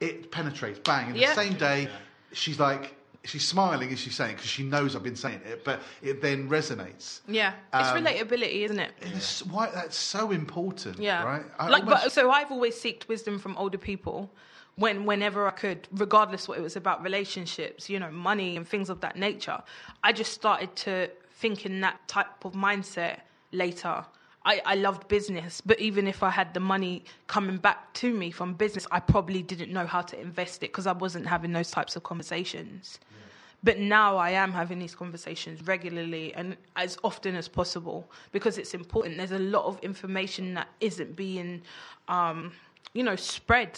it 0.01 0.29
penetrates, 0.29 0.79
bang, 0.79 1.11
in 1.11 1.15
Yep. 1.15 1.29
the 1.29 1.41
same 1.41 1.53
day, 1.53 1.89
she's 2.33 2.59
like, 2.59 2.95
she's 3.29 3.47
smiling 3.47 3.91
as 3.93 3.99
she's 3.99 4.15
saying 4.15 4.35
because 4.35 4.49
she 4.49 4.63
knows 4.63 4.95
I've 4.95 5.03
been 5.03 5.15
saying 5.15 5.41
it, 5.45 5.63
but 5.63 5.81
it 6.01 6.21
then 6.21 6.49
resonates. 6.49 7.21
Yeah. 7.27 7.53
It's 7.73 7.89
Um, 7.89 7.97
relatability, 8.03 8.65
isn't 8.65 8.79
it? 8.79 8.91
It's 9.01 9.45
why 9.45 9.69
that's 9.69 9.95
so 9.97 10.31
important, 10.31 10.97
Yeah. 10.99 11.23
right? 11.23 11.45
I 11.59 11.69
like, 11.69 11.83
almost- 11.83 12.03
but, 12.05 12.11
so 12.11 12.31
I've 12.31 12.51
always 12.51 12.75
seeked 12.75 13.07
wisdom 13.07 13.37
from 13.39 13.55
older 13.57 13.77
people 13.77 14.31
when 14.75 15.05
whenever 15.05 15.47
I 15.47 15.51
could, 15.51 15.87
regardless 15.91 16.47
what 16.47 16.57
it 16.57 16.61
was 16.61 16.75
about 16.75 17.03
relationships, 17.03 17.89
you 17.89 17.99
know, 17.99 18.09
money 18.11 18.57
and 18.57 18.67
things 18.67 18.89
of 18.89 18.99
that 19.01 19.15
nature. 19.15 19.61
I 20.03 20.11
just 20.11 20.33
started 20.33 20.75
to 20.87 21.09
think 21.33 21.65
in 21.65 21.81
that 21.81 22.07
type 22.07 22.43
of 22.45 22.53
mindset 22.53 23.19
later. 23.51 24.05
I, 24.45 24.61
I 24.65 24.75
loved 24.75 25.07
business, 25.09 25.61
but 25.61 25.79
even 25.79 26.07
if 26.07 26.23
I 26.23 26.29
had 26.29 26.53
the 26.53 26.59
money 26.61 27.03
coming 27.27 27.57
back 27.57 27.93
to 27.95 28.13
me 28.13 28.31
from 28.31 28.53
business, 28.53 28.87
I 28.89 28.99
probably 28.99 29.41
didn't 29.41 29.71
know 29.71 29.85
how 29.85 30.01
to 30.01 30.19
invest 30.19 30.63
it 30.63 30.67
because 30.71 30.87
I 30.87 30.93
wasn't 30.93 31.27
having 31.27 31.51
those 31.51 31.69
types 31.71 31.95
of 31.95 32.03
conversations. 32.03 32.99
But 33.61 33.77
now 33.79 34.15
I 34.15 34.29
am 34.29 34.53
having 34.53 34.79
these 34.79 34.95
conversations 34.95 35.67
regularly 35.67 36.33
and 36.35 36.55
as 36.77 36.97
often 37.03 37.35
as 37.35 37.49
possible 37.49 38.09
because 38.31 38.57
it's 38.57 38.73
important. 38.73 39.17
There's 39.17 39.31
a 39.33 39.39
lot 39.39 39.65
of 39.65 39.77
information 39.81 40.53
that 40.53 40.69
isn't 40.79 41.17
being, 41.17 41.61
um, 42.07 42.53
you 42.93 43.03
know, 43.03 43.17
spread. 43.17 43.77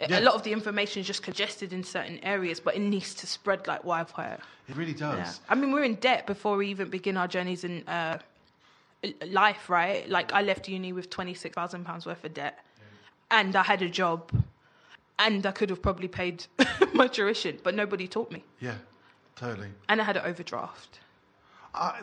A- 0.00 0.08
Yeah. 0.10 0.20
A 0.20 0.24
lot 0.28 0.34
of 0.34 0.42
the 0.42 0.52
information 0.52 1.00
is 1.00 1.06
just 1.06 1.22
congested 1.22 1.72
in 1.72 1.82
certain 1.82 2.18
areas, 2.22 2.60
but 2.60 2.76
it 2.76 2.80
needs 2.80 3.14
to 3.14 3.26
spread 3.26 3.66
like 3.66 3.82
wildfire. 3.84 4.38
it 4.68 4.76
really 4.76 4.92
does. 4.92 5.16
Yeah. 5.16 5.32
I 5.48 5.54
mean, 5.54 5.72
we're 5.72 5.84
in 5.84 5.94
debt 5.94 6.26
before 6.26 6.58
we 6.58 6.68
even 6.68 6.90
begin 6.90 7.16
our 7.16 7.26
journeys 7.26 7.64
in 7.64 7.88
uh, 7.88 8.18
life, 9.26 9.70
right? 9.70 10.08
Like, 10.08 10.32
I 10.32 10.42
left 10.42 10.68
uni 10.68 10.92
with 10.92 11.10
£26,000 11.10 12.06
worth 12.06 12.24
of 12.24 12.34
debt, 12.34 12.58
and 13.30 13.54
I 13.56 13.62
had 13.62 13.82
a 13.82 13.88
job, 13.88 14.30
and 15.18 15.44
I 15.46 15.52
could 15.52 15.70
have 15.70 15.82
probably 15.82 16.08
paid 16.08 16.46
my 16.92 17.06
tuition, 17.06 17.58
but 17.62 17.74
nobody 17.74 18.08
taught 18.08 18.30
me. 18.32 18.44
Yeah, 18.60 18.76
totally. 19.36 19.68
And 19.88 20.00
I 20.00 20.04
had 20.04 20.16
an 20.16 20.24
overdraft. 20.24 21.00
I, 21.74 22.00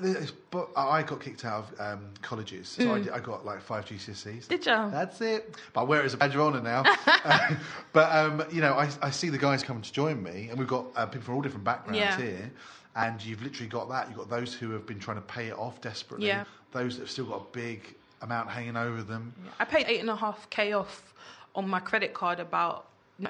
but 0.52 0.70
I 0.78 1.02
got 1.04 1.20
kicked 1.20 1.44
out 1.44 1.66
of 1.74 1.82
um, 1.82 2.06
colleges, 2.22 2.70
so 2.70 2.94
I, 2.94 3.00
did- 3.00 3.10
I 3.10 3.20
got 3.20 3.46
like 3.46 3.62
five 3.62 3.84
GCSEs. 3.86 4.46
Mm. 4.46 4.48
Did 4.48 4.66
ya? 4.66 4.90
That's 4.90 5.20
it. 5.22 5.56
But 5.74 5.82
I 5.82 5.84
wear 5.84 6.02
it 6.02 6.06
as 6.06 6.14
a 6.14 6.18
badge 6.18 6.36
of 6.36 6.42
honour 6.42 6.62
now. 6.62 6.84
Uh, 7.06 7.56
but 7.92 8.16
um, 8.16 8.44
you 8.52 8.62
know, 8.62 8.74
I, 8.76 8.90
I 9.02 9.10
see 9.10 9.30
the 9.30 9.40
guys 9.40 9.64
coming 9.64 9.82
to 9.82 9.92
join 9.92 10.22
me, 10.24 10.48
and 10.50 10.58
we've 10.58 10.68
got 10.68 10.86
uh, 10.96 11.08
people 11.08 11.26
from 11.26 11.36
all 11.36 11.42
different 11.42 11.66
backgrounds 11.66 12.00
Yeah. 12.00 12.16
here. 12.16 12.52
And 12.96 13.24
you've 13.24 13.44
literally 13.44 13.70
got 13.70 13.90
that. 13.90 14.08
You've 14.08 14.18
got 14.18 14.30
those 14.30 14.54
who 14.54 14.72
have 14.72 14.86
been 14.88 15.00
trying 15.00 15.18
to 15.18 15.22
pay 15.24 15.48
it 15.48 15.58
off 15.58 15.82
desperately. 15.82 16.28
Yeah. 16.28 16.46
Those 16.72 16.96
that 16.96 17.04
have 17.04 17.12
still 17.12 17.26
got 17.26 17.42
a 17.42 17.46
big 17.52 17.94
amount 18.22 18.50
hanging 18.50 18.78
over 18.78 19.04
them. 19.04 19.34
I 19.60 19.66
paid 19.66 19.86
eight 19.88 20.00
and 20.00 20.10
a 20.10 20.16
half 20.16 20.50
K 20.50 20.72
off 20.74 21.14
on 21.56 21.68
my 21.68 21.80
credit 21.80 22.14
card 22.14 22.40
about 22.40 22.88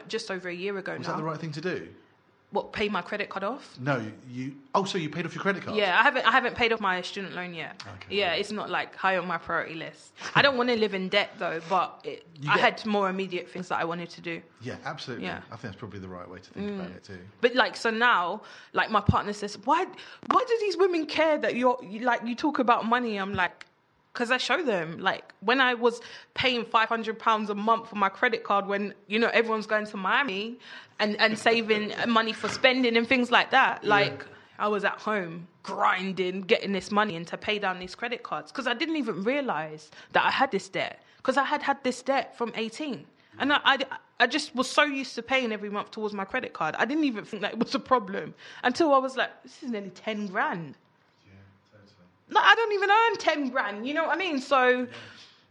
just 0.07 0.29
over 0.31 0.49
a 0.49 0.53
year 0.53 0.77
ago 0.77 0.93
Was 0.97 1.07
now. 1.07 1.13
that 1.13 1.17
the 1.17 1.23
right 1.23 1.39
thing 1.39 1.51
to 1.53 1.61
do? 1.61 1.87
What, 2.55 2.71
pay 2.71 2.87
my 2.87 3.01
credit 3.01 3.27
card 3.27 3.43
off? 3.43 3.77
No, 3.81 4.01
you. 4.29 4.55
Oh, 4.73 4.85
so 4.85 4.97
you 4.97 5.09
paid 5.09 5.25
off 5.25 5.35
your 5.35 5.41
credit 5.41 5.61
card? 5.63 5.75
Yeah, 5.75 5.99
I 5.99 6.03
haven't. 6.03 6.25
I 6.25 6.31
haven't 6.31 6.55
paid 6.55 6.71
off 6.71 6.79
my 6.79 7.01
student 7.01 7.35
loan 7.35 7.53
yet. 7.53 7.83
Okay. 7.85 8.15
Yeah, 8.15 8.31
it's 8.31 8.49
not 8.49 8.69
like 8.69 8.95
high 8.95 9.17
on 9.17 9.27
my 9.27 9.37
priority 9.37 9.75
list. 9.75 10.13
I 10.35 10.41
don't 10.41 10.55
want 10.55 10.69
to 10.69 10.77
live 10.77 10.93
in 10.93 11.09
debt 11.09 11.31
though, 11.37 11.59
but 11.67 11.99
it, 12.05 12.25
I 12.47 12.57
had 12.57 12.85
more 12.85 13.09
immediate 13.09 13.49
things 13.49 13.67
that 13.67 13.79
I 13.79 13.83
wanted 13.83 14.09
to 14.11 14.21
do. 14.21 14.41
Yeah, 14.61 14.77
absolutely. 14.85 15.25
Yeah. 15.25 15.41
I 15.51 15.57
think 15.57 15.63
that's 15.63 15.75
probably 15.75 15.99
the 15.99 16.07
right 16.07 16.29
way 16.29 16.39
to 16.39 16.49
think 16.49 16.71
about 16.71 16.91
mm. 16.91 16.95
it 16.95 17.03
too. 17.03 17.19
But 17.41 17.55
like, 17.55 17.75
so 17.75 17.89
now, 17.89 18.41
like 18.71 18.89
my 18.89 19.01
partner 19.01 19.33
says, 19.33 19.57
why, 19.65 19.85
why 20.31 20.45
do 20.47 20.57
these 20.61 20.77
women 20.77 21.07
care 21.07 21.37
that 21.37 21.57
you're 21.57 21.77
like 22.01 22.21
you 22.25 22.35
talk 22.35 22.59
about 22.59 22.85
money? 22.85 23.17
I'm 23.17 23.33
like, 23.33 23.65
because 24.15 24.31
I 24.31 24.37
show 24.37 24.63
them. 24.63 24.99
Like 24.99 25.33
when 25.41 25.59
I 25.61 25.73
was 25.73 26.01
paying 26.33 26.65
five 26.65 26.89
hundred 26.89 27.19
pounds 27.19 27.49
a 27.49 27.55
month 27.55 27.89
for 27.89 27.97
my 27.97 28.09
credit 28.09 28.43
card, 28.43 28.65
when 28.65 28.93
you 29.07 29.19
know 29.19 29.29
everyone's 29.33 29.67
going 29.67 29.85
to 29.87 29.97
Miami 29.97 30.57
and 30.99 31.19
and 31.19 31.37
saving 31.37 31.93
money 32.07 32.33
for 32.33 32.47
spending 32.47 32.97
and 32.97 33.07
things 33.07 33.29
like 33.29 33.51
that. 33.51 33.83
Like 33.83 34.25
I 34.57 34.67
was 34.69 34.85
at 34.85 34.99
home 34.99 35.47
grinding, 35.63 36.41
getting 36.41 36.71
this 36.71 36.91
money 36.91 37.15
in 37.15 37.25
to 37.25 37.37
pay 37.37 37.59
down 37.59 37.79
these 37.79 37.93
credit 37.93 38.23
cards 38.23 38.51
because 38.51 38.67
I 38.67 38.73
didn't 38.73 38.95
even 38.95 39.23
realize 39.23 39.91
that 40.13 40.25
I 40.25 40.31
had 40.31 40.51
this 40.51 40.69
debt 40.69 41.01
because 41.17 41.37
I 41.37 41.43
had 41.43 41.61
had 41.61 41.83
this 41.83 42.01
debt 42.01 42.37
from 42.37 42.51
eighteen. 42.55 43.05
And 43.37 43.51
I, 43.51 43.59
I, 43.65 43.77
I 44.21 44.27
just 44.27 44.55
was 44.55 44.69
so 44.71 44.83
used 44.83 45.13
to 45.15 45.21
paying 45.21 45.51
every 45.51 45.69
month 45.69 45.91
towards 45.91 46.13
my 46.13 46.23
credit 46.23 46.53
card. 46.53 46.73
I 46.79 46.85
didn't 46.85 47.03
even 47.03 47.25
think 47.25 47.41
that 47.41 47.51
it 47.51 47.59
was 47.59 47.75
a 47.75 47.79
problem 47.79 48.33
until 48.63 48.93
I 48.93 48.97
was 48.97 49.17
like, 49.17 49.43
this 49.43 49.61
is 49.61 49.71
nearly 49.71 49.89
10 49.89 50.27
grand. 50.27 50.75
Like, 52.29 52.43
I 52.43 52.55
don't 52.55 52.73
even 52.73 52.89
earn 52.89 53.17
10 53.17 53.49
grand, 53.49 53.87
you 53.87 53.93
know 53.93 54.03
what 54.05 54.15
I 54.15 54.19
mean? 54.19 54.39
So 54.39 54.87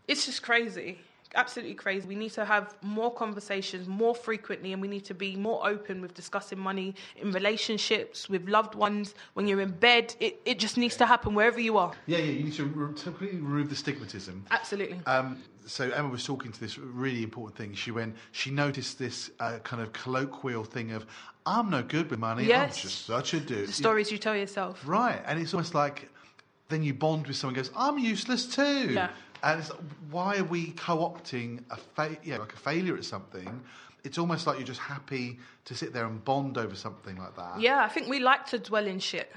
it's 0.08 0.26
just 0.26 0.42
crazy. 0.42 0.98
Absolutely 1.36 1.74
crazy. 1.74 2.06
We 2.06 2.14
need 2.14 2.32
to 2.34 2.44
have 2.44 2.74
more 2.80 3.12
conversations 3.12 3.88
more 3.88 4.14
frequently, 4.14 4.72
and 4.72 4.80
we 4.80 4.86
need 4.86 5.04
to 5.06 5.14
be 5.14 5.34
more 5.34 5.66
open 5.66 6.00
with 6.00 6.14
discussing 6.14 6.60
money 6.60 6.94
in 7.16 7.32
relationships 7.32 8.28
with 8.28 8.48
loved 8.48 8.76
ones. 8.76 9.16
When 9.32 9.48
you're 9.48 9.60
in 9.60 9.72
bed, 9.72 10.14
it, 10.20 10.40
it 10.44 10.60
just 10.60 10.76
needs 10.76 10.96
to 10.98 11.06
happen 11.06 11.34
wherever 11.34 11.58
you 11.58 11.76
are. 11.76 11.92
Yeah, 12.06 12.18
yeah. 12.18 12.30
You 12.30 12.44
need 12.44 12.52
to 12.54 12.64
re- 12.66 12.94
completely 12.94 13.40
remove 13.40 13.68
the 13.68 13.74
stigmatism. 13.74 14.42
Absolutely. 14.52 15.00
Um, 15.06 15.42
so 15.66 15.90
Emma 15.90 16.08
was 16.08 16.22
talking 16.22 16.52
to 16.52 16.60
this 16.60 16.78
really 16.78 17.24
important 17.24 17.56
thing. 17.56 17.74
She 17.74 17.90
went. 17.90 18.14
She 18.30 18.52
noticed 18.52 19.00
this 19.00 19.30
uh, 19.40 19.58
kind 19.64 19.82
of 19.82 19.92
colloquial 19.92 20.62
thing 20.62 20.92
of, 20.92 21.04
"I'm 21.46 21.68
no 21.68 21.82
good 21.82 22.10
with 22.10 22.20
money. 22.20 22.44
Yes. 22.44 22.76
I'm 22.76 22.82
just 22.82 23.06
such 23.06 23.34
a 23.34 23.40
dude." 23.40 23.68
the 23.68 23.72
stories 23.72 24.12
you 24.12 24.18
tell 24.18 24.36
yourself. 24.36 24.80
Right, 24.86 25.20
and 25.26 25.40
it's 25.40 25.52
almost 25.52 25.74
like 25.74 26.10
then 26.68 26.82
you 26.82 26.94
bond 26.94 27.26
with 27.26 27.36
someone. 27.36 27.54
who 27.54 27.62
Goes, 27.62 27.70
I'm 27.76 27.98
useless 27.98 28.46
too. 28.46 28.92
Yeah. 28.94 29.10
And 29.42 29.60
it's 29.60 29.70
like, 29.70 29.80
why 30.10 30.38
are 30.38 30.44
we 30.44 30.72
co-opting 30.72 31.62
a 31.70 31.76
fa- 31.76 32.16
yeah, 32.22 32.38
like 32.38 32.52
a 32.54 32.56
failure 32.56 32.96
at 32.96 33.04
something? 33.04 33.62
It's 34.04 34.18
almost 34.18 34.46
like 34.46 34.58
you're 34.58 34.66
just 34.66 34.80
happy 34.80 35.38
to 35.66 35.74
sit 35.74 35.92
there 35.92 36.06
and 36.06 36.22
bond 36.24 36.58
over 36.58 36.74
something 36.74 37.16
like 37.16 37.36
that. 37.36 37.60
Yeah, 37.60 37.82
I 37.84 37.88
think 37.88 38.08
we 38.08 38.20
like 38.20 38.46
to 38.46 38.58
dwell 38.58 38.86
in 38.86 38.98
shit. 38.98 39.30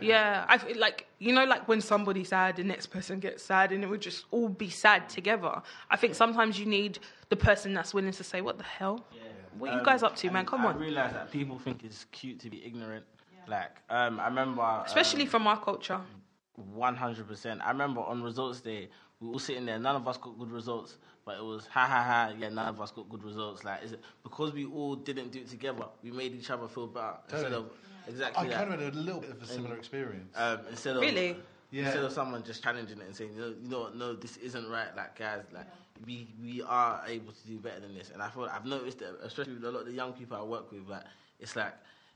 Yeah, 0.00 0.44
I 0.48 0.58
feel 0.58 0.78
like 0.78 1.06
you 1.18 1.32
know, 1.32 1.44
like 1.44 1.68
when 1.68 1.80
somebody's 1.80 2.28
sad, 2.28 2.56
the 2.56 2.64
next 2.64 2.86
person 2.86 3.20
gets 3.20 3.42
sad, 3.44 3.70
and 3.72 3.82
it 3.84 3.86
would 3.88 4.00
just 4.02 4.24
all 4.30 4.48
be 4.48 4.68
sad 4.68 5.08
together. 5.08 5.62
I 5.90 5.96
think 5.96 6.14
sometimes 6.14 6.58
you 6.58 6.66
need 6.66 6.98
the 7.28 7.36
person 7.36 7.74
that's 7.74 7.94
willing 7.94 8.12
to 8.12 8.24
say, 8.24 8.40
"What 8.40 8.58
the 8.58 8.64
hell? 8.64 9.04
What 9.58 9.70
are 9.70 9.72
you 9.74 9.78
Um, 9.78 9.84
guys 9.84 10.02
up 10.02 10.16
to, 10.16 10.26
man? 10.30 10.40
and 10.40 10.48
Come 10.48 10.66
I 10.66 10.70
on." 10.70 10.78
realize 10.78 11.12
that 11.12 11.30
people 11.30 11.58
think 11.58 11.84
it's 11.84 12.06
cute 12.10 12.40
to 12.40 12.50
be 12.50 12.64
ignorant. 12.64 13.04
Like, 13.46 13.76
um, 13.88 14.18
I 14.20 14.26
remember, 14.26 14.62
um, 14.62 14.82
Especially 14.84 15.26
from 15.26 15.46
our 15.46 15.60
culture. 15.60 16.00
One 16.56 16.96
hundred 16.96 17.26
percent. 17.28 17.60
I 17.64 17.70
remember 17.70 18.00
on 18.00 18.22
results 18.22 18.60
day, 18.60 18.88
we 19.20 19.26
were 19.28 19.34
all 19.34 19.38
sitting 19.38 19.66
there. 19.66 19.78
None 19.78 19.96
of 19.96 20.06
us 20.06 20.16
got 20.16 20.38
good 20.38 20.50
results, 20.50 20.98
but 21.24 21.36
it 21.38 21.44
was 21.44 21.66
ha 21.66 21.86
ha 21.86 22.02
ha. 22.02 22.32
Yeah, 22.38 22.48
none 22.50 22.68
of 22.68 22.80
us 22.80 22.90
got 22.92 23.08
good 23.08 23.24
results. 23.24 23.64
Like, 23.64 23.82
is 23.82 23.92
it 23.92 24.00
because 24.22 24.52
we 24.52 24.64
all 24.66 24.94
didn't 24.96 25.32
do 25.32 25.40
it 25.40 25.48
together? 25.48 25.84
We 26.02 26.10
made 26.10 26.34
each 26.34 26.50
other 26.50 26.68
feel 26.68 26.86
better 26.86 27.14
instead 27.30 27.52
of 27.52 27.70
exactly 28.06 28.46
I 28.46 28.48
that. 28.50 28.58
kind 28.68 28.74
of 28.74 28.80
had 28.80 28.94
a 28.94 28.96
little 28.96 29.20
bit 29.20 29.30
of 29.30 29.42
a 29.42 29.46
similar 29.46 29.76
experience. 29.76 30.30
um, 30.36 30.60
instead 30.70 30.96
of 30.96 31.02
Really? 31.02 31.36
Yeah. 31.70 31.84
instead 31.86 32.04
of 32.04 32.12
someone 32.12 32.44
just 32.44 32.62
challenging 32.62 32.98
it 33.00 33.06
and 33.06 33.16
saying, 33.16 33.32
you 33.34 33.40
know, 33.40 33.54
you 33.62 33.68
know 33.68 33.80
what, 33.80 33.96
no, 33.96 34.12
this 34.14 34.36
isn't 34.36 34.68
right. 34.70 34.94
Like 34.96 35.18
guys, 35.18 35.42
like 35.52 35.66
we 36.06 36.28
we 36.40 36.62
are 36.62 37.02
able 37.08 37.32
to 37.32 37.46
do 37.48 37.58
better 37.58 37.80
than 37.80 37.94
this. 37.94 38.10
And 38.12 38.22
I 38.22 38.28
feel 38.30 38.44
I've 38.44 38.64
noticed 38.66 38.98
that, 39.00 39.16
especially 39.22 39.54
with 39.54 39.64
a 39.64 39.70
lot 39.72 39.80
of 39.80 39.86
the 39.86 39.92
young 39.92 40.12
people 40.12 40.36
I 40.36 40.42
work 40.42 40.70
with, 40.70 40.88
like 40.88 41.02
it's 41.40 41.56
like 41.56 41.74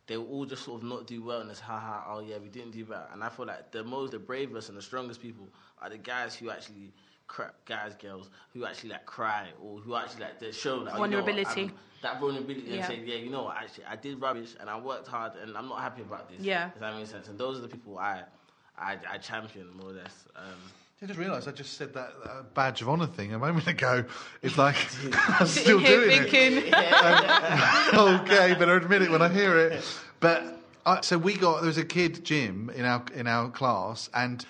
they 0.08 0.16
will 0.16 0.26
all 0.26 0.44
just 0.44 0.64
sort 0.64 0.82
of 0.82 0.88
not 0.88 1.06
do 1.06 1.22
well 1.22 1.40
and 1.40 1.50
it's 1.50 1.60
ha 1.60 1.78
ha 1.78 2.04
oh 2.12 2.18
yeah, 2.20 2.38
we 2.42 2.48
didn't 2.48 2.72
do 2.72 2.84
better. 2.84 3.06
And 3.12 3.22
I 3.22 3.28
feel 3.28 3.46
like 3.46 3.70
the 3.70 3.84
most, 3.84 4.10
the 4.10 4.18
bravest 4.18 4.68
and 4.68 4.76
the 4.76 4.82
strongest 4.82 5.22
people 5.22 5.46
are 5.80 5.88
the 5.88 5.98
guys 5.98 6.34
who 6.34 6.50
actually. 6.50 6.92
Cry, 7.26 7.50
guys, 7.66 7.94
girls 8.00 8.30
who 8.54 8.64
actually 8.64 8.88
like 8.88 9.04
cry 9.04 9.48
or 9.62 9.80
who 9.80 9.94
actually 9.94 10.22
like 10.22 10.40
they 10.40 10.50
show 10.50 10.76
like, 10.78 10.94
oh, 10.94 11.04
you 11.04 11.10
know 11.10 11.20
Vulnerability. 11.20 11.70
That 12.00 12.18
vulnerability 12.20 12.62
Yeah. 12.70 12.76
and 12.76 12.84
saying, 12.86 13.02
yeah, 13.06 13.16
you 13.16 13.28
know 13.28 13.42
what, 13.42 13.56
actually, 13.58 13.84
I 13.84 13.96
did 13.96 14.18
rubbish 14.18 14.54
and 14.58 14.70
I 14.70 14.80
worked 14.80 15.08
hard 15.08 15.32
and 15.42 15.54
I'm 15.54 15.68
not 15.68 15.82
happy 15.82 16.00
about 16.00 16.30
this. 16.30 16.40
Yeah. 16.40 16.70
Does 16.70 16.80
that 16.80 16.96
make 16.96 17.06
sense? 17.06 17.28
And 17.28 17.38
those 17.38 17.58
are 17.58 17.60
the 17.60 17.68
people 17.68 17.98
I, 17.98 18.22
I, 18.78 18.96
I 19.10 19.18
champion 19.18 19.68
more 19.76 19.90
or 19.90 19.92
less. 19.92 20.24
Um, 20.36 20.54
I 21.00 21.06
just 21.06 21.18
realised 21.18 21.46
I 21.46 21.52
just 21.52 21.74
said 21.74 21.94
that 21.94 22.12
uh, 22.24 22.42
badge 22.54 22.82
of 22.82 22.88
honour 22.88 23.06
thing 23.06 23.32
a 23.32 23.38
moment 23.38 23.68
ago. 23.68 24.04
It's 24.42 24.58
like 24.64 24.76
I'm 25.40 25.46
still 25.46 25.78
here 25.78 26.00
doing 26.00 26.22
it. 26.22 26.30
thinking, 26.30 26.74
okay, 27.94 28.54
better 28.58 28.76
admit 28.76 29.02
it 29.02 29.10
when 29.10 29.22
I 29.22 29.28
hear 29.28 29.56
it. 29.58 29.84
But 30.20 30.60
I, 30.84 31.00
so 31.02 31.16
we 31.16 31.34
got 31.36 31.60
there 31.60 31.68
was 31.68 31.78
a 31.78 31.84
kid 31.84 32.24
Jim 32.24 32.70
in 32.74 32.84
our 32.84 33.04
in 33.14 33.26
our 33.28 33.48
class, 33.50 34.10
and 34.12 34.44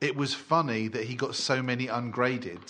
it 0.00 0.14
was 0.14 0.32
funny 0.32 0.86
that 0.88 1.04
he 1.04 1.14
got 1.16 1.34
so 1.34 1.60
many 1.62 1.88
ungraded, 1.88 2.60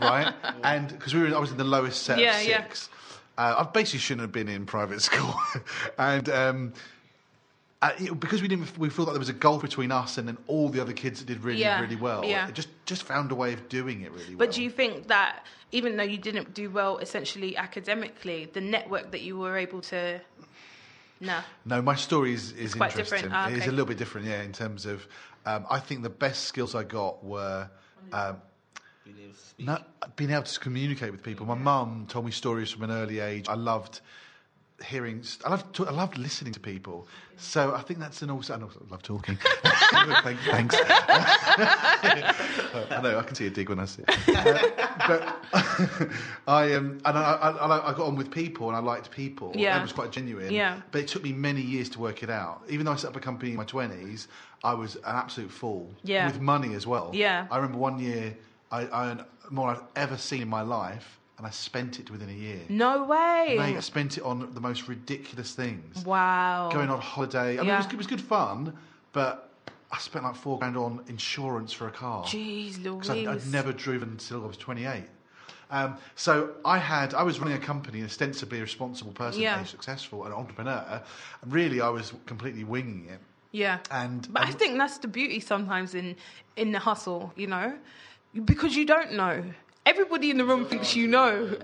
right? 0.00 0.34
And 0.62 0.88
because 0.88 1.14
we 1.14 1.22
were, 1.22 1.34
I 1.34 1.38
was 1.40 1.50
in 1.52 1.56
the 1.56 1.64
lowest 1.64 2.02
set 2.02 2.18
Yeah, 2.18 2.38
of 2.38 2.46
yeah. 2.46 2.62
six. 2.64 2.90
Uh, 3.38 3.54
I 3.58 3.62
basically 3.72 4.00
shouldn't 4.00 4.20
have 4.22 4.32
been 4.32 4.48
in 4.48 4.66
private 4.66 5.00
school, 5.00 5.34
and. 5.98 6.28
Um, 6.28 6.72
uh, 7.82 7.90
you 7.98 8.14
because 8.14 8.40
we 8.40 8.48
didn't, 8.48 8.78
we 8.78 8.88
felt 8.88 9.08
like 9.08 9.14
there 9.14 9.18
was 9.18 9.28
a 9.28 9.32
gulf 9.34 9.60
between 9.60 9.90
us 9.90 10.16
and 10.16 10.26
then 10.28 10.38
all 10.46 10.68
the 10.68 10.80
other 10.80 10.92
kids 10.92 11.18
that 11.20 11.26
did 11.26 11.42
really, 11.42 11.60
Yeah, 11.60 11.80
really 11.80 11.96
well. 11.96 12.24
yeah. 12.24 12.48
It 12.48 12.54
just, 12.54 12.68
just 12.86 13.02
found 13.02 13.32
a 13.32 13.34
way 13.34 13.52
of 13.52 13.68
doing 13.68 14.02
it 14.02 14.12
really 14.12 14.28
well. 14.30 14.38
But 14.38 14.52
do 14.52 14.62
you 14.62 14.70
think 14.70 15.08
that 15.08 15.44
even 15.72 15.96
though 15.96 16.04
you 16.04 16.18
didn't 16.18 16.54
do 16.54 16.70
well 16.70 16.98
essentially 16.98 17.56
academically, 17.56 18.48
the 18.52 18.60
network 18.60 19.10
that 19.10 19.22
you 19.22 19.36
were 19.38 19.56
able 19.56 19.80
to. 19.82 20.20
No. 21.20 21.40
No, 21.64 21.82
my 21.82 21.94
story 21.94 22.32
is, 22.34 22.52
is 22.52 22.74
quite 22.74 22.90
interesting. 22.92 23.22
different. 23.22 23.34
Ah, 23.34 23.48
It's 23.48 23.66
a 23.66 23.70
little 23.70 23.86
bit 23.86 23.98
different, 23.98 24.26
yeah, 24.26 24.42
in 24.42 24.52
terms 24.52 24.86
of. 24.86 25.06
Um, 25.44 25.66
I 25.68 25.80
think 25.80 26.02
the 26.02 26.10
best 26.10 26.44
skills 26.44 26.74
I 26.74 26.84
got 26.84 27.24
were 27.24 27.68
um, 28.12 28.36
being 29.04 29.16
able 29.24 29.32
to 29.32 29.38
speak. 29.40 29.66
no, 29.66 29.78
being 30.14 30.30
able 30.30 30.42
to 30.44 30.60
communicate 30.60 31.10
with 31.10 31.22
people. 31.22 31.46
My 31.46 31.54
mum 31.54 32.06
told 32.08 32.24
me 32.24 32.30
stories 32.30 32.70
from 32.70 32.84
an 32.84 32.90
early 32.92 33.18
age. 33.18 33.48
I 33.48 33.54
loved 33.54 34.00
hearing. 34.84 35.22
I 35.44 35.50
loved. 35.50 35.80
I 35.80 35.90
loved 35.90 36.18
listening 36.18 36.52
to 36.54 36.60
people. 36.60 37.06
So 37.36 37.74
I 37.74 37.80
think 37.82 37.98
that's 38.00 38.22
an 38.22 38.30
also. 38.30 38.54
I 38.58 38.62
also 38.62 38.84
love 38.90 39.02
talking. 39.02 39.38
Thank- 40.22 40.38
Thanks. 40.40 40.76
I 41.56 43.00
know. 43.02 43.18
I 43.18 43.22
can 43.22 43.34
see 43.34 43.46
a 43.46 43.50
dig 43.50 43.68
when 43.68 43.78
I 43.80 43.84
see 43.86 44.02
it. 44.06 44.36
Uh, 44.36 44.68
but 45.08 46.08
I 46.46 46.74
um, 46.74 46.98
and 47.04 47.18
I, 47.18 47.22
I, 47.32 47.50
I 47.50 47.90
I 47.90 47.94
got 47.94 48.06
on 48.06 48.16
with 48.16 48.30
people 48.30 48.68
and 48.68 48.76
I 48.76 48.80
liked 48.80 49.10
people. 49.10 49.52
Yeah. 49.54 49.74
That 49.76 49.82
was 49.82 49.92
quite 49.92 50.12
genuine. 50.12 50.52
Yeah. 50.52 50.80
But 50.90 51.02
it 51.02 51.08
took 51.08 51.22
me 51.22 51.32
many 51.32 51.60
years 51.62 51.88
to 51.90 51.98
work 52.00 52.22
it 52.22 52.30
out. 52.30 52.62
Even 52.68 52.86
though 52.86 52.92
I 52.92 52.96
set 52.96 53.08
up 53.10 53.16
a 53.16 53.20
company 53.20 53.50
in 53.52 53.56
my 53.56 53.64
twenties, 53.64 54.28
I 54.64 54.74
was 54.74 54.96
an 54.96 55.02
absolute 55.06 55.50
fool. 55.50 55.90
Yeah. 56.04 56.26
With 56.26 56.40
money 56.40 56.74
as 56.74 56.86
well. 56.86 57.10
Yeah. 57.12 57.46
I 57.50 57.56
remember 57.56 57.78
one 57.78 57.98
year 57.98 58.36
I, 58.70 58.82
I 58.86 59.10
earned 59.10 59.24
more 59.50 59.68
I've 59.70 59.82
ever 59.96 60.16
seen 60.16 60.40
in 60.42 60.48
my 60.48 60.62
life, 60.62 61.18
and 61.42 61.48
I 61.48 61.50
spent 61.50 61.98
it 61.98 62.08
within 62.08 62.28
a 62.28 62.32
year. 62.32 62.60
No 62.68 63.02
way. 63.02 63.56
Mate, 63.58 63.76
I 63.76 63.80
spent 63.80 64.16
it 64.16 64.22
on 64.22 64.48
the 64.54 64.60
most 64.60 64.86
ridiculous 64.86 65.54
things. 65.54 66.04
Wow. 66.04 66.70
Going 66.72 66.88
on 66.88 67.00
holiday. 67.00 67.58
I 67.58 67.62
mean, 67.62 67.70
it, 67.70 67.76
was, 67.78 67.86
it 67.86 67.96
was 67.96 68.06
good 68.06 68.20
fun, 68.20 68.72
but 69.12 69.50
I 69.90 69.98
spent 69.98 70.24
like 70.24 70.36
four 70.36 70.60
grand 70.60 70.76
on 70.76 71.02
insurance 71.08 71.72
for 71.72 71.88
a 71.88 71.90
car. 71.90 72.22
Jeez 72.22 72.80
Because 72.80 73.10
I'd, 73.10 73.26
I'd 73.26 73.46
never 73.48 73.72
driven 73.72 74.10
until 74.10 74.44
I 74.44 74.46
was 74.46 74.56
28. 74.56 75.02
Um, 75.72 75.96
so 76.14 76.50
I 76.64 76.78
had, 76.78 77.12
I 77.12 77.24
was 77.24 77.40
running 77.40 77.56
a 77.56 77.60
company, 77.60 77.98
an 77.98 78.04
ostensibly 78.04 78.58
a 78.58 78.62
responsible 78.62 79.12
person, 79.12 79.42
Yeah. 79.42 79.60
a 79.60 79.66
successful, 79.66 80.24
an 80.24 80.32
entrepreneur. 80.32 81.02
And 81.42 81.52
really, 81.52 81.80
I 81.80 81.88
was 81.88 82.12
completely 82.26 82.62
winging 82.62 83.08
it. 83.10 83.18
Yeah. 83.50 83.80
And 83.90 84.32
But 84.32 84.44
I 84.44 84.52
think 84.52 84.78
that's 84.78 84.98
the 84.98 85.08
beauty 85.08 85.40
sometimes 85.40 85.96
in 85.96 86.14
in 86.54 86.70
the 86.70 86.78
hustle, 86.78 87.32
you 87.34 87.48
know, 87.48 87.76
because 88.44 88.76
you 88.76 88.86
don't 88.86 89.14
know. 89.14 89.42
Everybody 89.84 90.30
in 90.30 90.38
the 90.38 90.44
room 90.44 90.64
thinks 90.64 90.94
you 90.94 91.08
know, 91.08 91.56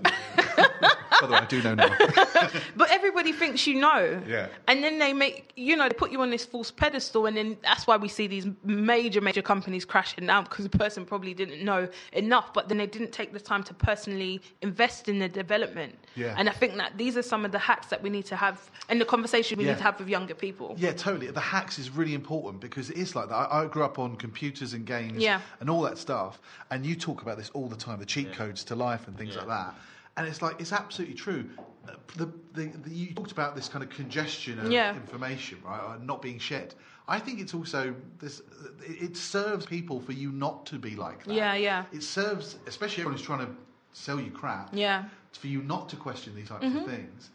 by 1.21 1.27
the 1.27 1.33
way, 1.33 1.39
I 1.39 1.45
do 1.45 1.61
know 1.61 1.75
now. 1.75 1.89
but 2.75 2.89
everybody 2.91 3.31
thinks 3.31 3.65
you 3.67 3.75
know. 3.79 4.21
Yeah. 4.27 4.47
And 4.67 4.83
then 4.83 4.99
they 4.99 5.13
make, 5.13 5.51
you 5.55 5.75
know, 5.75 5.87
they 5.87 5.93
put 5.93 6.11
you 6.11 6.21
on 6.21 6.29
this 6.29 6.45
false 6.45 6.71
pedestal, 6.71 7.25
and 7.25 7.35
then 7.35 7.57
that's 7.63 7.87
why 7.87 7.97
we 7.97 8.07
see 8.07 8.27
these 8.27 8.47
major, 8.63 9.21
major 9.21 9.41
companies 9.41 9.85
crashing 9.85 10.25
down 10.27 10.43
because 10.45 10.65
the 10.67 10.77
person 10.77 11.05
probably 11.05 11.33
didn't 11.33 11.63
know 11.63 11.87
enough, 12.13 12.53
but 12.53 12.69
then 12.69 12.77
they 12.77 12.87
didn't 12.87 13.11
take 13.11 13.33
the 13.33 13.39
time 13.39 13.63
to 13.63 13.73
personally 13.73 14.41
invest 14.61 15.09
in 15.09 15.19
the 15.19 15.29
development. 15.29 15.95
Yeah. 16.15 16.35
And 16.37 16.49
I 16.49 16.51
think 16.53 16.75
that 16.77 16.97
these 16.97 17.17
are 17.17 17.21
some 17.23 17.45
of 17.45 17.51
the 17.51 17.59
hacks 17.59 17.87
that 17.87 18.01
we 18.01 18.09
need 18.09 18.25
to 18.27 18.35
have, 18.35 18.69
and 18.89 18.99
the 18.99 19.05
conversation 19.05 19.57
we 19.57 19.65
Yeah. 19.65 19.71
need 19.71 19.77
to 19.77 19.83
have 19.83 19.99
with 19.99 20.09
younger 20.09 20.35
people. 20.35 20.75
Yeah, 20.77 20.91
totally. 20.93 21.27
The 21.31 21.39
hacks 21.39 21.79
is 21.79 21.89
really 21.89 22.13
important 22.13 22.61
because 22.61 22.89
it 22.89 22.97
is 22.97 23.15
like 23.15 23.29
that. 23.29 23.35
I, 23.35 23.63
I 23.63 23.67
grew 23.67 23.83
up 23.83 23.99
on 23.99 24.15
computers 24.15 24.73
and 24.73 24.85
games 24.85 25.21
Yeah. 25.21 25.41
and 25.59 25.69
all 25.69 25.81
that 25.81 25.97
stuff, 25.97 26.39
and 26.71 26.85
you 26.85 26.95
talk 26.95 27.21
about 27.21 27.37
this 27.37 27.49
all 27.51 27.67
the 27.67 27.75
time, 27.75 27.99
the 27.99 28.05
cheat 28.05 28.33
codes 28.33 28.63
to 28.65 28.75
life 28.75 29.07
and 29.07 29.17
things 29.17 29.35
like 29.35 29.47
that. 29.47 29.73
And 30.17 30.27
it's 30.27 30.41
like 30.41 30.59
it's 30.59 30.73
absolutely 30.73 31.15
true. 31.15 31.49
Uh, 31.87 31.93
The, 32.17 32.25
the, 32.53 32.65
the, 32.83 32.89
you 32.89 33.13
talked 33.13 33.31
about 33.31 33.55
this 33.55 33.69
kind 33.69 33.83
of 33.83 33.89
congestion 33.89 34.59
of 34.59 34.71
Yeah. 34.71 34.95
information, 34.95 35.59
right, 35.63 35.79
or 35.81 35.97
not 35.99 36.21
being 36.21 36.39
shared. 36.39 36.73
I 37.07 37.19
think 37.19 37.39
it's 37.39 37.53
also 37.53 37.95
this. 38.19 38.41
It, 38.85 39.01
it 39.11 39.17
serves 39.17 39.65
people 39.65 39.99
for 39.99 40.11
you 40.13 40.31
not 40.31 40.65
to 40.67 40.77
be 40.77 40.95
like 40.95 41.23
that. 41.25 41.33
Yeah, 41.33 41.55
yeah. 41.55 41.85
It 41.93 42.03
serves, 42.03 42.57
especially 42.67 43.01
everyone 43.03 43.17
who's 43.17 43.25
trying 43.25 43.45
to 43.47 43.51
sell 43.93 44.19
you 44.19 44.31
crap. 44.31 44.69
Yeah. 44.73 45.05
For 45.33 45.47
you 45.47 45.61
not 45.61 45.89
to 45.89 45.95
question 45.95 46.35
these 46.35 46.49
types 46.49 46.65
Mm-hmm. 46.65 46.77
of 46.79 46.85
things. 46.85 47.29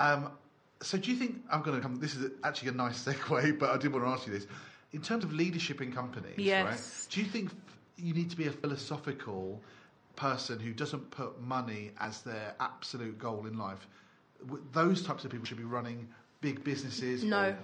Um, 0.00 0.30
so 0.82 0.98
do 0.98 1.10
you 1.10 1.16
think 1.16 1.42
I'm 1.50 1.62
going 1.62 1.76
to 1.76 1.82
come? 1.82 1.96
This 1.96 2.14
is 2.14 2.30
actually 2.44 2.68
a 2.68 2.72
nice 2.72 3.04
segue, 3.04 3.58
but 3.62 3.70
I 3.70 3.76
did 3.78 3.92
want 3.92 4.04
to 4.04 4.10
ask 4.10 4.26
you 4.26 4.32
this. 4.32 4.46
In 4.92 5.02
terms 5.02 5.24
of 5.24 5.32
leadership 5.32 5.80
in 5.80 5.90
companies, 5.92 6.38
Yes. 6.38 6.64
right? 6.64 6.80
Do 7.12 7.20
you 7.20 7.26
think 7.26 7.50
you 7.96 8.14
need 8.14 8.30
to 8.30 8.36
be 8.36 8.46
a 8.46 8.52
philosophical 8.52 9.60
person 10.16 10.58
who 10.58 10.72
doesn't 10.72 11.10
put 11.10 11.40
money 11.40 11.90
as 11.98 12.22
their 12.22 12.54
absolute 12.60 13.18
goal 13.18 13.46
in 13.46 13.58
life? 13.58 13.86
Those 14.72 15.02
types 15.02 15.24
of 15.24 15.30
people 15.30 15.46
should 15.46 15.58
be 15.58 15.64
running 15.64 16.08
big 16.40 16.62
businesses. 16.64 17.24
No. 17.24 17.56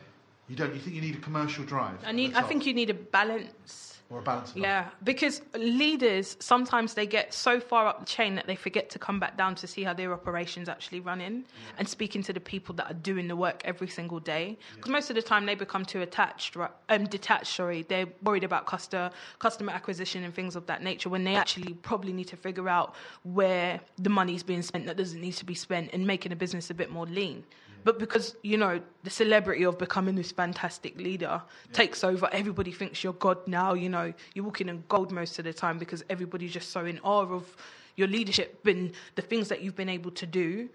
you 0.48 0.56
don't. 0.56 0.74
You 0.74 0.80
think 0.80 0.96
you 0.96 1.02
need 1.02 1.16
a 1.16 1.20
commercial 1.20 1.64
drive? 1.64 1.98
I 2.04 2.12
need. 2.12 2.34
I 2.34 2.42
think 2.42 2.66
you 2.66 2.74
need 2.74 2.90
a 2.90 2.94
balance. 2.94 3.99
Or 4.10 4.18
a 4.18 4.22
balance. 4.22 4.52
Yeah, 4.56 4.88
because 5.04 5.42
leaders 5.54 6.36
sometimes 6.40 6.94
they 6.94 7.06
get 7.06 7.32
so 7.32 7.60
far 7.60 7.86
up 7.86 8.00
the 8.00 8.06
chain 8.06 8.34
that 8.34 8.46
they 8.46 8.56
forget 8.56 8.90
to 8.90 8.98
come 8.98 9.20
back 9.20 9.36
down 9.36 9.54
to 9.56 9.66
see 9.66 9.84
how 9.84 9.94
their 9.94 10.12
operations 10.12 10.68
actually 10.68 11.00
run 11.00 11.20
running 11.20 11.44
and 11.78 11.88
speaking 11.88 12.22
to 12.22 12.32
the 12.32 12.40
people 12.40 12.74
that 12.74 12.90
are 12.90 12.94
doing 12.94 13.28
the 13.28 13.36
work 13.36 13.62
every 13.64 13.88
single 13.88 14.20
day. 14.20 14.56
Because 14.76 14.90
most 14.90 15.10
of 15.10 15.16
the 15.16 15.22
time 15.22 15.46
they 15.46 15.54
become 15.54 15.84
too 15.84 16.02
attached, 16.02 16.56
right? 16.56 16.70
Um, 16.88 17.04
detached. 17.06 17.54
Sorry, 17.54 17.82
they're 17.82 18.06
worried 18.22 18.44
about 18.44 18.66
customer 18.66 19.10
customer 19.38 19.72
acquisition 19.72 20.24
and 20.24 20.34
things 20.34 20.56
of 20.56 20.66
that 20.66 20.82
nature 20.82 21.08
when 21.08 21.24
they 21.24 21.34
actually 21.34 21.74
probably 21.74 22.12
need 22.12 22.28
to 22.28 22.36
figure 22.36 22.68
out 22.68 22.94
where 23.22 23.80
the 23.98 24.10
money's 24.10 24.42
being 24.42 24.62
spent 24.62 24.86
that 24.86 24.96
doesn't 24.96 25.20
need 25.20 25.34
to 25.34 25.44
be 25.44 25.54
spent 25.54 25.90
and 25.92 26.06
making 26.06 26.32
a 26.32 26.36
business 26.36 26.70
a 26.70 26.74
bit 26.74 26.90
more 26.90 27.06
lean. 27.06 27.44
But 27.84 27.98
because 27.98 28.36
you 28.42 28.56
know 28.56 28.80
the 29.02 29.10
celebrity 29.10 29.64
of 29.64 29.78
becoming 29.78 30.14
this 30.14 30.32
fantastic 30.32 30.96
leader 30.98 31.40
takes 31.72 32.04
over, 32.04 32.28
everybody 32.32 32.72
thinks 32.72 33.02
you're 33.02 33.14
God 33.14 33.38
now. 33.46 33.74
You 33.74 33.88
know 33.88 34.12
you're 34.34 34.44
walking 34.44 34.68
in 34.68 34.84
gold 34.88 35.12
most 35.12 35.38
of 35.38 35.44
the 35.44 35.52
time 35.52 35.78
because 35.78 36.04
everybody's 36.10 36.52
just 36.52 36.70
so 36.70 36.84
in 36.84 36.98
awe 37.00 37.26
of 37.26 37.56
your 37.96 38.08
leadership 38.08 38.66
and 38.66 38.92
the 39.14 39.22
things 39.22 39.48
that 39.48 39.62
you've 39.62 39.76
been 39.76 39.88
able 39.88 40.10
to 40.12 40.26
do. 40.26 40.68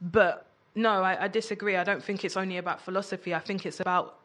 But 0.00 0.46
no, 0.74 1.02
I, 1.02 1.24
I 1.24 1.28
disagree. 1.28 1.76
I 1.76 1.84
don't 1.84 2.02
think 2.02 2.24
it's 2.24 2.36
only 2.36 2.58
about 2.58 2.80
philosophy. 2.80 3.34
I 3.34 3.38
think 3.38 3.64
it's 3.64 3.80
about 3.80 4.18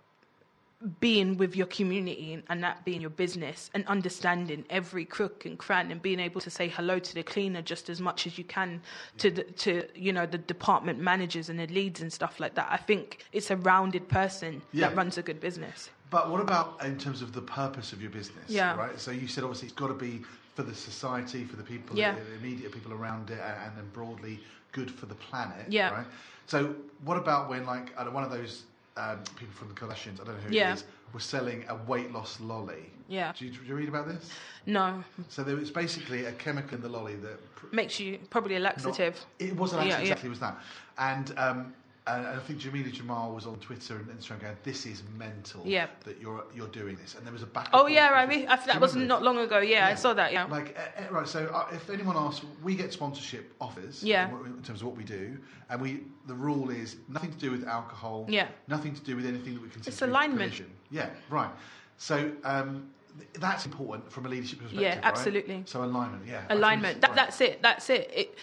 being 1.02 1.36
with 1.38 1.56
your 1.58 1.68
community 1.68 2.42
and, 2.48 2.64
that 2.64 2.84
being 2.86 3.02
your 3.02 3.10
business 3.10 3.70
and 3.74 3.86
understanding 3.88 4.64
every 4.70 5.04
crook 5.04 5.46
and 5.46 5.58
cran 5.58 5.92
and 5.92 6.02
being 6.02 6.20
able 6.20 6.40
to 6.40 6.50
say 6.50 6.70
hello 6.70 7.00
to 7.00 7.14
the 7.14 7.24
cleaner 7.24 7.62
just 7.62 7.90
as 7.90 8.00
much 8.00 8.26
as 8.26 8.38
you 8.38 8.46
can 8.46 8.82
to 9.18 9.30
the, 9.30 9.44
to 9.44 9.86
you 9.94 10.14
know 10.14 10.26
the 10.26 10.38
department 10.38 11.00
managers 11.00 11.50
and 11.50 11.60
the 11.60 11.68
leads 11.68 12.02
and 12.02 12.12
stuff 12.12 12.40
like 12.40 12.56
that. 12.56 12.68
I 12.70 12.78
think 12.78 13.26
it's 13.34 13.52
a 13.52 13.58
rounded 13.58 14.08
person 14.08 14.62
Yeah. 14.72 14.88
that 14.88 14.96
runs 14.96 15.18
a 15.18 15.22
good 15.22 15.42
business. 15.42 15.90
But 16.10 16.30
what 16.32 16.40
about 16.40 16.84
in 16.84 16.98
terms 16.98 17.22
of 17.22 17.34
the 17.34 17.42
purpose 17.42 17.92
of 17.92 18.02
your 18.02 18.12
business? 18.12 18.46
Yeah. 18.50 18.76
Right. 18.76 19.00
So 19.00 19.12
you 19.12 19.28
said 19.28 19.44
obviously 19.44 19.68
it's 19.68 19.76
got 19.76 19.88
to 19.88 19.94
be 19.94 20.22
for 20.56 20.64
the 20.64 20.74
society, 20.76 21.44
for 21.44 21.58
the 21.58 21.64
people, 21.64 21.98
Yeah. 21.98 22.16
the 22.16 22.36
immediate 22.36 22.72
people 22.72 22.94
around 22.94 23.30
it, 23.30 23.40
and, 23.40 23.58
and 23.66 23.78
then 23.78 23.90
broadly 23.94 24.40
good 24.72 24.90
for 24.90 25.08
the 25.08 25.16
planet. 25.16 25.66
Yeah. 25.68 25.92
Right. 25.92 26.08
So 26.48 26.74
what 27.04 27.18
about 27.18 27.50
when 27.50 27.66
like 27.66 27.98
one 28.14 28.24
of 28.24 28.32
those 28.32 28.64
um, 29.00 29.20
people 29.38 29.54
from 29.56 29.70
the 29.70 29.74
Kardashians, 29.74 30.22
I 30.22 30.26
don't 30.26 30.36
know 30.36 30.42
who 30.48 30.54
Yeah. 30.54 30.72
it 30.72 30.76
is, 30.76 30.84
was 31.14 31.24
selling 31.24 31.66
a 31.70 31.76
weight 31.76 32.12
loss 32.12 32.40
lolly. 32.40 32.92
Yeah. 33.08 33.32
Did 33.32 33.42
you, 33.42 33.50
did 33.52 33.68
you 33.68 33.76
read 33.76 33.90
about 33.90 34.08
this? 34.08 34.30
No, 34.66 35.04
So 35.30 35.44
there 35.44 35.56
was 35.56 35.72
basically 35.72 36.26
a 36.26 36.32
chemical 36.34 36.76
in 36.76 36.82
the 36.82 36.90
lolly 36.90 37.16
that 37.16 37.56
pr- 37.56 37.74
makes 37.76 38.00
you 38.00 38.20
probably 38.30 38.56
a 38.56 38.60
not- 38.60 38.76
laxative. 38.76 39.18
it 39.40 39.56
wasn't 39.56 39.84
Yeah, 39.88 39.94
yeah. 39.96 40.00
exactly 40.02 40.28
it 40.28 40.30
was 40.32 40.40
that, 40.42 40.58
and 40.98 41.34
um, 41.38 41.74
and 42.16 42.28
I 42.28 42.40
think 42.40 42.60
Jameela 42.60 42.92
Jamil 42.92 43.34
was 43.34 43.46
on 43.46 43.58
Twitter 43.60 43.96
and 43.98 44.08
Instagram 44.08 44.42
going, 44.42 44.58
"This 44.64 44.86
is 44.86 45.04
mental 45.18 45.62
Yeah. 45.66 45.88
that 46.06 46.20
you're 46.20 46.44
you're 46.56 46.68
doing 46.68 46.96
this," 46.96 47.16
and 47.16 47.26
there 47.26 47.34
was 47.34 47.44
a 47.44 47.48
back. 47.48 47.70
Oh 47.74 47.88
yeah, 47.88 48.12
I 48.14 48.26
mean, 48.26 48.48
I, 48.48 48.56
that 48.56 48.82
was 48.82 48.94
remember 48.94 49.14
not 49.14 49.24
long 49.24 49.38
ago. 49.38 49.60
Yeah, 49.60 49.88
I 49.88 49.96
saw 49.96 50.14
that. 50.14 50.32
Yeah. 50.34 50.46
Like 50.46 50.78
uh, 50.78 51.14
right, 51.14 51.28
so 51.28 51.48
uh, 51.48 51.68
if 51.72 51.90
anyone 51.90 52.16
asks, 52.18 52.46
we 52.64 52.76
get 52.76 52.92
sponsorship 52.94 53.54
offers. 53.62 54.04
Yeah. 54.04 54.30
In, 54.30 54.46
in 54.48 54.64
terms 54.64 54.82
of 54.82 54.88
what 54.88 54.96
we 54.96 55.04
do, 55.04 55.38
and 55.70 55.82
we 55.82 56.04
the 56.28 56.36
rule 56.36 56.70
is 56.70 56.98
nothing 57.08 57.32
to 57.32 57.38
do 57.38 57.52
with 57.52 57.68
alcohol. 57.68 58.26
Yeah. 58.28 58.48
Nothing 58.68 58.94
to 58.96 59.02
do 59.02 59.16
with 59.16 59.26
anything 59.26 59.54
that 59.56 59.62
we 59.62 59.70
consider. 59.70 59.94
It's 59.94 60.02
alignment. 60.02 60.40
provision. 60.40 60.72
Yeah. 60.92 61.10
Right. 61.30 61.52
So. 61.98 62.32
Um, 62.44 62.90
that's 63.34 63.66
important 63.66 64.10
from 64.10 64.26
a 64.28 64.30
leadership 64.30 64.60
perspective. 64.60 64.82
Yeah, 64.82 64.96
right? 64.96 65.04
absolutely. 65.04 65.64
So 65.66 65.84
alignment, 65.84 66.26
yeah. 66.26 66.44
Alignment. 66.50 67.02
That, 67.02 67.10
right. 67.10 67.16
That's 67.18 67.42
it. 67.42 67.62
That's 67.62 67.90
it. 67.90 68.10
it 68.16 68.38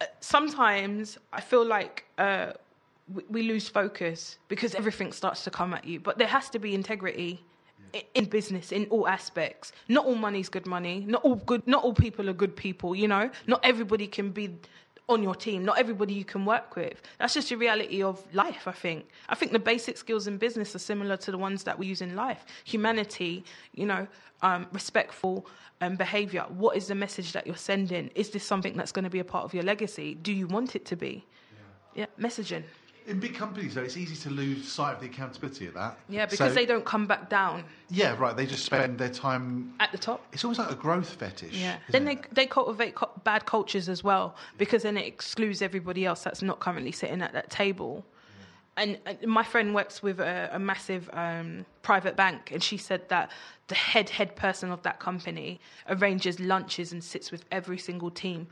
uh, 0.00 0.06
sometimes 0.20 1.18
I 1.32 1.40
feel 1.40 1.64
like 1.64 2.06
uh, 2.18 2.52
we, 3.28 3.42
lose 3.42 3.68
focus 3.68 4.38
because 4.48 4.74
everything 4.74 5.12
starts 5.12 5.44
to 5.44 5.50
come 5.50 5.74
at 5.74 5.84
you. 5.84 6.00
But 6.00 6.18
there 6.18 6.28
has 6.28 6.48
to 6.50 6.58
be 6.58 6.74
integrity 6.74 7.44
i 7.94 8.04
in 8.14 8.24
business 8.26 8.72
in 8.72 8.86
all 8.90 9.08
aspects. 9.08 9.72
Not 9.88 10.06
all 10.06 10.14
money's 10.14 10.48
good 10.48 10.66
money. 10.66 11.04
Not 11.08 11.24
all 11.24 11.36
good. 11.36 11.66
Not 11.66 11.82
all 11.82 11.94
people 11.94 12.28
are 12.28 12.32
good 12.32 12.54
people. 12.56 12.94
You 12.94 13.08
know. 13.08 13.30
Not 13.46 13.60
everybody 13.64 14.06
can 14.06 14.30
be 14.30 14.56
on 15.08 15.22
your 15.22 15.34
team. 15.34 15.64
Not 15.64 15.78
everybody 15.78 16.14
you 16.14 16.24
can 16.24 16.44
work 16.44 16.76
with. 16.76 17.02
That's 17.18 17.34
just 17.34 17.48
the 17.48 17.56
reality 17.56 18.02
of 18.02 18.22
life. 18.32 18.68
I 18.68 18.72
think. 18.72 19.06
I 19.28 19.34
think 19.34 19.52
the 19.52 19.58
basic 19.58 19.96
skills 19.96 20.26
in 20.26 20.38
business 20.38 20.74
are 20.76 20.80
similar 20.92 21.16
to 21.18 21.30
the 21.30 21.38
ones 21.38 21.64
that 21.64 21.78
we 21.78 21.86
use 21.86 22.00
in 22.00 22.14
life. 22.14 22.44
Humanity. 22.64 23.44
You 23.74 23.86
know. 23.86 24.06
Um, 24.42 24.66
respectful 24.72 25.46
um, 25.80 25.96
behavior. 25.96 26.46
What 26.48 26.76
is 26.76 26.86
the 26.86 26.94
message 26.94 27.32
that 27.32 27.46
you're 27.46 27.56
sending? 27.56 28.10
Is 28.14 28.30
this 28.30 28.44
something 28.44 28.74
that's 28.74 28.92
going 28.92 29.04
to 29.04 29.10
be 29.10 29.18
a 29.18 29.24
part 29.24 29.44
of 29.44 29.52
your 29.52 29.64
legacy? 29.64 30.14
Do 30.14 30.32
you 30.32 30.46
want 30.46 30.76
it 30.76 30.86
to 30.86 30.96
be? 30.96 31.26
Yeah, 31.94 32.06
messaging. 32.18 32.62
In 33.06 33.18
big 33.18 33.34
companies, 33.34 33.74
though, 33.74 33.82
it's 33.82 33.96
easy 33.96 34.14
to 34.16 34.30
lose 34.30 34.70
sight 34.70 34.94
of 34.94 35.00
the 35.00 35.06
accountability 35.06 35.66
of 35.66 35.74
that. 35.74 35.98
Yeah, 36.08 36.26
because 36.26 36.50
So- 36.52 36.54
they 36.54 36.66
don't 36.66 36.84
come 36.84 37.06
back 37.06 37.28
down 37.28 37.64
Yeah, 37.88 38.14
right. 38.18 38.36
They 38.36 38.46
just 38.46 38.64
spend 38.64 38.98
their 38.98 39.08
time. 39.08 39.74
at 39.80 39.90
the 39.90 39.98
top. 39.98 40.24
It's 40.32 40.44
almost 40.44 40.60
like 40.60 40.70
a 40.70 40.74
growth 40.76 41.08
fetish. 41.14 41.54
Yeah. 41.54 41.78
Then 41.90 42.04
they 42.04 42.12
it? 42.14 42.34
they 42.34 42.46
cultivate 42.46 42.94
co- 42.94 43.10
bad 43.24 43.46
cultures 43.46 43.88
as 43.88 44.04
well 44.04 44.36
because 44.58 44.82
then 44.84 44.96
it 44.96 45.06
excludes 45.06 45.60
everybody 45.62 46.04
else 46.04 46.22
that's 46.22 46.42
not 46.42 46.60
currently 46.60 46.92
sitting 46.92 47.20
at 47.22 47.32
that 47.32 47.50
table. 47.50 48.04
And, 48.76 48.98
and 49.04 49.18
my 49.26 49.42
friend 49.42 49.74
works 49.74 50.02
with 50.02 50.20
a, 50.20 50.48
a 50.52 50.58
massive 50.58 51.10
um, 51.12 51.66
private 51.82 52.16
bank, 52.16 52.50
and 52.52 52.62
she 52.62 52.76
said 52.76 53.08
that 53.08 53.30
the 53.66 53.74
head 53.74 54.08
head 54.08 54.36
person 54.36 54.70
of 54.70 54.82
that 54.82 55.00
company 55.00 55.60
arranges 55.88 56.38
lunches 56.40 56.92
and 56.92 57.02
sits 57.02 57.30
with 57.32 57.44
every 57.50 57.76
single 57.78 58.10
team 58.10 58.46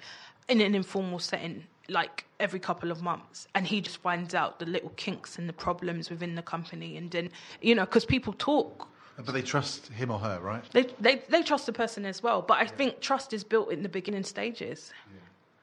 in 0.49 0.61
an 0.61 0.75
informal 0.75 1.19
setting, 1.19 1.65
like 1.89 2.25
every 2.39 2.61
couple 2.61 2.91
of 2.91 3.03
months, 3.03 3.47
and 3.55 3.67
he 3.67 3.81
just 3.81 3.99
finds 3.99 4.35
out 4.35 4.59
the 4.59 4.67
little 4.67 4.91
kinks 4.97 5.39
and 5.39 5.49
the 5.49 5.53
problems 5.53 6.11
within 6.11 6.35
the 6.35 6.43
company, 6.43 6.97
and 6.97 7.11
then 7.11 7.31
you 7.63 7.75
know 7.75 7.85
because 7.85 8.05
people 8.05 8.35
talk 8.39 8.89
But 9.17 9.33
they 9.33 9.43
trust 9.43 9.89
him 9.89 10.11
or 10.11 10.19
her, 10.19 10.39
right? 10.41 10.63
they, 10.73 10.85
they, 11.01 11.23
they 11.29 11.43
trust 11.43 11.67
the 11.67 11.73
person 11.73 12.05
as 12.05 12.23
well. 12.23 12.41
But 12.43 12.59
I 12.59 12.67
think 12.67 13.01
trust 13.01 13.33
is 13.33 13.43
built 13.43 13.73
in 13.73 13.83
the 13.83 13.89
beginning 13.89 14.25
stages. 14.25 14.93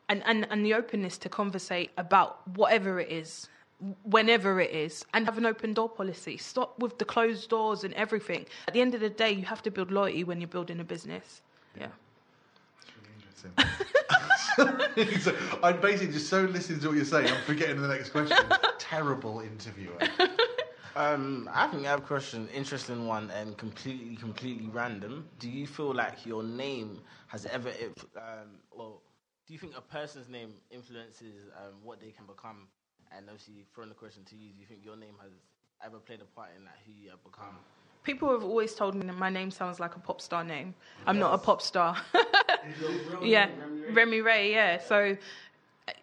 And, 0.08 0.22
and, 0.26 0.46
and 0.52 0.64
the 0.64 0.74
openness 0.76 1.18
to 1.20 1.30
conversate 1.30 1.90
about 1.98 2.48
whatever 2.58 3.00
it 3.00 3.12
is, 3.12 3.48
whenever 4.04 4.60
it 4.62 4.70
is, 4.70 5.04
and 5.14 5.26
have 5.26 5.38
an 5.40 5.46
open 5.48 5.74
door 5.74 5.90
policy. 5.90 6.38
Stop 6.38 6.78
with 6.78 7.00
the 7.00 7.06
closed 7.06 7.50
doors 7.50 7.84
and 7.84 7.92
everything. 7.96 8.46
At 8.68 8.74
the 8.76 8.82
end 8.82 8.94
of 8.94 9.02
the 9.02 9.10
day, 9.10 9.32
you 9.32 9.46
have 9.46 9.64
to 9.64 9.72
build 9.72 9.90
loyalty 9.92 10.24
when 10.24 10.40
you're 10.42 10.48
building 10.48 10.80
a 10.80 10.84
business. 10.84 11.42
Yeah. 11.80 11.88
Interesting. 13.18 13.52
so 15.20 15.36
I'm 15.64 15.82
basically 15.82 16.14
just 16.14 16.30
so 16.30 16.44
listening 16.44 16.80
to 16.82 16.88
what 16.88 16.96
you're 16.96 17.06
saying, 17.06 17.28
I'm 17.28 17.44
forgetting 17.44 17.82
the 17.82 17.88
next 17.88 18.10
question. 18.10 18.38
Terrible 18.80 19.42
interviewer. 19.42 19.98
Um, 20.96 21.50
I 21.54 21.68
think 21.68 21.86
I 21.86 21.90
have 21.90 22.00
a 22.00 22.04
question, 22.04 22.48
interesting 22.54 23.06
one, 23.06 23.30
and 23.32 23.58
completely, 23.58 24.16
completely 24.16 24.70
random. 24.70 25.28
Do 25.40 25.50
you 25.50 25.68
feel 25.68 25.94
like 25.94 26.26
your 26.26 26.42
name 26.42 27.02
has 27.28 27.46
ever, 27.48 27.70
um, 28.16 28.60
well, 28.74 29.02
do 29.46 29.54
you 29.54 29.60
think 29.60 29.74
a 29.78 29.82
person's 29.82 30.30
name 30.30 30.54
influences 30.72 31.36
um, 31.58 31.84
what 31.84 32.00
they 32.00 32.12
can 32.12 32.26
become? 32.26 32.70
And 33.12 33.26
obviously, 33.28 33.66
throwing 33.74 33.90
the 33.90 33.96
question 33.96 34.24
to 34.24 34.36
you, 34.36 34.54
do 34.54 34.60
you 34.60 34.66
think 34.66 34.86
your 34.86 34.96
name 34.96 35.16
has 35.22 35.32
ever 35.84 36.00
played 36.00 36.22
a 36.22 36.26
part 36.26 36.52
in 36.58 36.64
that 36.64 36.78
who 36.86 36.94
you 36.94 37.10
have 37.10 37.24
become? 37.24 37.58
People 38.06 38.30
have 38.32 38.44
always 38.44 38.74
told 38.76 38.96
me 38.96 39.06
that 39.08 39.18
my 39.18 39.30
name 39.30 39.52
sounds 39.52 39.80
like 39.80 39.96
a 39.96 40.00
pop 40.00 40.22
star 40.22 40.44
name. 40.44 40.74
I'm 41.08 41.20
not 41.20 41.34
a 41.34 41.38
pop 41.38 41.62
star. 41.62 41.98
Yeah, 43.22 43.50
Remi 43.92 44.22
Ray. 44.22 44.52
Yeah, 44.52 44.80
so. 44.80 45.18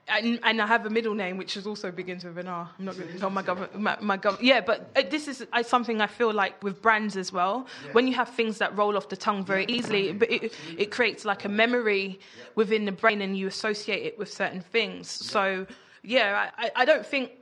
And, 0.06 0.38
and 0.44 0.62
I 0.62 0.66
have 0.68 0.86
a 0.86 0.90
middle 0.90 1.14
name 1.14 1.36
which 1.38 1.56
is 1.56 1.66
also 1.66 1.90
begins 1.90 2.22
with 2.24 2.38
an 2.38 2.46
R. 2.46 2.70
I'm 2.78 2.84
not 2.84 2.96
going 2.96 3.08
to 3.12 3.18
tell 3.18 3.30
my 3.30 3.42
government. 3.42 3.74
My, 3.80 3.96
my 4.00 4.16
gov- 4.18 4.38
yeah, 4.40 4.60
but 4.60 4.90
uh, 4.94 5.02
this 5.10 5.26
is 5.26 5.44
uh, 5.52 5.62
something 5.64 6.00
I 6.00 6.06
feel 6.06 6.32
like 6.32 6.62
with 6.62 6.80
brands 6.80 7.16
as 7.16 7.32
well. 7.32 7.66
When 7.92 8.06
you 8.06 8.14
have 8.14 8.28
things 8.28 8.58
that 8.58 8.76
roll 8.76 8.96
off 8.96 9.08
the 9.08 9.16
tongue 9.16 9.44
very 9.44 9.64
easily, 9.68 10.12
but 10.12 10.30
it, 10.30 10.52
it 10.78 10.90
creates 10.92 11.24
like 11.24 11.44
a 11.44 11.48
memory 11.48 12.20
within 12.54 12.84
the 12.84 12.92
brain, 12.92 13.22
and 13.22 13.36
you 13.36 13.48
associate 13.48 14.04
it 14.06 14.16
with 14.18 14.32
certain 14.32 14.60
things. 14.60 15.08
So 15.10 15.66
yeah, 16.04 16.50
I- 16.58 16.70
I 16.76 16.84
don't 16.84 17.04
think 17.06 17.32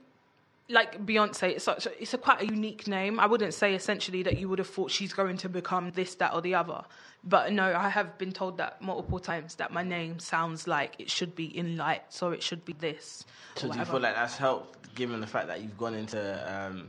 like 0.71 1.05
Beyonce, 1.05 1.51
it's 1.51 1.65
such 1.65 1.87
a, 1.87 2.03
it's 2.03 2.15
a 2.15 2.19
quite 2.19 2.43
a 2.43 2.47
unique 2.47 2.87
name. 2.87 3.19
I 3.19 3.27
wouldn't 3.27 3.55
say 3.55 3.75
essentially 3.75 4.23
that 4.23 4.39
you 4.39 4.49
would 4.49 4.59
have 4.59 4.69
thought 4.69 4.91
she's 4.91 5.13
going 5.13 5.37
to 5.39 5.49
become 5.49 5.91
this, 5.91 6.15
that, 6.17 6.33
or 6.33 6.41
the 6.41 6.55
other. 6.55 6.83
But 7.25 7.53
no, 7.53 7.75
I 7.75 7.89
have 7.89 8.17
been 8.17 8.33
told 8.33 8.57
that 8.59 8.81
multiple 8.81 9.19
times 9.19 9.57
that 9.57 9.73
my 9.73 9.83
name 9.83 10.19
sounds 10.19 10.67
like 10.67 10.97
it 10.99 11.11
should 11.11 11.35
be 11.35 11.45
in 11.57 11.77
lights 11.77 12.23
or 12.23 12.33
it 12.33 12.43
should 12.43 12.65
be 12.65 12.73
this. 12.75 13.25
So 13.57 13.69
do 13.71 13.79
you 13.79 13.85
feel 13.85 14.01
like 14.01 14.15
that's 14.15 14.37
helped, 14.37 14.95
given 14.95 15.21
the 15.21 15.27
fact 15.27 15.49
that 15.49 15.61
you've 15.61 15.77
gone 15.77 15.95
into, 15.95 16.21
um, 16.55 16.89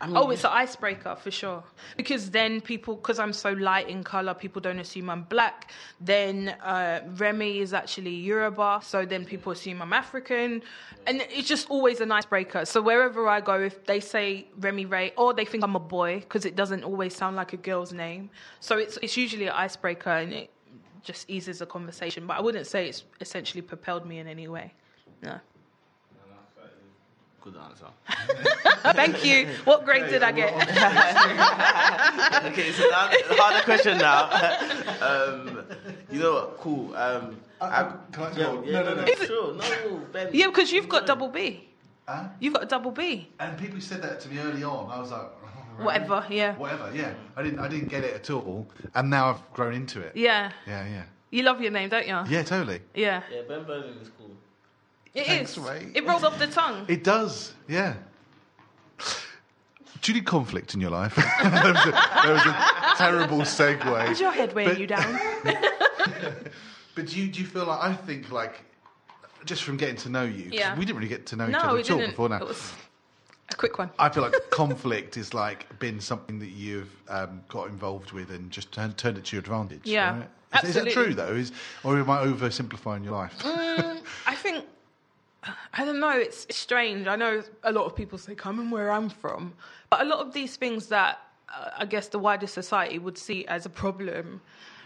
I 0.00 0.06
mean, 0.06 0.16
Oh, 0.16 0.30
it's 0.30 0.44
an 0.44 0.50
icebreaker 0.52 1.16
for 1.16 1.30
sure. 1.30 1.62
Because 1.96 2.30
then 2.30 2.60
people, 2.60 2.96
because 2.96 3.18
I'm 3.18 3.32
so 3.32 3.52
light 3.52 3.88
in 3.88 4.04
color, 4.04 4.34
people 4.34 4.60
don't 4.60 4.78
assume 4.78 5.08
I'm 5.08 5.22
black. 5.22 5.70
Then 6.00 6.50
uh, 6.62 7.00
Remi 7.16 7.60
is 7.60 7.72
actually 7.72 8.14
Yoruba, 8.14 8.80
so 8.82 9.06
then 9.06 9.24
people 9.24 9.52
assume 9.52 9.80
I'm 9.80 9.92
African, 9.92 10.62
and 11.06 11.22
it's 11.30 11.48
just 11.48 11.70
always 11.70 12.00
an 12.00 12.12
icebreaker. 12.12 12.64
So 12.64 12.82
wherever 12.82 13.26
I 13.28 13.40
go, 13.40 13.60
if 13.60 13.84
they 13.86 14.00
say 14.00 14.48
Remi 14.58 14.84
Ray, 14.84 15.12
or 15.16 15.32
they 15.32 15.44
think 15.44 15.64
I'm 15.64 15.76
a 15.76 15.80
boy, 15.80 16.20
because 16.20 16.44
it 16.44 16.56
doesn't 16.56 16.84
always 16.84 17.16
sound 17.16 17.36
like 17.36 17.52
a 17.52 17.58
girl's 17.58 17.92
name, 17.92 18.30
so 18.60 18.76
it's 18.78 18.98
it's 19.02 19.16
usually 19.16 19.46
an 19.46 19.54
icebreaker, 19.54 20.10
and 20.10 20.32
it 20.32 20.50
just 21.02 21.30
eases 21.30 21.60
the 21.60 21.66
conversation. 21.66 22.26
But 22.26 22.36
I 22.36 22.40
wouldn't 22.40 22.66
say 22.66 22.88
it's 22.88 23.04
essentially 23.20 23.62
propelled 23.62 24.06
me 24.06 24.18
in 24.18 24.26
any 24.26 24.48
way. 24.48 24.74
No. 25.22 25.40
Good 27.46 27.56
answer. 27.68 27.86
Thank 28.94 29.24
you. 29.24 29.48
What 29.64 29.84
grade 29.84 30.08
did 30.10 30.22
I 30.22 30.32
get? 30.32 30.52
okay, 32.46 32.72
so 32.72 32.88
now 32.88 33.08
the 33.08 33.34
harder 33.36 33.64
question 33.64 33.98
now. 33.98 34.28
um, 35.08 35.64
you 36.10 36.20
know 36.20 36.32
what? 36.34 36.56
Cool. 36.58 36.94
Um, 36.96 37.36
I- 37.60 37.66
I- 37.82 37.92
can 38.12 38.22
I- 38.24 38.30
yeah, 38.32 38.42
no, 38.46 38.62
yeah, 38.64 38.72
no, 38.80 38.84
no, 38.84 38.94
no. 38.94 39.02
no, 39.02 39.06
Is 39.12 39.18
sure, 39.26 39.54
no, 39.54 39.98
Ben. 40.12 40.30
yeah, 40.32 40.46
because 40.46 40.72
you've 40.72 40.88
got 40.88 41.06
double 41.06 41.28
B. 41.28 41.68
Huh? 42.08 42.24
You've 42.40 42.54
got 42.54 42.62
a 42.64 42.66
double 42.66 42.90
B. 42.90 43.28
And 43.40 43.58
people 43.58 43.80
said 43.80 44.02
that 44.02 44.20
to 44.20 44.28
me 44.28 44.38
early 44.38 44.62
on. 44.64 44.90
I 44.90 44.98
was 45.00 45.10
like, 45.10 45.22
oh. 45.22 45.84
Whatever, 45.84 46.24
yeah. 46.30 46.54
Whatever, 46.56 46.90
yeah. 46.94 47.12
I 47.36 47.42
didn't, 47.42 47.58
I 47.58 47.68
didn't 47.68 47.88
get 47.88 48.02
it 48.04 48.14
at 48.14 48.30
all, 48.30 48.66
and 48.94 49.10
now 49.10 49.30
I've 49.30 49.52
grown 49.52 49.74
into 49.74 50.00
it. 50.00 50.12
Yeah. 50.16 50.50
yeah, 50.66 50.86
yeah, 50.88 51.02
You 51.30 51.42
love 51.42 51.60
your 51.60 51.70
name, 51.72 51.88
don't 51.90 52.06
you? 52.06 52.18
yeah. 52.28 52.42
Totally. 52.42 52.80
Yeah. 52.94 53.22
Yeah, 53.32 53.42
Ben 53.48 53.64
Burnham 53.64 53.98
is 54.00 54.10
cool. 54.18 54.30
It 55.16 55.26
Thanks, 55.26 55.56
is. 55.56 55.64
mate. 55.64 55.88
It 55.94 56.06
rolls 56.06 56.24
off 56.24 56.38
the 56.38 56.46
tongue. 56.46 56.84
It 56.88 57.02
does, 57.02 57.54
yeah. 57.68 57.94
Do 60.02 60.12
you 60.12 60.14
need 60.14 60.26
conflict 60.26 60.74
in 60.74 60.80
your 60.80 60.90
life? 60.90 61.14
there, 61.42 61.72
was 61.72 61.86
a, 61.86 61.90
there 62.22 62.32
was 62.34 62.46
a 62.46 62.94
terrible 62.96 63.38
segue. 63.38 64.10
Is 64.10 64.20
your 64.20 64.30
head 64.30 64.54
weighing 64.54 64.70
But- 64.70 64.78
you 64.80 64.86
down? 64.86 65.18
But 66.94 67.08
do 67.08 67.20
you, 67.20 67.28
do 67.28 67.40
you 67.40 67.46
feel 67.46 67.66
like 67.66 67.82
I 67.82 67.92
think 67.92 68.32
like 68.32 68.58
just 69.44 69.64
from 69.64 69.76
getting 69.76 69.96
to 69.96 70.08
know 70.08 70.22
you? 70.24 70.44
'cause 70.44 70.52
Yeah. 70.54 70.78
We 70.78 70.86
didn't 70.86 70.96
really 70.96 71.08
get 71.10 71.26
to 71.26 71.36
know 71.36 71.44
each 71.46 71.52
no, 71.52 71.58
other 71.58 71.74
we 71.74 71.80
at 71.80 71.90
all 71.90 71.98
didn't. 71.98 72.10
before 72.12 72.28
now. 72.30 72.36
It 72.38 72.46
was 72.48 72.72
a 73.52 73.54
quick 73.54 73.78
one. 73.78 73.90
I 73.98 74.08
feel 74.08 74.22
like 74.22 74.34
conflict 74.50 75.18
is 75.18 75.34
like 75.34 75.78
been 75.78 76.00
something 76.00 76.38
that 76.38 76.52
you've 76.52 76.90
um, 77.10 77.42
got 77.48 77.68
involved 77.68 78.12
with 78.12 78.30
and 78.30 78.50
just 78.50 78.72
turned, 78.72 78.96
turned 78.96 79.18
it 79.18 79.24
to 79.26 79.36
your 79.36 79.40
advantage. 79.40 79.82
Yeah, 79.84 80.20
right? 80.20 80.62
Is, 80.62 80.70
is 80.70 80.74
that 80.76 80.86
absolutely. 80.86 80.92
true 80.92 81.14
though? 81.14 81.34
Is 81.34 81.52
or 81.84 81.98
am 81.98 82.08
I 82.08 82.24
oversimplifying 82.24 83.04
your 83.04 83.12
life? 83.12 83.36
Mm, 83.40 84.00
I 84.26 84.34
think 84.34 84.64
I 85.72 85.84
don't 85.84 86.00
know. 86.00 86.10
It's, 86.10 86.46
strange. 86.54 87.06
I 87.06 87.16
know 87.16 87.42
a 87.62 87.72
lot 87.72 87.84
of 87.84 87.94
people 87.94 88.18
say, 88.18 88.34
"Come 88.34 88.58
and 88.58 88.72
where 88.72 88.90
I'm 88.90 89.08
from," 89.08 89.54
but 89.90 90.00
a 90.00 90.04
lot 90.04 90.20
of 90.26 90.32
these 90.32 90.56
things 90.56 90.86
that 90.88 91.20
uh, 91.54 91.70
I 91.78 91.84
guess 91.84 92.08
the 92.08 92.18
wider 92.18 92.46
society 92.46 92.98
would 92.98 93.18
see 93.18 93.46
as 93.46 93.66
a 93.66 93.70
problem. 93.70 94.40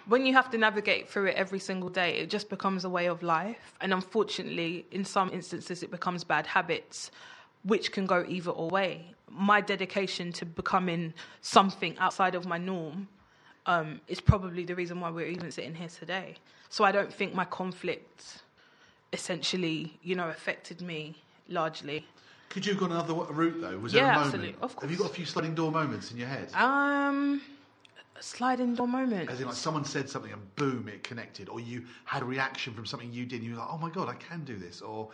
When 0.07 0.27
you 0.27 0.33
have 0.35 0.51
to 0.51 0.59
navigate 0.59 1.09
through 1.09 1.27
it 1.27 1.37
every 1.37 1.59
single 1.59 1.89
day, 1.89 2.17
it 2.19 2.31
just 2.31 2.49
becomes 2.49 2.85
a 2.85 2.91
way 2.91 3.07
of 3.07 3.23
life. 3.23 3.75
And 3.81 3.93
unfortunately, 3.93 4.87
in 4.91 5.05
some 5.05 5.31
instances, 5.31 5.83
it 5.83 5.91
becomes 5.91 6.25
bad 6.25 6.47
habits, 6.47 7.11
which 7.63 7.93
can 7.93 8.07
go 8.07 8.25
either 8.27 8.51
or 8.51 8.69
way. 8.71 9.15
My 9.31 9.61
dedication 9.61 10.33
to 10.33 10.45
becoming 10.45 11.15
something 11.43 11.97
outside 11.99 12.35
of 12.35 12.47
my 12.47 12.59
norm 12.59 13.09
um, 13.67 14.01
is 14.09 14.21
probably 14.21 14.65
the 14.65 14.75
reason 14.75 15.01
why 15.01 15.11
we're 15.11 15.27
even 15.27 15.51
sitting 15.51 15.75
here 15.75 15.89
today. 15.89 16.35
So 16.71 16.83
I 16.83 16.93
don't 16.93 17.13
think 17.13 17.35
my 17.35 17.45
conflict 17.45 18.43
essentially, 19.13 19.99
you 20.03 20.15
know, 20.15 20.29
affected 20.29 20.81
me 20.81 21.17
largely. 21.49 22.07
Could 22.49 22.67
you 22.67 22.73
have 22.73 22.81
gone 22.81 22.93
another 22.93 23.15
route 23.15 23.61
though? 23.61 23.79
Was 23.79 23.93
Yeah, 23.93 24.03
there 24.03 24.11
a 24.11 24.15
moment? 24.15 24.27
absolutely, 24.27 24.55
of 24.63 24.75
course. 24.75 24.83
Have 24.83 24.91
you 24.91 24.97
got 24.97 25.11
a 25.11 25.15
few 25.15 25.25
sliding 25.25 25.55
door 25.55 25.71
moments 25.71 26.11
in 26.11 26.17
your 26.17 26.29
head? 26.29 26.53
Um, 26.55 27.41
sliding 28.21 28.75
door 28.75 28.89
moment. 28.89 29.31
As 29.31 29.41
in, 29.41 29.47
like 29.47 29.55
someone 29.55 29.85
said 29.85 30.09
something 30.09 30.33
and 30.33 30.57
boom, 30.57 30.89
it 30.89 31.03
connected, 31.05 31.49
or 31.49 31.61
you 31.61 31.85
had 32.05 32.23
a 32.23 32.25
reaction 32.25 32.75
from 32.75 32.87
something 32.87 33.13
you 33.13 33.25
did, 33.27 33.37
and 33.37 33.45
you 33.45 33.53
were 33.55 33.61
like, 33.61 33.69
"Oh 33.71 33.79
my 33.79 33.91
god, 33.91 34.09
I 34.09 34.15
can 34.15 34.45
do 34.45 34.57
this," 34.57 34.81
or 34.81 35.11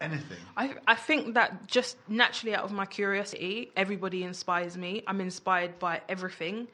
anything. 0.00 0.38
I, 0.56 0.74
I 0.86 0.94
think 0.94 1.34
that 1.34 1.66
just 1.66 1.96
naturally 2.08 2.54
out 2.54 2.64
of 2.64 2.72
my 2.72 2.86
curiosity, 2.86 3.70
everybody 3.76 4.24
inspires 4.24 4.76
me. 4.76 5.02
I'm 5.06 5.20
inspired 5.20 5.78
by 5.78 6.00
everything. 6.08 6.68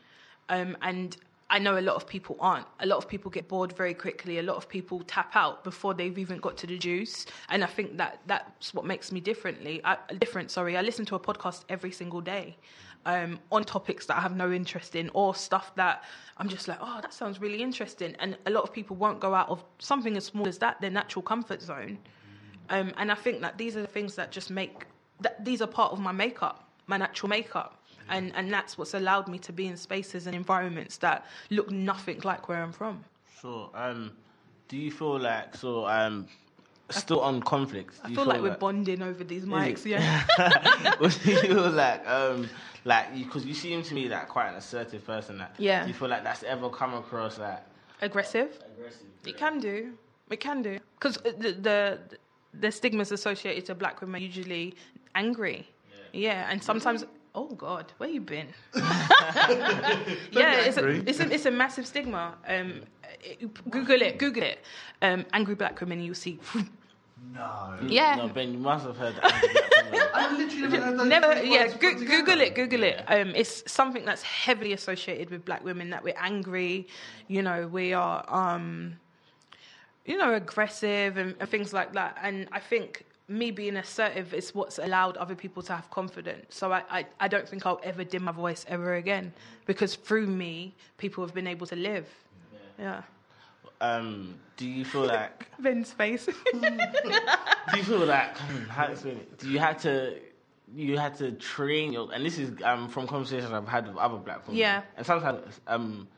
Um, 0.49 0.77
and 0.83 1.17
I 1.49 1.59
know 1.61 1.79
a 1.79 1.81
lot 1.81 1.95
of 1.95 2.09
people 2.09 2.37
aren't. 2.41 2.67
A 2.81 2.87
lot 2.87 2.97
of 2.97 3.09
people 3.09 3.31
get 3.31 3.47
bored 3.47 3.73
very 3.73 3.95
quickly. 3.95 4.39
A 4.39 4.43
lot 4.43 4.57
of 4.57 4.69
people 4.69 5.01
tap 5.07 5.37
out 5.37 5.63
before 5.63 5.95
they've 5.95 6.19
even 6.19 6.39
got 6.39 6.57
to 6.59 6.67
the 6.67 6.77
juice. 6.77 7.27
And 7.51 7.63
I 7.63 7.69
think 7.69 7.97
that 7.99 8.21
that's 8.27 8.75
what 8.75 8.85
makes 8.85 9.13
me 9.13 9.21
differently. 9.21 9.81
I, 9.85 9.97
different. 10.19 10.51
Sorry, 10.51 10.77
I 10.77 10.83
listen 10.83 11.05
to 11.07 11.15
a 11.15 11.21
podcast 11.21 11.63
every 11.69 11.93
single 11.93 12.21
day 12.21 12.57
um, 13.07 13.39
on 13.53 13.63
topics 13.65 14.07
that 14.07 14.19
I 14.19 14.21
have 14.21 14.37
no 14.37 14.51
interest 14.53 14.97
in 14.97 15.09
or 15.15 15.35
stuff 15.35 15.73
that 15.77 16.03
I'm 16.37 16.49
just 16.49 16.67
like, 16.67 16.79
oh, 16.81 16.99
that 17.01 17.15
sounds 17.15 17.41
really 17.41 17.63
interesting. 17.63 18.17
And 18.19 18.37
a 18.47 18.51
lot 18.51 18.65
of 18.65 18.73
people 18.73 18.97
won't 18.97 19.21
go 19.21 19.33
out 19.33 19.49
of 19.49 19.65
something 19.79 20.17
as 20.17 20.25
small 20.25 20.49
as 20.49 20.59
that, 20.59 20.81
their 20.81 20.91
natural 20.91 21.23
comfort 21.23 21.63
zone. 21.63 21.99
Um, 22.69 22.93
and 22.97 23.13
I 23.13 23.15
think 23.15 23.41
that 23.43 23.57
these 23.57 23.77
are 23.77 23.81
the 23.83 23.87
things 23.87 24.17
that 24.17 24.33
just 24.33 24.51
make 24.51 24.87
that 25.21 25.45
these 25.45 25.63
are 25.63 25.69
part 25.69 25.93
of 25.93 26.01
my 26.01 26.13
makeup, 26.13 26.69
my 26.89 26.97
natural 26.97 27.31
makeup. 27.31 27.83
And 28.09 28.33
and 28.35 28.53
that's 28.53 28.79
what's 28.79 28.95
allowed 28.95 29.29
me 29.29 29.39
to 29.41 29.53
be 29.53 29.67
in 29.67 29.77
spaces 29.77 30.27
and 30.27 30.35
environments 30.37 30.97
that 30.99 31.27
look 31.51 31.71
nothing 31.71 32.21
like 32.21 32.49
where 32.49 32.63
I'm 32.63 32.73
from. 32.73 33.05
Sure. 33.41 33.71
Um, 33.75 34.13
do 34.69 34.77
you 34.77 34.91
feel 34.91 35.19
like 35.19 35.57
so? 35.57 35.87
Um, 35.87 36.27
still 36.91 37.21
on 37.21 37.41
conflicts. 37.41 38.01
I 38.05 38.09
you 38.09 38.15
feel 38.15 38.27
like 38.27 38.41
we're 38.41 38.57
bonding 38.57 39.03
over 39.03 39.25
these 39.25 39.45
mics, 39.45 39.85
yeah. 39.85 40.25
What 40.99 41.19
do 41.25 41.31
you 41.33 41.41
feel 41.41 41.71
like? 41.71 42.07
Um, 42.09 42.49
like 42.85 43.13
because 43.17 43.45
you, 43.45 43.55
seem 43.55 43.83
to 43.83 43.95
me 43.95 44.09
like 44.09 44.29
quite 44.29 44.51
an 44.51 44.55
assertive 44.57 45.05
person. 45.05 45.39
Like, 45.39 45.51
Yeah. 45.59 45.83
Do 45.83 45.89
you 45.89 45.95
feel 45.95 46.09
like 46.09 46.23
that's 46.23 46.45
ever 46.45 46.69
come 46.71 46.95
across 46.95 47.39
like 47.39 47.63
Aggressive. 48.03 48.59
aggressive? 48.77 49.07
It 49.27 49.37
can 49.37 49.59
do. 49.59 49.93
It 50.31 50.41
can 50.41 50.63
do. 50.63 50.79
Because 50.99 51.17
the, 51.17 51.57
the 51.61 51.99
the 52.55 52.71
stigmas 52.71 53.11
associated 53.13 53.67
to 53.67 53.75
black 53.75 54.01
women 54.01 54.21
are 54.21 54.25
usually 54.25 54.75
angry. 55.15 55.69
Yeah, 56.13 56.49
and 56.51 56.63
sometimes. 56.63 57.05
Oh 57.37 57.49
God, 57.55 57.93
where 57.99 58.09
you 58.09 58.23
been? 58.23 58.49
yeah, 58.75 60.07
it's 60.33 60.79
a, 60.79 60.89
it's 60.89 61.21
a 61.21 61.31
it's 61.31 61.45
a 61.45 61.51
massive 61.51 61.87
stigma. 61.87 62.35
Um, 62.49 62.83
it- 63.23 63.71
Google 63.71 64.01
it. 64.01 64.19
Google 64.19 64.43
it. 64.43 64.61
Um, 65.03 65.27
angry 65.35 65.55
black 65.55 65.79
women. 65.81 66.01
You'll 66.03 66.15
see. 66.15 66.41
No. 67.35 67.75
Yeah. 67.87 68.17
No, 68.17 68.29
Ben, 68.29 68.53
you 68.53 68.59
must 68.59 68.87
have 68.87 68.97
heard 68.97 69.17
that. 69.17 70.11
I 70.15 70.37
literally 70.37 70.69
never 70.69 70.85
heard 70.85 70.99
those 70.99 71.07
Never, 71.09 71.43
yeah. 71.43 71.69
Go. 71.77 71.95
Google 71.95 72.41
it. 72.41 72.55
Google 72.55 72.83
it. 72.83 73.05
Um, 73.09 73.35
it's 73.35 73.71
something 73.71 74.05
that's 74.05 74.23
heavily 74.23 74.73
associated 74.73 75.31
with 75.31 75.45
black 75.45 75.65
women. 75.65 75.91
That 75.91 76.05
we're 76.05 76.17
angry, 76.19 76.87
you 77.29 77.43
know, 77.43 77.69
we 77.69 77.93
are, 77.93 78.25
um, 78.29 78.97
you 80.05 80.17
know, 80.17 80.35
aggressive 80.35 81.17
and, 81.17 81.35
and 81.41 81.49
things 81.49 81.73
like 81.73 81.93
that. 81.95 82.17
And 82.23 82.49
I 82.53 82.61
think 82.61 83.05
me 83.29 83.51
being 83.51 83.77
assertive 83.77 84.33
is 84.33 84.55
what's 84.55 84.79
allowed 84.79 85.17
other 85.17 85.35
people 85.35 85.63
to 85.63 85.75
have 85.75 85.91
confidence. 85.91 86.55
So 86.55 86.73
I, 86.73 86.83
I, 86.91 87.07
I 87.21 87.29
don't 87.29 87.49
think 87.49 87.67
I'll 87.67 87.81
ever 87.83 88.05
dim 88.05 88.25
my 88.25 88.33
voice 88.33 88.65
ever 88.69 88.95
again 88.95 89.33
because 89.67 89.97
through 89.97 90.29
me, 90.29 90.75
people 90.97 91.25
have 91.25 91.35
been 91.35 91.47
able 91.47 91.67
to 91.67 91.77
live. 91.77 92.07
Yeah. 92.79 93.03
um, 93.81 94.35
do 94.57 94.69
you 94.69 94.85
feel 94.85 95.07
like? 95.07 95.47
Ben's 95.59 95.93
face. 95.93 96.27
Do 96.53 97.79
you 97.79 97.83
feel 97.83 98.07
like? 98.07 98.37
How 98.69 98.87
to 98.87 98.93
explain 98.93 99.17
it? 99.17 99.39
Do 99.39 99.51
you 99.51 99.59
had 99.59 99.79
to? 99.81 100.19
You 100.75 100.99
had 100.99 101.17
to 101.19 101.33
train 101.33 101.93
your, 101.93 102.13
and 102.13 102.25
this 102.25 102.39
is 102.39 102.53
um, 102.63 102.89
from 102.89 103.07
conversations 103.07 103.53
I've 103.53 103.69
had 103.69 103.87
with 103.89 103.97
other 103.97 104.17
black 104.17 104.47
women. 104.47 104.59
Yeah. 104.59 104.83
And 104.97 105.05
sometimes 105.07 105.61
um, 105.67 106.09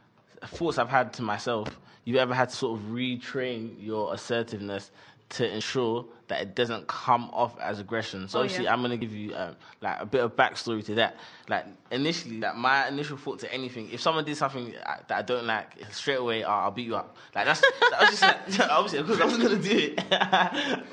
thoughts 0.46 0.78
I've 0.78 0.88
had 0.88 1.12
to 1.14 1.22
myself. 1.22 1.78
You 2.04 2.18
ever 2.18 2.34
had 2.34 2.48
to 2.50 2.56
sort 2.56 2.78
of 2.78 2.86
retrain 2.86 3.74
your 3.78 4.14
assertiveness 4.14 4.90
to 5.30 5.48
ensure 5.54 6.04
that 6.28 6.42
it 6.42 6.54
doesn't 6.54 6.86
come 6.88 7.30
off 7.32 7.58
as 7.58 7.78
aggression? 7.80 8.28
So 8.28 8.38
Oh, 8.38 8.42
obviously, 8.42 8.64
yeah. 8.64 8.72
I'm 8.72 8.80
going 8.80 8.90
to 8.90 8.96
give 8.98 9.12
you 9.14 9.34
um, 9.34 9.56
like 9.80 10.00
a 10.00 10.06
bit 10.06 10.22
of 10.22 10.36
backstory 10.36 10.84
to 10.86 10.94
that. 10.96 11.16
Like 11.48 11.64
initially, 11.90 12.38
like 12.40 12.56
my 12.56 12.86
initial 12.88 13.16
thought 13.16 13.38
to 13.40 13.52
anything, 13.52 13.88
if 13.90 14.00
someone 14.00 14.24
did 14.24 14.36
something 14.36 14.72
that 14.72 15.04
I 15.10 15.22
don't 15.22 15.46
like, 15.46 15.72
straight 15.92 16.18
away, 16.18 16.44
oh, 16.44 16.48
I'll 16.50 16.70
beat 16.70 16.86
you 16.86 16.96
up. 16.96 17.16
Like 17.34 17.46
that's 17.46 17.60
that 17.60 17.96
was 18.00 18.10
just 18.20 18.22
like, 18.58 18.70
obviously 18.70 19.02
because 19.02 19.20
I 19.20 19.24
was 19.24 19.38
going 19.38 19.62
to 19.62 19.68
do 19.68 19.78
it. 19.78 19.96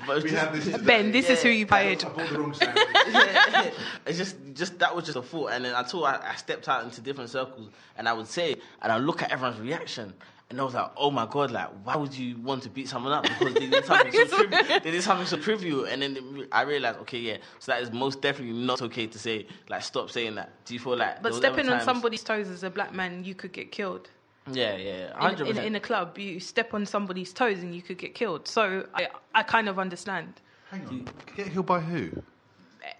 but 0.07 0.17
it's 0.17 0.23
We 0.23 0.29
just, 0.31 0.51
this. 0.53 0.77
ben, 0.83 1.11
this 1.11 1.29
is 1.29 1.41
who 1.43 1.49
you 1.49 1.65
I 1.69 1.75
hired. 1.83 2.01
bought 2.01 2.29
the 2.29 2.39
wrong 2.39 2.53
sandwich. 2.53 2.85
it's 4.05 4.17
just, 4.17 4.37
just 4.53 4.79
that 4.79 4.95
was 4.95 5.05
just 5.05 5.17
a 5.17 5.21
thought, 5.21 5.51
and 5.51 5.65
then 5.65 5.73
until 5.75 6.05
I, 6.05 6.19
I 6.31 6.35
stepped 6.35 6.67
out 6.69 6.83
into 6.83 7.01
different 7.01 7.29
circles, 7.29 7.69
and 7.97 8.07
I 8.07 8.13
would 8.13 8.27
say, 8.27 8.55
and 8.81 8.91
I 8.91 8.97
look 8.97 9.21
at 9.21 9.31
everyone's 9.31 9.59
reaction, 9.59 10.13
and 10.49 10.61
I 10.61 10.63
was 10.63 10.73
like, 10.73 10.91
oh 10.95 11.09
my 11.09 11.25
god, 11.25 11.51
like 11.51 11.69
why 11.83 11.95
would 11.95 12.15
you 12.15 12.37
want 12.37 12.63
to 12.63 12.69
beat 12.69 12.87
someone 12.87 13.11
up 13.13 13.23
because 13.39 13.53
they 13.53 13.67
did 13.67 13.85
something 13.85 14.11
so 14.11 14.25
trivial? 14.25 14.79
They 14.83 14.91
did 14.91 15.01
something 15.01 15.27
so 15.27 15.37
trivial, 15.37 15.85
and 15.85 16.01
then 16.01 16.47
I 16.51 16.61
realized, 16.61 16.99
okay, 16.99 17.19
yeah, 17.19 17.37
so 17.59 17.71
that 17.71 17.81
is 17.81 17.91
most 17.91 18.21
definitely 18.21 18.57
not 18.65 18.81
okay 18.81 19.07
to 19.07 19.19
say. 19.19 19.47
Like, 19.69 19.81
stop 19.83 20.11
saying 20.11 20.35
that. 20.35 20.51
Do 20.65 20.73
you 20.73 20.79
feel 20.79 20.97
like? 20.97 21.15
But 21.15 21.23
there 21.23 21.31
was 21.31 21.37
stepping 21.37 21.65
on 21.67 21.77
times- 21.77 21.85
somebody's 21.85 22.23
toes 22.23 22.49
as 22.49 22.63
a 22.63 22.69
black 22.69 22.93
man, 22.93 23.23
you 23.23 23.35
could 23.35 23.51
get 23.51 23.71
killed. 23.71 24.09
Yeah, 24.51 24.75
yeah, 24.75 25.07
in, 25.07 25.11
hundred 25.13 25.39
in, 25.41 25.47
percent. 25.47 25.67
in 25.67 25.75
a 25.75 25.79
club, 25.79 26.17
you 26.19 26.39
step 26.39 26.75
on 26.75 26.85
somebody's 26.85 27.33
toes 27.33 27.59
and 27.59 27.73
you 27.73 27.81
could 27.81 27.97
get 27.97 28.13
killed. 28.13 28.47
So 28.47 28.85
I, 28.93 29.07
I 29.33 29.41
kind 29.41 29.67
of 29.67 29.79
understand. 29.79 30.33
Hang 30.69 30.85
on. 30.87 31.07
Get 31.35 31.51
killed 31.51 31.65
by 31.65 31.79
who? 31.79 32.21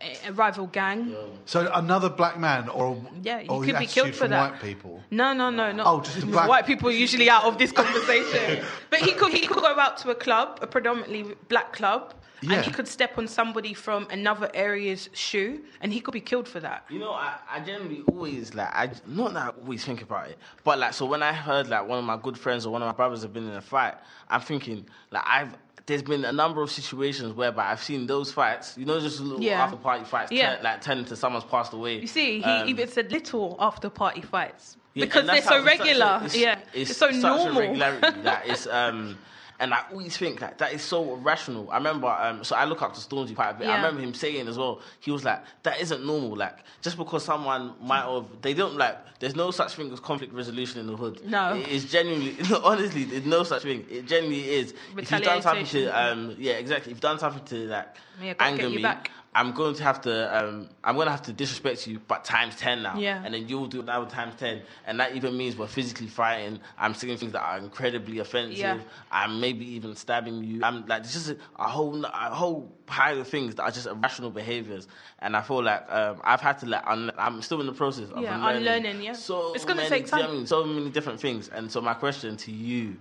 A, 0.01 0.27
a 0.30 0.34
rival 0.34 0.67
gang. 0.67 1.15
So 1.45 1.72
another 1.73 2.09
black 2.09 2.38
man, 2.38 2.67
or 2.69 3.01
Yeah, 3.23 3.39
you 3.39 3.49
or 3.49 3.63
could 3.63 3.80
be 3.80 3.85
killed 3.88 4.13
for 4.13 4.27
that. 4.27 4.51
white 4.51 4.61
people. 4.61 5.01
No, 5.09 5.34
no, 5.34 5.49
no, 5.49 5.72
no. 5.72 5.84
Oh, 5.85 6.01
just 6.01 6.22
a 6.23 6.26
black- 6.26 6.49
White 6.49 6.65
people 6.65 6.89
are 6.89 6.99
usually 7.05 7.30
out 7.30 7.45
of 7.45 7.57
this 7.57 7.72
conversation. 7.81 8.63
but 8.89 8.99
he 8.99 9.11
could 9.13 9.31
he 9.31 9.47
could 9.47 9.57
go 9.61 9.80
out 9.80 9.97
to 9.99 10.09
a 10.11 10.15
club, 10.15 10.59
a 10.61 10.67
predominantly 10.67 11.35
black 11.47 11.72
club, 11.72 12.13
Yeah. 12.41 12.55
and 12.57 12.65
he 12.65 12.72
could 12.72 12.88
step 12.89 13.17
on 13.17 13.27
somebody 13.27 13.73
from 13.73 14.05
another 14.11 14.49
area's 14.53 15.09
shoe, 15.13 15.61
and 15.81 15.93
he 15.93 16.01
could 16.01 16.13
be 16.13 16.19
killed 16.22 16.47
for 16.49 16.59
that. 16.59 16.84
You 16.89 16.99
know, 16.99 17.11
I, 17.13 17.35
I 17.49 17.59
generally 17.61 18.03
always 18.07 18.53
like 18.53 18.69
I 18.76 18.91
not 19.07 19.34
that 19.34 19.43
I 19.55 19.59
always 19.61 19.85
think 19.85 20.01
about 20.01 20.30
it, 20.30 20.38
but 20.65 20.77
like 20.77 20.93
so 20.93 21.05
when 21.05 21.23
I 21.23 21.31
heard 21.31 21.69
like 21.69 21.88
one 21.88 21.99
of 21.99 22.05
my 22.05 22.17
good 22.17 22.38
friends 22.38 22.65
or 22.65 22.72
one 22.73 22.81
of 22.81 22.88
my 22.88 22.93
brothers 22.93 23.22
have 23.22 23.31
been 23.31 23.47
in 23.49 23.55
a 23.55 23.61
fight, 23.61 23.95
I'm 24.30 24.41
thinking 24.41 24.85
like 25.11 25.23
I've 25.26 25.55
there's 25.88 26.02
been 26.02 26.26
a 26.26 26.32
number 26.32 26.62
of 26.62 26.72
situations 26.72 27.34
whereby 27.36 27.72
I've 27.72 27.84
seen 27.84 28.07
those 28.07 28.32
fights, 28.32 28.76
you 28.78 28.86
know, 28.86 28.99
just 28.99 29.20
little 29.20 29.41
Yeah. 29.44 29.64
after 29.64 29.78
party 29.78 30.03
fights, 30.06 30.32
Yeah. 30.32 30.56
turn, 30.56 30.64
like 30.64 30.82
turn 30.82 30.98
into 30.99 31.16
someone's 31.16 31.45
passed 31.45 31.74
away. 31.74 31.99
You 31.99 32.07
see, 32.07 32.40
he 32.40 32.44
Um, 32.44 32.68
even 32.68 32.88
said 32.90 33.12
little 33.12 33.56
after 33.60 33.90
party 33.90 34.22
fights 34.22 34.78
yeah, 34.95 35.06
because 35.06 35.26
they're 35.28 35.41
so 35.44 35.49
such 35.49 35.62
a- 35.62 35.64
regular. 35.64 36.22
it's, 36.26 36.36
yeah, 36.38 36.60
it's, 36.74 36.90
it's, 36.91 36.99
so 36.99 37.12
such 37.12 37.22
normal. 37.22 37.57
A 37.57 37.68
regularity 37.68 38.22
that 38.24 38.44
it's 38.48 38.66
um. 38.82 39.18
And 39.60 39.73
I 39.73 39.84
always 39.91 40.18
think 40.18 40.41
like 40.41 40.57
that 40.57 40.73
is 40.73 40.82
so 40.82 41.14
irrational. 41.15 41.69
I 41.72 41.77
remember, 41.77 42.07
um, 42.07 42.44
so 42.44 42.56
I 42.56 42.65
look 42.65 42.82
up 42.82 42.94
to 42.94 42.99
Stormzy 42.99 43.36
quite 43.36 43.52
a 43.52 43.53
bit. 43.53 43.68
I 43.68 43.76
remember 43.77 44.02
him 44.02 44.14
saying 44.14 44.48
as 44.48 44.57
well. 44.57 44.82
He 44.99 45.11
was 45.11 45.23
like, 45.23 45.41
"That 45.64 45.80
isn't 45.80 46.06
normal. 46.06 46.36
Like, 46.36 46.57
just 46.82 46.98
because 46.98 47.23
someone 47.23 47.73
might 47.82 48.03
have, 48.03 48.26
they 48.41 48.53
don't 48.53 48.76
like. 48.76 48.98
There's 49.19 49.36
no 49.36 49.52
such 49.52 49.76
thing 49.76 49.91
as 49.94 49.99
conflict 50.02 50.34
resolution 50.34 50.82
in 50.82 50.88
the 50.88 50.98
hood. 50.98 51.26
No. 51.26 51.56
it 51.56 51.69
is 51.69 51.86
genuinely, 51.86 52.36
honestly, 52.64 53.06
there's 53.06 53.26
no 53.26 53.44
such 53.44 53.64
thing. 53.64 53.86
It 53.90 54.07
genuinely 54.07 54.49
is. 54.49 54.73
If 54.98 55.10
you've 55.10 55.22
done 55.23 55.41
something 55.41 55.65
to, 55.68 55.88
um, 55.88 56.36
yeah, 56.38 56.53
exactly. 56.53 56.91
If 56.91 56.98
you've 56.98 57.02
done 57.02 57.19
something 57.19 57.45
to 57.45 57.68
like 57.68 57.95
Yeah, 58.22 58.34
anger 58.40 58.69
me, 58.69 58.82
back. 58.82 59.11
I'm 59.36 59.52
going 59.52 59.76
to 59.76 59.84
have 59.84 59.99
to, 60.03 60.14
um, 60.38 60.70
I'm 60.82 60.95
going 60.95 61.07
to 61.07 61.12
have 61.12 61.24
to 61.24 61.34
disrespect 61.34 61.86
you, 61.88 61.99
but 62.07 62.24
times 62.24 62.56
ten 62.56 62.82
now. 62.84 62.98
Yeah. 62.98 63.22
And 63.24 63.34
then 63.34 63.49
you'll 63.49 63.68
do 63.68 63.82
that 63.82 63.99
with 63.99 64.10
times 64.10 64.34
10. 64.40 64.62
And 64.88 64.98
that 65.02 65.14
even 65.14 65.36
means 65.38 65.57
we're 65.57 65.68
physically 65.68 66.07
fighting. 66.07 66.62
I'm 66.80 66.94
saying 66.94 67.18
things 67.18 67.34
that 67.34 67.44
are 67.44 67.57
incredibly 67.57 68.20
offensive. 68.20 68.57
Yeah. 68.57 68.80
I'm 69.12 69.41
maybe 69.41 69.66
even 69.76 69.94
stabbing 69.98 70.41
you. 70.45 70.62
I'm 70.64 70.86
like, 70.86 71.02
it's 71.03 71.12
just 71.12 71.32
a, 71.32 71.38
a 71.60 71.68
whole 71.68 72.06
a 72.06 72.07
whole 72.10 72.72
pile 72.86 73.20
of 73.20 73.28
things 73.28 73.56
that 73.56 73.64
are 73.64 73.72
just 73.72 73.88
irrational 73.88 74.30
behaviors. 74.32 74.88
And 75.20 75.36
I 75.36 75.41
feel 75.41 75.62
like 75.62 75.84
um, 75.91 76.22
I've 76.24 76.40
had 76.40 76.57
to, 76.60 76.66
like, 76.68 76.84
un- 76.88 77.12
I'm 77.18 77.41
still 77.41 77.60
in 77.60 77.68
the 77.68 77.74
process 77.74 78.10
of 78.12 78.24
Yeah, 78.24 78.36
unlearning. 78.36 78.68
unlearning, 78.68 79.02
yeah. 79.03 79.14
So 79.14 79.53
It's 79.53 79.66
take 79.66 79.76
do 79.76 79.82
you 79.82 79.99
know 79.99 80.06
time. 80.06 80.20
what 80.22 80.30
I 80.30 80.34
mean? 80.34 80.48
So 80.48 80.64
many 80.66 80.90
different 80.90 81.20
things. 81.20 81.49
And 81.49 81.70
so 81.70 81.82
my 81.82 81.94
question 81.94 82.38
to 82.38 82.52
you 82.53 82.95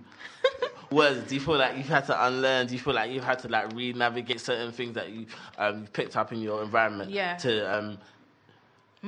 was 0.91 1.17
do 1.27 1.35
you 1.35 1.41
feel 1.41 1.57
like 1.57 1.77
you've 1.77 1.87
had 1.87 2.05
to 2.05 2.25
unlearn? 2.25 2.67
Do 2.67 2.73
you 2.73 2.79
feel 2.79 2.93
like 2.93 3.11
you've 3.11 3.23
had 3.23 3.39
to 3.39 3.47
like 3.47 3.73
re-navigate 3.73 4.39
certain 4.41 4.71
things 4.71 4.95
that 4.95 5.09
you 5.09 5.25
um, 5.57 5.81
you've 5.81 5.93
picked 5.93 6.15
up 6.17 6.31
in 6.31 6.39
your 6.41 6.63
environment 6.63 7.11
Yeah. 7.11 7.35
to 7.37 7.77
um, 7.77 7.97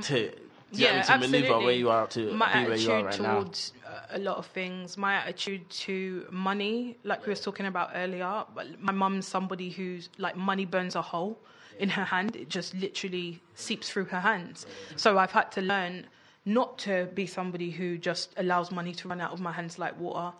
to 0.01 0.31
yeah, 0.71 1.01
to 1.01 1.17
maneuver 1.17 1.59
where 1.59 1.71
you 1.71 1.89
are 1.89 2.07
to 2.07 2.31
my 2.33 2.63
be 2.63 2.69
where 2.69 2.77
you 2.77 2.91
are 2.91 3.03
right 3.05 3.19
now? 3.21 3.35
towards 3.35 3.73
uh, 3.85 3.99
a 4.11 4.19
lot 4.19 4.37
of 4.37 4.45
things. 4.47 4.97
My 4.97 5.13
attitude 5.15 5.69
to 5.69 6.25
money, 6.29 6.97
like 7.03 7.25
we 7.25 7.31
were 7.31 7.35
talking 7.39 7.65
about 7.67 7.91
earlier. 7.95 8.43
But 8.53 8.81
my 8.81 8.91
mum's 8.91 9.25
somebody 9.27 9.69
who's 9.69 10.09
like 10.17 10.35
money 10.35 10.65
burns 10.65 10.95
a 10.95 11.01
hole 11.01 11.39
in 11.79 11.89
her 11.89 12.03
hand. 12.03 12.35
It 12.35 12.49
just 12.49 12.73
literally 12.75 13.41
seeps 13.55 13.89
through 13.89 14.05
her 14.05 14.19
hands. 14.19 14.65
So 14.97 15.17
I've 15.17 15.31
had 15.31 15.51
to 15.53 15.61
learn 15.61 16.07
not 16.43 16.77
to 16.79 17.07
be 17.13 17.25
somebody 17.25 17.71
who 17.71 17.97
just 17.97 18.33
allows 18.37 18.71
money 18.71 18.93
to 18.93 19.07
run 19.07 19.21
out 19.21 19.31
of 19.31 19.39
my 19.39 19.51
hands 19.53 19.79
like 19.79 19.97
water. 19.99 20.33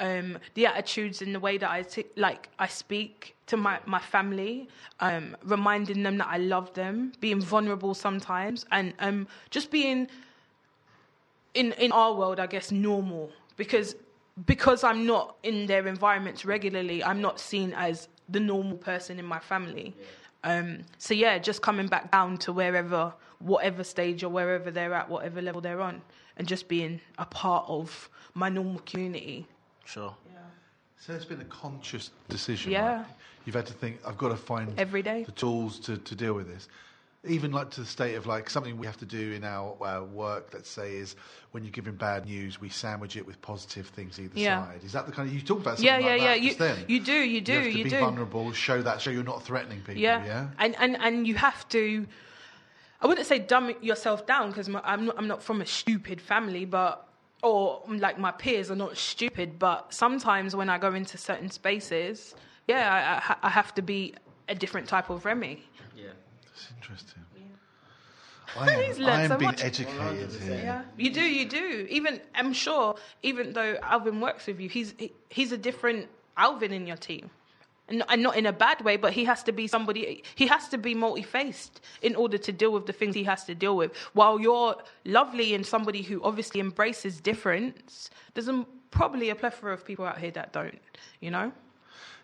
Um, 0.00 0.38
the 0.54 0.66
attitudes 0.66 1.22
and 1.22 1.32
the 1.32 1.38
way 1.38 1.56
that 1.56 1.70
I 1.70 1.82
t- 1.82 2.06
like 2.16 2.48
I 2.58 2.66
speak 2.66 3.36
to 3.46 3.56
my, 3.56 3.78
my 3.86 4.00
family, 4.00 4.68
um, 4.98 5.36
reminding 5.44 6.02
them 6.02 6.18
that 6.18 6.26
I 6.26 6.38
love 6.38 6.74
them, 6.74 7.12
being 7.20 7.40
vulnerable 7.40 7.94
sometimes, 7.94 8.66
and 8.72 8.92
um, 8.98 9.28
just 9.50 9.70
being 9.70 10.08
in 11.54 11.72
in 11.72 11.92
our 11.92 12.12
world, 12.12 12.40
I 12.40 12.46
guess, 12.46 12.72
normal 12.72 13.30
because 13.56 13.94
because 14.46 14.82
I'm 14.82 15.06
not 15.06 15.36
in 15.42 15.66
their 15.66 15.86
environments 15.86 16.44
regularly. 16.44 17.04
I'm 17.04 17.20
not 17.20 17.38
seen 17.38 17.72
as 17.74 18.08
the 18.28 18.40
normal 18.40 18.76
person 18.76 19.18
in 19.18 19.24
my 19.24 19.38
family. 19.38 19.94
Um, 20.42 20.80
so 20.98 21.14
yeah, 21.14 21.38
just 21.38 21.62
coming 21.62 21.86
back 21.86 22.10
down 22.10 22.36
to 22.38 22.52
wherever, 22.52 23.14
whatever 23.38 23.84
stage 23.84 24.24
or 24.24 24.28
wherever 24.28 24.70
they're 24.70 24.92
at, 24.92 25.08
whatever 25.08 25.40
level 25.40 25.60
they're 25.60 25.80
on, 25.80 26.02
and 26.36 26.48
just 26.48 26.68
being 26.68 27.00
a 27.18 27.24
part 27.26 27.64
of 27.68 28.10
my 28.34 28.48
normal 28.48 28.80
community. 28.84 29.46
Sure. 29.84 30.14
So 30.98 31.12
it's 31.12 31.24
been 31.26 31.40
a 31.40 31.44
conscious 31.44 32.10
decision. 32.28 32.72
Yeah. 32.72 32.96
right? 32.98 33.06
You've 33.44 33.54
had 33.56 33.66
to 33.66 33.74
think, 33.74 33.98
I've 34.06 34.16
got 34.16 34.30
to 34.30 34.36
find 34.36 34.72
Every 34.78 35.02
day. 35.02 35.24
the 35.24 35.32
tools 35.32 35.78
to, 35.80 35.98
to 35.98 36.14
deal 36.14 36.32
with 36.32 36.48
this. 36.48 36.66
Even 37.26 37.52
like 37.52 37.70
to 37.72 37.80
the 37.80 37.86
state 37.86 38.14
of 38.14 38.26
like 38.26 38.48
something 38.48 38.78
we 38.78 38.86
have 38.86 38.96
to 38.98 39.04
do 39.06 39.32
in 39.32 39.44
our 39.44 39.76
uh, 39.82 40.02
work, 40.04 40.48
let's 40.54 40.68
say, 40.70 40.96
is 40.96 41.14
when 41.52 41.62
you're 41.62 41.70
giving 41.72 41.94
bad 41.94 42.24
news, 42.26 42.58
we 42.60 42.70
sandwich 42.70 43.16
it 43.16 43.26
with 43.26 43.40
positive 43.42 43.86
things 43.88 44.18
either 44.18 44.38
Yeah. 44.38 44.64
side. 44.66 44.80
Is 44.84 44.92
that 44.92 45.04
the 45.06 45.12
kind 45.12 45.28
of, 45.28 45.34
you 45.34 45.42
talk 45.42 45.58
about 45.60 45.76
something 45.76 45.84
Yeah, 45.86 45.96
like 45.96 46.04
yeah, 46.04 46.16
that 46.28 46.40
yeah. 46.42 46.50
You 46.50 46.54
then. 46.54 46.84
you 46.88 47.00
do, 47.00 47.12
you 47.12 47.40
do, 47.42 47.52
You 47.52 47.58
have 47.60 47.72
to 47.72 47.78
you 47.78 47.84
be 47.84 47.90
do. 47.90 47.98
vulnerable, 47.98 48.52
show 48.52 48.80
that, 48.82 49.02
show 49.02 49.10
you're 49.10 49.24
not 49.24 49.42
threatening 49.42 49.78
people. 49.80 49.96
Yeah. 49.96 50.24
Yeah. 50.24 50.48
And, 50.58 50.74
and, 50.78 50.96
and 51.00 51.26
you 51.26 51.34
have 51.34 51.68
to, 51.70 52.06
I 53.02 53.06
wouldn't 53.06 53.26
say 53.26 53.38
dumb 53.40 53.74
yourself 53.82 54.26
down 54.26 54.48
because 54.50 54.68
I'm 54.68 55.04
not, 55.06 55.18
I'm 55.18 55.28
not 55.28 55.42
from 55.42 55.60
a 55.60 55.66
stupid 55.66 56.20
family, 56.22 56.64
but, 56.64 57.06
or 57.44 57.82
mm, 57.88 58.00
like 58.00 58.18
my 58.18 58.32
peers 58.32 58.70
are 58.70 58.76
not 58.76 58.96
stupid, 58.96 59.58
but 59.58 59.92
sometimes 59.92 60.56
when 60.56 60.68
I 60.68 60.78
go 60.78 60.94
into 60.94 61.18
certain 61.18 61.50
spaces, 61.50 62.34
yeah, 62.66 63.22
I, 63.30 63.32
I, 63.32 63.48
I 63.48 63.50
have 63.50 63.74
to 63.74 63.82
be 63.82 64.14
a 64.48 64.54
different 64.54 64.88
type 64.88 65.10
of 65.10 65.24
Remi. 65.24 65.62
Yeah. 65.96 66.06
That's 66.46 66.72
interesting. 66.76 67.22
I 68.56 68.72
am, 68.72 69.04
I 69.04 69.22
am 69.22 69.30
so 69.30 69.36
being 69.36 69.50
much. 69.50 69.64
educated 69.64 70.30
here. 70.42 70.60
Yeah, 70.64 70.82
you 70.96 71.10
do, 71.12 71.20
you 71.20 71.44
do. 71.44 71.86
Even 71.90 72.20
I'm 72.34 72.52
sure, 72.52 72.96
even 73.22 73.52
though 73.52 73.76
Alvin 73.82 74.20
works 74.20 74.46
with 74.46 74.60
you, 74.60 74.68
he's 74.68 74.94
he, 74.96 75.12
he's 75.28 75.52
a 75.52 75.58
different 75.58 76.08
Alvin 76.36 76.72
in 76.72 76.86
your 76.86 76.96
team, 76.96 77.30
and, 77.88 78.02
and 78.08 78.22
not 78.22 78.36
in 78.36 78.46
a 78.46 78.52
bad 78.52 78.80
way. 78.82 78.96
But 78.96 79.12
he 79.12 79.24
has 79.24 79.42
to 79.44 79.52
be 79.52 79.66
somebody. 79.66 80.22
He 80.34 80.46
has 80.46 80.68
to 80.68 80.78
be 80.78 80.94
multi-faced 80.94 81.80
in 82.02 82.16
order 82.16 82.38
to 82.38 82.52
deal 82.52 82.72
with 82.72 82.86
the 82.86 82.92
things 82.92 83.14
he 83.14 83.24
has 83.24 83.44
to 83.44 83.54
deal 83.54 83.76
with. 83.76 83.94
While 84.14 84.40
you're 84.40 84.76
lovely 85.04 85.54
and 85.54 85.64
somebody 85.64 86.02
who 86.02 86.22
obviously 86.22 86.60
embraces 86.60 87.20
difference, 87.20 88.10
there's 88.34 88.48
a, 88.48 88.64
probably 88.90 89.30
a 89.30 89.34
plethora 89.34 89.72
of 89.74 89.84
people 89.84 90.04
out 90.04 90.18
here 90.18 90.30
that 90.32 90.52
don't. 90.52 90.78
You 91.20 91.30
know, 91.30 91.52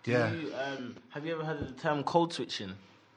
Do 0.04 0.12
Yeah. 0.12 0.32
You, 0.32 0.52
um, 0.54 0.96
have 1.10 1.26
you 1.26 1.34
ever 1.34 1.44
heard 1.44 1.60
of 1.60 1.66
the 1.68 1.80
term 1.82 2.02
code 2.04 2.32
switching? 2.32 2.72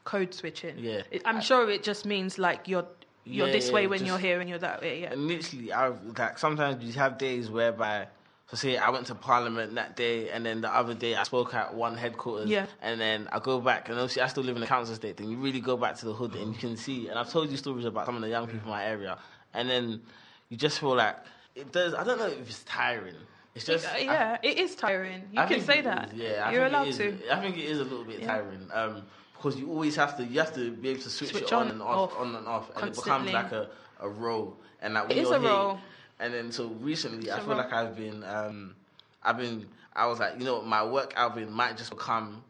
code 0.05 0.33
switching. 0.33 0.77
Yeah. 0.79 1.01
I'm 1.23 1.39
sure 1.39 1.69
it 1.69 1.81
just 1.81 2.05
means 2.05 2.37
like 2.37 2.67
you're 2.67 2.85
you're 3.23 3.47
Yeah, 3.47 3.53
this 3.53 3.67
yeah, 3.69 3.73
way 3.75 3.87
when 3.87 3.99
just- 3.99 4.09
you're 4.09 4.17
here 4.17 4.41
and 4.41 4.49
you're 4.49 4.59
that 4.59 4.81
way. 4.81 4.99
Yeah. 5.03 5.13
And 5.13 5.27
literally, 5.29 5.71
I 5.71 5.93
like 6.17 6.37
sometimes 6.37 6.83
you 6.83 6.91
have 6.99 7.17
days 7.17 7.49
whereby, 7.49 8.07
so 8.49 8.57
say 8.57 8.77
I 8.77 8.89
went 8.89 9.07
to 9.07 9.15
Parliament 9.15 9.75
that 9.75 9.95
day, 9.95 10.29
and 10.29 10.45
then 10.45 10.61
the 10.61 10.73
other 10.73 10.93
day 10.93 11.15
I 11.15 11.23
spoke 11.23 11.53
at 11.53 11.73
one 11.73 11.95
headquarters, 11.95 12.49
Yeah. 12.49 12.65
and 12.81 12.99
then 12.99 13.27
I 13.31 13.39
go 13.39 13.59
back, 13.61 13.89
and 13.89 13.97
obviously 13.97 14.21
I 14.21 14.27
still 14.27 14.43
live 14.43 14.55
in 14.55 14.61
the 14.61 14.67
council 14.67 14.93
estate. 14.93 15.17
Then 15.17 15.29
you 15.29 15.37
really 15.37 15.61
go 15.61 15.77
back 15.77 15.95
to 15.97 16.05
the 16.05 16.13
hood, 16.13 16.35
and 16.35 16.53
you 16.53 16.59
can 16.59 16.77
see. 16.77 17.07
And 17.07 17.17
I've 17.17 17.29
told 17.31 17.49
you 17.49 17.57
stories 17.57 17.85
about 17.85 18.05
some 18.05 18.15
of 18.15 18.21
the 18.21 18.29
young 18.29 18.45
people 18.47 18.65
in 18.65 18.69
my 18.69 18.85
area, 18.85 19.17
and 19.53 19.69
then 19.69 20.01
you 20.49 20.57
just 20.57 20.79
feel 20.79 20.95
like 20.95 21.17
it 21.55 21.71
does. 21.71 21.93
I 21.93 22.03
don't 22.03 22.19
know 22.19 22.27
if 22.27 22.39
it's 22.47 22.63
tiring. 22.63 23.15
It's 23.55 23.65
just 23.65 23.85
Uh, 23.85 23.89
I- 23.93 23.97
yeah, 23.99 24.37
it 24.43 24.57
is 24.57 24.75
tiring. 24.75 25.29
You 25.31 25.39
I 25.39 25.45
can 25.45 25.61
say 25.61 25.79
it 25.79 25.83
that. 25.85 26.11
is, 26.13 26.19
Yeah, 26.19 26.43
I 26.47 26.51
you're 26.51 26.65
allowed 26.65 26.91
to. 26.93 27.17
I 27.31 27.39
think 27.39 27.57
it 27.57 27.65
is 27.65 27.79
a 27.79 27.83
little 27.83 28.03
bit 28.03 28.19
Yeah. 28.21 28.27
tiring 28.27 28.67
um, 28.73 29.03
because 29.35 29.55
you 29.59 29.69
always 29.69 29.95
have 29.95 30.17
to. 30.17 30.23
You 30.25 30.39
have 30.39 30.53
to 30.55 30.71
be 30.71 30.89
able 30.89 31.01
to 31.03 31.09
switch, 31.09 31.29
Switch 31.31 31.43
it 31.43 31.53
on, 31.53 31.65
on, 31.67 31.71
and 31.71 31.81
off, 31.81 32.11
off, 32.13 32.19
on 32.19 32.35
and 32.35 32.47
off, 32.47 32.69
and 32.75 32.89
it 32.89 32.95
becomes 32.95 33.31
like 33.31 33.51
a, 33.51 33.69
a 33.99 34.09
role. 34.09 34.57
And 34.81 34.95
like 34.95 35.07
when 35.07 35.17
It 35.17 35.21
is 35.21 35.27
you're 35.29 35.37
a 35.37 35.39
here, 35.39 35.49
role. 35.49 35.79
And 36.19 36.33
then 36.33 36.51
so 36.51 36.67
recently, 36.67 37.31
I 37.31 37.39
feel 37.39 37.55
like 37.57 37.73
I've 37.73 37.95
been, 37.95 38.23
um, 38.23 38.75
I've 39.23 39.37
been. 39.37 39.67
I 39.95 40.07
was 40.07 40.19
like, 40.19 40.39
you 40.39 40.45
know, 40.45 40.61
my 40.61 40.83
work 40.83 41.13
I've 41.15 41.35
been 41.35 41.51
might 41.51 41.77
just 41.77 41.91
become 41.91 42.43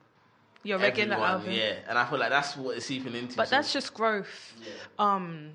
Your 0.66 0.80
regular 0.80 1.14
everyone, 1.16 1.30
Alvin. 1.32 1.54
Yeah, 1.54 1.74
and 1.90 1.98
I 1.98 2.06
feel 2.06 2.20
like 2.20 2.30
that's 2.30 2.56
what 2.56 2.78
it's 2.78 2.86
seeping 2.86 3.14
into. 3.16 3.36
But 3.36 3.50
so- 3.50 3.56
that's 3.58 3.74
just 3.74 3.94
growth. 3.94 4.54
Yeah. 4.64 4.70
Um, 4.98 5.50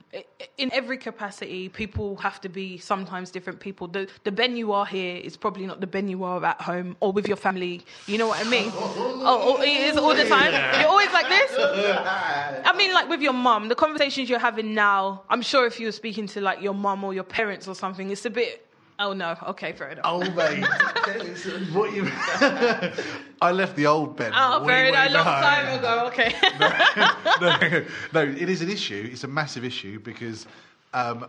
in 0.59 0.71
every 0.73 0.99
capacity, 0.99 1.71
people 1.71 2.17
have 2.17 2.41
to 2.43 2.51
be 2.51 2.77
sometimes 2.77 3.31
different 3.31 3.59
people. 3.59 3.89
The 3.89 4.07
the 4.25 4.33
Ben 4.33 4.57
you 4.57 4.73
are 4.73 4.85
here 4.85 5.17
is 5.17 5.35
probably 5.37 5.67
not 5.67 5.81
the 5.81 5.87
Ben 5.87 6.09
you 6.09 6.25
are 6.25 6.45
at 6.45 6.61
home 6.61 6.97
or 7.01 7.11
with 7.13 7.27
your 7.27 7.39
family. 7.39 7.87
You 8.07 8.19
know 8.19 8.27
what 8.29 8.45
I 8.45 8.49
mean? 8.51 8.71
oh, 8.75 9.57
oh, 9.59 9.63
it 9.63 9.69
is 9.69 9.97
all 9.97 10.15
the 10.15 10.29
time. 10.29 10.53
You're 10.79 10.91
always 10.91 11.11
like 11.13 11.29
this. 11.29 11.53
I 11.59 12.75
mean, 12.77 12.93
like 12.93 13.09
with 13.09 13.23
your 13.23 13.33
mum, 13.33 13.69
the 13.69 13.75
conversations 13.75 14.29
you're 14.29 14.39
having 14.39 14.75
now. 14.75 15.23
I'm 15.31 15.43
sure 15.43 15.67
if 15.67 15.81
you 15.81 15.87
were 15.87 15.93
speaking 15.93 16.27
to 16.29 16.41
like 16.43 16.61
your 16.61 16.75
mum 16.75 17.03
or 17.03 17.15
your 17.15 17.25
parents 17.25 17.67
or 17.67 17.75
something, 17.75 18.11
it's 18.11 18.27
a 18.27 18.31
bit. 18.31 18.67
Oh 19.01 19.13
no. 19.13 19.37
Okay, 19.49 19.73
fair 19.73 19.91
enough. 19.91 20.05
Oh 20.07 20.21
mate, 20.33 20.65
what 21.73 21.93
you? 21.93 22.11
I 23.41 23.53
left 23.53 23.77
the 23.77 23.87
old 23.87 24.17
Ben. 24.17 24.33
Oh, 24.35 24.65
way, 24.65 24.73
fair 24.73 24.87
enough. 24.89 25.09
A 25.09 25.13
long 25.13 25.25
behind. 25.25 25.67
time 25.67 25.79
ago. 25.79 26.07
Okay. 26.09 27.85
no, 28.13 28.25
no, 28.25 28.33
it 28.33 28.49
is 28.49 28.61
an 28.61 28.69
issue. 28.71 29.09
It's 29.13 29.23
a 29.23 29.29
massive 29.29 29.65
issue 29.65 30.01
because 30.01 30.47
um, 30.95 31.27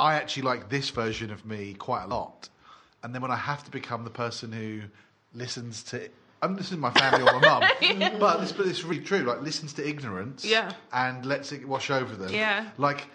I 0.00 0.14
actually 0.14 0.42
like 0.42 0.68
this 0.68 0.90
version 0.90 1.30
of 1.30 1.46
me 1.46 1.74
quite 1.74 2.02
a 2.04 2.08
lot, 2.08 2.48
and 3.04 3.14
then 3.14 3.22
when 3.22 3.30
I 3.30 3.36
have 3.36 3.62
to 3.64 3.70
become 3.70 4.02
the 4.04 4.10
person 4.10 4.50
who 4.52 4.82
listens 5.34 5.82
to. 5.84 6.08
I'm 6.42 6.54
listening 6.54 6.80
to 6.82 6.82
my 6.82 6.90
family 6.92 7.22
or 7.22 7.40
my 7.40 7.48
mum, 7.60 8.18
but 8.20 8.40
this, 8.40 8.52
but 8.52 8.66
it's 8.66 8.84
really 8.84 9.02
true. 9.02 9.20
Like 9.20 9.40
listens 9.40 9.72
to 9.74 9.88
ignorance, 9.88 10.44
Yeah. 10.44 10.70
and 10.92 11.24
lets 11.24 11.50
it 11.50 11.66
wash 11.66 11.90
over 11.90 12.14
them. 12.14 12.28
Yeah. 12.32 12.68
like 12.76 13.06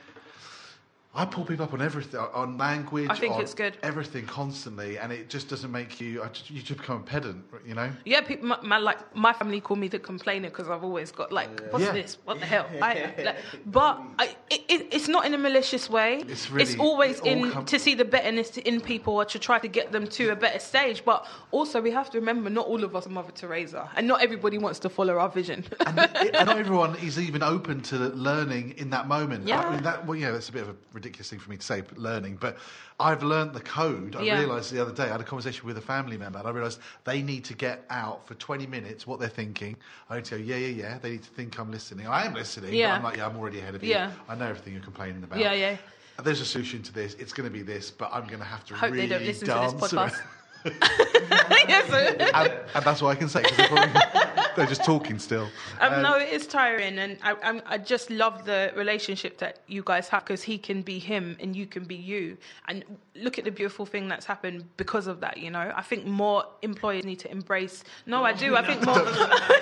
I 1.14 1.26
pull 1.26 1.44
people 1.44 1.66
up 1.66 1.74
on 1.74 1.82
everything, 1.82 2.22
on 2.22 2.58
language. 2.58 3.08
I 3.10 3.16
think 3.16 3.36
on 3.36 3.42
it's 3.42 3.54
good. 3.54 3.76
Everything 3.84 4.26
constantly, 4.26 4.98
and 4.98 5.12
it 5.12 5.30
just 5.30 5.50
doesn't 5.50 5.70
make 5.70 6.00
you. 6.00 6.24
I 6.24 6.30
just, 6.30 6.50
you 6.50 6.62
just 6.62 6.80
become 6.80 7.02
a 7.02 7.04
pedant, 7.04 7.44
you 7.68 7.76
know. 7.76 7.92
Yeah, 8.06 8.22
people, 8.22 8.48
my, 8.48 8.62
my 8.62 8.78
like 8.78 9.14
my 9.14 9.34
family 9.34 9.60
call 9.60 9.76
me 9.76 9.90
the 9.90 10.00
complainer 10.00 10.50
because 10.50 10.70
I've 10.70 10.86
always 10.86 11.12
got 11.12 11.34
like, 11.34 11.50
what's 11.70 11.84
Yeah. 11.84 11.92
this? 11.92 12.18
What 12.24 12.40
the 12.40 12.46
hell? 12.46 12.66
I, 12.82 13.14
like, 13.22 13.36
but 13.66 14.02
I, 14.20 14.36
it, 14.50 14.62
it, 14.70 14.88
it's 14.92 15.10
not 15.10 15.26
in 15.26 15.34
a 15.34 15.38
malicious 15.38 15.90
way. 15.90 16.24
It's 16.30 16.50
really- 16.50 16.78
always 16.78 17.20
it 17.20 17.26
in 17.26 17.52
come- 17.52 17.66
to 17.66 17.78
see 17.78 17.94
the 17.94 18.06
betterness 18.06 18.56
in 18.60 18.80
people 18.80 19.16
or 19.16 19.26
to 19.26 19.38
try 19.38 19.60
to 19.60 19.68
get 19.68 19.92
them 19.92 20.08
to 20.08 20.30
a 20.30 20.36
better 20.38 20.60
stage. 20.60 21.04
But 21.04 21.28
also, 21.52 21.82
we 21.82 21.92
have 21.92 22.10
to 22.12 22.20
remember, 22.20 22.50
not 22.50 22.68
all 22.68 22.86
of 22.86 22.96
us 22.96 23.06
are 23.06 23.10
Mother 23.10 23.34
Teresa, 23.34 23.90
and 23.98 24.08
not 24.08 24.22
everybody 24.24 24.58
wants 24.58 24.80
to 24.80 24.90
follow 24.90 25.18
our 25.18 25.28
vision. 25.30 25.66
and, 25.86 26.00
it- 26.00 26.36
and 26.36 26.48
not 26.48 26.58
everyone 26.58 26.96
is 26.98 27.20
even 27.20 27.44
open 27.44 27.82
to 27.82 27.98
learning 27.98 28.76
in 28.78 28.90
that 28.92 29.10
moment. 29.10 29.46
Yeah. 29.46 29.60
I 29.60 29.74
mean, 29.74 29.84
that, 29.84 30.06
well, 30.08 30.18
yeah, 30.18 30.32
that's 30.32 30.48
a 30.48 30.54
bit 30.54 30.62
of 30.64 30.70
a 30.70 30.76
ridiculous 31.02 31.30
thing 31.30 31.40
for 31.40 31.50
me 31.50 31.58
to 31.58 31.64
say, 31.66 31.82
but 31.82 31.98
learning. 31.98 32.38
But 32.40 32.58
I've 33.00 33.24
learned 33.24 33.54
the 33.54 33.60
code. 33.62 34.16
I 34.16 34.22
Yeah. 34.22 34.40
realised 34.40 34.72
the 34.72 34.82
other 34.82 34.92
day, 34.94 35.06
I 35.06 35.08
had 35.14 35.22
a 35.22 35.24
conversation 35.24 35.66
with 35.66 35.78
a 35.78 35.82
family 35.82 36.18
member, 36.18 36.38
and 36.40 36.48
I 36.48 36.52
realised 36.52 36.80
they 37.04 37.22
need 37.22 37.44
to 37.46 37.54
get 37.56 37.84
out 37.90 38.26
for 38.28 38.36
20 38.36 38.68
minutes 38.68 39.08
what 39.08 39.20
they're 39.20 39.28
thinking. 39.30 39.76
I 40.10 40.16
need 40.18 40.26
to 40.26 40.38
go, 40.38 40.42
yeah, 40.44 40.58
yeah, 40.58 40.68
yeah. 40.68 40.98
They 41.00 41.12
need 41.12 41.24
to 41.24 41.30
think 41.30 41.60
I'm 41.60 41.72
listening. 41.72 42.08
I 42.08 42.26
am 42.26 42.34
listening, 42.34 42.74
Yeah. 42.74 42.96
I'm 42.96 43.04
like, 43.04 43.18
yeah, 43.18 43.26
I'm 43.28 43.36
already 43.38 43.60
ahead 43.60 43.76
of 43.76 43.84
you. 43.84 43.90
Yeah. 43.90 44.12
I 44.30 44.36
know 44.36 44.46
everything 44.48 44.74
you're 44.74 44.84
complaining 44.84 45.24
about. 45.24 45.40
Yeah, 45.40 45.54
yeah. 45.54 45.78
There's 46.24 46.42
a 46.42 46.46
solution 46.46 46.84
to 46.84 46.94
this. 46.94 47.16
It's 47.16 47.34
going 47.34 47.50
to 47.50 47.54
be 47.54 47.64
this, 47.64 47.90
but 47.90 48.12
I'm 48.14 48.28
going 48.28 48.40
to 48.40 48.46
have 48.46 48.64
to 48.66 48.76
Hope 48.76 48.92
really 48.92 49.08
they 49.08 49.08
don't 49.08 49.26
listen 49.26 49.48
to 49.48 49.54
this 49.54 49.74
podcast. 49.92 50.22
and, 52.36 52.54
and 52.76 52.86
that's 52.86 53.02
all 53.02 53.10
I 53.10 53.16
can 53.16 53.28
say 53.30 53.42
because 53.42 53.70
they're, 54.56 54.66
just 54.66 54.84
talking 54.84 55.20
still. 55.20 55.48
Um, 55.80 56.02
no, 56.02 56.18
it 56.18 56.30
is 56.30 56.48
tiring, 56.48 56.98
and 56.98 57.18
I, 57.24 57.36
I'm, 57.44 57.62
I 57.66 57.78
just 57.78 58.10
love 58.10 58.46
the 58.46 58.72
relationship 58.76 59.38
that 59.40 59.60
you 59.68 59.84
guys 59.86 60.08
have 60.10 60.24
because 60.24 60.44
he 60.44 60.58
can 60.58 60.82
be 60.82 61.00
him 61.00 61.38
and 61.40 61.56
you 61.56 61.66
can 61.66 61.84
be 61.86 61.96
you. 61.96 62.38
And 62.68 62.84
look 63.16 63.38
at 63.38 63.46
the 63.46 63.52
beautiful 63.52 63.86
thing 63.86 64.08
that's 64.08 64.26
happened 64.26 64.66
because 64.78 65.08
of 65.08 65.20
that. 65.22 65.38
You 65.38 65.52
know, 65.52 65.72
I 65.76 65.82
think 65.82 66.06
more 66.06 66.46
employers 66.62 67.04
need 67.04 67.20
to 67.20 67.32
embrace. 67.32 67.84
No, 68.06 68.24
I 68.24 68.34
do. 68.34 68.56
I 68.56 68.66
think 68.66 68.86
more. 68.86 69.00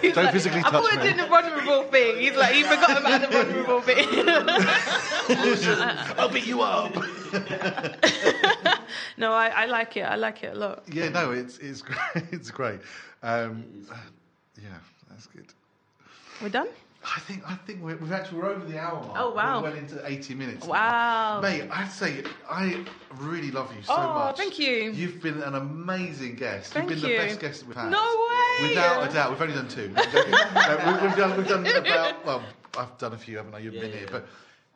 He's 0.01 0.13
don't 0.13 0.25
like, 0.25 0.33
physically 0.33 0.59
I 0.59 0.63
thought 0.63 0.89
touch 0.89 0.97
we're 0.97 1.03
me. 1.03 1.21
the 1.21 1.27
vulnerable 1.27 1.83
thing. 1.83 2.17
He's 2.19 2.35
like, 2.35 2.53
he 2.53 2.63
forgot 2.63 2.99
about 3.01 3.21
the 3.21 3.27
vulnerable 3.37 3.81
bit. 3.81 4.07
I'll 6.19 6.29
beat 6.29 6.45
you 6.45 6.61
up. 6.61 6.95
no, 9.17 9.33
I, 9.33 9.47
I 9.49 9.65
like 9.65 9.97
it. 9.97 10.01
I 10.03 10.15
like 10.15 10.43
it 10.43 10.55
a 10.55 10.59
lot. 10.59 10.83
Yeah, 10.91 11.09
no, 11.09 11.31
it's 11.31 11.57
it's 11.59 11.81
great. 11.81 12.25
It's 12.31 12.51
great. 12.51 12.79
Um, 13.21 13.85
yeah, 14.63 14.69
that's 15.09 15.27
good. 15.27 15.45
We're 16.41 16.49
done. 16.49 16.67
I 17.15 17.19
think 17.21 17.43
I 17.49 17.55
think 17.55 17.81
we're, 17.81 17.95
we've 17.95 18.11
actually 18.11 18.39
we're 18.39 18.49
over 18.49 18.65
the 18.65 18.77
hour 18.77 18.95
mark. 19.01 19.15
Oh, 19.17 19.31
wow. 19.31 19.61
We're 19.61 19.69
well 19.69 19.77
into 19.77 20.05
eighty 20.05 20.33
minutes. 20.35 20.65
now. 20.65 20.71
Wow. 20.71 21.39
mate. 21.41 21.63
I 21.71 21.75
have 21.75 21.91
to 21.91 21.95
say 21.97 22.23
I 22.49 22.83
really 23.17 23.51
love 23.51 23.73
you 23.73 23.81
so 23.83 23.93
Oh, 23.95 24.13
much. 24.15 24.37
thank 24.37 24.59
you. 24.59 24.91
You've 24.91 25.21
been 25.21 25.41
an 25.41 25.55
amazing 25.55 26.35
guest. 26.35 26.73
Thank 26.73 26.89
You've 26.89 27.01
been 27.01 27.09
you. 27.11 27.17
the 27.17 27.23
best 27.25 27.39
guest 27.39 27.65
we've 27.65 27.75
had. 27.77 27.89
No 27.89 27.97
way. 28.01 28.67
Without 28.69 29.09
a 29.09 29.13
doubt, 29.13 29.31
we've 29.31 29.41
only 29.41 29.53
done 29.55 29.69
two. 29.69 29.91
I'm 29.95 30.11
joking. 30.11 30.31
no, 30.31 30.99
we, 31.01 31.07
we've 31.07 31.15
done 31.17 31.37
we've 31.37 31.47
done 31.47 31.65
about 31.65 32.25
well, 32.25 32.43
I've 32.77 32.97
done 32.97 33.13
a 33.13 33.17
few, 33.17 33.37
haven't 33.37 33.55
I? 33.55 33.59
You've 33.59 33.75
Yeah, 33.75 33.81
been 33.81 33.91
here, 33.91 34.01
yeah. 34.01 34.11
but. 34.11 34.27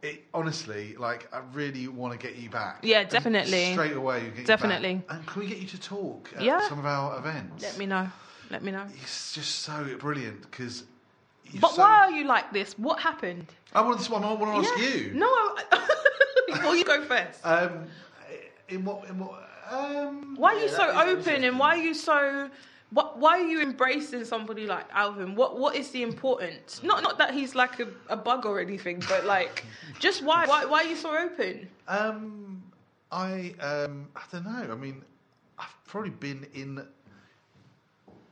It, 0.01 0.22
honestly, 0.34 0.97
like 0.99 1.34
I 1.34 1.39
really 1.53 1.88
want 1.88 2.11
to 2.11 2.19
get 2.27 2.35
you 2.38 2.49
back. 2.49 2.80
Yeah, 2.84 2.99
And 2.99 3.10
definitely. 3.10 3.72
Straight 3.72 3.93
away, 3.95 4.19
get 4.19 4.26
you 4.26 4.31
back. 4.35 4.45
Definitely. 4.47 5.01
And 5.07 5.26
can 5.26 5.39
we 5.41 5.47
get 5.47 5.60
you 5.60 5.68
to 5.68 5.80
talk 5.80 6.30
at 6.35 6.41
Yeah. 6.41 6.68
some 6.68 6.77
of 6.80 6.85
our 6.85 7.18
events? 7.19 7.64
Let 7.64 7.77
me 7.77 7.85
know. 7.85 8.10
Let 8.53 8.63
me 8.63 8.71
know. 8.71 8.85
It's 9.01 9.34
just 9.34 9.61
so 9.61 9.84
brilliant 9.97 10.41
because. 10.43 10.84
But 11.59 11.75
why 11.75 12.05
are 12.05 12.11
you 12.11 12.25
like 12.25 12.53
this? 12.53 12.77
What 12.77 12.99
happened? 12.99 13.47
I 13.73 13.81
want 13.81 13.97
this 13.97 14.11
one. 14.11 14.23
I 14.23 14.31
want 14.31 14.63
to 14.63 14.69
ask 14.69 14.80
Yeah. 14.80 14.95
you. 14.95 15.13
No. 15.15 15.25
I- 15.25 15.89
well, 16.63 16.75
you 16.75 16.85
go 16.85 17.03
first. 17.03 17.43
Um, 17.43 17.88
in 18.69 18.85
what? 18.85 19.09
In 19.09 19.17
what? 19.17 19.49
Um, 19.71 20.35
Why 20.35 20.53
are 20.53 20.59
you 20.59 20.65
Yeah, 20.65 20.75
so 20.77 21.01
open 21.01 21.43
and 21.45 21.57
why 21.57 21.69
are 21.69 21.81
you 21.81 21.93
so 21.95 22.49
what, 22.91 23.17
why 23.17 23.39
are 23.39 23.47
you 23.47 23.61
embracing 23.61 24.23
somebody 24.23 24.67
like 24.67 24.85
Alvin? 24.91 25.34
What 25.35 25.57
what 25.57 25.75
is 25.75 25.89
the 25.89 26.03
importance? 26.03 26.84
Not 26.84 27.01
not 27.01 27.17
that 27.17 27.34
he's 27.34 27.55
like 27.55 27.80
a, 27.80 27.88
a 28.09 28.15
bug 28.17 28.45
or 28.45 28.59
anything, 28.59 29.01
but 29.09 29.25
like 29.25 29.65
just 29.99 30.21
why 30.21 30.45
why 30.45 30.65
why 30.65 30.84
are 30.84 30.88
you 30.88 30.95
so 30.95 31.17
open? 31.17 31.67
Um, 31.88 32.61
I 33.11 33.55
um, 33.61 34.09
I 34.15 34.21
don't 34.31 34.43
know. 34.45 34.71
I 34.71 34.75
mean, 34.75 35.01
I've 35.57 35.75
probably 35.88 36.11
been 36.11 36.45
in 36.53 36.85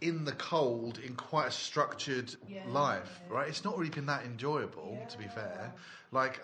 in 0.02 0.26
the 0.26 0.32
cold 0.34 0.98
in 1.00 1.16
quite 1.16 1.48
a 1.48 1.52
structured 1.52 2.36
Yeah. 2.48 2.60
life, 2.66 3.22
right? 3.30 3.48
It's 3.48 3.64
not 3.64 3.78
really 3.78 3.92
been 3.92 4.08
that 4.08 4.26
enjoyable, 4.26 5.00
to 5.08 5.18
be 5.18 5.28
fair. 5.28 5.72
Like, 6.12 6.42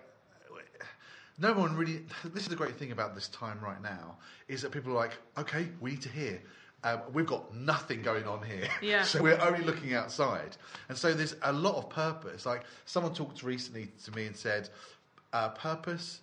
no 1.39 1.53
one 1.53 1.75
really. 1.75 2.05
This 2.23 2.43
is 2.43 2.49
the 2.49 2.55
great 2.55 2.77
thing 2.77 2.91
about 2.91 3.13
this 3.13 3.27
time 3.27 3.59
right 3.61 3.81
now 3.81 4.17
is 4.47 4.61
that 4.61 4.71
people 4.71 4.91
are 4.91 4.95
like, 4.95 5.17
okay, 5.37 5.67
we 5.79 5.91
need 5.91 6.01
to 6.03 6.09
hear. 6.09 6.41
Um, 6.83 7.01
we've 7.11 7.25
got 7.25 7.53
nothing 7.55 8.01
going 8.03 8.25
on 8.25 8.43
here, 8.43 8.67
Yeah. 8.81 9.03
so 9.03 9.21
we're 9.21 9.39
only 9.41 9.63
looking 9.63 9.95
outside, 9.95 10.55
and 10.89 10.97
so 10.97 11.11
there's 11.13 11.35
a 11.41 11.51
lot 11.51 11.75
of 11.75 11.89
purpose. 11.89 12.45
Like 12.45 12.63
someone 12.85 13.13
talked 13.13 13.41
recently 13.41 13.89
to 14.05 14.11
me 14.11 14.27
and 14.27 14.35
said, 14.35 14.69
uh, 15.33 15.49
"Purpose 15.49 16.21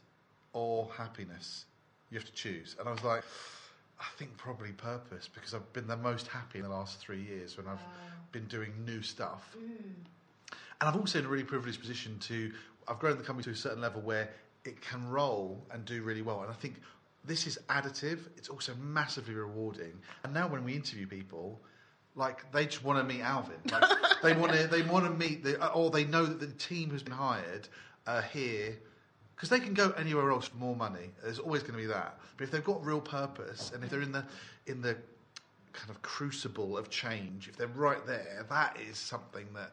or 0.53 0.89
happiness, 0.97 1.65
you 2.11 2.19
have 2.19 2.27
to 2.27 2.33
choose." 2.33 2.77
And 2.79 2.89
I 2.89 2.93
was 2.93 3.03
like, 3.03 3.25
"I 3.99 4.07
think 4.17 4.37
probably 4.37 4.73
purpose 4.73 5.29
because 5.33 5.55
I've 5.55 5.73
been 5.73 5.87
the 5.87 5.97
most 5.97 6.27
happy 6.27 6.59
in 6.59 6.65
the 6.65 6.71
last 6.71 6.99
three 6.99 7.23
years 7.23 7.57
when 7.57 7.67
I've 7.67 7.83
been 8.33 8.47
doing 8.47 8.73
new 8.85 9.03
stuff." 9.03 9.57
Mm. 9.57 9.95
And 10.81 10.89
I've 10.89 10.97
also 10.97 11.19
in 11.19 11.25
a 11.25 11.29
really 11.29 11.45
privileged 11.45 11.81
position 11.81 12.19
to, 12.21 12.53
I've 12.89 12.99
grown 12.99 13.17
the 13.17 13.23
company 13.23 13.45
to 13.45 13.51
a 13.51 13.57
certain 13.57 13.81
level 13.81 14.03
where 14.03 14.29
it 14.65 14.81
can 14.81 15.09
roll 15.09 15.65
and 15.71 15.85
do 15.85 16.03
really 16.03 16.23
well. 16.23 16.43
And 16.43 16.51
I 16.51 16.55
think 16.55 16.75
this 17.25 17.47
is 17.47 17.59
additive. 17.69 18.21
It's 18.37 18.49
also 18.49 18.75
massively 18.77 19.35
rewarding. 19.35 19.93
And 20.25 20.35
now 20.35 20.47
when 20.49 20.65
we 20.65 20.75
interview 20.75 21.07
people, 21.07 21.61
like 22.17 22.51
they 22.53 22.67
just 22.67 22.85
want 22.85 22.99
to 22.99 23.15
meet 23.15 23.23
Alvin. 23.23 23.57
Like 23.71 24.35
they 24.35 24.41
want 24.41 24.53
to, 24.53 24.67
they 24.67 24.83
want 24.83 25.05
to 25.05 25.11
meet 25.11 25.45
the, 25.45 25.73
or 25.73 25.91
they 25.91 26.05
know 26.05 26.25
that 26.25 26.41
the 26.41 26.47
team 26.47 26.89
who's 26.89 27.03
been 27.03 27.13
hired 27.13 27.69
are 28.07 28.23
here 28.23 28.77
because 29.35 29.49
they 29.49 29.61
can 29.61 29.75
go 29.75 29.91
anywhere 29.93 30.31
else 30.31 30.49
for 30.49 30.57
more 30.57 30.77
money. 30.77 31.11
There's 31.23 31.39
always 31.39 31.63
going 31.63 31.75
to 31.75 31.79
be 31.79 31.87
that. 31.87 32.19
But 32.37 32.45
if 32.45 32.51
they've 32.51 32.65
got 32.65 32.85
real 32.85 33.01
purpose 33.01 33.73
and 33.75 33.83
if 33.83 33.91
they're 33.91 34.03
in 34.03 34.13
the, 34.13 34.25
in 34.67 34.81
the 34.81 34.97
kind 35.73 35.91
of 35.91 36.01
crucible 36.03 36.79
of 36.79 36.89
change, 36.91 37.49
if 37.49 37.57
they're 37.57 37.67
right 37.69 38.05
there, 38.07 38.47
that 38.49 38.77
is 38.89 38.97
something 38.97 39.47
that 39.55 39.73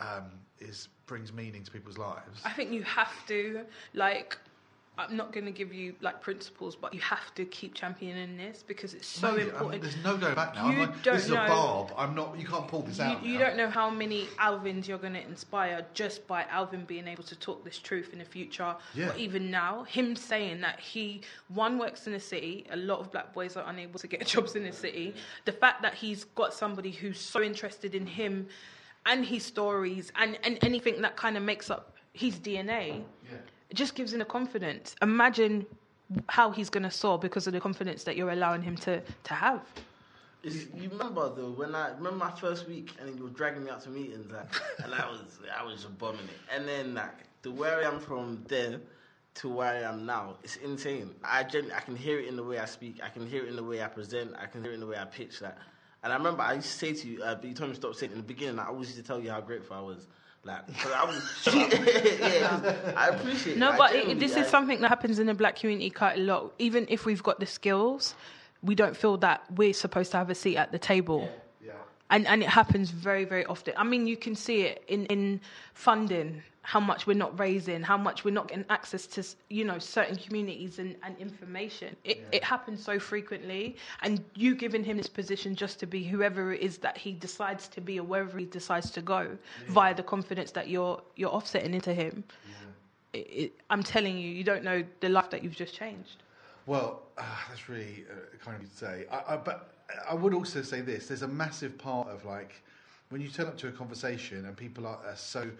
um, 0.00 0.30
is 0.60 0.88
brings 1.06 1.32
meaning 1.32 1.62
to 1.64 1.70
people's 1.70 1.98
lives. 1.98 2.40
I 2.44 2.52
think 2.52 2.72
you 2.72 2.82
have 2.84 3.12
to 3.28 3.62
like. 3.94 4.38
I'm 4.98 5.16
not 5.16 5.32
going 5.32 5.46
to 5.46 5.50
give 5.50 5.72
you 5.72 5.94
like 6.02 6.20
principles, 6.20 6.76
but 6.76 6.92
you 6.92 7.00
have 7.00 7.34
to 7.36 7.46
keep 7.46 7.72
championing 7.72 8.36
this 8.36 8.62
because 8.66 8.92
it's 8.92 9.06
so 9.06 9.28
Mate, 9.28 9.32
I 9.32 9.36
mean, 9.38 9.48
important. 9.48 9.82
there's 9.82 9.96
no 10.04 10.16
going 10.18 10.34
back 10.34 10.54
now. 10.54 10.66
I'm 10.66 10.72
You 10.74 10.80
like, 10.80 11.02
don't 11.02 11.14
this 11.14 11.24
is 11.24 11.30
know- 11.30 11.44
a 11.44 11.48
barb. 11.48 11.92
I'm 11.96 12.14
not. 12.14 12.38
You 12.38 12.46
can't 12.46 12.68
pull 12.68 12.82
this 12.82 12.98
you, 12.98 13.04
out. 13.04 13.24
you 13.24 13.38
now. 13.38 13.46
don't 13.46 13.56
know 13.56 13.70
how 13.70 13.88
many 13.88 14.26
Alvins 14.38 14.86
you're 14.86 14.98
going 14.98 15.14
to 15.14 15.22
inspire 15.26 15.86
just 15.94 16.26
by 16.26 16.42
Alvin 16.50 16.84
being 16.84 17.08
able 17.08 17.22
to 17.22 17.36
talk 17.36 17.64
this 17.64 17.78
truth 17.78 18.10
in 18.12 18.18
the 18.18 18.24
future. 18.26 18.74
Yeah. 18.94 19.10
Or 19.10 19.16
even 19.16 19.50
now, 19.50 19.84
him 19.84 20.14
saying 20.16 20.60
that 20.60 20.78
he, 20.80 21.22
one, 21.48 21.78
works 21.78 22.06
in 22.06 22.12
the 22.12 22.20
city. 22.20 22.66
A 22.70 22.76
lot 22.76 23.00
of 23.00 23.10
black 23.10 23.32
boys 23.32 23.56
are 23.56 23.64
unable 23.68 23.98
to 24.00 24.06
get 24.06 24.26
jobs 24.26 24.54
in 24.54 24.64
the 24.64 24.72
city. 24.72 25.14
The 25.46 25.52
fact 25.52 25.80
that 25.80 25.94
he's 25.94 26.24
got 26.24 26.52
somebody 26.52 26.90
who's 26.90 27.18
so 27.18 27.40
interested 27.40 27.94
in 27.94 28.06
him 28.06 28.48
and 29.06 29.24
his 29.24 29.44
stories 29.46 30.12
and, 30.16 30.38
and 30.42 30.58
anything 30.62 31.00
that 31.00 31.16
kind 31.16 31.38
of 31.38 31.42
makes 31.42 31.70
up 31.70 31.94
his 32.12 32.34
DNA, 32.38 33.02
Yeah. 33.24 33.38
It 33.70 33.76
just 33.76 33.94
gives 33.94 34.12
him 34.12 34.18
the 34.18 34.24
confidence. 34.24 34.96
Imagine 35.00 35.64
how 36.28 36.50
he's 36.50 36.68
going 36.68 36.82
to 36.82 36.90
soar 36.90 37.18
because 37.18 37.46
of 37.46 37.52
the 37.52 37.60
confidence 37.60 38.02
that 38.04 38.16
you're 38.16 38.32
allowing 38.32 38.62
him 38.62 38.76
to, 38.76 39.00
to 39.24 39.34
have. 39.34 39.62
It's, 40.42 40.66
you 40.74 40.88
remember 40.88 41.32
though 41.34 41.50
when 41.50 41.74
I 41.74 41.90
remember 41.90 42.16
my 42.16 42.30
first 42.30 42.66
week 42.66 42.92
and 42.98 43.16
you 43.16 43.24
were 43.24 43.30
dragging 43.30 43.64
me 43.64 43.70
out 43.70 43.82
to 43.82 43.90
meetings 43.90 44.32
like, 44.32 44.46
and 44.84 44.94
I 44.94 45.08
was 45.08 45.20
I 45.56 45.62
was 45.62 45.82
just 45.82 45.98
bombing 45.98 46.24
it. 46.24 46.54
And 46.54 46.66
then 46.66 46.94
like 46.94 47.12
the 47.42 47.50
where 47.50 47.78
I 47.78 47.82
am 47.82 48.00
from 48.00 48.42
then 48.48 48.80
to 49.34 49.48
where 49.50 49.68
I 49.68 49.82
am 49.82 50.06
now 50.06 50.36
it's 50.42 50.56
insane. 50.56 51.14
I 51.22 51.44
gen- 51.44 51.70
I 51.76 51.80
can 51.80 51.94
hear 51.94 52.18
it 52.18 52.26
in 52.26 52.36
the 52.36 52.42
way 52.42 52.58
I 52.58 52.64
speak. 52.64 53.00
I 53.04 53.10
can 53.10 53.26
hear 53.26 53.44
it 53.44 53.50
in 53.50 53.56
the 53.56 53.62
way 53.62 53.82
I 53.82 53.88
present. 53.88 54.32
I 54.40 54.46
can 54.46 54.62
hear 54.62 54.72
it 54.72 54.74
in 54.74 54.80
the 54.80 54.86
way 54.86 54.96
I 54.96 55.04
pitch 55.04 55.40
that 55.40 55.58
and 56.02 56.12
I 56.12 56.16
remember 56.16 56.42
I 56.42 56.54
used 56.54 56.68
to 56.68 56.72
say 56.72 56.94
to 56.94 57.06
you 57.08 57.22
uh, 57.22 57.34
but 57.34 57.44
you 57.44 57.54
told 57.54 57.70
me 57.70 57.74
to 57.74 57.80
stop 57.80 57.94
saying 57.94 58.12
in 58.12 58.18
the 58.18 58.24
beginning 58.24 58.58
I 58.58 58.68
always 58.68 58.88
used 58.88 58.98
to 59.00 59.06
tell 59.06 59.20
you 59.20 59.30
how 59.30 59.42
grateful 59.42 59.76
I 59.76 59.80
was 59.80 60.06
like 60.44 60.66
'cause 60.78 60.92
I 60.96 61.04
was 61.04 61.46
yeah 61.54 62.60
'cause 62.60 62.94
I 62.96 63.08
appreciate 63.08 63.56
No, 63.58 63.70
it. 63.70 63.74
I 63.74 63.76
but 63.76 63.94
it, 63.94 64.18
this 64.20 64.36
I- 64.36 64.40
is 64.40 64.48
something 64.48 64.80
that 64.80 64.88
happens 64.88 65.18
in 65.18 65.26
the 65.26 65.34
black 65.34 65.56
community 65.56 65.90
quite 65.90 66.18
a 66.18 66.22
lot. 66.22 66.52
Even 66.58 66.86
if 66.88 67.04
we've 67.04 67.22
got 67.22 67.40
the 67.40 67.46
skills, 67.46 68.14
we 68.62 68.74
don't 68.74 68.96
feel 68.96 69.16
that 69.18 69.42
we're 69.54 69.72
supposed 69.74 70.10
to 70.12 70.16
have 70.16 70.30
a 70.30 70.34
seat 70.34 70.56
at 70.56 70.72
the 70.72 70.78
table. 70.78 71.22
Yeah. 71.22 71.39
And, 72.10 72.26
and 72.26 72.42
it 72.42 72.48
happens 72.48 72.90
very, 72.90 73.24
very 73.24 73.44
often. 73.46 73.74
I 73.76 73.84
mean, 73.84 74.06
you 74.06 74.16
can 74.16 74.34
see 74.34 74.62
it 74.62 74.84
in, 74.88 75.06
in 75.06 75.40
funding, 75.74 76.42
how 76.62 76.80
much 76.80 77.06
we're 77.06 77.14
not 77.14 77.38
raising, 77.38 77.82
how 77.82 77.96
much 77.96 78.24
we're 78.24 78.34
not 78.34 78.48
getting 78.48 78.64
access 78.68 79.06
to, 79.06 79.24
you 79.48 79.64
know, 79.64 79.78
certain 79.78 80.16
communities 80.16 80.78
and, 80.78 80.96
and 81.02 81.16
information. 81.18 81.96
It, 82.04 82.26
it 82.32 82.44
happens 82.44 82.84
so 82.84 82.98
frequently. 82.98 83.76
And 84.02 84.22
you 84.34 84.54
giving 84.54 84.84
him 84.84 84.96
this 84.96 85.08
position 85.08 85.54
just 85.54 85.78
to 85.80 85.86
be 85.86 86.02
whoever 86.04 86.52
it 86.52 86.60
is 86.60 86.78
that 86.78 86.98
he 86.98 87.12
decides 87.12 87.68
to 87.68 87.80
be 87.80 87.98
or 87.98 88.02
wherever 88.02 88.36
he 88.38 88.44
decides 88.44 88.90
to 88.90 89.02
go 89.02 89.38
via 89.68 89.94
the 89.94 90.02
confidence 90.02 90.50
that 90.52 90.68
you're, 90.68 91.00
you're 91.16 91.30
offsetting 91.30 91.74
into 91.74 91.94
him. 91.94 92.24
It, 93.12 93.18
it, 93.18 93.52
I'm 93.70 93.82
telling 93.82 94.18
you, 94.18 94.28
you 94.28 94.44
don't 94.44 94.62
know 94.62 94.84
the 95.00 95.08
life 95.08 95.30
that 95.30 95.42
you've 95.42 95.56
just 95.56 95.74
changed. 95.74 96.22
Well, 96.66 97.02
uh, 97.18 97.24
that's 97.48 97.68
really 97.68 98.04
uh, 98.08 98.36
kind 98.44 98.56
of 98.56 98.62
you 98.62 98.68
to 98.68 98.76
say. 98.76 99.06
I, 99.10 99.34
I, 99.34 99.36
but 99.36 99.74
I 100.08 100.14
would 100.14 100.34
also 100.34 100.62
say 100.62 100.80
this: 100.80 101.06
there's 101.08 101.22
a 101.22 101.28
massive 101.28 101.78
part 101.78 102.08
of 102.08 102.24
like 102.24 102.62
when 103.10 103.20
you 103.20 103.28
turn 103.28 103.46
up 103.46 103.56
to 103.58 103.68
a 103.68 103.72
conversation 103.72 104.44
and 104.46 104.56
people 104.56 104.86
are, 104.86 104.98
are 105.04 105.16
so, 105.16 105.50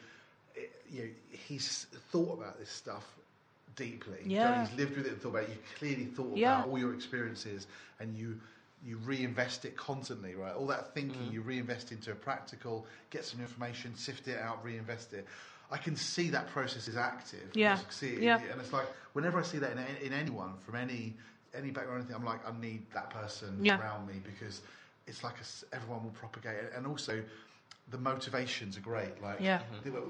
eh, 0.56 0.60
you 0.90 1.02
know, 1.02 1.08
he's 1.30 1.86
thought 2.12 2.38
about 2.38 2.58
this 2.58 2.70
stuff 2.70 3.04
deeply. 3.76 4.18
You 4.24 4.36
Yeah. 4.36 4.64
he's 4.66 4.76
lived 4.78 4.96
with 4.96 5.06
it 5.06 5.12
and 5.12 5.20
thought 5.22 5.30
about 5.30 5.42
it. 5.44 5.50
You've 5.50 5.74
clearly 5.78 6.04
thought 6.06 6.36
Yeah. 6.36 6.58
about 6.58 6.68
all 6.68 6.78
your 6.78 6.94
experiences 6.94 7.66
and 7.98 8.16
you 8.16 8.40
you 8.82 8.96
reinvest 9.04 9.66
it 9.66 9.76
constantly, 9.76 10.34
right? 10.34 10.54
All 10.54 10.66
that 10.68 10.94
thinking 10.94 11.26
Mm. 11.28 11.32
you 11.34 11.42
reinvest 11.42 11.92
into 11.92 12.12
a 12.12 12.14
practical, 12.14 12.86
get 13.10 13.26
some 13.26 13.38
information, 13.38 13.94
sift 13.94 14.26
it 14.26 14.38
out, 14.38 14.64
reinvest 14.64 15.12
it. 15.12 15.26
I 15.70 15.76
can 15.76 15.94
see 15.96 16.30
that 16.30 16.48
process 16.48 16.88
is 16.88 16.96
active. 16.96 17.50
Yeah. 17.54 17.78
See 17.90 18.14
it, 18.14 18.22
Yeah. 18.22 18.38
and 18.50 18.58
it's 18.58 18.72
like 18.72 18.86
whenever 19.12 19.38
I 19.38 19.42
see 19.42 19.58
that 19.58 19.72
in, 19.72 19.78
in 20.06 20.12
anyone 20.14 20.54
from 20.64 20.76
any 20.76 21.14
any 21.54 21.70
background, 21.70 21.96
or 21.96 21.98
anything, 21.98 22.16
I'm 22.16 22.24
like, 22.24 22.46
I 22.46 22.58
need 22.60 22.82
that 22.94 23.10
person 23.10 23.58
Yeah. 23.62 23.80
around 23.80 24.06
me 24.06 24.14
because 24.24 24.62
it's 25.06 25.24
like 25.24 25.34
a 25.40 25.74
everyone 25.74 26.04
will 26.04 26.10
propagate 26.10 26.56
it, 26.56 26.72
and 26.76 26.86
also 26.86 27.22
the 27.90 27.98
motivations 27.98 28.76
are 28.76 28.80
great. 28.82 29.20
Like, 29.20 29.40
Yeah. 29.40 29.62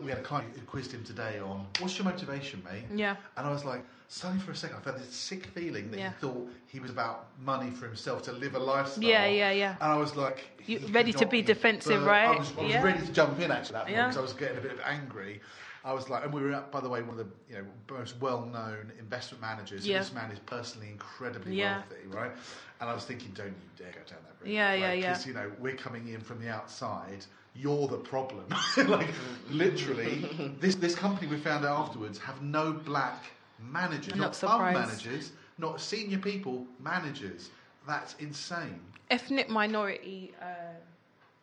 we 0.02 0.10
had 0.10 0.18
a 0.18 0.22
client 0.22 0.54
who 0.54 0.60
quizzed 0.66 0.92
him 0.92 1.02
today 1.02 1.38
on 1.38 1.66
what's 1.78 1.96
your 1.96 2.04
motivation, 2.04 2.62
mate? 2.70 2.84
Yeah. 2.94 3.16
And 3.38 3.46
I 3.46 3.50
was 3.50 3.64
like, 3.64 3.82
suddenly 4.08 4.42
for 4.44 4.52
a 4.52 4.56
second, 4.56 4.76
I 4.76 4.80
felt 4.80 4.98
this 4.98 5.14
sick 5.14 5.46
feeling 5.46 5.90
that 5.92 5.98
Yeah. 5.98 6.10
he 6.10 6.14
thought 6.16 6.50
he 6.66 6.78
was 6.78 6.90
about 6.90 7.28
money 7.42 7.70
for 7.70 7.86
himself 7.86 8.22
to 8.24 8.32
live 8.32 8.54
a 8.54 8.58
lifestyle. 8.58 9.04
Yeah, 9.04 9.24
yeah, 9.26 9.50
yeah. 9.52 9.76
And 9.80 9.92
I 9.92 9.96
was 9.96 10.14
like, 10.14 10.44
You- 10.66 10.80
ready 10.88 11.14
to 11.14 11.24
be 11.24 11.40
defensive, 11.40 12.04
right? 12.04 12.28
I 12.28 12.38
was, 12.38 12.52
I 12.58 12.60
was 12.62 12.70
Yeah. 12.70 12.82
ready 12.82 13.06
to 13.06 13.12
jump 13.12 13.38
in 13.40 13.50
actually 13.50 13.76
at 13.76 13.78
that 13.78 13.84
point 13.84 13.96
Yeah. 13.96 14.06
because 14.08 14.18
I 14.18 14.22
was 14.22 14.32
getting 14.34 14.58
a 14.58 14.60
bit 14.60 14.72
of 14.72 14.80
angry. 14.80 15.40
I 15.84 15.92
was 15.92 16.10
like, 16.10 16.24
and 16.24 16.32
we 16.32 16.42
were 16.42 16.52
at, 16.52 16.70
by 16.70 16.80
the 16.80 16.88
way, 16.88 17.00
one 17.02 17.10
of 17.10 17.16
the 17.18 17.26
you 17.48 17.56
know 17.56 17.64
most 17.96 18.20
well-known 18.20 18.92
investment 18.98 19.40
managers. 19.40 19.86
Yeah. 19.86 19.96
And 19.96 20.04
this 20.04 20.12
man 20.12 20.30
is 20.30 20.38
personally 20.40 20.88
incredibly 20.88 21.54
Yeah. 21.56 21.78
wealthy, 21.78 22.06
right? 22.08 22.32
And 22.80 22.90
I 22.90 22.94
was 22.94 23.04
thinking, 23.04 23.30
don't 23.34 23.48
you 23.48 23.54
dare 23.76 23.92
go 23.92 24.00
down 24.00 24.18
that 24.24 24.44
route. 24.44 24.52
Yeah, 24.52 24.74
yeah, 24.74 24.92
yeah. 24.92 25.08
Because 25.10 25.26
you 25.26 25.34
know 25.34 25.50
we're 25.58 25.76
coming 25.76 26.08
in 26.08 26.20
from 26.20 26.40
the 26.40 26.50
outside. 26.50 27.24
You're 27.54 27.88
the 27.88 27.96
problem. 27.98 28.44
like 28.86 29.08
literally, 29.50 30.28
this 30.60 30.74
this 30.76 30.94
company 30.94 31.26
we 31.28 31.36
found 31.36 31.64
out 31.64 31.78
afterwards 31.78 32.18
have 32.18 32.40
no 32.42 32.72
black 32.72 33.24
managers, 33.58 34.12
I'm 34.12 34.18
not 34.20 34.26
not 34.28 34.36
fund 34.36 34.74
managers, 34.74 35.32
not 35.58 35.80
senior 35.80 36.18
people, 36.18 36.66
managers. 36.78 37.50
That's 37.86 38.14
insane. 38.18 38.80
ethnic 39.10 39.48
minority 39.48 40.32
uh, 40.40 40.44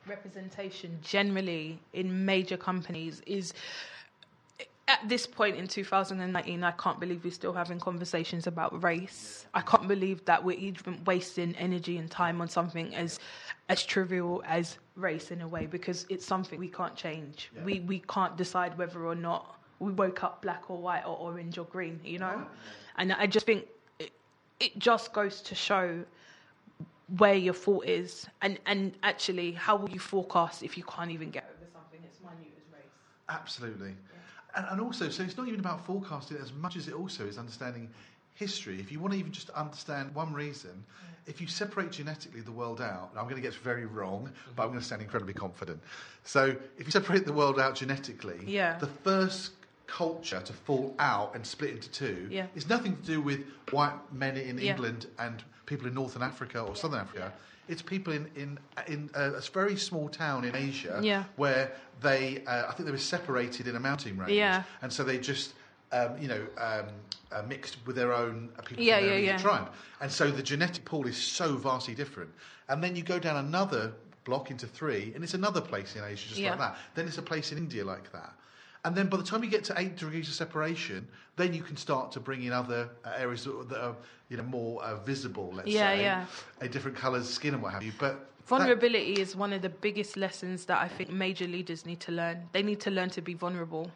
representation 0.07 0.97
generally 1.01 1.80
in 1.93 2.26
major 2.26 2.55
companies 2.57 3.22
is 3.26 3.53
at 4.88 5.07
this 5.07 5.27
point 5.27 5.57
in 5.57 5.68
2019, 5.68 6.64
I 6.64 6.72
can't 6.72 6.99
believe 6.99 7.23
we're 7.23 7.31
still 7.31 7.53
having 7.53 7.80
conversations 7.80 8.47
about 8.47 8.84
race. 8.84 9.45
I 9.53 9.61
can't 9.61 9.88
believe 9.88 10.23
that 10.26 10.43
we're 10.43 10.57
even 10.57 11.03
wasting 11.05 11.55
energy 11.55 11.97
and 11.97 12.09
time 12.09 12.39
on 12.41 12.47
something 12.47 12.95
as 12.95 13.19
as 13.69 13.84
trivial 13.84 14.41
as 14.47 14.77
race 14.95 15.31
in 15.31 15.41
a 15.41 15.47
way 15.47 15.65
because 15.65 16.05
it's 16.09 16.26
something 16.26 16.57
we 16.57 16.69
can't 16.69 16.95
change. 16.95 17.51
Yeah. 17.55 17.64
We 17.64 17.80
we 17.81 17.99
can't 17.99 18.38
decide 18.38 18.77
whether 18.77 19.05
or 19.05 19.15
not 19.15 19.59
we 19.80 19.91
woke 19.91 20.23
up 20.23 20.41
black 20.41 20.69
or 20.69 20.81
white 20.81 21.05
or 21.05 21.18
orange 21.18 21.57
or 21.57 21.65
green, 21.65 21.99
you 22.03 22.19
know? 22.19 22.45
And 22.97 23.14
I 23.14 23.27
just 23.27 23.45
think 23.45 23.65
it, 23.99 24.11
it 24.59 24.80
just 24.80 25.14
goes 25.14 25.41
to 25.43 25.55
show 25.55 26.03
where 27.18 27.35
your 27.35 27.53
fault 27.53 27.85
is 27.85 28.27
and, 28.41 28.59
and 28.65 28.93
actually 29.03 29.51
how 29.51 29.76
will 29.76 29.89
you 29.89 29.99
forecast 29.99 30.64
if 30.64 30.77
you 30.77 30.84
can't 30.84 31.11
even 31.11 31.30
get 31.30 31.45
over 31.55 31.69
something 31.72 31.99
as 32.11 32.19
minute 32.22 32.51
as 32.57 32.73
race. 32.73 32.84
Absolutely. 33.30 33.93
And, 34.57 34.65
and 34.71 34.81
also, 34.81 35.07
so 35.09 35.23
it's 35.23 35.38
not 35.38 35.47
even 35.47 35.59
about 35.59 35.85
forecasting 35.85 36.38
as 36.41 36.51
much 36.51 36.75
as 36.75 36.88
it 36.88 36.93
also 36.95 37.25
is 37.25 37.38
understanding 37.38 37.89
history. 38.34 38.79
If 38.79 38.91
you 38.91 38.99
want 38.99 39.13
to 39.13 39.19
even 39.19 39.31
just 39.31 39.49
understand 39.51 40.13
one 40.15 40.34
reason, 40.34 40.84
if 41.27 41.39
you 41.39 41.47
separate 41.47 41.91
genetically 41.91 42.41
the 42.41 42.51
world 42.51 42.81
out, 42.81 43.09
and 43.11 43.19
I'm 43.19 43.25
going 43.25 43.35
to 43.35 43.41
get 43.41 43.53
very 43.53 43.85
wrong, 43.85 44.29
but 44.55 44.63
I'm 44.63 44.69
going 44.69 44.79
to 44.79 44.85
sound 44.85 45.01
incredibly 45.01 45.34
confident. 45.34 45.79
So 46.23 46.55
if 46.77 46.85
you 46.85 46.91
separate 46.91 47.25
the 47.25 47.34
world 47.34 47.59
out 47.59 47.75
genetically, 47.75 48.39
Yeah. 48.45 48.77
the 48.79 48.88
first 48.88 49.51
culture 49.85 50.41
to 50.41 50.53
fall 50.53 50.95
out 50.99 51.34
and 51.35 51.45
split 51.45 51.71
into 51.71 51.89
two 51.91 52.27
Yeah. 52.31 52.47
is 52.55 52.67
nothing 52.67 52.95
to 52.97 53.01
do 53.03 53.21
with 53.21 53.45
white 53.71 53.93
men 54.11 54.38
in 54.38 54.57
Yeah. 54.57 54.71
England 54.71 55.05
and 55.19 55.43
people 55.67 55.88
in 55.88 55.93
Northern 55.93 56.23
Africa 56.23 56.61
or 56.61 56.75
Southern 56.75 56.99
Africa. 56.99 57.31
It's 57.68 57.81
people 57.81 58.14
in, 58.14 58.30
in, 58.35 58.60
in 58.88 59.10
a, 59.14 59.41
very 59.53 59.76
small 59.76 60.10
town 60.10 60.45
in 60.45 60.56
Asia 60.56 60.99
Yeah. 61.03 61.26
where 61.35 61.73
they, 62.02 62.44
uh, 62.45 62.68
I 62.69 62.72
think 62.73 62.85
they 62.85 62.91
were 62.91 62.98
separated 62.98 63.68
in 63.68 63.76
a 63.76 63.80
mountain 63.80 64.18
range. 64.18 64.31
Yeah. 64.31 64.64
And 64.81 64.91
so 64.91 65.03
they 65.03 65.18
just, 65.18 65.53
um, 65.91 66.18
you 66.19 66.27
know, 66.27 66.48
um, 66.57 66.85
uh, 67.31 67.41
mixed 67.48 67.77
with 67.85 67.95
their 67.95 68.14
own 68.14 68.49
uh, 68.57 68.61
people 68.61 68.84
Yeah, 68.84 68.98
from 68.98 69.07
their 69.07 69.19
yeah, 69.19 69.31
yeah. 69.31 69.38
tribe. 69.38 69.72
And 69.99 70.11
so 70.11 70.31
the 70.31 70.44
genetic 70.44 70.85
pool 70.85 71.07
is 71.07 71.18
so 71.18 71.56
vastly 71.56 71.94
different. 71.95 72.30
And 72.69 72.84
then 72.84 72.95
you 72.95 73.03
go 73.03 73.19
down 73.19 73.38
another 73.45 73.94
block 74.23 74.52
into 74.52 74.68
three, 74.68 75.11
and 75.15 75.23
it's 75.23 75.34
another 75.34 75.61
place 75.61 75.95
in 75.95 76.03
Asia 76.03 76.27
just 76.30 76.39
Yeah. 76.39 76.52
like 76.52 76.60
that. 76.60 76.77
Then 76.95 77.07
it's 77.07 77.18
a 77.18 77.22
place 77.22 77.52
in 77.52 77.57
India 77.57 77.84
like 77.85 78.11
that. 78.11 78.34
And 78.88 78.95
then 78.95 79.07
by 79.07 79.18
the 79.18 79.23
time 79.23 79.43
you 79.43 79.49
get 79.49 79.65
to 79.65 79.73
eight 79.76 79.97
degrees 79.97 80.30
of 80.30 80.34
separation, 80.34 81.05
then 81.35 81.53
you 81.53 81.61
can 81.61 81.76
start 81.76 82.09
to 82.14 82.22
bring 82.22 82.43
in 82.43 82.53
other 82.53 82.89
uh, 83.03 83.11
areas 83.18 83.43
that, 83.43 83.68
that 83.68 83.81
are, 83.84 83.95
you 84.30 84.38
know, 84.38 84.43
more 84.43 84.81
uh, 84.81 84.95
visible. 85.03 85.51
Let's 85.53 85.68
Yeah, 85.68 85.91
say, 85.93 86.01
yeah. 86.03 86.26
a 86.61 86.69
different 86.69 86.95
colours, 86.95 87.27
skin, 87.27 87.53
and 87.53 87.61
what 87.61 87.73
have 87.73 87.84
you. 87.84 87.91
But 87.99 88.30
Vulnerability 88.45 89.15
is 89.15 89.35
one 89.35 89.51
of 89.51 89.61
the 89.61 89.68
biggest 89.68 90.15
lessons 90.15 90.64
that 90.68 90.81
I 90.81 90.88
think 90.88 91.09
major 91.09 91.47
leaders 91.47 91.85
need 91.85 91.99
to 91.99 92.14
learn. 92.14 92.47
They 92.53 92.64
need 92.64 92.80
to 92.80 92.89
learn 92.89 93.09
to 93.09 93.22
be 93.22 93.34
vulnerable. 93.34 93.91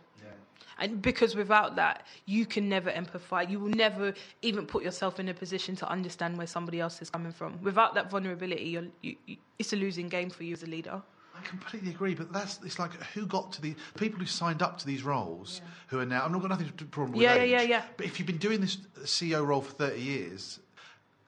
And 0.77 1.01
because 1.01 1.35
without 1.35 1.76
that, 1.77 2.05
you 2.26 2.45
can 2.45 2.68
never 2.68 2.91
empathize. 2.91 3.49
You 3.49 3.59
will 3.59 3.69
never 3.69 4.13
even 4.41 4.65
put 4.65 4.84
yourself 4.84 5.19
in 5.22 5.30
a 5.30 5.34
position 5.34 5.76
to 5.77 5.88
understand 5.88 6.38
where 6.38 6.47
somebody 6.47 6.81
else 6.81 7.01
is 7.03 7.09
coming 7.09 7.31
from. 7.31 7.61
Without 7.61 7.93
that 7.93 8.09
vulnerability, 8.09 8.63
you're, 8.63 8.88
you, 9.01 9.15
you, 9.27 9.38
it's 9.59 9.72
a 9.73 9.76
losing 9.76 10.09
game 10.09 10.30
for 10.31 10.43
you 10.43 10.53
as 10.53 10.63
a 10.63 10.65
leader. 10.65 11.01
I 11.41 11.47
completely 11.47 11.91
agree, 11.91 12.15
but 12.15 12.31
that's 12.31 12.59
it's 12.63 12.80
like 12.80 12.93
who 13.13 13.26
got 13.26 13.51
to 13.53 13.61
the 13.61 13.76
people 13.97 14.19
who 14.19 14.26
signed 14.26 14.61
up 14.61 14.77
to 14.80 14.85
these 14.85 15.03
roles 15.03 15.61
who 15.88 15.99
are 15.99 16.05
now. 16.05 16.23
I'm 16.23 16.31
not 16.31 16.41
got 16.41 16.49
nothing 16.49 16.68
to 16.68 16.73
do 16.73 16.85
problem 16.85 17.13
with 17.13 17.23
Yeah, 17.23 17.35
yeah, 17.35 17.41
age, 17.41 17.51
yeah, 17.51 17.61
yeah. 17.61 17.84
But 17.97 18.05
if 18.05 18.19
you've 18.19 18.27
been 18.27 18.38
doing 18.38 18.61
this 18.61 18.77
uh, 18.97 19.01
CEO 19.01 19.45
role 19.45 19.61
for 19.61 19.73
30 19.73 19.99
years, 19.99 20.59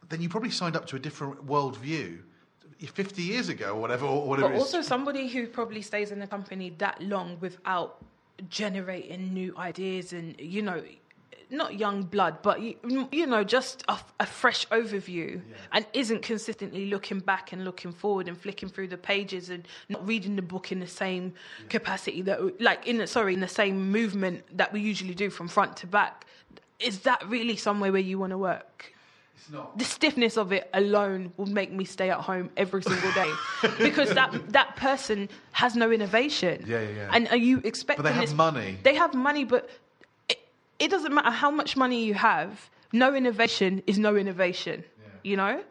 then 0.09 0.21
you 0.21 0.29
probably 0.29 0.51
signed 0.51 0.75
up 0.75 0.85
to 0.87 0.95
a 0.95 0.99
different 0.99 1.45
worldview 1.45 2.19
50 2.79 3.21
years 3.21 3.49
ago 3.49 3.73
or 3.73 3.81
whatever. 3.81 4.05
Or 4.05 4.27
whatever 4.27 4.49
But 4.49 4.57
also 4.57 4.81
somebody 4.81 5.27
who 5.27 5.47
probably 5.47 5.81
stays 5.81 6.11
in 6.11 6.19
the 6.19 6.27
company 6.27 6.73
that 6.77 7.01
long 7.01 7.37
without 7.39 8.03
generating 8.49 9.33
new 9.33 9.53
ideas 9.57 10.11
and 10.11 10.35
you 10.39 10.61
know 10.61 10.83
not 11.53 11.77
young 11.79 12.01
blood 12.03 12.35
but 12.41 12.61
you, 12.61 12.75
you 13.11 13.25
know 13.27 13.43
just 13.43 13.83
a, 13.87 13.97
a 14.19 14.25
fresh 14.25 14.67
overview 14.69 15.39
and 15.71 15.85
isn't 15.93 16.21
consistently 16.23 16.87
looking 16.87 17.19
back 17.19 17.51
and 17.53 17.63
looking 17.63 17.91
forward 17.91 18.27
and 18.27 18.35
flicking 18.37 18.67
through 18.67 18.87
the 18.87 18.97
pages 18.97 19.49
and 19.49 19.67
not 19.87 20.05
reading 20.07 20.35
the 20.35 20.41
book 20.41 20.71
in 20.71 20.79
the 20.79 20.87
same 20.87 21.33
capacity 21.69 22.21
that 22.23 22.59
like 22.59 22.87
in 22.87 22.97
the, 22.97 23.07
sorry 23.07 23.33
in 23.35 23.39
the 23.39 23.47
same 23.47 23.91
movement 23.91 24.43
that 24.57 24.73
we 24.73 24.81
usually 24.81 25.13
do 25.13 25.29
from 25.29 25.47
front 25.47 25.77
to 25.77 25.85
back 25.87 26.25
is 26.79 26.99
that 27.01 27.23
really 27.29 27.55
somewhere 27.55 27.91
where 27.91 28.01
you 28.01 28.17
want 28.17 28.31
to 28.31 28.37
work 28.37 28.91
It's 29.37 29.49
not. 29.51 29.77
the 29.77 29.85
stiffness 29.85 30.37
of 30.37 30.51
it 30.51 30.69
alone 30.73 31.31
will 31.37 31.45
make 31.61 31.71
me 31.71 31.85
stay 31.85 32.09
at 32.09 32.19
home 32.19 32.49
every 32.57 32.81
single 32.81 33.11
day 33.11 33.31
because 33.77 34.09
that 34.15 34.31
that 34.51 34.75
person 34.75 35.29
has 35.51 35.75
no 35.75 35.91
innovation. 35.91 36.63
Yeah, 36.67 36.81
yeah, 36.81 36.89
yeah. 36.97 37.09
And 37.13 37.27
are 37.29 37.37
you 37.37 37.61
expecting? 37.63 38.03
But 38.03 38.09
they 38.09 38.15
have 38.15 38.29
this- 38.29 38.33
money. 38.33 38.77
They 38.83 38.95
have 38.95 39.13
money, 39.13 39.43
but 39.45 39.69
it, 40.83 40.91
doesn't 40.91 41.13
matter 41.13 41.31
how 41.43 41.51
much 41.51 41.75
money 41.83 42.03
you 42.05 42.13
have. 42.13 42.69
No 42.91 43.15
innovation 43.15 43.81
is 43.87 43.97
no 43.97 44.15
innovation. 44.15 44.83
You 45.23 45.37
know. 45.37 45.63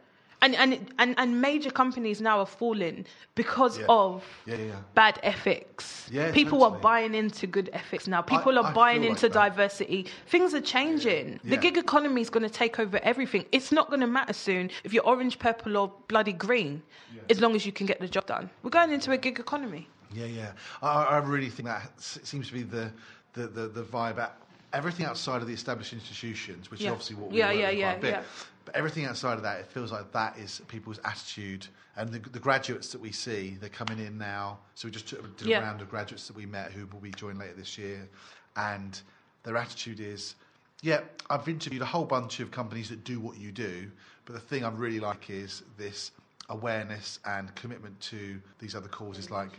And, 0.44 0.56
and 0.56 0.70
and 0.98 1.14
and 1.22 1.40
major 1.40 1.70
companies 1.70 2.20
now 2.20 2.36
are 2.40 2.46
falling 2.60 3.06
because 3.36 3.78
Yeah. 3.78 3.86
of 3.88 4.24
Yeah, 4.44 4.56
yeah, 4.56 4.64
yeah. 4.64 4.74
bad 4.94 5.20
ethics. 5.22 6.08
Yeah, 6.10 6.32
People 6.32 6.64
are 6.64 6.72
buying 6.90 7.14
into 7.14 7.46
good 7.46 7.70
ethics 7.72 8.08
now. 8.08 8.22
People 8.22 8.58
I 8.58 8.62
are 8.62 8.72
buying 8.74 9.04
into 9.04 9.26
like 9.28 9.34
diversity. 9.34 10.00
Things 10.26 10.52
are 10.52 10.60
changing. 10.60 11.38
The 11.44 11.50
Yeah. 11.54 11.60
gig 11.66 11.76
economy 11.78 12.20
is 12.22 12.30
going 12.30 12.42
to 12.42 12.50
take 12.62 12.80
over 12.80 12.98
everything. 13.04 13.44
It's 13.52 13.70
not 13.70 13.86
going 13.88 14.00
to 14.00 14.08
matter 14.08 14.32
soon 14.32 14.70
if 14.82 14.92
you're 14.92 15.06
orange, 15.06 15.38
purple, 15.38 15.76
or 15.76 15.92
bloody 16.08 16.32
green, 16.32 16.82
as 17.30 17.40
long 17.40 17.54
as 17.54 17.64
you 17.64 17.70
can 17.70 17.86
get 17.86 18.00
the 18.00 18.08
job 18.08 18.26
done. 18.26 18.50
We're 18.64 18.70
going 18.80 18.90
into 18.92 19.12
a 19.12 19.18
gig 19.18 19.38
economy. 19.38 19.86
Yeah, 20.12 20.26
yeah. 20.26 20.52
I, 20.82 21.04
I 21.04 21.18
really 21.18 21.50
think 21.50 21.68
that 21.68 21.92
seems 22.00 22.48
to 22.48 22.52
be 22.52 22.64
the, 22.64 22.90
the, 23.34 23.46
the, 23.46 23.68
the 23.68 23.82
vibe. 23.84 24.18
At 24.18 24.36
everything 24.72 25.06
outside 25.06 25.42
of 25.42 25.48
the 25.48 25.54
established 25.54 25.92
institutions, 25.92 26.70
which 26.70 26.80
Yeah. 26.80 26.88
is 26.88 26.92
obviously 26.92 27.16
what 27.16 27.30
we 27.30 27.38
Yeah, 27.38 27.48
work 27.48 27.56
yeah, 27.58 27.68
with 27.70 27.78
yeah, 27.78 27.90
quite 27.92 27.98
a 27.98 28.00
bit. 28.00 28.10
yeah. 28.10 28.22
But 28.64 28.76
everything 28.76 29.04
outside 29.06 29.34
of 29.34 29.42
that, 29.42 29.58
it 29.60 29.66
feels 29.66 29.90
like 29.90 30.12
that 30.12 30.38
is 30.38 30.62
people's 30.68 31.00
attitude. 31.04 31.66
And 31.96 32.10
the, 32.10 32.20
the 32.20 32.38
graduates 32.38 32.92
that 32.92 33.00
we 33.00 33.12
see, 33.12 33.56
they're 33.60 33.68
coming 33.68 33.98
in 33.98 34.16
now. 34.18 34.60
So 34.74 34.86
we 34.88 34.92
just 34.92 35.08
took, 35.08 35.36
did 35.36 35.48
a 35.50 35.60
round 35.60 35.80
of 35.80 35.90
graduates 35.90 36.26
that 36.28 36.36
we 36.36 36.46
met 36.46 36.72
who 36.72 36.86
will 36.86 37.00
be 37.00 37.10
joining 37.10 37.38
later 37.38 37.54
this 37.54 37.76
year. 37.76 38.08
And 38.56 38.98
their 39.42 39.56
attitude 39.56 39.98
is, 40.00 40.36
yeah, 40.80 41.00
I've 41.28 41.48
interviewed 41.48 41.82
a 41.82 41.86
whole 41.86 42.04
bunch 42.04 42.40
of 42.40 42.50
companies 42.50 42.88
that 42.90 43.02
do 43.04 43.18
what 43.20 43.36
you 43.36 43.50
do. 43.52 43.90
But 44.24 44.34
the 44.34 44.40
thing 44.40 44.64
I 44.64 44.70
really 44.70 45.00
like 45.00 45.28
is 45.28 45.64
this 45.76 46.12
awareness 46.48 47.18
and 47.24 47.52
commitment 47.56 47.98
to 48.00 48.40
these 48.58 48.74
other 48.74 48.88
causes 48.88 49.30
like 49.30 49.50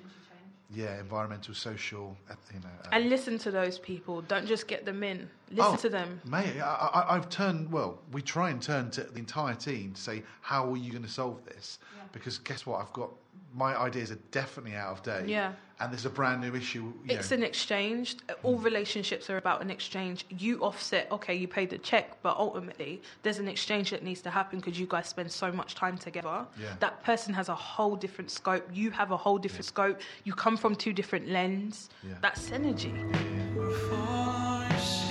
yeah, 0.73 0.99
environmental, 0.99 1.53
social, 1.53 2.17
you 2.53 2.59
know. 2.59 2.67
uh, 2.83 2.89
And 2.91 3.09
listen 3.09 3.37
to 3.39 3.51
those 3.51 3.79
people. 3.79 4.21
Don't 4.21 4.47
just 4.47 4.67
get 4.67 4.85
them 4.85 5.03
in. 5.03 5.29
Listen 5.51 5.73
oh, 5.73 5.77
to 5.77 5.89
them. 5.89 6.21
Mate, 6.25 6.59
I, 6.59 6.89
I, 6.93 7.15
I've 7.15 7.29
turned. 7.29 7.71
Well, 7.71 7.99
we 8.11 8.21
try 8.21 8.49
and 8.49 8.61
turn 8.61 8.89
to 8.91 9.03
the 9.03 9.19
entire 9.19 9.55
team 9.55 9.93
to 9.93 10.01
say, 10.01 10.23
how 10.41 10.71
are 10.71 10.77
you 10.77 10.91
going 10.91 11.03
to 11.03 11.09
solve 11.09 11.43
this? 11.45 11.79
Because 12.11 12.37
guess 12.39 12.65
what? 12.65 12.81
I've 12.81 12.93
got 12.93 13.09
my 13.53 13.75
ideas 13.77 14.11
are 14.11 14.19
definitely 14.31 14.75
out 14.75 14.91
of 14.97 15.03
date. 15.03 15.29
Yeah. 15.29 15.53
And 15.79 15.91
there's 15.91 16.05
a 16.05 16.09
brand 16.09 16.41
new 16.41 16.55
issue. 16.55 16.93
You 17.03 17.15
It's 17.17 17.31
know. 17.31 17.37
an 17.37 17.43
exchange. 17.43 18.15
All 18.43 18.57
relationships 18.57 19.29
are 19.29 19.37
about 19.37 19.61
an 19.61 19.69
exchange. 19.69 20.25
You 20.29 20.59
offset, 20.63 21.11
okay, 21.11 21.35
you 21.35 21.47
paid 21.47 21.69
the 21.69 21.77
check, 21.77 22.21
but 22.21 22.37
ultimately 22.37 23.01
there's 23.21 23.39
an 23.39 23.47
exchange 23.47 23.89
that 23.91 24.01
needs 24.03 24.21
to 24.21 24.29
happen 24.29 24.59
because 24.59 24.79
you 24.79 24.87
guys 24.87 25.07
spend 25.07 25.31
so 25.31 25.51
much 25.51 25.75
time 25.75 25.97
together. 25.97 26.45
Yeah. 26.59 26.73
That 26.79 27.03
person 27.03 27.33
has 27.33 27.49
a 27.49 27.55
whole 27.55 27.95
different 27.95 28.31
scope. 28.31 28.67
You 28.71 28.91
have 28.91 29.11
a 29.11 29.17
whole 29.17 29.37
different 29.37 29.65
scope. 29.65 29.99
You 30.23 30.33
come 30.33 30.57
from 30.57 30.75
two 30.75 30.93
different 30.93 31.27
lens. 31.29 31.89
Yeah. 32.01 32.13
That's 32.21 32.49
synergy. 32.49 32.93
For 33.89 35.02